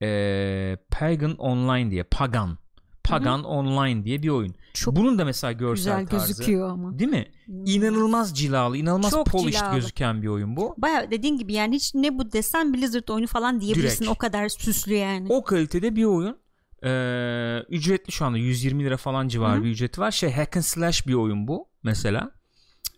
Ee, 0.02 0.78
Pagan 0.92 1.36
Online 1.36 1.92
diye. 1.92 2.04
Pagan. 2.04 2.58
Pagan 3.04 3.44
Online 3.44 4.06
diye 4.06 4.24
bir 4.24 4.30
oyun. 4.30 4.56
Çok 4.74 4.96
Bunun 4.96 5.20
da 5.20 5.26
mesela 5.26 5.52
görsel 5.52 6.00
güzel 6.02 6.08
tarzı. 6.08 6.28
gözüküyor 6.28 6.70
ama. 6.70 7.00
Değil 7.00 7.10
mi? 7.12 7.26
İnanılmaz 7.66 8.38
cilalı, 8.38 8.78
inanılmaz 8.78 9.12
Çok 9.12 9.28
polished 9.28 9.60
cilalı. 9.60 9.76
gözüken 9.76 10.22
bir 10.22 10.28
oyun 10.28 10.56
bu. 10.58 10.76
Baya 10.78 11.12
dediğin 11.12 11.38
gibi 11.38 11.54
yani 11.54 11.76
hiç 11.76 11.96
ne 11.96 12.18
bu 12.18 12.32
desen 12.32 12.74
Blizzard 12.74 13.08
oyunu 13.08 13.28
falan 13.28 13.62
diyebilirsin. 13.62 13.98
Direkt. 14.06 14.12
O 14.12 14.16
kadar 14.16 14.50
süslü 14.50 14.94
yani. 14.94 15.28
O 15.30 15.44
kalitede 15.44 15.96
bir 15.96 16.04
oyun. 16.04 16.38
Ee, 16.86 17.60
ücretli 17.70 18.12
şu 18.12 18.26
anda 18.26 18.38
120 18.38 18.84
lira 18.84 18.98
falan 18.98 19.28
civarı 19.28 19.60
Hı. 19.60 19.64
bir 19.64 19.70
ücreti 19.70 20.02
var. 20.02 20.12
Şey 20.12 20.32
hack 20.32 20.58
and 20.58 20.64
slash 20.64 21.08
bir 21.08 21.14
oyun 21.14 21.48
bu 21.48 21.68
mesela. 21.84 22.32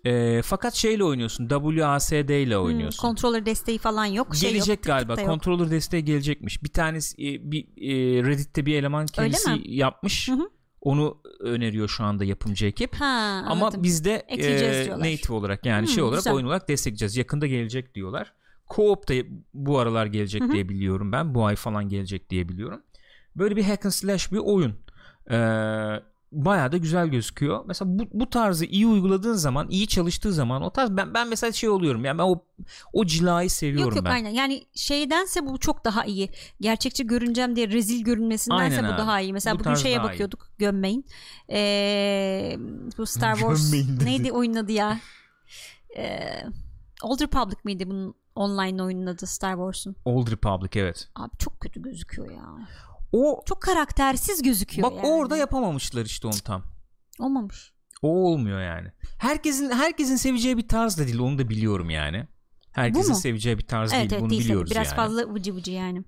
Ee, 0.06 0.42
fakat 0.46 0.74
şeyle 0.74 1.04
oynuyorsun. 1.04 1.48
WASD 1.48 2.14
ile 2.30 2.56
Hmm, 2.56 2.64
oynuyorsun. 2.66 3.02
controller 3.02 3.46
desteği 3.46 3.78
falan 3.78 4.06
yok. 4.06 4.36
Şey 4.36 4.50
Gelecek 4.52 4.78
yok, 4.78 4.84
galiba. 4.86 5.12
yok. 5.14 5.26
Controller 5.30 5.72
desteği 5.72 6.06
gelecekmiş. 6.06 6.64
Bir 6.64 6.70
tanesi 6.70 7.16
e, 7.28 7.52
bir 7.52 7.62
e, 7.64 8.24
Reddit'te 8.24 8.66
bir 8.66 8.76
eleman 8.76 9.06
kendisi 9.06 9.50
yapmış. 9.66 10.30
Hı 10.30 10.34
hı. 10.34 10.50
Onu 10.82 11.18
öneriyor 11.40 11.88
şu 11.88 12.04
anda 12.04 12.24
yapımcı 12.26 12.66
ekip. 12.66 12.96
Ha, 12.96 13.06
Ama 13.48 13.66
anladım. 13.66 13.84
biz 13.84 14.06
de 14.06 14.26
Ekleyeceğiz 14.28 14.88
e, 14.88 14.92
native 14.92 15.34
olarak 15.34 15.66
yani 15.66 15.88
Hmm, 15.88 15.94
şey 15.94 16.04
olarak 16.04 16.18
güzel. 16.20 16.34
oyun 16.34 16.46
olarak 16.46 16.70
destekleyeceğiz. 16.70 17.18
Yakında 17.18 17.48
gelecek 17.48 17.96
diyorlar. 17.96 18.34
Co-op 18.70 19.08
da 19.08 19.28
bu 19.54 19.80
aralar 19.80 20.06
gelecek 20.06 20.42
Hı 20.42 20.46
hı. 20.46 20.52
diye 20.52 20.70
biliyorum 20.70 21.12
ben. 21.12 21.36
Bu 21.36 21.46
ay 21.46 21.56
falan 21.56 21.90
gelecek 21.90 22.30
diye 22.30 22.50
biliyorum. 22.50 22.82
Böyle 23.36 23.56
bir 23.56 23.64
hack 23.64 23.86
and 23.86 23.92
slash 23.92 24.32
bir 24.32 24.38
oyun. 24.38 24.76
Ee, 25.32 25.36
bayağı 26.36 26.72
da 26.72 26.78
güzel 26.78 27.08
gözüküyor. 27.08 27.64
Mesela 27.68 28.00
bu, 28.00 28.04
bu 28.14 28.30
tarzı 28.30 28.66
iyi 28.66 28.88
uyguladığın 28.88 29.34
zaman, 29.34 29.70
iyi 29.70 29.88
çalıştığı 29.88 30.34
zaman 30.34 30.62
o 30.62 30.70
tarz 30.70 30.92
ben 30.98 31.14
ben 31.14 31.28
mesela 31.30 31.52
şey 31.52 31.70
oluyorum. 31.70 32.06
Yani 32.06 32.18
ben 32.18 32.24
o 32.24 32.44
o 32.94 33.06
cilayı 33.06 33.50
seviyorum 33.50 33.88
Yok 33.90 33.96
yok 33.96 34.06
ben. 34.06 34.12
aynen. 34.12 34.30
Yani 34.30 34.64
şeydense 34.76 35.46
bu 35.46 35.58
çok 35.60 35.86
daha 35.86 36.06
iyi. 36.06 36.30
Gerçekçi 36.62 37.08
görüneceğim 37.08 37.56
diye 37.56 37.68
rezil 37.70 38.04
görünmesindense 38.04 38.76
Aynen 38.78 38.90
bu 38.90 38.94
abi. 38.94 38.98
daha 39.02 39.22
iyi. 39.22 39.34
Mesela 39.34 39.56
Bu 39.56 39.60
bugün 39.60 39.76
şeye 39.76 39.98
daha 39.98 40.06
iyi. 40.06 40.10
bakıyorduk. 40.10 40.48
Gömmeyin. 40.58 41.06
Ee, 41.52 42.56
bu 42.98 43.06
Star 43.06 43.36
Wars 43.40 43.74
neydi 44.04 44.32
oyunun 44.32 44.56
adı 44.56 44.72
ya? 44.72 45.00
Ee, 45.98 46.20
Old 47.04 47.22
Republic 47.22 47.58
miydi 47.64 47.90
bunun 47.90 48.16
online 48.36 48.84
oyunun 48.84 49.06
adı 49.06 49.28
Star 49.28 49.54
Wars'un? 49.54 49.96
Old 50.06 50.32
Republic 50.32 50.82
evet. 50.82 51.08
Abi 51.16 51.32
çok 51.40 51.60
kötü 51.60 51.82
gözüküyor 51.82 52.32
ya. 52.32 52.44
O 53.16 53.44
Çok 53.46 53.62
karaktersiz 53.62 54.42
gözüküyor 54.42 54.92
bak 54.92 54.98
yani. 54.98 55.08
orada 55.08 55.38
yapamamışlar 55.38 56.06
işte 56.06 56.28
onu 56.28 56.40
tam. 56.44 56.64
Olmamış. 57.20 57.74
O 58.02 58.08
olmuyor 58.08 58.62
yani. 58.62 58.92
Herkesin 59.20 59.72
herkesin 59.72 60.16
seveceği 60.16 60.58
bir 60.58 60.68
tarz 60.68 60.98
da 60.98 61.08
değil 61.08 61.20
onu 61.20 61.38
da 61.38 61.50
biliyorum 61.50 61.90
yani. 61.90 62.28
Herkesin 62.72 63.14
seveceği 63.14 63.58
bir 63.58 63.68
tarz 63.68 63.94
Evet 63.94 64.02
değil 64.02 64.12
evet 64.12 64.22
bunu 64.22 64.30
değil 64.30 64.44
biliyoruz 64.44 64.72
Biraz 64.72 64.88
yani. 64.88 64.96
fazla 64.96 65.34
vıcı 65.34 65.56
vıcı 65.56 65.72
yani. 65.72 66.04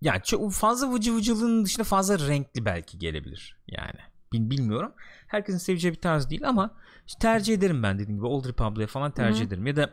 Yani 0.00 0.20
çok 0.24 0.52
fazla 0.52 0.92
vıcı 0.92 1.14
vıcılığın 1.14 1.64
dışında 1.64 1.84
fazla 1.84 2.18
renkli 2.18 2.64
belki 2.64 2.98
gelebilir 2.98 3.58
yani. 3.66 4.00
Bil, 4.32 4.50
bilmiyorum. 4.50 4.92
Herkesin 5.26 5.58
seveceği 5.58 5.94
bir 5.94 6.00
tarz 6.00 6.30
değil 6.30 6.48
ama 6.48 6.74
işte 7.06 7.18
tercih 7.18 7.54
ederim 7.54 7.82
ben 7.82 7.98
dediğim 7.98 8.16
gibi 8.16 8.26
Old 8.26 8.48
Republic'e 8.48 8.86
falan 8.86 9.10
tercih 9.10 9.40
Hı 9.40 9.44
hı. 9.44 9.48
ederim 9.48 9.66
ya 9.66 9.76
da 9.76 9.90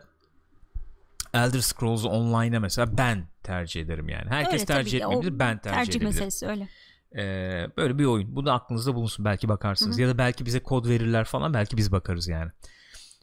Elder 1.33 1.59
Scrolls 1.59 2.05
Online'a 2.05 2.59
mesela 2.59 2.97
ben 2.97 3.27
tercih 3.43 3.81
ederim 3.81 4.09
yani. 4.09 4.29
Herkes 4.29 4.53
Öyle 4.53 4.65
tercih 4.65 5.01
etmeyebilir 5.01 5.39
ben 5.39 5.57
tercih, 5.61 5.77
Tercih 5.77 5.91
edebilirim. 5.91 6.09
meselesi 6.25 6.47
öyle. 6.47 6.67
Ee, 7.15 7.67
böyle 7.77 7.99
bir 7.99 8.05
oyun. 8.05 8.35
Bu 8.35 8.45
da 8.45 8.53
aklınızda 8.53 8.95
bulunsun. 8.95 9.25
Belki 9.25 9.49
bakarsınız. 9.49 9.95
Hı 9.95 9.97
hı. 9.97 10.01
Ya 10.01 10.09
da 10.09 10.17
belki 10.17 10.45
bize 10.45 10.63
kod 10.63 10.87
verirler 10.89 11.23
falan. 11.25 11.53
Belki 11.53 11.77
biz 11.77 11.91
bakarız 11.91 12.27
yani. 12.27 12.51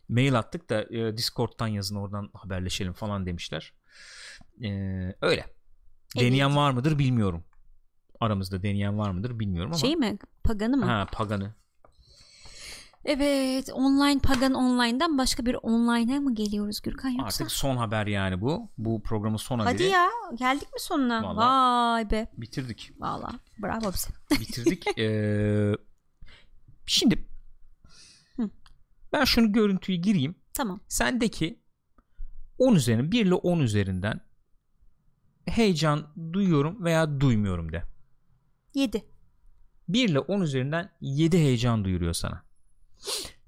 Mail 0.08 0.38
attık 0.38 0.70
da 0.70 0.82
e, 0.96 1.16
Discord'dan 1.16 1.66
yazın 1.66 1.96
oradan 1.96 2.30
haberleşelim 2.34 2.92
falan 2.92 3.26
demişler. 3.26 3.72
Ee, 4.64 4.68
öyle. 5.22 5.46
Deneyen 6.18 6.46
Evet. 6.48 6.56
var 6.56 6.70
mıdır 6.70 6.98
bilmiyorum. 6.98 7.44
Aramızda 8.20 8.62
deneyen 8.62 8.98
var 8.98 9.10
mıdır 9.10 9.38
bilmiyorum 9.38 9.70
ama. 9.72 9.78
Şey 9.78 9.96
mi? 9.96 10.18
Paganı 10.44 10.76
mı? 10.76 10.84
Ha 10.86 11.06
Pagan'ı. 11.12 11.54
Evet, 13.04 13.70
online 13.72 14.20
Pagan 14.20 14.54
Online'dan 14.54 15.18
başka 15.18 15.46
bir 15.46 15.56
online'a 15.62 16.20
mı 16.20 16.34
geliyoruz 16.34 16.80
Gürkan 16.80 17.08
yoksa? 17.08 17.24
Artık 17.24 17.52
son 17.52 17.76
haber 17.76 18.06
yani 18.06 18.40
bu. 18.40 18.70
Bu 18.78 19.02
programın 19.02 19.36
son 19.36 19.58
haberi. 19.58 19.72
Hadi 19.72 19.82
ya, 19.82 20.08
geldik 20.34 20.72
mi 20.72 20.80
sonuna? 20.80 21.22
Vallahi. 21.22 21.36
Vay 21.36 22.10
be. 22.10 22.30
Bitirdik. 22.36 22.92
Valla, 22.98 23.30
bravo 23.58 23.92
bize. 23.92 24.10
Bitirdik. 24.40 24.86
Ee, 24.98 25.72
şimdi 26.86 27.28
Hı. 28.36 28.50
ben 29.12 29.24
şunu 29.24 29.52
görüntüyü 29.52 29.98
gireyim. 29.98 30.34
Tamam. 30.54 30.80
Sendeki 30.88 31.62
10 32.58 32.74
üzerinden 32.74 33.12
1 33.12 33.26
ile 33.26 33.34
10 33.34 33.58
üzerinden 33.60 34.20
heyecan 35.46 36.06
duyuyorum 36.32 36.84
veya 36.84 37.20
duymuyorum 37.20 37.72
de. 37.72 37.82
7. 38.74 39.04
1 39.88 40.08
ile 40.08 40.18
10 40.18 40.40
üzerinden 40.40 40.90
7 41.00 41.38
heyecan 41.38 41.84
duyuruyor 41.84 42.12
sana. 42.14 42.49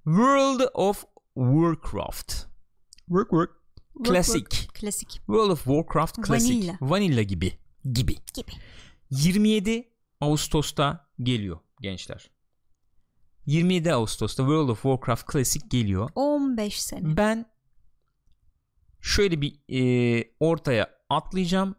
World 0.04 0.60
of 0.74 1.04
Warcraft. 1.34 2.46
Work 3.08 3.30
work. 3.30 3.62
Klasik. 4.04 4.68
Klasik 4.74 5.10
World 5.10 5.50
of 5.50 5.64
Warcraft 5.64 6.16
klasik. 6.22 6.50
Vanilla. 6.50 6.78
Vanilla 6.80 7.22
gibi. 7.22 7.58
Gibi. 7.92 8.16
gibi. 8.34 8.52
27 9.10 9.88
Ağustos'ta 10.20 11.08
geliyor 11.22 11.58
gençler. 11.80 12.30
27 13.46 13.94
Ağustos'ta 13.94 14.42
World 14.42 14.68
of 14.68 14.82
Warcraft 14.82 15.26
klasik 15.26 15.70
geliyor. 15.70 16.10
15 16.14 16.82
sene. 16.82 17.16
Ben 17.16 17.46
şöyle 19.00 19.40
bir 19.40 19.60
e, 19.68 20.24
ortaya 20.40 20.90
atlayacağım. 21.08 21.74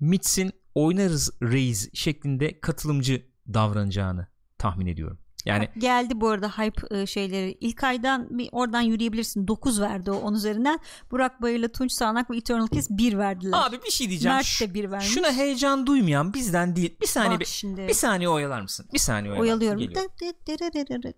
Mitch'in 0.00 0.52
oynarız 0.74 1.30
reis 1.42 1.94
şeklinde 1.94 2.60
katılımcı 2.60 3.26
davranacağını 3.54 4.26
tahmin 4.58 4.86
ediyorum. 4.86 5.18
Yani 5.44 5.68
Geldi 5.78 6.20
bu 6.20 6.28
arada 6.28 6.48
hype 6.48 7.00
e, 7.00 7.06
şeyleri. 7.06 7.56
İlk 7.60 7.84
aydan 7.84 8.38
bir 8.38 8.48
oradan 8.52 8.80
yürüyebilirsin. 8.80 9.48
9 9.48 9.80
verdi 9.80 10.10
o 10.10 10.14
10 10.16 10.34
üzerinden. 10.34 10.78
Burak 11.10 11.42
Bayır'la 11.42 11.68
Tunç 11.68 11.92
Sağnak 11.92 12.30
ve 12.30 12.36
Eternal 12.36 12.66
Kiss 12.66 12.90
1 12.90 13.18
verdiler. 13.18 13.58
abi 13.66 13.82
bir 13.84 13.90
şey 13.90 14.08
diyeceğim. 14.08 14.36
Mert 14.36 14.60
de 14.60 14.74
1 14.74 14.90
vermiş. 14.90 15.08
Şuna 15.08 15.32
heyecan 15.32 15.86
duymayan 15.86 16.34
bizden 16.34 16.76
değil. 16.76 16.96
Bir 17.00 17.06
saniye 17.06 17.32
Bak 17.32 17.40
bir, 17.40 17.44
şimdi. 17.44 17.88
bir 17.88 17.94
saniye 17.94 18.28
oyalar 18.28 18.60
mısın? 18.60 18.86
Bir 18.92 18.98
saniye 18.98 19.32
oyalar 19.32 19.44
Oyalıyorum. 19.44 19.82
mısın? 19.82 20.10
Geliyor. 20.20 21.14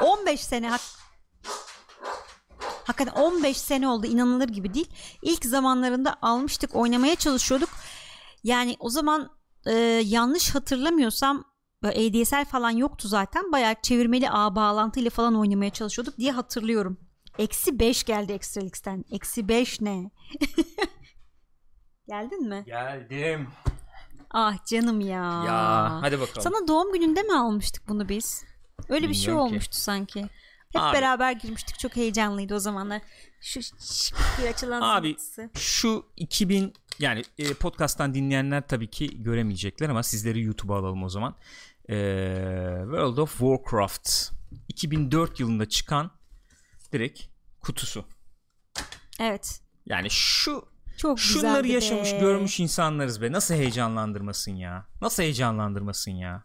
15 0.00 0.40
sene 0.44 0.70
hak 0.70 0.80
Hakikaten 2.84 3.22
15 3.22 3.56
sene 3.56 3.88
oldu 3.88 4.06
inanılır 4.06 4.48
gibi 4.48 4.74
değil. 4.74 4.90
İlk 5.22 5.44
zamanlarında 5.44 6.16
almıştık 6.22 6.74
oynamaya 6.74 7.14
çalışıyorduk. 7.16 7.68
Yani 8.44 8.76
o 8.80 8.90
zaman 8.90 9.30
e, 9.66 9.72
yanlış 10.04 10.54
hatırlamıyorsam 10.54 11.44
ADSL 11.86 12.44
falan 12.44 12.70
yoktu 12.70 13.08
zaten. 13.08 13.52
Bayağı 13.52 13.74
çevirmeli 13.82 14.30
ağ 14.30 14.56
bağlantıyla 14.56 15.10
falan 15.10 15.34
oynamaya 15.34 15.70
çalışıyorduk 15.70 16.18
diye 16.18 16.32
hatırlıyorum. 16.32 17.00
Eksi 17.38 17.78
5 17.78 18.04
geldi 18.04 18.32
Extra 18.32 18.60
X'ten. 18.60 19.04
Eksi 19.12 19.48
5 19.48 19.80
ne? 19.80 20.10
Geldin 22.08 22.48
mi? 22.48 22.62
Geldim. 22.66 23.48
Ah 24.30 24.64
canım 24.66 25.00
ya. 25.00 25.44
Ya 25.46 25.98
hadi 26.02 26.20
bakalım. 26.20 26.42
Sana 26.42 26.68
doğum 26.68 26.92
gününde 26.92 27.22
mi 27.22 27.38
almıştık 27.38 27.88
bunu 27.88 28.08
biz? 28.08 28.44
Öyle 28.88 29.08
bir 29.08 29.14
şey 29.14 29.22
Bilmiyorum 29.22 29.48
ki. 29.48 29.52
olmuştu 29.52 29.76
sanki. 29.76 30.20
Hep 30.72 30.82
Abi. 30.82 30.96
beraber 30.96 31.32
girmiştik. 31.32 31.78
Çok 31.78 31.96
heyecanlıydı 31.96 32.54
o 32.54 32.58
zamanlar. 32.58 33.02
Şu 33.40 33.60
bir 34.42 34.46
açılan 34.48 34.80
Abi 34.82 35.06
zımbırtısı. 35.06 35.50
şu 35.54 36.06
2000 36.16 36.72
yani 36.98 37.22
e, 37.38 37.54
podcast'tan 37.54 38.14
dinleyenler 38.14 38.68
tabii 38.68 38.90
ki 38.90 39.22
göremeyecekler 39.22 39.88
ama 39.88 40.02
sizleri 40.02 40.42
YouTube'a 40.42 40.78
alalım 40.78 41.02
o 41.02 41.08
zaman. 41.08 41.34
E, 41.88 41.94
World 42.84 43.16
of 43.18 43.30
Warcraft 43.30 44.10
2004 44.68 45.40
yılında 45.40 45.68
çıkan 45.68 46.10
direkt 46.92 47.22
kutusu. 47.60 48.04
Evet. 49.20 49.60
Yani 49.86 50.10
şu 50.10 50.68
Çok 50.96 51.20
şunları 51.20 51.68
yaşamış 51.68 52.12
be. 52.12 52.18
görmüş 52.18 52.60
insanlarız 52.60 53.22
be. 53.22 53.32
Nasıl 53.32 53.54
heyecanlandırmasın 53.54 54.52
ya? 54.52 54.86
Nasıl 55.00 55.22
heyecanlandırmasın 55.22 56.10
ya? 56.10 56.44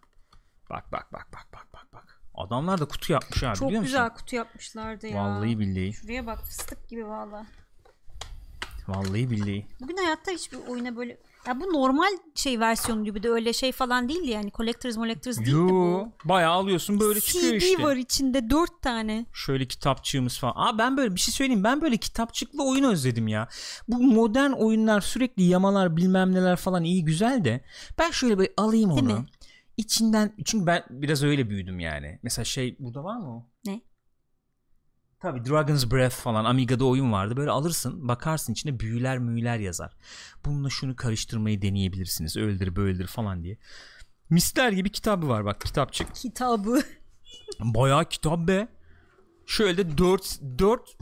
Bak 0.69 0.91
bak 0.91 1.13
bak 1.13 1.27
bak 1.33 1.47
bak 1.53 1.67
bak 1.73 1.93
bak. 1.93 2.21
Adamlar 2.35 2.79
da 2.79 2.85
kutu 2.85 3.13
yapmış 3.13 3.43
abi 3.43 3.55
Çok 3.57 3.67
biliyor 3.69 3.83
güzel 3.83 4.03
musun? 4.03 4.15
kutu 4.17 4.35
yapmışlardı 4.35 5.07
ya. 5.07 5.15
Vallahi 5.23 5.59
billahi. 5.59 5.93
Şuraya 5.93 6.25
bak 6.27 6.39
fıstık 6.43 6.89
gibi 6.89 7.07
valla. 7.07 7.45
Vallahi 8.87 9.29
billahi. 9.31 9.67
Bugün 9.81 9.97
hayatta 9.97 10.31
hiçbir 10.31 10.57
oyuna 10.67 10.95
böyle 10.95 11.17
ya 11.47 11.59
bu 11.59 11.73
normal 11.73 12.11
şey 12.35 12.59
versiyonu 12.59 13.03
gibi 13.05 13.23
de 13.23 13.29
öyle 13.29 13.53
şey 13.53 13.71
falan 13.71 14.09
değildi 14.09 14.29
yani 14.29 14.51
collectors 14.51 14.95
collectors 14.95 15.37
değildi 15.37 15.49
Yo, 15.51 15.67
bu. 15.69 16.11
bayağı 16.25 16.51
alıyorsun 16.51 16.99
böyle 16.99 17.19
çıkıyor 17.21 17.53
CD 17.53 17.63
işte. 17.63 17.83
var 17.83 17.95
içinde 17.95 18.49
dört 18.49 18.81
tane. 18.81 19.25
Şöyle 19.33 19.65
kitapçığımız 19.67 20.39
falan. 20.39 20.53
Aa 20.55 20.77
ben 20.77 20.97
böyle 20.97 21.15
bir 21.15 21.19
şey 21.19 21.33
söyleyeyim. 21.33 21.63
Ben 21.63 21.81
böyle 21.81 21.97
kitapçıklı 21.97 22.63
oyun 22.69 22.83
özledim 22.83 23.27
ya. 23.27 23.47
Bu 23.87 24.03
modern 24.03 24.51
oyunlar 24.51 25.01
sürekli 25.01 25.43
yamalar 25.43 25.97
bilmem 25.97 26.33
neler 26.33 26.55
falan 26.55 26.83
iyi 26.83 27.05
güzel 27.05 27.43
de 27.45 27.61
ben 27.99 28.11
şöyle 28.11 28.39
bir 28.39 28.49
alayım 28.57 28.89
Değil 28.95 29.05
onu. 29.09 29.19
mi? 29.19 29.25
İçinden 29.77 30.33
çünkü 30.45 30.65
ben 30.65 30.83
biraz 30.89 31.23
öyle 31.23 31.49
büyüdüm 31.49 31.79
yani. 31.79 32.19
Mesela 32.23 32.45
şey 32.45 32.75
burada 32.79 33.03
var 33.03 33.17
mı 33.17 33.35
o? 33.35 33.45
Ne? 33.65 33.81
Tabii 35.23 35.45
Dragon's 35.49 35.91
Breath 35.91 36.15
falan 36.15 36.45
Amiga'da 36.45 36.85
oyun 36.85 37.11
vardı. 37.11 37.37
Böyle 37.37 37.51
alırsın 37.51 38.07
bakarsın 38.07 38.53
içine 38.53 38.79
büyüler 38.79 39.19
müyüler 39.19 39.57
yazar. 39.57 39.93
Bununla 40.45 40.69
şunu 40.69 40.95
karıştırmayı 40.95 41.61
deneyebilirsiniz. 41.61 42.37
Öyledir 42.37 42.75
böyledir 42.75 43.07
falan 43.07 43.43
diye. 43.43 43.57
Misler 44.29 44.71
gibi 44.71 44.91
kitabı 44.91 45.27
var 45.27 45.45
bak 45.45 45.61
kitapçık. 45.61 46.15
Kitabı. 46.15 46.83
Bayağı 47.59 48.09
kitap 48.09 48.47
be. 48.47 48.67
Şöyle 49.45 49.97
4 49.97 50.39
4 50.59 50.97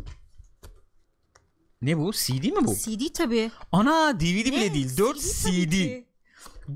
Ne 1.82 1.98
bu? 1.98 2.12
CD 2.14 2.44
mi 2.46 2.68
bu? 2.68 2.76
CD 2.76 3.14
tabii. 3.14 3.52
Ana 3.72 4.20
DVD 4.20 4.46
bile 4.46 4.70
Ne? 4.70 4.74
değil. 4.74 4.98
4 4.98 5.18
tabii 5.44 5.70
CD. 5.70 6.04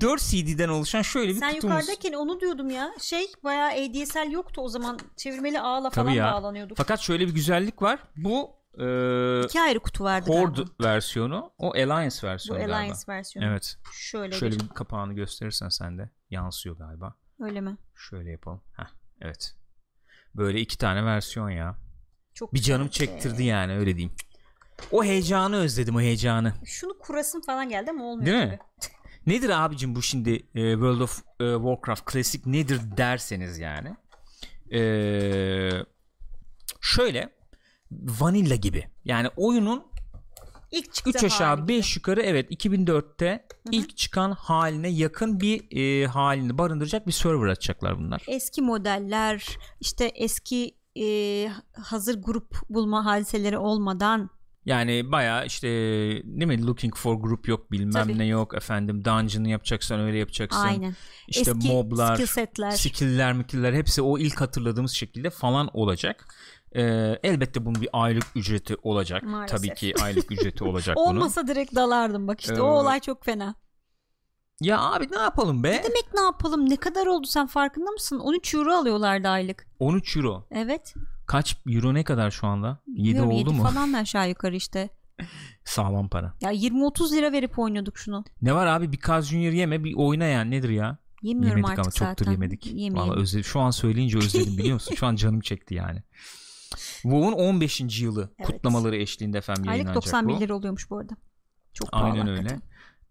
4 0.00 0.20
CD'den 0.22 0.68
oluşan 0.68 1.02
şöyle 1.02 1.34
bir 1.34 1.38
Sen 1.40 1.54
kutumuz. 1.54 1.74
yukarıdayken 1.74 2.12
onu 2.12 2.40
diyordum 2.40 2.70
ya. 2.70 2.90
Şey 3.00 3.26
bayağı 3.44 3.68
ADSL 3.70 4.30
yoktu 4.32 4.60
o 4.60 4.68
zaman. 4.68 4.98
Çevirmeli 5.16 5.60
ağla 5.60 5.90
falan 5.90 6.06
Tabii 6.06 6.16
ya. 6.16 6.32
bağlanıyorduk. 6.32 6.76
Fakat 6.76 7.00
şöyle 7.00 7.26
bir 7.26 7.34
güzellik 7.34 7.82
var. 7.82 7.98
Bu 8.16 8.50
e, 8.78 9.44
İki 9.44 9.60
ayrı 9.60 9.80
kutu 9.80 10.04
vardı 10.04 10.30
Horde 10.30 10.56
galiba. 10.62 10.84
versiyonu. 10.84 11.50
O 11.58 11.70
Alliance 11.70 12.16
Bu 12.22 12.26
versiyonu 12.26 12.58
Alliance 12.62 12.92
galiba. 13.06 13.12
versiyonu. 13.12 13.48
Evet. 13.48 13.76
Şöyle, 13.92 14.34
Şöyle 14.36 14.60
bir. 14.60 14.68
kapağını 14.68 15.12
gösterirsen 15.12 15.68
sen 15.68 15.98
de 15.98 16.10
yansıyor 16.30 16.76
galiba. 16.78 17.14
Öyle 17.40 17.60
mi? 17.60 17.76
Şöyle 17.94 18.30
yapalım. 18.30 18.60
Heh, 18.76 18.86
evet. 19.20 19.54
Böyle 20.34 20.60
iki 20.60 20.78
tane 20.78 21.04
versiyon 21.04 21.50
ya. 21.50 21.76
Çok 22.34 22.54
Bir 22.54 22.60
canım 22.60 22.86
güzel. 22.88 23.06
çektirdi 23.06 23.44
yani 23.44 23.72
öyle 23.76 23.96
diyeyim. 23.96 24.12
O 24.92 25.04
heyecanı 25.04 25.56
özledim 25.56 25.96
o 25.96 26.00
heyecanı. 26.00 26.52
Şunu 26.64 26.98
kurasın 26.98 27.40
falan 27.40 27.68
geldi 27.68 27.90
ama 27.90 28.04
olmuyor 28.04 28.26
Değil 28.26 28.46
mi? 28.46 28.58
Nedir 29.26 29.64
abicim 29.64 29.94
bu 29.96 30.02
şimdi 30.02 30.30
e, 30.54 30.72
World 30.72 31.00
of 31.00 31.18
e, 31.40 31.54
Warcraft 31.54 32.04
klasik 32.04 32.46
nedir 32.46 32.80
derseniz 32.96 33.58
yani. 33.58 33.96
E, 34.72 34.80
şöyle 36.80 37.30
vanilla 37.90 38.54
gibi. 38.54 38.84
Yani 39.04 39.28
oyunun 39.36 39.86
İlk 40.70 40.94
çıktı 40.94 41.10
3 41.10 41.24
aşağı 41.24 41.56
hali 41.56 41.68
5 41.68 41.96
yukarı 41.96 42.22
evet 42.22 42.50
2004'te 42.50 43.46
ilk 43.70 43.96
çıkan 43.96 44.30
haline 44.30 44.88
yakın 44.88 45.40
bir 45.40 45.76
e, 45.76 46.06
halini 46.06 46.58
barındıracak 46.58 47.06
bir 47.06 47.12
server 47.12 47.46
açacaklar 47.48 47.98
bunlar. 47.98 48.22
eski 48.28 48.62
modeller 48.62 49.58
işte 49.80 50.04
eski 50.04 50.76
e, 50.98 51.48
hazır 51.82 52.22
grup 52.22 52.56
bulma 52.70 53.04
hadiseleri 53.04 53.58
olmadan 53.58 54.30
Yani 54.66 55.12
baya 55.12 55.44
işte 55.44 55.68
değil 56.24 56.46
mi 56.46 56.66
looking 56.66 56.96
for 56.96 57.14
group 57.14 57.48
yok 57.48 57.72
bilmem 57.72 57.92
Tabii. 57.92 58.18
ne 58.18 58.26
yok 58.26 58.54
efendim 58.54 59.04
dungeon'ı 59.04 59.48
yapacaksan 59.48 60.00
öyle 60.00 60.18
yapacaksın. 60.18 60.60
aynen 60.60 60.94
İşte 61.28 61.50
eski 61.50 61.68
moblar, 61.68 62.14
skill 62.14 62.26
setler 62.26 62.70
skill'ler, 62.70 63.32
mikiller 63.32 63.72
hepsi 63.74 64.02
o 64.02 64.18
ilk 64.18 64.40
hatırladığımız 64.40 64.92
şekilde 64.92 65.30
falan 65.30 65.70
olacak. 65.72 66.34
Ee, 66.76 66.82
elbette 67.22 67.64
bunun 67.64 67.80
bir 67.82 67.88
aylık 67.92 68.24
ücreti 68.34 68.76
olacak. 68.82 69.22
Maalesef. 69.22 69.58
Tabii 69.58 69.74
ki 69.74 69.94
aylık 70.02 70.32
ücreti 70.32 70.64
olacak 70.64 70.96
bunun. 71.06 71.06
olmasa 71.16 71.46
direkt 71.46 71.74
dalardım 71.74 72.28
bak 72.28 72.40
işte 72.40 72.54
Ee, 72.54 72.60
o 72.60 72.66
olay 72.66 73.00
çok 73.00 73.24
fena 73.24 73.54
Ya 74.60 74.80
abi 74.80 75.08
ne 75.12 75.18
yapalım 75.18 75.62
be? 75.64 75.72
demek 75.84 76.14
ne 76.14 76.20
yapalım 76.20 76.70
ne 76.70 76.76
kadar 76.76 77.06
oldu 77.06 77.26
sen 77.26 77.46
farkında 77.46 77.90
mısın 77.90 78.18
13 78.18 78.54
euro 78.54 78.72
alıyorlardı 78.72 79.28
aylık 79.28 79.66
13 79.78 80.16
euro. 80.16 80.46
evet 80.50 80.94
Kaç 81.26 81.56
euro 81.66 81.94
ne 81.94 82.04
kadar 82.04 82.30
şu 82.30 82.46
anda? 82.46 82.82
7 82.86 83.04
Bilmiyorum, 83.04 83.30
oldu 83.30 83.38
yedi 83.38 83.50
mu? 83.50 83.62
falan 83.62 83.92
aşağı 83.92 84.28
yukarı 84.28 84.56
işte 84.56 84.88
Sağlam 85.64 86.08
para. 86.08 86.34
ya 86.40 86.52
20-30 86.52 87.16
lira 87.16 87.32
verip 87.32 87.58
oynuyorduk 87.58 87.98
şunu 87.98 88.24
Ne 88.42 88.54
var 88.54 88.66
abi 88.66 88.92
bir 88.92 88.96
Kaz 88.98 89.28
Junior 89.28 89.52
yeme 89.52 89.84
bir 89.84 89.94
oyna 89.96 90.24
yani 90.24 90.50
nedir 90.50 90.68
ya? 90.68 90.98
yemiyorum 91.22 91.56
yemedik 91.58 91.78
artık 91.78 91.84
ama 91.84 91.90
zaten 91.90 92.14
çoktur 92.14 92.30
yemedik. 92.30 92.66
Yemeyelim. 92.66 92.96
Vallahi 92.96 93.20
özledim. 93.20 93.44
Şu 93.44 93.60
an 93.60 93.70
söyleyince 93.70 94.18
özledim 94.18 94.58
biliyor 94.58 94.74
musun? 94.74 94.94
Şu 94.94 95.06
an 95.06 95.16
canım 95.16 95.40
çekti 95.40 95.74
yani. 95.74 96.02
WoW'un 97.02 97.32
15. 97.32 98.00
yılı 98.02 98.30
Evet. 98.38 98.46
kutlamaları 98.46 98.96
eşliğinde 98.96 99.38
efendim 99.38 99.62
aylık 99.68 99.84
yayınlanacak 99.86 100.12
91 100.14 100.34
bu. 100.34 100.40
lira 100.40 100.54
oluyormuş 100.54 100.90
bu 100.90 100.98
arada 100.98 101.16
çok 101.72 101.92
pahalı 101.92 102.10
Aynen 102.12 102.28
öyle. 102.28 102.60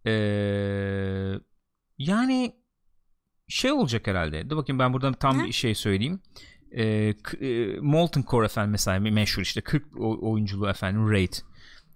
Ee, 0.08 1.40
yani 1.98 2.56
şey 3.48 3.72
olacak 3.72 4.08
herhalde. 4.08 4.50
Dur 4.50 4.58
bakayım 4.58 4.80
ben 4.80 4.94
buradan 4.94 5.14
tam 5.14 5.44
bir 5.44 5.52
şey 5.52 5.76
söyleyeyim. 5.76 6.20
K- 7.24 7.38
e, 7.48 7.80
Molten 7.80 8.24
Core 8.28 8.46
efendim 8.46 8.72
mesela 8.72 9.00
meşhur 9.00 9.42
işte 9.42 9.62
40 9.62 10.00
o- 10.00 10.32
oyunculu 10.32 10.70
efendim 10.70 11.12
raid 11.12 11.34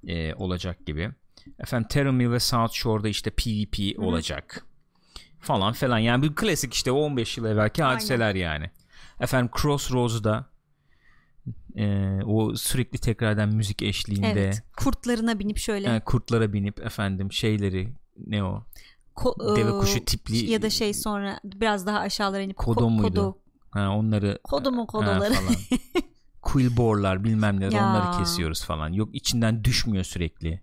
e, 0.07 0.33
olacak 0.33 0.85
gibi. 0.85 1.11
Efendim 1.59 1.87
Terramil 1.87 2.31
ve 2.31 2.39
South 2.39 2.73
Shore'da 2.73 3.09
işte 3.09 3.29
PvP 3.29 3.97
Hı. 3.97 4.01
olacak. 4.01 4.65
Falan 5.39 5.73
falan 5.73 5.97
yani 5.99 6.23
bir 6.23 6.35
klasik 6.35 6.73
işte 6.73 6.91
15 6.91 7.37
yıl 7.37 7.45
evvelki 7.45 7.83
Aynen. 7.83 7.95
hadiseler 7.95 8.35
yani. 8.35 8.71
Efendim 9.19 9.51
Crossroads'da 9.61 10.49
e, 11.75 12.19
o 12.25 12.55
sürekli 12.55 12.99
tekrardan 12.99 13.49
müzik 13.55 13.81
eşliğinde 13.81 14.29
evet 14.29 14.63
kurtlarına 14.77 15.39
binip 15.39 15.57
şöyle 15.57 15.95
e, 15.95 15.99
kurtlara 15.99 16.53
binip 16.53 16.79
efendim 16.85 17.31
şeyleri 17.31 17.89
ne 18.27 18.43
o 18.43 18.63
ko- 19.15 19.55
deve 19.55 19.69
ıı, 19.69 19.79
kuşu 19.79 20.05
tipli 20.05 20.51
ya 20.51 20.61
da 20.61 20.69
şey 20.69 20.93
sonra 20.93 21.39
biraz 21.43 21.85
daha 21.85 21.99
aşağılara 21.99 22.41
inip 22.41 22.57
Kodo 22.57 22.85
ko- 22.87 22.89
muydu? 22.95 23.15
kodo, 23.15 23.37
ha, 23.71 23.89
onları 23.89 24.39
kodo 24.43 24.71
mu 24.71 24.87
ha, 24.93 25.01
falan. 25.19 25.23
Quillboar'lar 26.41 27.23
bilmem 27.23 27.59
ne 27.59 27.63
Ya. 27.65 27.69
onları 27.71 28.17
kesiyoruz 28.19 28.63
falan. 28.63 28.89
Yok 28.93 29.09
içinden 29.13 29.63
düşmüyor 29.63 30.03
sürekli. 30.03 30.61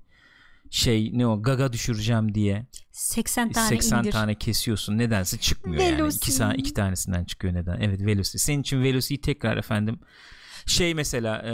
Şey 0.70 1.10
ne 1.18 1.26
o 1.26 1.42
gaga 1.42 1.72
düşüreceğim 1.72 2.34
diye 2.34 2.66
80 2.92 3.52
tane 3.52 3.68
80 3.68 3.98
indir 3.98 4.12
tane 4.12 4.34
kesiyorsun. 4.34 4.98
Nedense 4.98 5.38
çıkmıyor 5.38 5.82
yani. 5.82 5.94
Veloci. 5.96 6.16
İki, 6.16 6.30
sa- 6.30 6.56
iki 6.56 6.74
tanesinden 6.74 7.24
çıkıyor 7.24 7.54
neden? 7.54 7.80
Evet 7.80 8.00
Veloci. 8.00 8.38
Senin 8.38 8.60
için 8.60 8.82
Veloci'yi 8.82 9.20
tekrar 9.20 9.56
efendim 9.56 10.00
şey 10.66 10.94
mesela 10.94 11.38
e, 11.38 11.52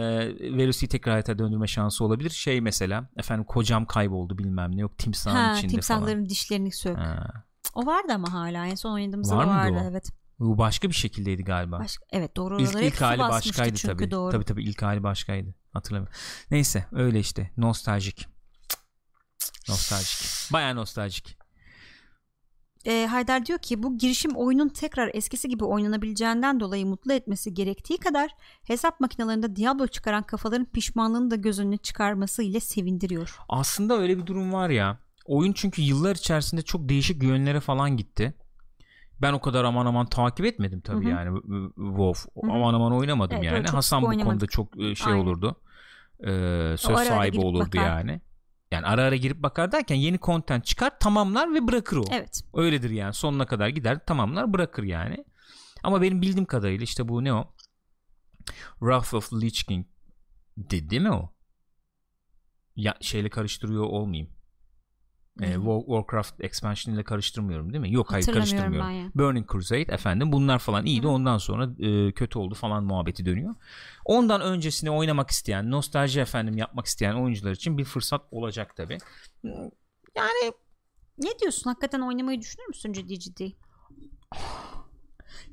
Veloci'yi 0.59 0.89
tekrar 0.89 1.13
hayata 1.13 1.39
döndürme 1.39 1.67
şansı 1.67 2.05
olabilir. 2.05 2.31
Şey 2.31 2.61
mesela 2.61 3.09
efendim 3.17 3.45
kocam 3.45 3.87
kayboldu 3.87 4.39
bilmem 4.39 4.77
ne 4.77 4.81
yok 4.81 4.99
timsahın 4.99 5.37
ha, 5.37 5.55
içinde 5.59 5.73
timsahların 5.73 6.29
dişlerini 6.29 6.73
sök 6.73 6.97
falan. 6.97 7.07
Ha. 7.07 7.45
o 7.75 7.87
vardı 7.87 8.13
ama 8.15 8.33
hala 8.33 8.67
en 8.67 8.75
son 8.75 8.93
oynadığımızda 8.93 9.37
Var 9.37 9.47
vardı 9.47 9.79
o? 9.83 9.89
evet 9.91 10.11
Bu 10.43 10.59
başka 10.59 10.89
bir 10.89 10.95
şekildeydi 10.95 11.45
galiba. 11.45 11.79
Başka, 11.79 12.05
evet 12.13 12.37
doğru 12.37 12.61
İlk, 12.61 12.69
oraları 12.69 12.85
ilk 12.85 12.97
su 12.97 13.05
hali 13.05 13.19
başkaydı 13.19 13.77
çünkü 13.77 13.97
tabii. 13.97 14.11
doğru 14.11 14.31
Tabii 14.31 14.45
tabii 14.45 14.65
ilk 14.65 14.83
hali 14.83 15.03
başkaydı. 15.03 15.55
Hatırlamıyorum. 15.73 16.19
Neyse 16.51 16.87
öyle 16.93 17.21
işte. 17.21 17.51
Nostaljik. 17.57 18.27
Nostaljik. 19.69 20.53
Baya 20.53 20.75
nostaljik. 20.75 21.39
e, 22.85 23.07
Haydar 23.07 23.47
diyor 23.47 23.59
ki 23.59 23.83
bu 23.83 23.99
girişim 23.99 24.31
oyunun 24.33 24.69
tekrar 24.69 25.11
eskisi 25.15 25.49
gibi 25.49 25.65
oynanabileceğinden 25.65 26.61
dolayı 26.61 26.87
mutlu 26.87 27.13
etmesi 27.13 27.55
gerektiği 27.55 27.99
kadar 27.99 28.31
hesap 28.67 29.01
makinelerinde 29.01 29.57
Diablo 29.57 29.87
çıkaran 29.87 30.23
kafaların 30.23 30.67
pişmanlığını 30.67 31.31
da 31.31 31.37
göz 31.37 31.59
önüne 31.61 31.77
çıkarması 31.77 32.43
ile 32.43 32.61
sevindiriyor. 32.61 33.39
Aslında 33.49 33.99
öyle 33.99 34.19
bir 34.19 34.27
durum 34.27 34.53
var 34.53 34.71
ya. 34.71 34.99
Oyun 35.27 35.53
çünkü 35.53 35.83
yıllar 35.83 36.17
içerisinde 36.17 36.63
çok 36.63 36.89
değişik 36.89 37.23
yönlere 37.23 37.61
falan 37.61 37.97
gitti. 37.97 38.35
Ben 39.23 39.33
o 39.33 39.41
kadar 39.41 39.65
aman 39.65 39.87
aman 39.87 40.07
takip 40.07 40.47
etmedim 40.47 40.81
tabii 40.81 41.05
Hı 41.05 41.09
hı. 41.09 41.11
yani 41.11 41.41
WoW. 41.77 42.31
Aman 42.43 42.75
aman 42.75 42.93
oynamadım 42.93 43.37
Evet, 43.37 43.47
yani. 43.47 43.69
Hasan 43.69 44.03
bu 44.03 44.25
konuda 44.25 44.47
çok 44.47 44.81
e, 44.81 44.95
şey 44.95 45.13
Aynen. 45.13 45.25
olurdu. 45.25 45.61
Ee, 46.21 46.27
söz 46.79 46.91
ara 46.91 46.99
ara 46.99 47.05
sahibi 47.05 47.33
girip 47.33 47.45
olurdu 47.45 47.67
bakar. 47.67 47.87
yani. 47.87 48.21
Yani 48.71 48.87
ara 48.87 49.03
ara 49.03 49.17
girip 49.17 49.43
bakar 49.43 49.73
derken 49.73 49.97
yeni 49.97 50.19
content 50.19 50.65
çıkar 50.65 50.99
tamamlar 50.99 51.55
ve 51.55 51.67
bırakır 51.69 51.97
o. 51.97 52.05
Evet. 52.11 52.41
Öyledir 52.55 52.91
yani 52.91 53.15
sonuna 53.15 53.47
kadar 53.47 53.69
gider 53.69 54.07
tamamlar 54.07 54.53
bırakır 54.53 54.83
yani. 54.83 55.25
Ama 55.83 56.03
benim 56.03 56.23
bildiğim 56.23 56.45
kadarıyla 56.45 56.85
işte 56.85 57.09
bu 57.09 57.25
ne 57.25 57.35
o? 57.35 57.55
Wrath 58.79 59.15
of 59.15 59.33
Lich 59.33 59.63
King 59.63 59.87
de, 60.57 60.91
değil 60.91 61.03
mi 61.03 61.13
o? 61.13 61.33
Ya 62.77 62.95
şeyle 63.01 63.29
karıştırıyor 63.29 63.85
olmayayım. 63.85 64.31
War- 65.39 65.81
Warcraft 65.87 66.45
expansion 66.45 66.95
ile 66.95 67.05
karıştırmıyorum 67.05 67.73
değil 67.73 67.81
mi? 67.81 67.93
Yok 67.93 68.13
hayır 68.13 68.27
karıştırmıyorum. 68.27 68.91
ya. 68.91 69.11
Burning 69.15 69.53
Crusade 69.53 69.81
efendim 69.83 70.33
bunlar 70.33 70.59
falan 70.59 70.87
iyiydi. 70.87 71.07
Hı. 71.07 71.11
Ondan 71.11 71.39
sonra 71.39 71.69
e, 71.79 72.13
kötü 72.13 72.39
oldu 72.39 72.55
falan 72.55 72.85
muhabbeti 72.85 73.25
dönüyor. 73.27 73.55
Ondan 74.05 74.41
öncesini 74.41 74.91
oynamak 74.91 75.31
isteyen, 75.31 75.71
nostalji 75.71 76.21
efendim 76.21 76.57
yapmak 76.59 76.87
isteyen 76.87 77.15
oyuncular 77.15 77.53
için 77.53 77.79
bir 77.79 77.85
fırsat 77.85 78.23
olacak 78.31 78.77
tabi. 78.77 78.99
Yani 80.17 80.53
Ne 81.19 81.39
diyorsun? 81.41 81.71
Hakikaten 81.71 82.01
oynamayı 82.01 82.41
düşünür 82.41 82.67
müsün 82.69 82.93
ciddi 82.93 83.19
ciddi? 83.19 83.53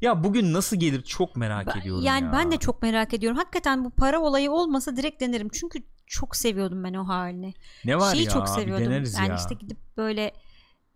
Ya 0.01 0.23
bugün 0.23 0.53
nasıl 0.53 0.77
gelir 0.77 1.01
çok 1.01 1.35
merak 1.35 1.67
Ben- 1.67 1.81
ediyorum 1.81 2.03
yani 2.03 2.25
ya. 2.25 2.31
ben 2.33 2.51
de 2.51 2.57
çok 2.57 2.81
merak 2.81 3.13
ediyorum. 3.13 3.37
Hakikaten 3.37 3.85
bu 3.85 3.89
para 3.89 4.19
olayı 4.19 4.51
olmasa 4.51 4.95
direkt 4.97 5.21
denerim. 5.21 5.49
Çünkü 5.53 5.79
çok 6.09 6.35
seviyordum 6.35 6.83
ben 6.83 6.93
o 6.93 7.07
halini. 7.07 7.53
ne 7.85 7.97
var 7.99 8.11
Şeyi 8.15 8.23
ya 8.25 8.31
çok 8.31 8.49
seviyordum. 8.49 8.91
yani 8.91 9.29
ya. 9.29 9.35
işte 9.35 9.55
gidip 9.55 9.77
böyle 9.97 10.31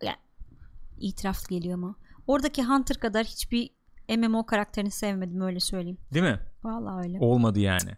ya, 0.03 0.15
itiraf 0.99 1.49
geliyor 1.49 1.73
ama 1.73 1.95
oradaki 2.27 2.63
Hunter 2.63 2.97
kadar 2.97 3.25
hiçbir 3.25 3.69
MMO 4.17 4.45
karakterini 4.45 4.91
sevmedim 4.91 5.41
öyle 5.41 5.59
söyleyeyim. 5.59 5.97
Değil 6.13 6.25
mi? 6.25 6.39
Vallahi 6.63 7.07
öyle. 7.07 7.17
Olmadı 7.19 7.59
yani. 7.59 7.97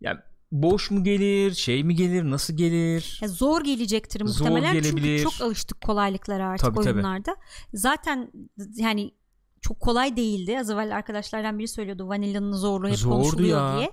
Ya 0.00 0.24
boş 0.52 0.90
mu 0.90 1.04
gelir, 1.04 1.54
şey 1.54 1.84
mi 1.84 1.94
gelir, 1.94 2.30
nasıl 2.30 2.56
gelir? 2.56 3.18
Ya 3.22 3.28
zor 3.28 3.64
gelecektir 3.64 4.20
Zor 4.26 4.26
muhtemelen 4.26 4.72
gelebilir. 4.72 5.18
çünkü 5.18 5.36
çok 5.38 5.46
alıştık 5.46 5.80
kolaylıklara 5.80 6.48
artık 6.48 6.66
Tabii, 6.74 6.84
tabii. 6.84 6.94
oyunlarda. 6.94 7.36
Zaten 7.74 8.32
yani 8.76 9.10
çok 9.60 9.80
kolay 9.80 10.16
değildi. 10.16 10.58
Az 10.60 10.70
evvel 10.70 10.96
arkadaşlardan 10.96 11.58
biri 11.58 11.68
söylüyordu 11.68 12.08
Vanilla'nın 12.08 12.52
zorluğu 12.52 12.88
hep 12.88 12.96
Zordu 12.96 13.14
konuşuluyor 13.14 13.72
ya. 13.72 13.78
diye. 13.78 13.90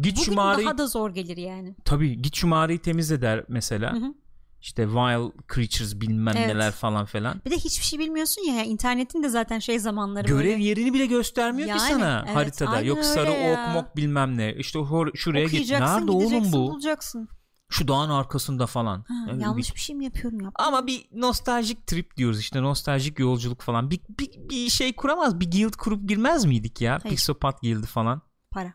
Git 0.00 0.16
şu 0.18 0.22
Bugün 0.22 0.34
mağarayı 0.34 0.66
daha 0.66 0.78
da 0.78 0.86
zor 0.86 1.10
gelir 1.10 1.36
yani. 1.36 1.76
tabii 1.84 2.22
git 2.22 2.34
şu 2.36 2.46
mağarayı 2.46 2.78
temizle 2.78 3.22
der 3.22 3.44
mesela. 3.48 3.92
Hı 3.92 3.96
hı. 3.96 4.14
İşte 4.60 4.82
wild 4.84 5.32
creatures 5.54 6.00
bilmem 6.00 6.34
Evet. 6.36 6.46
neler 6.48 6.72
falan 6.72 7.04
falan. 7.04 7.40
Bir 7.44 7.50
de 7.50 7.56
hiçbir 7.56 7.84
şey 7.84 7.98
bilmiyorsun 7.98 8.42
ya. 8.42 8.64
internetin 8.64 9.22
de 9.22 9.28
zaten 9.28 9.58
şey 9.58 9.78
zamanları 9.78 10.26
Görev 10.28 10.38
böyle. 10.50 10.64
yerini 10.64 10.94
bile 10.94 11.06
göstermiyor 11.06 11.68
Yani, 11.68 11.78
ki 11.78 11.84
sana 11.86 12.22
evet, 12.26 12.36
haritada. 12.36 12.80
Yok 12.80 13.04
sarı 13.04 13.30
ya. 13.30 13.52
ok 13.52 13.74
mok 13.74 13.96
bilmem 13.96 14.36
ne. 14.36 14.54
İşte 14.54 14.78
hor- 14.78 15.16
şuraya 15.16 15.44
git. 15.46 15.70
Nerede 15.70 16.10
oğlum 16.10 16.52
bu? 16.52 16.56
bulacaksın. 16.72 17.28
Şu 17.70 17.88
dağın 17.88 18.10
arkasında 18.10 18.66
falan. 18.66 19.04
Ha, 19.08 19.14
Yani 19.28 19.42
yanlış 19.42 19.70
bir- 19.70 19.74
bir 19.74 19.80
şey 19.80 19.96
mi 19.96 20.04
yapıyorum 20.04 20.40
ya? 20.40 20.50
Ama 20.54 20.86
bir 20.86 21.06
nostaljik 21.12 21.86
trip 21.86 22.16
diyoruz 22.16 22.40
işte 22.40 22.62
nostaljik 22.62 23.18
yolculuk 23.18 23.60
falan. 23.60 23.90
Bir, 23.90 24.00
bir, 24.18 24.48
bir 24.50 24.68
şey 24.70 24.92
kuramaz 24.96 25.40
bir 25.40 25.50
guild 25.50 25.72
kurup 25.74 26.08
girmez 26.08 26.44
miydik 26.44 26.80
ya? 26.80 26.92
Hayır. 26.92 27.02
Pixopat 27.16 27.60
guildi 27.62 27.86
falan. 27.86 28.22
Para. 28.50 28.72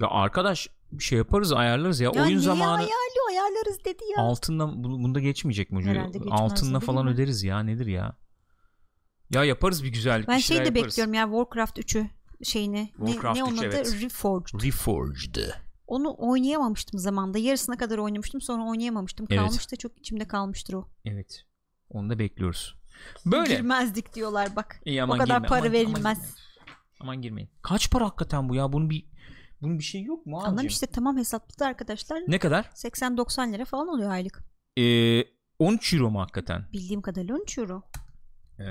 Ya 0.00 0.08
arkadaş 0.08 0.68
bir 0.92 1.02
şey 1.04 1.18
yaparız 1.18 1.52
ayarlarız 1.52 2.00
ya. 2.00 2.10
Ya 2.14 2.22
Oyun 2.24 2.38
zamanı 2.38 2.70
ayarlıyor 2.72 3.28
ayarlarız 3.30 3.84
dedi 3.84 4.02
ya. 4.16 4.22
altınla 4.22 4.68
bu- 4.84 5.02
bunda 5.02 5.20
geçmeyecek 5.20 5.70
mi? 5.72 5.84
Herhalde 5.84 6.18
Altınla 6.30 6.80
falan 6.80 7.06
öderiz 7.06 7.42
ya 7.42 7.60
nedir 7.62 7.86
ya? 7.86 8.16
Ya 9.30 9.44
yaparız 9.44 9.84
bir 9.84 9.88
güzellik. 9.88 10.28
ben 10.28 10.36
bir 10.38 10.42
şey 10.42 10.56
de 10.58 10.62
yaparız. 10.64 10.84
bekliyorum 10.86 11.14
ya 11.14 11.24
Warcraft 11.24 11.78
3'ü 11.78 12.06
şeyini. 12.44 12.92
Warcraft 12.96 13.36
ne, 13.38 13.44
ne 13.44 13.48
3, 13.48 13.52
onun 13.52 13.58
adı? 13.58 13.66
evet. 13.76 14.00
Reforged. 14.02 14.62
Reforged. 14.64 15.36
Onu 15.92 16.14
oynayamamıştım 16.18 16.98
zamanda. 16.98 17.38
Yarısına 17.38 17.76
kadar 17.76 17.98
oynamıştım 17.98 18.40
sonra 18.40 18.64
oynayamamıştım. 18.64 19.26
Evet. 19.30 19.40
Kalmıştı 19.40 19.76
çok 19.76 19.98
içimde 19.98 20.28
kalmıştır 20.28 20.74
o. 20.74 20.88
Evet. 21.04 21.44
Onu 21.90 22.10
da 22.10 22.18
bekliyoruz. 22.18 22.76
Böyle. 23.26 23.54
Girmezdik 23.54 24.14
diyorlar 24.14 24.56
bak. 24.56 24.80
İyi, 24.84 25.00
o 25.00 25.04
aman 25.04 25.18
kadar 25.18 25.36
girme, 25.36 25.48
para 25.48 25.60
aman- 25.60 25.72
verilmez. 25.72 26.04
Aman, 26.04 26.14
girmeyin. 26.14 26.36
aman 27.00 27.22
girmeyin. 27.22 27.50
Kaç 27.62 27.90
para 27.90 28.04
hakikaten 28.04 28.48
bu 28.48 28.54
ya? 28.54 28.72
Bunun 28.72 28.90
bir 28.90 29.06
bunun 29.62 29.78
bir 29.78 29.84
şey 29.84 30.02
yok 30.02 30.26
mu 30.26 30.36
abicim? 30.36 30.50
Anlam 30.52 30.66
işte 30.66 30.86
tamam 30.86 31.18
hesapladı 31.18 31.64
arkadaşlar. 31.64 32.22
Ne 32.28 32.38
kadar? 32.38 32.64
80-90 32.74 33.52
lira 33.52 33.64
falan 33.64 33.88
oluyor 33.88 34.10
aylık. 34.10 34.44
Ee, 34.78 35.24
13 35.58 35.94
euro 35.94 36.10
mu 36.10 36.20
hakikaten? 36.20 36.64
Bildiğim 36.72 37.02
kadarıyla 37.02 37.34
13 37.34 37.58
euro. 37.58 37.82
Ee, 38.58 38.62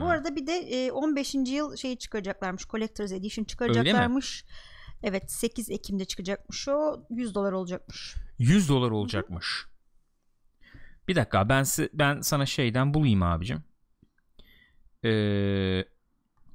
Bu 0.00 0.06
arada 0.06 0.36
bir 0.36 0.46
de 0.46 0.52
e, 0.52 0.92
15. 0.92 1.34
yıl 1.34 1.76
şeyi 1.76 1.98
çıkaracaklarmış. 1.98 2.66
Collector's 2.66 3.12
Edition 3.12 3.44
çıkaracaklarmış. 3.44 4.44
Evet 5.02 5.32
8 5.32 5.70
Ekim'de 5.70 6.04
çıkacakmış 6.04 6.68
o. 6.68 7.06
100 7.10 7.34
dolar 7.34 7.52
olacakmış. 7.52 8.14
100 8.38 8.68
dolar 8.68 8.90
olacakmış. 8.90 9.66
Bir 11.08 11.16
dakika 11.16 11.48
ben 11.48 11.64
ben 11.92 12.20
sana 12.20 12.46
şeyden 12.46 12.94
bulayım 12.94 13.22
abicim. 13.22 13.64
Ee, 15.04 15.84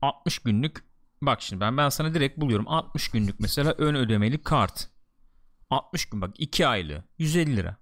60 0.01 0.39
günlük 0.39 0.83
bak 1.21 1.41
şimdi 1.41 1.61
ben 1.61 1.77
ben 1.77 1.89
sana 1.89 2.13
direkt 2.13 2.37
buluyorum. 2.37 2.67
60 2.67 3.11
günlük 3.11 3.39
mesela 3.39 3.75
ön 3.77 3.95
ödemeli 3.95 4.43
kart. 4.43 4.89
60 5.69 6.05
gün 6.05 6.21
bak 6.21 6.35
2 6.37 6.67
aylığı 6.67 7.03
150 7.17 7.57
lira. 7.57 7.77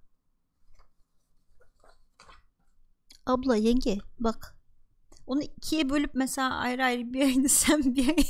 Abla 3.26 3.56
yenge 3.56 3.98
bak. 4.20 4.56
Onu 5.28 5.42
ikiye 5.42 5.90
bölüp 5.90 6.12
mesela 6.14 6.56
ayrı 6.56 6.84
ayrı 6.84 7.14
bir 7.14 7.22
ayını 7.22 7.50
sen 7.50 7.96
bir 7.96 8.08
ay. 8.10 8.26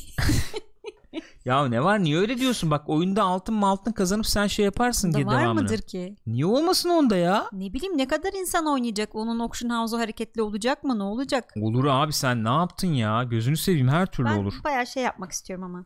Ya 1.46 1.68
ne 1.68 1.84
var 1.84 2.04
niye 2.04 2.18
öyle 2.18 2.38
diyorsun? 2.38 2.72
Bak 2.72 2.90
oyunda 2.90 3.24
altın 3.24 3.56
mı 3.56 3.68
altın 3.68 3.92
kazanıp 3.92 4.26
sen 4.28 4.48
şey 4.48 4.66
yaparsın 4.66 5.14
diye 5.14 5.26
var 5.26 5.42
devamını. 5.42 5.62
mıdır 5.64 5.82
ki? 5.82 6.16
Niye 6.28 6.46
olmasın 6.46 6.90
onda 6.90 7.16
ya? 7.18 7.46
Ne 7.54 7.74
bileyim 7.74 7.98
ne 7.98 8.08
kadar 8.08 8.34
insan 8.34 8.66
oynayacak? 8.68 9.16
Onun 9.16 9.40
auction 9.40 9.70
house'u 9.70 10.00
hareketli 10.00 10.42
olacak 10.42 10.84
mı? 10.84 11.00
Ne 11.00 11.04
olacak? 11.04 11.54
Olur 11.62 11.86
abi 11.86 12.14
sen 12.14 12.44
ne 12.44 12.50
yaptın 12.50 12.94
ya? 12.94 13.24
Gözünü 13.24 13.58
seveyim 13.58 13.88
her 13.88 14.06
türlü 14.06 14.28
Ben 14.28 14.38
olur. 14.38 14.54
bayağı 14.64 14.88
şey 14.88 15.04
yapmak 15.04 15.32
istiyorum 15.32 15.64
ama. 15.66 15.86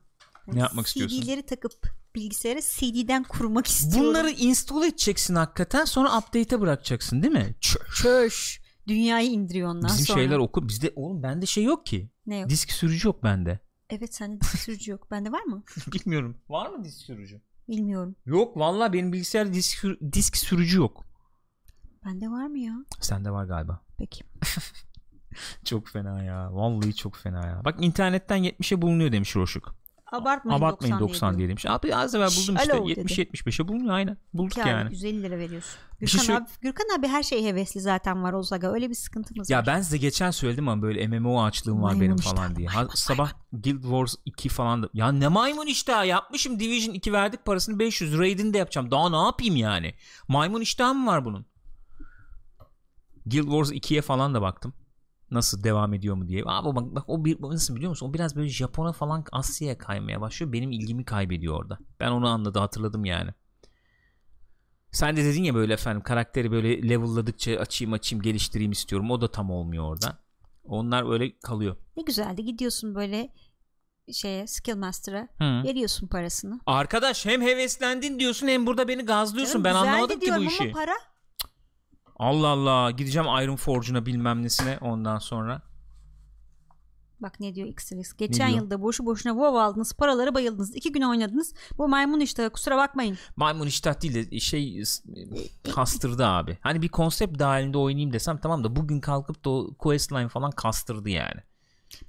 Ne 0.53 0.59
yapmak 0.59 0.87
istiyorsun? 0.87 1.21
CD'leri 1.21 1.45
takıp 1.45 1.73
bilgisayara 2.15 2.59
CD'den 2.61 3.23
kurmak 3.23 3.67
istiyorum. 3.67 4.09
Bunları 4.09 4.29
install 4.29 4.83
edeceksin 4.83 5.35
hakikaten 5.35 5.85
sonra 5.85 6.17
update'e 6.17 6.61
bırakacaksın 6.61 7.21
değil 7.23 7.33
mi? 7.33 7.55
Çö- 7.61 8.01
çöş. 8.01 8.61
Dünyayı 8.87 9.29
indiriyor 9.29 9.69
ondan 9.69 9.89
Bizim 9.89 10.05
sonra. 10.05 10.19
şeyler 10.19 10.37
oku. 10.37 10.69
Bizde 10.69 10.93
oğlum 10.95 11.23
bende 11.23 11.45
şey 11.45 11.63
yok 11.63 11.85
ki. 11.85 12.09
Ne 12.25 12.37
yok? 12.37 12.49
Disk 12.49 12.71
sürücü 12.71 13.07
yok 13.07 13.23
bende. 13.23 13.59
Evet 13.89 14.15
sende 14.15 14.41
disk 14.41 14.59
sürücü 14.59 14.91
yok. 14.91 15.11
Bende 15.11 15.31
var 15.31 15.43
mı? 15.43 15.63
Bilmiyorum. 15.93 16.37
Var 16.49 16.69
mı 16.69 16.83
disk 16.83 16.97
sürücü? 17.01 17.41
Bilmiyorum. 17.69 18.15
Yok 18.25 18.57
vallahi 18.57 18.93
benim 18.93 19.13
bilgisayarda 19.13 19.53
disk, 19.53 19.85
disk 20.13 20.37
sürücü 20.37 20.77
yok. 20.77 21.05
Bende 22.05 22.29
var 22.29 22.47
mı 22.47 22.59
ya? 22.59 22.73
Sende 23.01 23.31
var 23.31 23.45
galiba. 23.45 23.81
Peki. 23.97 24.23
Çok 25.65 25.87
fena 25.87 26.23
ya. 26.23 26.53
Vallahi 26.53 26.95
çok 26.95 27.15
fena 27.15 27.47
ya. 27.47 27.61
Bak 27.65 27.75
internetten 27.83 28.43
70'e 28.43 28.81
bulunuyor 28.81 29.11
demiş 29.11 29.35
Roşuk. 29.35 29.75
Abartmayın, 30.11 30.59
Abartmayın 30.59 30.99
90, 30.99 31.09
90, 31.09 31.37
diye 31.37 31.49
demiş. 31.49 31.65
Abi 31.65 31.95
az 31.95 32.15
evvel 32.15 32.27
buldum 32.27 32.55
Şş, 32.57 32.61
işte 32.61 32.73
alo 32.73 32.87
dedi. 32.89 32.99
70-75'e 32.99 33.67
bulunuyor 33.67 33.93
aynen. 33.93 34.17
Bulduk 34.33 34.57
Yani. 34.57 34.69
yani. 34.69 34.91
150 34.91 35.23
lira 35.23 35.37
veriyorsun. 35.37 35.79
Gürkan, 35.99 36.19
şey- 36.19 36.35
abi, 36.35 36.45
Gürkan 36.61 36.99
abi 36.99 37.07
her 37.07 37.23
şey 37.23 37.45
hevesli 37.45 37.81
zaten 37.81 38.23
var 38.23 38.33
o 38.33 38.43
saga. 38.43 38.71
Öyle 38.73 38.89
bir 38.89 38.95
sıkıntımız 38.95 39.49
Ya 39.49 39.59
var. 39.59 39.65
ben 39.67 39.81
size 39.81 39.97
geçen 39.97 40.31
söyledim 40.31 40.67
ama 40.67 40.81
böyle 40.81 41.07
MMO 41.07 41.43
açlığım 41.43 41.77
var 41.81 41.87
Maymun 41.87 42.01
benim 42.01 42.15
iştah, 42.15 42.35
falan 42.35 42.55
diye. 42.55 42.67
Ha, 42.67 42.75
maymun, 42.75 42.93
sabah 42.95 43.31
Guild 43.53 43.81
Wars 43.81 44.15
2 44.25 44.49
falan 44.49 44.83
da. 44.83 44.89
Ya 44.93 45.11
ne 45.11 45.27
maymun 45.27 45.67
iştahı 45.67 46.07
yapmışım 46.07 46.59
Division 46.59 46.93
2 46.93 47.13
verdik 47.13 47.45
parasını 47.45 47.79
500 47.79 48.19
raid'ini 48.19 48.53
de 48.53 48.57
yapacağım. 48.57 48.91
Daha 48.91 49.09
ne 49.09 49.25
yapayım 49.25 49.55
yani? 49.55 49.93
Maymun 50.27 50.61
iştahı 50.61 50.93
mı 50.93 51.11
var 51.11 51.25
bunun? 51.25 51.45
Guild 53.25 53.43
Wars 53.43 53.71
2'ye 53.71 54.01
falan 54.01 54.33
da 54.33 54.41
baktım. 54.41 54.73
Nasıl 55.31 55.63
devam 55.63 55.93
ediyor 55.93 56.15
mu 56.15 56.27
diye. 56.27 56.43
Abi 56.45 56.75
bak, 56.75 56.95
bak 56.95 57.03
o 57.07 57.25
bir 57.25 57.41
nasıl 57.41 57.75
biliyor 57.75 57.89
musun? 57.89 58.09
O 58.09 58.13
biraz 58.13 58.35
böyle 58.35 58.49
Japon'a 58.49 58.91
falan 58.91 59.25
Asya'ya 59.31 59.77
kaymaya 59.77 60.21
başlıyor. 60.21 60.53
Benim 60.53 60.71
ilgimi 60.71 61.05
kaybediyor 61.05 61.59
orada. 61.59 61.77
Ben 61.99 62.11
onu 62.11 62.27
anladı 62.27 62.59
hatırladım 62.59 63.05
yani. 63.05 63.29
Sen 64.91 65.17
de 65.17 65.23
dedin 65.23 65.43
ya 65.43 65.55
böyle 65.55 65.73
efendim 65.73 66.03
karakteri 66.03 66.51
böyle 66.51 66.89
level'ladıkça 66.89 67.51
açayım 67.51 67.93
açayım 67.93 68.23
geliştireyim 68.23 68.71
istiyorum. 68.71 69.11
O 69.11 69.21
da 69.21 69.31
tam 69.31 69.51
olmuyor 69.51 69.83
orada. 69.83 70.19
Onlar 70.63 71.11
öyle 71.11 71.39
kalıyor. 71.39 71.75
Ne 71.97 72.03
güzeldi 72.03 72.45
gidiyorsun 72.45 72.95
böyle 72.95 73.33
şeye 74.13 74.47
Skill 74.47 74.75
Master'a 74.75 75.27
Hı. 75.37 75.63
veriyorsun 75.67 76.07
parasını. 76.07 76.59
Arkadaş 76.65 77.25
hem 77.25 77.41
heveslendin 77.41 78.19
diyorsun 78.19 78.47
hem 78.47 78.65
burada 78.65 78.87
beni 78.87 79.05
gazlıyorsun. 79.05 79.53
Canım, 79.53 79.63
ben 79.63 79.75
anlamadım 79.75 80.19
ki 80.19 80.31
bu 80.37 80.43
işi. 80.43 80.63
Ama 80.63 80.71
para 80.71 80.93
Allah 82.19 82.47
Allah 82.47 82.91
gideceğim 82.91 83.27
Iron 83.27 83.55
Forge'una 83.55 84.05
bilmem 84.05 84.43
nesine 84.43 84.77
ondan 84.81 85.19
sonra. 85.19 85.61
Bak 87.19 87.39
ne 87.39 87.55
diyor 87.55 87.67
Xeris. 87.67 88.13
Geçen 88.17 88.47
diyor? 88.49 88.59
yılda 88.61 88.81
boşu 88.81 89.05
boşuna 89.05 89.33
WoW 89.33 89.59
aldınız. 89.61 89.93
Paraları 89.93 90.33
bayıldınız. 90.33 90.75
iki 90.75 90.91
gün 90.91 91.01
oynadınız. 91.01 91.53
Bu 91.77 91.87
maymun 91.87 92.19
işte 92.19 92.49
kusura 92.49 92.77
bakmayın. 92.77 93.17
Maymun 93.35 93.67
iştah 93.67 94.01
değil 94.01 94.31
de 94.31 94.39
şey 94.39 94.83
kastırdı 95.75 96.25
abi. 96.25 96.57
Hani 96.61 96.81
bir 96.81 96.89
konsept 96.89 97.39
dahilinde 97.39 97.77
oynayayım 97.77 98.13
desem 98.13 98.37
tamam 98.37 98.63
da 98.63 98.75
bugün 98.75 98.99
kalkıp 98.99 99.45
da 99.45 99.49
o 99.49 99.73
questline 99.79 100.27
falan 100.27 100.51
kastırdı 100.51 101.09
yani. 101.09 101.41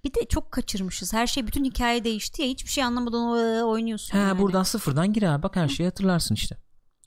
Bir 0.05 0.15
de 0.15 0.29
çok 0.29 0.53
kaçırmışız. 0.53 1.13
Her 1.13 1.27
şey 1.27 1.47
bütün 1.47 1.65
hikaye 1.65 2.05
değişti 2.05 2.43
ya. 2.43 2.49
Hiçbir 2.49 2.71
şey 2.71 2.85
anlamadan 2.85 3.21
o- 3.27 3.71
oynuyorsun. 3.71 4.15
He 4.15 4.19
yani. 4.23 4.39
buradan 4.39 4.63
sıfırdan 4.63 5.13
gir 5.13 5.23
abi 5.23 5.43
bak 5.43 5.57
her 5.57 5.69
şeyi 5.69 5.87
hatırlarsın 5.89 6.35
işte. 6.35 6.57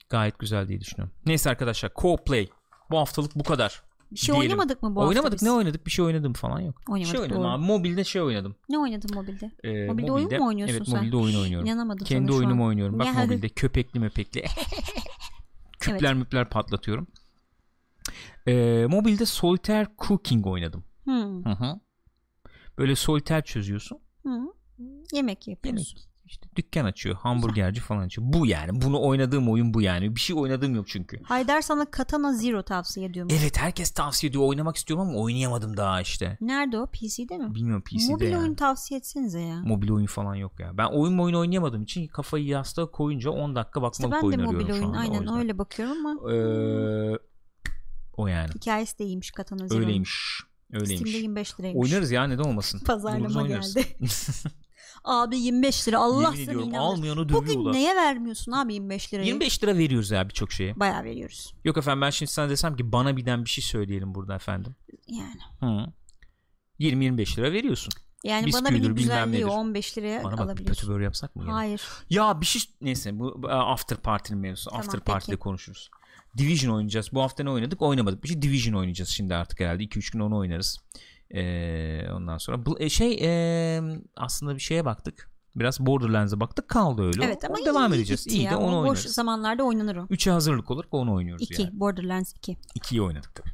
Gayet 0.08 0.38
güzel 0.38 0.68
diye 0.68 0.80
düşünüyorum. 0.80 1.14
Neyse 1.26 1.50
arkadaşlar 1.50 1.90
co-play 1.90 2.48
bu 2.90 2.98
haftalık 2.98 3.34
bu 3.34 3.42
kadar. 3.42 3.82
Bir 4.12 4.18
şey 4.18 4.34
diyelim. 4.34 4.50
oynamadık 4.50 4.82
mı 4.82 4.94
bu 4.96 5.00
hafta 5.00 5.08
Oynamadık 5.08 5.42
ne 5.42 5.50
oynadık 5.52 5.86
bir 5.86 5.90
şey 5.90 6.04
oynadım 6.04 6.32
falan 6.32 6.60
yok. 6.60 6.80
Oynamadık, 6.88 7.12
şey 7.16 7.20
oynadım 7.20 7.42
doğru. 7.42 7.48
abi 7.50 7.64
mobilde 7.64 8.04
şey 8.04 8.22
oynadım. 8.22 8.56
Ne 8.68 8.78
oynadın 8.78 9.14
mobilde? 9.14 9.50
Ee, 9.64 9.86
Mobilde 9.86 10.12
oyun 10.12 10.38
mu 10.38 10.46
oynuyorsun 10.46 10.76
evet, 10.76 10.88
sen? 10.88 10.96
mobilde 10.96 11.16
oyun 11.16 11.40
oynuyorum. 11.40 11.66
İnanamadım 11.66 12.04
Kendi 12.06 12.32
oyunumu 12.32 12.62
an. 12.62 12.68
oynuyorum. 12.68 12.98
Bak 12.98 13.06
Ya. 13.06 13.12
mobilde 13.12 13.48
köpekli 13.48 14.00
möpekli. 14.00 14.44
Küpler 15.80 16.14
müpler 16.14 16.50
patlatıyorum. 16.50 17.06
Ee, 18.48 18.86
mobilde 18.88 19.26
Solitaire 19.26 19.88
Cooking 19.98 20.46
oynadım. 20.46 20.84
Hmm. 21.04 21.44
Hı 21.44 21.50
hı. 21.50 21.80
Böyle 22.78 22.96
solitaire 22.96 23.44
çözüyorsun. 23.44 23.98
Hı. 24.26 24.40
Yemek 25.12 25.48
yapıyorsun. 25.48 25.96
Yemek. 25.96 26.13
İşte 26.26 26.48
dükkan 26.56 26.84
açıyor. 26.84 27.16
Hamburgerci 27.16 27.80
falan 27.80 28.02
açıyor. 28.02 28.26
Bu 28.32 28.46
yani. 28.46 28.80
Bunu 28.82 29.02
oynadığım 29.02 29.48
oyun 29.48 29.74
bu 29.74 29.82
yani. 29.82 30.14
Bir 30.16 30.20
şey 30.20 30.36
oynadığım 30.36 30.74
yok 30.74 30.88
çünkü. 30.88 31.22
Haydar 31.22 31.60
sana 31.62 31.90
Katana 31.90 32.32
Zero 32.32 32.62
tavsiye 32.62 33.06
ediyorum. 33.06 33.36
Evet 33.40 33.58
herkes 33.58 33.90
tavsiye 33.90 34.30
ediyor. 34.30 34.44
Oynamak 34.44 34.76
istiyorum 34.76 35.08
ama 35.08 35.18
oynayamadım 35.18 35.76
daha 35.76 36.00
işte. 36.00 36.38
Nerede 36.40 36.78
o? 36.78 36.86
PC'de 36.86 37.38
mi? 37.38 37.54
Bilmiyorum 37.54 37.82
PC'de 37.86 38.12
Mobil 38.12 38.26
yani. 38.26 38.40
oyun 38.42 38.54
tavsiye 38.54 38.98
etsenize 38.98 39.40
ya. 39.40 39.60
Mobil 39.60 39.90
oyun 39.90 40.06
falan 40.06 40.34
yok 40.34 40.60
ya. 40.60 40.78
Ben 40.78 40.84
oyun 40.86 41.18
oyun 41.18 41.34
oynayamadığım 41.34 41.82
için 41.82 42.06
kafayı 42.06 42.44
yastığa 42.46 42.90
koyunca 42.90 43.30
10 43.30 43.54
dakika 43.56 43.80
İşte 43.80 43.82
bakmalık 43.82 44.12
ben 44.14 44.22
de 44.22 44.26
oyun 44.26 44.42
mobil 44.42 44.56
arıyorum 44.64 44.82
şu 44.82 44.88
oyun 44.88 44.94
anda. 45.14 45.18
aynen 45.32 45.38
öyle 45.40 45.58
bakıyorum 45.58 46.06
ama 46.06 46.32
Ee, 46.32 47.18
o 48.16 48.26
yani. 48.26 48.50
hikayesi 48.54 48.98
de 48.98 49.04
iyiymiş 49.04 49.30
Katana 49.30 49.68
Zero'nun. 49.68 49.86
Öyleymiş. 49.86 50.40
Öyleymiş. 50.72 50.98
Steam'de 51.10 51.18
25 51.18 51.60
liraymış. 51.60 51.82
Oynarız 51.92 52.10
ya 52.10 52.24
neden 52.26 52.44
olmasın. 52.44 52.80
Buluruz, 52.80 52.86
Pazarlama 53.02 53.42
oynarız. 53.42 53.74
geldi. 53.74 53.86
Abi 55.04 55.38
25 55.38 55.88
lira 55.88 55.98
Allah 55.98 56.34
Yemin 56.36 56.62
seni 56.62 56.78
almayanı 56.78 57.28
Bugün 57.28 57.72
neye 57.72 57.96
vermiyorsun 57.96 58.52
abi 58.52 58.74
25 58.74 59.14
lirayı? 59.14 59.26
25 59.26 59.62
lira 59.62 59.76
veriyoruz 59.76 60.10
ya 60.10 60.28
birçok 60.28 60.52
şeye. 60.52 60.80
Bayağı 60.80 61.04
veriyoruz. 61.04 61.54
Yok 61.64 61.76
efendim 61.76 62.00
ben 62.00 62.10
şimdi 62.10 62.32
sana 62.32 62.50
desem 62.50 62.76
ki 62.76 62.92
bana 62.92 63.16
birden 63.16 63.44
bir 63.44 63.50
şey 63.50 63.64
söyleyelim 63.64 64.14
burada 64.14 64.34
efendim. 64.34 64.76
Yani. 65.08 65.40
Hı. 65.60 65.92
20-25 66.80 67.38
lira 67.38 67.52
veriyorsun. 67.52 67.92
Yani 68.24 68.52
bana 68.52 68.64
Bisküvidir, 68.64 68.90
bir 68.90 68.96
bilmem 68.96 68.96
güzelliği 68.96 69.44
nedir. 69.44 69.56
15 69.56 69.98
liraya 69.98 70.24
Bana 70.24 70.32
bak 70.32 70.38
bir 70.38 70.44
alabiliyorsun. 70.44 70.80
kötü 70.80 70.92
böyle 70.92 71.04
yapsak 71.04 71.36
mı? 71.36 71.42
gene? 71.42 71.52
Hayır. 71.52 71.82
Ya 72.10 72.40
bir 72.40 72.46
şey 72.46 72.62
neyse 72.80 73.18
bu 73.18 73.48
after 73.48 73.98
party'nin 73.98 74.40
mevzusu. 74.40 74.70
Tamam, 74.70 74.86
after 74.86 75.00
party'de 75.00 75.36
konuşuruz. 75.36 75.90
Division 76.38 76.74
oynayacağız. 76.74 77.12
Bu 77.12 77.22
hafta 77.22 77.42
ne 77.42 77.50
oynadık? 77.50 77.82
Oynamadık. 77.82 78.22
Bir 78.22 78.28
şey 78.28 78.42
Division 78.42 78.74
oynayacağız 78.74 79.08
şimdi 79.10 79.34
artık 79.34 79.60
herhalde. 79.60 79.82
2-3 79.84 80.12
gün 80.12 80.20
onu 80.20 80.36
oynarız. 80.38 80.78
Ee, 81.30 82.06
ondan 82.12 82.38
sonra 82.38 82.66
bu, 82.66 82.80
e, 82.80 82.88
şey 82.88 83.18
e, 83.22 83.80
aslında 84.16 84.54
bir 84.54 84.60
şeye 84.60 84.84
baktık. 84.84 85.30
Biraz 85.56 85.80
Borderlands'a 85.80 86.40
baktık 86.40 86.68
kaldı 86.68 87.02
öyle. 87.02 87.24
Evet 87.24 87.44
ama 87.44 87.54
Onu 87.54 87.64
devam 87.66 87.92
iyi 87.92 87.96
edeceğiz. 87.96 88.26
İyi 88.26 88.42
ya. 88.42 88.50
de 88.50 88.56
onu 88.56 88.76
Boş 88.76 88.98
oynarız. 88.98 89.14
zamanlarda 89.14 89.62
oynanır 89.64 89.96
o. 89.96 90.00
3'e 90.04 90.32
hazırlık 90.32 90.70
olarak 90.70 90.94
onu 90.94 91.14
oynuyoruz 91.14 91.42
2. 91.50 91.62
yani. 91.62 91.80
Borderlands 91.80 92.32
2. 92.36 92.52
2'yi 92.52 93.02
oynadık 93.02 93.34
tabii. 93.34 93.50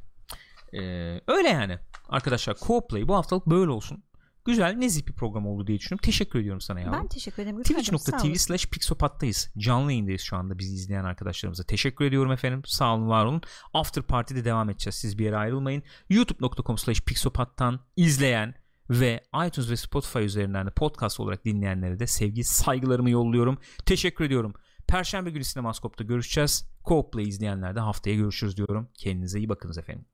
Ee, 0.82 1.20
öyle 1.26 1.48
yani. 1.48 1.78
Arkadaşlar 2.08 2.54
co-play 2.54 3.08
bu 3.08 3.14
haftalık 3.14 3.46
böyle 3.46 3.70
olsun. 3.70 4.02
Güzel 4.44 4.74
nezih 4.74 5.06
bir 5.06 5.12
program 5.12 5.46
oldu 5.46 5.66
diye 5.66 5.78
düşünüyorum. 5.78 6.02
Teşekkür 6.02 6.38
ediyorum 6.38 6.60
sana 6.60 6.80
yavrum. 6.80 7.00
Ben 7.00 7.08
teşekkür 7.08 7.42
ederim. 7.42 7.62
Twitch.tv 7.62 8.34
slash 8.34 8.66
Pixopat'tayız. 8.66 9.50
Canlı 9.58 9.92
yayındayız 9.92 10.20
şu 10.20 10.36
anda 10.36 10.58
bizi 10.58 10.74
izleyen 10.74 11.04
arkadaşlarımıza. 11.04 11.64
Teşekkür 11.64 12.04
ediyorum 12.04 12.32
efendim. 12.32 12.62
Sağ 12.64 12.94
olun 12.94 13.08
var 13.08 13.24
olun. 13.24 13.42
After 13.74 14.02
Party'de 14.02 14.44
devam 14.44 14.70
edeceğiz. 14.70 14.94
Siz 14.94 15.18
bir 15.18 15.24
yere 15.24 15.36
ayrılmayın. 15.36 15.82
YouTube.com 16.08 16.78
slash 16.78 17.00
Pixopat'tan 17.00 17.80
izleyen 17.96 18.54
ve 18.90 19.22
iTunes 19.46 19.70
ve 19.70 19.76
Spotify 19.76 20.18
üzerinden 20.18 20.66
de 20.66 20.70
podcast 20.70 21.20
olarak 21.20 21.44
dinleyenlere 21.44 21.98
de 21.98 22.06
sevgi 22.06 22.44
saygılarımı 22.44 23.10
yolluyorum. 23.10 23.58
Teşekkür 23.86 24.24
ediyorum. 24.24 24.54
Perşembe 24.88 25.30
günü 25.30 25.44
Sinemaskop'ta 25.44 26.04
görüşeceğiz. 26.04 26.70
Co-Play 26.84 27.28
izleyenler 27.28 27.76
de 27.76 27.80
haftaya 27.80 28.16
görüşürüz 28.16 28.56
diyorum. 28.56 28.88
Kendinize 28.94 29.38
iyi 29.38 29.48
bakınız 29.48 29.78
efendim. 29.78 30.04